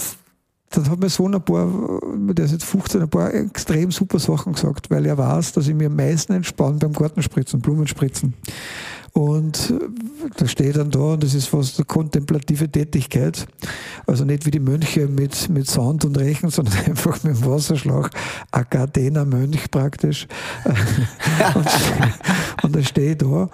dann 0.71 0.89
hat 0.89 1.01
mein 1.01 1.09
Sohn 1.09 1.35
ein 1.35 1.43
paar, 1.43 1.69
der 2.15 2.45
ist 2.45 2.53
jetzt 2.53 2.65
15, 2.65 3.03
ein 3.03 3.09
paar 3.09 3.35
extrem 3.35 3.91
super 3.91 4.19
Sachen 4.19 4.53
gesagt, 4.53 4.91
weil 4.91 5.05
er 5.05 5.19
weiß, 5.19 5.53
dass 5.53 5.67
ich 5.67 5.75
mir 5.75 5.87
am 5.87 5.97
meisten 5.97 6.33
entspanne 6.33 6.79
beim 6.79 6.93
Gartenspritzen, 6.93 7.61
Blumenspritzen. 7.61 8.35
Und 9.13 9.75
da 10.37 10.47
steht 10.47 10.77
dann 10.77 10.91
da, 10.91 11.01
und 11.01 11.25
das 11.25 11.35
ist 11.35 11.47
fast 11.47 11.79
eine 11.79 11.85
kontemplative 11.85 12.71
Tätigkeit. 12.71 13.47
Also 14.07 14.25
nicht 14.25 14.47
wie 14.47 14.53
die 14.53 14.61
Mönche 14.61 15.09
mit, 15.09 15.49
mit 15.49 15.67
Sand 15.67 16.05
und 16.05 16.17
Rechen, 16.19 16.51
sondern 16.51 16.75
einfach 16.87 17.23
mit 17.25 17.37
dem 17.37 17.45
Wasserschlag. 17.45 18.11
Akadener 18.53 19.25
Mönch 19.25 19.71
praktisch. 19.71 20.29
und, 21.55 21.67
und 22.63 22.77
da 22.77 22.83
stehe 22.83 23.13
ich 23.13 23.19
da. 23.19 23.49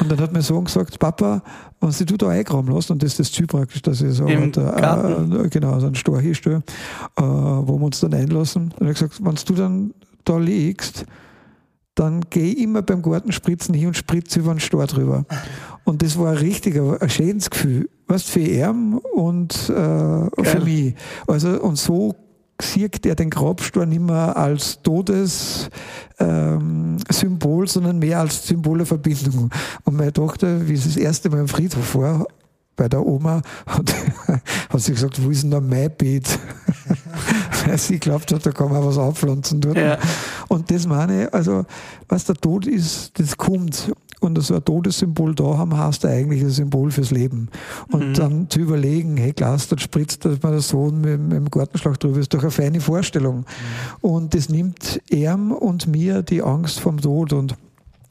Und 0.00 0.10
dann 0.10 0.20
hat 0.20 0.32
mein 0.32 0.42
Sohn 0.42 0.64
gesagt, 0.64 0.98
Papa, 0.98 1.42
wenn 1.80 2.06
du 2.06 2.16
da 2.16 2.28
eingraben 2.28 2.72
lässt, 2.74 2.90
und 2.90 3.02
das 3.02 3.12
ist 3.12 3.20
das 3.20 3.32
Ziel 3.32 3.46
praktisch, 3.46 3.82
dass 3.82 4.02
ich 4.02 4.12
so 4.12 4.26
Im 4.26 4.52
da, 4.52 5.16
äh, 5.16 5.48
genau, 5.48 5.80
so 5.80 5.86
einen 5.86 5.94
Stor 5.94 6.20
hinstelle, 6.20 6.62
äh, 7.16 7.22
wo 7.22 7.78
wir 7.78 7.86
uns 7.86 8.00
dann 8.00 8.14
einlassen. 8.14 8.72
Und 8.78 8.86
er 8.86 8.88
hat 8.88 8.94
gesagt, 8.94 9.24
wenn 9.24 9.34
du 9.34 9.54
dann 9.54 9.94
da 10.24 10.38
liegst, 10.38 11.06
dann 11.94 12.22
gehe 12.30 12.52
ich 12.52 12.58
immer 12.58 12.82
beim 12.82 13.02
Gartenspritzen 13.02 13.74
hin 13.74 13.88
und 13.88 13.96
spritze 13.96 14.40
über 14.40 14.54
den 14.54 14.60
Stor 14.60 14.86
drüber. 14.86 15.24
Und 15.84 16.02
das 16.02 16.18
war 16.18 16.32
ein 16.32 16.36
richtiger, 16.36 17.00
ein 17.00 17.10
schönes 17.10 17.50
Gefühl. 17.50 17.88
Weißt, 18.06 18.28
für 18.28 18.40
ihn 18.40 19.00
und 19.14 19.52
äh, 19.70 20.44
für 20.44 20.60
mich. 20.62 20.94
Also, 21.26 21.60
und 21.60 21.76
so 21.76 22.14
sieht 22.60 23.04
er 23.06 23.14
den 23.14 23.30
Grabstor 23.30 23.86
nicht 23.86 24.02
mehr 24.02 24.36
als 24.36 24.80
Todessymbol, 24.82 25.70
ähm, 26.18 27.66
sondern 27.66 27.98
mehr 27.98 28.20
als 28.20 28.46
Symbol 28.46 28.78
der 28.78 28.86
Verbindung. 28.86 29.50
Und 29.84 29.96
meine 29.96 30.12
Tochter, 30.12 30.68
wie 30.68 30.76
sie 30.76 30.88
das 30.88 30.96
erste 30.96 31.30
Mal 31.30 31.40
im 31.40 31.48
Friedhof 31.48 31.94
war, 31.94 32.26
bei 32.80 32.88
der 32.88 33.04
Oma, 33.04 33.42
hat, 33.66 33.94
hat 34.70 34.80
sie 34.80 34.92
gesagt, 34.92 35.22
wo 35.22 35.28
ist 35.28 35.42
denn 35.42 35.50
da 35.50 35.60
mein 35.60 35.90
Beet? 35.98 36.38
Weil 37.66 37.76
sie 37.76 37.98
glaubt 37.98 38.32
hat, 38.32 38.46
da 38.46 38.52
kann 38.52 38.72
man 38.72 38.82
was 38.82 38.96
aufpflanzen 38.96 39.60
dort. 39.60 39.76
Ja. 39.76 39.98
Und 40.48 40.70
das 40.70 40.86
meine 40.86 41.24
ich, 41.24 41.34
also, 41.34 41.66
was 42.08 42.24
der 42.24 42.36
Tod 42.36 42.66
ist, 42.66 43.18
das 43.18 43.36
kommt. 43.36 43.92
Und 44.20 44.42
so 44.42 44.54
ein 44.54 44.64
Todessymbol 44.64 45.34
da 45.34 45.58
haben, 45.58 45.76
heißt 45.76 46.04
eigentlich 46.06 46.42
ein 46.42 46.50
Symbol 46.50 46.90
fürs 46.90 47.10
Leben. 47.10 47.48
Und 47.90 48.08
mhm. 48.08 48.14
dann 48.14 48.50
zu 48.50 48.60
überlegen, 48.60 49.16
hey, 49.18 49.32
Glas, 49.32 49.68
dort 49.68 49.80
spritzt 49.82 50.24
dass 50.24 50.42
man 50.42 50.52
der 50.52 50.60
Sohn 50.60 51.00
mit, 51.00 51.20
mit 51.20 51.32
dem 51.32 51.50
Gartenschlag 51.50 52.00
drüber, 52.00 52.18
ist 52.18 52.32
doch 52.32 52.40
eine 52.40 52.50
feine 52.50 52.80
Vorstellung. 52.80 53.38
Mhm. 53.38 53.44
Und 54.00 54.34
das 54.34 54.48
nimmt 54.48 55.00
ihm 55.10 55.52
und 55.52 55.86
mir 55.86 56.22
die 56.22 56.42
Angst 56.42 56.80
vom 56.80 56.98
Tod. 56.98 57.34
Und 57.34 57.56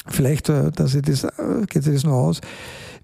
vielleicht, 0.07 0.49
äh, 0.49 0.71
dass 0.71 0.95
ich 0.95 1.01
das, 1.03 1.23
äh, 1.23 1.65
geht 1.67 1.83
sich 1.83 1.93
das 1.93 2.03
noch 2.03 2.13
aus, 2.13 2.41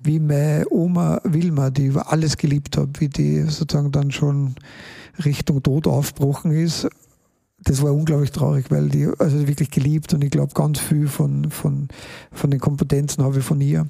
wie 0.01 0.19
meine 0.19 0.65
Oma 0.69 1.19
Wilma, 1.23 1.69
die 1.69 1.87
über 1.87 2.11
alles 2.11 2.37
geliebt 2.37 2.77
hat, 2.77 2.99
wie 2.99 3.09
die 3.09 3.41
sozusagen 3.43 3.91
dann 3.91 4.11
schon 4.11 4.55
Richtung 5.23 5.63
Tod 5.63 5.87
aufgebrochen 5.87 6.51
ist. 6.51 6.87
Das 7.63 7.81
war 7.81 7.93
unglaublich 7.93 8.31
traurig, 8.31 8.69
weil 8.69 8.89
die 8.89 9.07
also 9.17 9.47
wirklich 9.47 9.71
geliebt 9.71 10.13
und 10.13 10.23
ich 10.23 10.29
glaube 10.29 10.53
ganz 10.53 10.79
viel 10.79 11.07
von, 11.07 11.49
von, 11.49 11.87
von 12.31 12.51
den 12.51 12.59
Kompetenzen 12.59 13.23
habe 13.23 13.39
ich 13.39 13.45
von 13.45 13.59
ihr. 13.61 13.87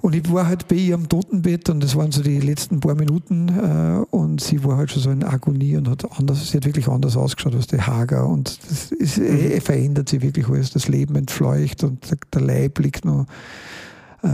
Und 0.00 0.14
ich 0.14 0.32
war 0.32 0.46
halt 0.46 0.66
bei 0.68 0.76
ihr 0.76 0.94
am 0.94 1.08
Totenbett 1.08 1.68
und 1.68 1.82
das 1.82 1.94
waren 1.94 2.10
so 2.10 2.22
die 2.22 2.40
letzten 2.40 2.80
paar 2.80 2.94
Minuten 2.94 3.48
äh, 3.48 4.04
und 4.10 4.40
sie 4.40 4.64
war 4.64 4.78
halt 4.78 4.90
schon 4.90 5.02
so 5.02 5.10
in 5.10 5.22
Agonie 5.22 5.76
und 5.76 5.88
hat 5.88 6.10
anders, 6.18 6.50
sie 6.50 6.56
hat 6.56 6.64
wirklich 6.64 6.88
anders 6.88 7.16
ausgeschaut 7.16 7.54
als 7.54 7.66
die 7.66 7.80
Hager 7.80 8.26
und 8.26 8.58
das 8.70 8.92
ist, 8.92 9.18
mhm. 9.18 9.26
eh, 9.26 9.60
verändert 9.60 10.08
sie 10.08 10.22
wirklich 10.22 10.48
alles, 10.48 10.70
das 10.70 10.88
Leben 10.88 11.16
entfleucht 11.16 11.84
und 11.84 12.10
der, 12.10 12.18
der 12.32 12.40
Leib 12.40 12.78
liegt 12.78 13.04
noch 13.04 13.26
äh, 14.22 14.28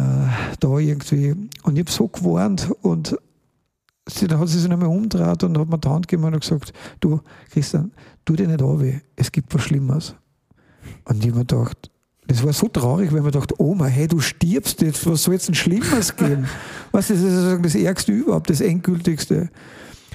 da 0.60 0.78
irgendwie. 0.78 1.34
Und 1.64 1.76
ich 1.76 1.80
habe 1.80 1.90
so 1.90 2.08
gewarnt 2.08 2.70
und 2.82 3.16
sie, 4.08 4.28
dann 4.28 4.38
hat 4.38 4.48
sie 4.48 4.60
sich 4.60 4.70
nochmal 4.70 4.88
umgedreht 4.88 5.42
und 5.42 5.58
hat 5.58 5.68
mir 5.68 5.78
die 5.78 5.88
Hand 5.88 6.06
gegeben 6.06 6.32
und 6.32 6.40
gesagt, 6.40 6.72
du 7.00 7.20
Christian, 7.50 7.92
tu 8.24 8.34
dir 8.34 8.46
nicht 8.46 8.62
an, 8.62 9.00
es 9.16 9.32
gibt 9.32 9.52
was 9.54 9.62
Schlimmes. 9.62 10.14
Und 11.04 11.18
ich 11.18 11.30
habe 11.30 11.38
mir 11.38 11.44
gedacht, 11.44 11.90
das 12.26 12.44
war 12.44 12.52
so 12.52 12.68
traurig, 12.68 13.12
weil 13.12 13.20
man 13.20 13.32
dachte, 13.32 13.54
Oma, 13.60 13.86
hey, 13.86 14.08
du 14.08 14.20
stirbst 14.20 14.80
jetzt, 14.82 15.08
was 15.08 15.22
soll 15.22 15.34
jetzt 15.34 15.48
ein 15.48 15.54
Schlimmes 15.54 16.16
geben? 16.16 16.46
weißt 16.92 17.10
du, 17.10 17.14
das 17.14 17.22
ist 17.22 17.64
das 17.64 17.74
Ärgste 17.74 18.12
überhaupt, 18.12 18.50
das 18.50 18.60
Endgültigste. 18.60 19.50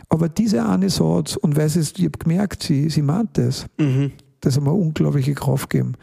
Aber 0.09 0.28
diese 0.28 0.66
eine 0.66 0.89
Satz, 0.89 1.38
und 1.38 1.55
weil 1.55 1.70
sie 1.70 1.80
es, 1.80 1.93
ich 1.95 2.05
habe 2.05 2.18
gemerkt, 2.18 2.64
sie, 2.64 2.89
sie 2.89 3.01
meint 3.01 3.38
das, 3.38 3.66
mhm. 3.78 4.12
das 4.41 4.57
hat 4.57 4.64
mir 4.64 4.74
unglaubliche 4.74 5.34
Kraft 5.34 5.70
gegeben. 5.70 5.93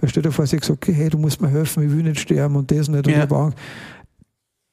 Weil 0.00 0.08
stell 0.08 0.22
dir 0.22 0.32
vor, 0.32 0.46
sie 0.46 0.56
sagt, 0.56 0.70
okay, 0.70 0.92
hey, 0.92 1.10
du 1.10 1.18
musst 1.18 1.42
mir 1.42 1.48
helfen, 1.48 1.82
ich 1.82 1.90
will 1.90 2.02
nicht 2.02 2.20
sterben 2.20 2.56
und 2.56 2.70
das 2.70 2.88
nicht. 2.88 3.06
Und 3.06 3.12
ja. 3.12 3.24
ich 3.24 3.54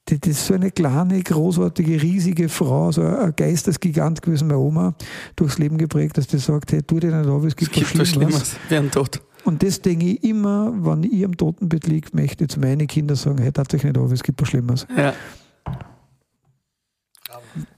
das 0.08 0.20
ist 0.24 0.46
so 0.46 0.54
eine 0.54 0.70
kleine, 0.70 1.22
großartige, 1.22 2.00
riesige 2.02 2.48
Frau, 2.48 2.92
so 2.92 3.02
ein 3.02 3.34
Geistesgigant 3.36 4.22
gewesen, 4.22 4.48
meine 4.48 4.60
Oma, 4.60 4.94
durchs 5.36 5.58
Leben 5.58 5.80
geprägt, 5.80 6.18
dass 6.18 6.28
die 6.28 6.38
sagt, 6.38 6.72
hey, 6.72 6.84
tu 6.84 7.00
dir 7.00 7.12
nicht 7.12 7.28
auf, 7.28 7.44
es 7.44 7.56
gibt, 7.56 7.72
es 7.72 7.78
gibt 7.78 8.00
was 8.00 8.10
Schlimmes. 8.10 8.56
werden 8.70 8.92
tot. 8.92 9.20
Und 9.46 9.62
das 9.62 9.80
denke 9.80 10.06
ich 10.06 10.24
immer, 10.24 10.74
wenn 10.76 11.04
ich 11.04 11.24
am 11.24 11.38
Totenbett 11.38 11.88
liege, 11.88 12.10
möchte 12.14 12.46
ich 12.46 12.50
zu 12.50 12.60
meinen 12.60 12.88
Kindern 12.88 13.16
sagen, 13.16 13.38
hey, 13.38 13.52
tat 13.52 13.74
euch 13.74 13.84
nicht 13.84 13.98
auf, 13.98 14.12
es 14.12 14.24
gibt 14.24 14.42
was 14.42 14.50
Schlimmes. 14.50 14.88
Ja. 14.98 15.14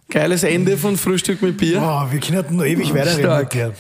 Geiles 0.09 0.43
Ende 0.43 0.77
von 0.77 0.95
Frühstück 0.95 1.41
mit 1.41 1.57
Bier. 1.57 1.81
Wow, 1.81 2.11
wir 2.11 2.19
können 2.21 2.55
noch 2.55 2.63
ewig 2.63 2.93
weiterreden. 2.93 3.73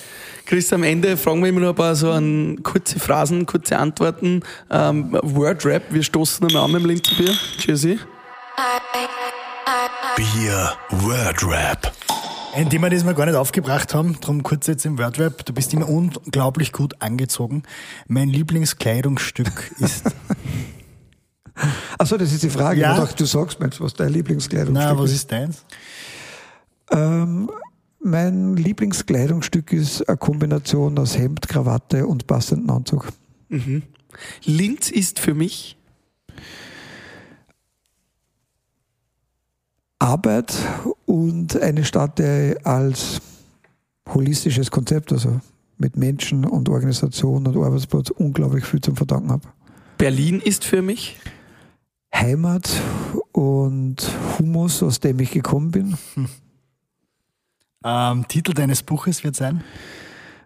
Chris, 0.45 0.71
am 0.71 0.83
Ende 0.83 1.17
fragen 1.17 1.41
wir 1.41 1.49
immer 1.49 1.61
noch 1.61 1.69
ein 1.69 1.75
paar 1.75 1.95
so 1.95 2.11
an 2.11 2.61
kurze 2.63 2.99
Phrasen, 2.99 3.45
kurze 3.45 3.77
Antworten. 3.77 4.41
Ähm, 4.69 5.17
Wordrap, 5.21 5.83
wir 5.89 6.03
stoßen 6.03 6.47
einmal 6.47 6.63
an 6.63 6.71
mit 6.71 6.83
dem 6.83 6.89
Linzenbier. 6.89 7.33
Cheersy. 7.57 7.99
Bier 10.15 10.73
Wordrap. 10.89 11.91
Ein 12.57 12.71
Thema, 12.71 12.89
das 12.89 13.05
wir 13.05 13.13
gar 13.13 13.27
nicht 13.27 13.35
aufgebracht 13.35 13.93
haben, 13.93 14.17
darum 14.19 14.41
kurz 14.41 14.65
jetzt 14.65 14.83
im 14.83 14.97
Wordrap. 14.97 15.45
Du 15.45 15.53
bist 15.53 15.75
immer 15.75 15.87
unglaublich 15.87 16.71
gut 16.71 16.99
angezogen. 17.03 17.61
Mein 18.07 18.29
Lieblingskleidungsstück 18.29 19.75
ist. 19.77 20.05
Achso, 21.99 22.17
das 22.17 22.33
ist 22.33 22.41
die 22.41 22.49
Frage. 22.49 22.81
Ja. 22.81 22.93
Ich 22.93 22.99
dachte, 22.99 23.15
du 23.15 23.25
sagst 23.25 23.59
mir 23.59 23.67
jetzt, 23.67 23.79
was 23.79 23.93
dein 23.93 24.11
Lieblingskleidungsstück 24.11 24.89
ist. 24.89 24.95
Na, 24.95 24.99
was 24.99 25.11
ist 25.11 25.31
deins? 25.31 25.65
Ähm, 26.89 27.51
mein 27.99 28.57
Lieblingskleidungsstück 28.57 29.71
ist 29.71 30.09
eine 30.09 30.17
Kombination 30.17 30.97
aus 30.97 31.15
Hemd, 31.15 31.47
Krawatte 31.47 32.07
und 32.07 32.25
passenden 32.25 32.71
Anzug. 32.71 33.09
Mhm. 33.49 33.83
Linz 34.45 34.89
ist 34.89 35.19
für 35.19 35.35
mich 35.35 35.77
Arbeit 40.07 40.55
und 41.05 41.61
eine 41.61 41.83
Stadt, 41.83 42.17
die 42.17 42.55
als 42.63 43.21
holistisches 44.13 44.71
Konzept, 44.71 45.11
also 45.11 45.41
mit 45.77 45.97
Menschen 45.97 46.45
und 46.45 46.69
Organisation 46.69 47.45
und 47.45 47.57
Arbeitsplatz 47.57 48.09
unglaublich 48.11 48.63
viel 48.63 48.79
zum 48.79 48.95
Verdanken 48.95 49.31
habe. 49.31 49.47
Berlin 49.97 50.39
ist 50.39 50.63
für 50.63 50.81
mich 50.81 51.17
Heimat 52.15 52.69
und 53.33 53.97
Humus, 54.39 54.81
aus 54.81 55.01
dem 55.01 55.19
ich 55.19 55.31
gekommen 55.31 55.71
bin. 55.71 55.97
Hm. 56.13 56.27
Ähm, 57.83 58.27
Titel 58.29 58.53
deines 58.53 58.83
Buches 58.83 59.25
wird 59.25 59.35
sein? 59.35 59.61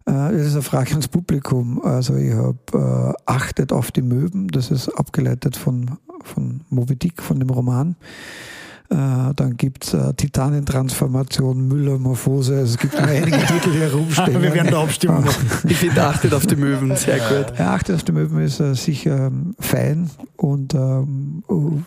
Äh, 0.06 0.12
das 0.12 0.48
ist 0.48 0.54
eine 0.54 0.64
Frage 0.64 0.92
ans 0.92 1.08
Publikum. 1.08 1.82
Also 1.84 2.16
ich 2.16 2.34
habe 2.34 3.14
äh, 3.16 3.32
Achtet 3.32 3.72
auf 3.72 3.92
die 3.92 4.02
Möwen, 4.02 4.48
das 4.48 4.72
ist 4.72 4.90
abgeleitet 4.90 5.56
von, 5.56 6.00
von 6.24 6.62
Moby 6.70 6.96
Dick, 6.96 7.22
von 7.22 7.40
dem 7.40 7.52
Roman. 7.52 7.96
Äh, 8.92 9.34
dann 9.38 9.56
gibt 9.56 9.86
es 9.86 9.94
äh, 9.94 10.14
Titanentransformation, 10.14 11.66
Müllermorphose. 11.70 12.58
Also 12.58 12.74
es 12.74 12.78
gibt 12.78 12.94
noch 12.94 13.08
einige 13.08 13.38
Titel, 13.48 13.72
die 13.72 13.80
herumstehen. 13.80 14.42
Wir 14.42 14.54
werden 14.54 14.70
da 14.70 14.84
Abstimmung 14.84 15.24
machen. 15.24 15.50
Ich 15.70 15.78
finde, 15.78 16.06
achtet 16.06 16.34
auf 16.34 16.46
die 16.46 16.58
Möwen, 16.58 16.98
sehr 16.98 17.20
gut. 17.20 17.58
Ja, 17.58 17.74
achtet 17.74 17.96
auf 17.96 18.04
die 18.04 18.12
Möwen 18.12 18.42
ist 18.42 18.60
äh, 18.60 18.76
sicher 18.76 19.28
ähm, 19.28 19.56
fein 19.60 20.10
und 20.36 20.74
ähm, 20.74 21.42
oh, 21.48 21.80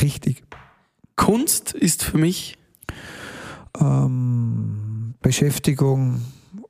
richtig. 0.00 0.44
Kunst 1.16 1.72
ist 1.72 2.04
für 2.04 2.18
mich 2.18 2.56
ähm, 3.80 5.14
Beschäftigung 5.20 6.20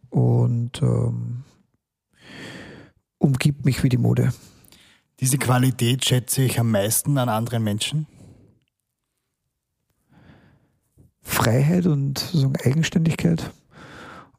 und 0.09 0.81
ähm, 0.81 1.43
umgibt 3.19 3.67
mich 3.67 3.83
wie 3.83 3.91
die 3.91 3.99
Mode. 3.99 4.33
Diese 5.21 5.37
Qualität 5.37 6.07
schätze 6.07 6.43
ich 6.43 6.59
am 6.59 6.71
meisten 6.71 7.19
an 7.19 7.29
anderen 7.29 7.63
Menschen. 7.63 8.07
Freiheit 11.27 11.87
und 11.87 12.19
sozusagen 12.19 12.57
Eigenständigkeit. 12.65 13.51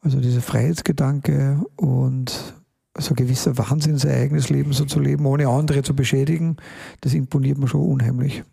Also 0.01 0.19
dieser 0.19 0.41
Freiheitsgedanke 0.41 1.61
und 1.75 2.55
so 2.97 3.11
ein 3.11 3.15
gewisser 3.15 3.57
Wahnsinn, 3.57 3.97
sein 3.97 4.15
eigenes 4.15 4.49
Leben 4.49 4.73
so 4.73 4.85
zu 4.85 4.99
leben, 4.99 5.25
ohne 5.25 5.47
andere 5.47 5.83
zu 5.83 5.95
beschädigen, 5.95 6.57
das 7.01 7.13
imponiert 7.13 7.57
mir 7.57 7.67
schon 7.67 7.81
unheimlich. 7.81 8.43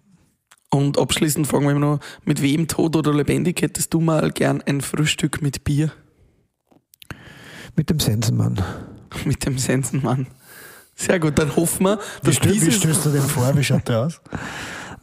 Und 0.70 0.98
abschließend 0.98 1.46
fragen 1.46 1.64
wir 1.64 1.70
immer 1.70 1.80
noch, 1.80 2.00
mit 2.24 2.42
wem, 2.42 2.66
tot 2.66 2.96
oder 2.96 3.14
lebendig, 3.14 3.62
hättest 3.62 3.94
du 3.94 4.00
mal 4.00 4.32
gern 4.32 4.60
ein 4.62 4.80
Frühstück 4.80 5.40
mit 5.40 5.64
Bier? 5.64 5.92
Mit 7.76 7.90
dem 7.90 8.00
Sensenmann. 8.00 8.60
Mit 9.24 9.46
dem 9.46 9.58
Sensenmann. 9.58 10.26
Sehr 10.96 11.20
gut, 11.20 11.38
dann 11.38 11.54
hoffen 11.54 11.84
wir, 11.86 11.98
Wie, 12.22 12.26
dass 12.26 12.36
stö 12.36 12.48
wie 12.48 12.54
dieses... 12.54 12.76
stößt 12.76 13.06
du 13.06 13.10
den 13.10 13.22
vor? 13.22 13.56
Wie 13.56 13.64
schaut 13.64 13.88
der 13.88 14.06
aus? 14.06 14.20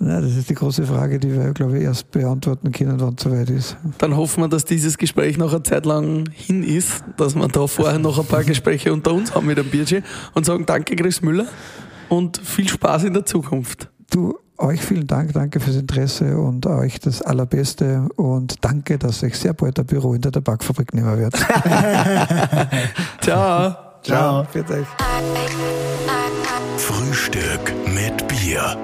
Na, 0.03 0.19
das 0.19 0.35
ist 0.35 0.49
die 0.49 0.55
große 0.55 0.83
Frage, 0.87 1.19
die 1.19 1.31
wir, 1.31 1.53
glaube 1.53 1.77
ich, 1.77 1.83
erst 1.83 2.09
beantworten 2.09 2.71
können, 2.71 2.99
wann 2.99 3.13
es 3.15 3.23
soweit 3.23 3.51
ist. 3.51 3.77
Dann 3.99 4.17
hoffen 4.17 4.41
wir, 4.41 4.47
dass 4.47 4.65
dieses 4.65 4.97
Gespräch 4.97 5.37
noch 5.37 5.53
eine 5.53 5.61
Zeit 5.61 5.85
lang 5.85 6.27
hin 6.33 6.63
ist, 6.63 7.03
dass 7.17 7.35
wir 7.35 7.47
da 7.47 7.67
vorher 7.67 7.99
noch 7.99 8.17
ein 8.17 8.25
paar 8.25 8.43
Gespräche 8.43 8.91
unter 8.91 9.13
uns 9.13 9.35
haben 9.35 9.45
mit 9.45 9.59
dem 9.59 9.69
Bierchen 9.69 10.03
und 10.33 10.43
sagen 10.43 10.65
Danke, 10.65 10.95
Chris 10.95 11.21
Müller 11.21 11.45
und 12.09 12.39
viel 12.39 12.67
Spaß 12.67 13.03
in 13.03 13.13
der 13.13 13.27
Zukunft. 13.27 13.89
Du, 14.09 14.39
euch 14.57 14.81
vielen 14.81 15.05
Dank, 15.05 15.33
danke 15.33 15.59
fürs 15.59 15.75
Interesse 15.75 16.35
und 16.35 16.65
euch 16.65 16.99
das 16.99 17.21
Allerbeste 17.21 18.09
und 18.15 18.55
danke, 18.65 18.97
dass 18.97 19.21
euch 19.21 19.37
sehr 19.37 19.53
bald 19.53 19.77
ein 19.77 19.85
Büro 19.85 20.15
in 20.15 20.21
der 20.21 20.31
Tabakfabrik 20.31 20.95
nehmen 20.95 21.15
wird. 21.19 21.35
Ciao. 23.21 23.75
Ciao. 24.01 24.47
Euch. 24.55 24.87
Frühstück 26.77 27.71
mit 27.93 28.27
Bier. 28.27 28.77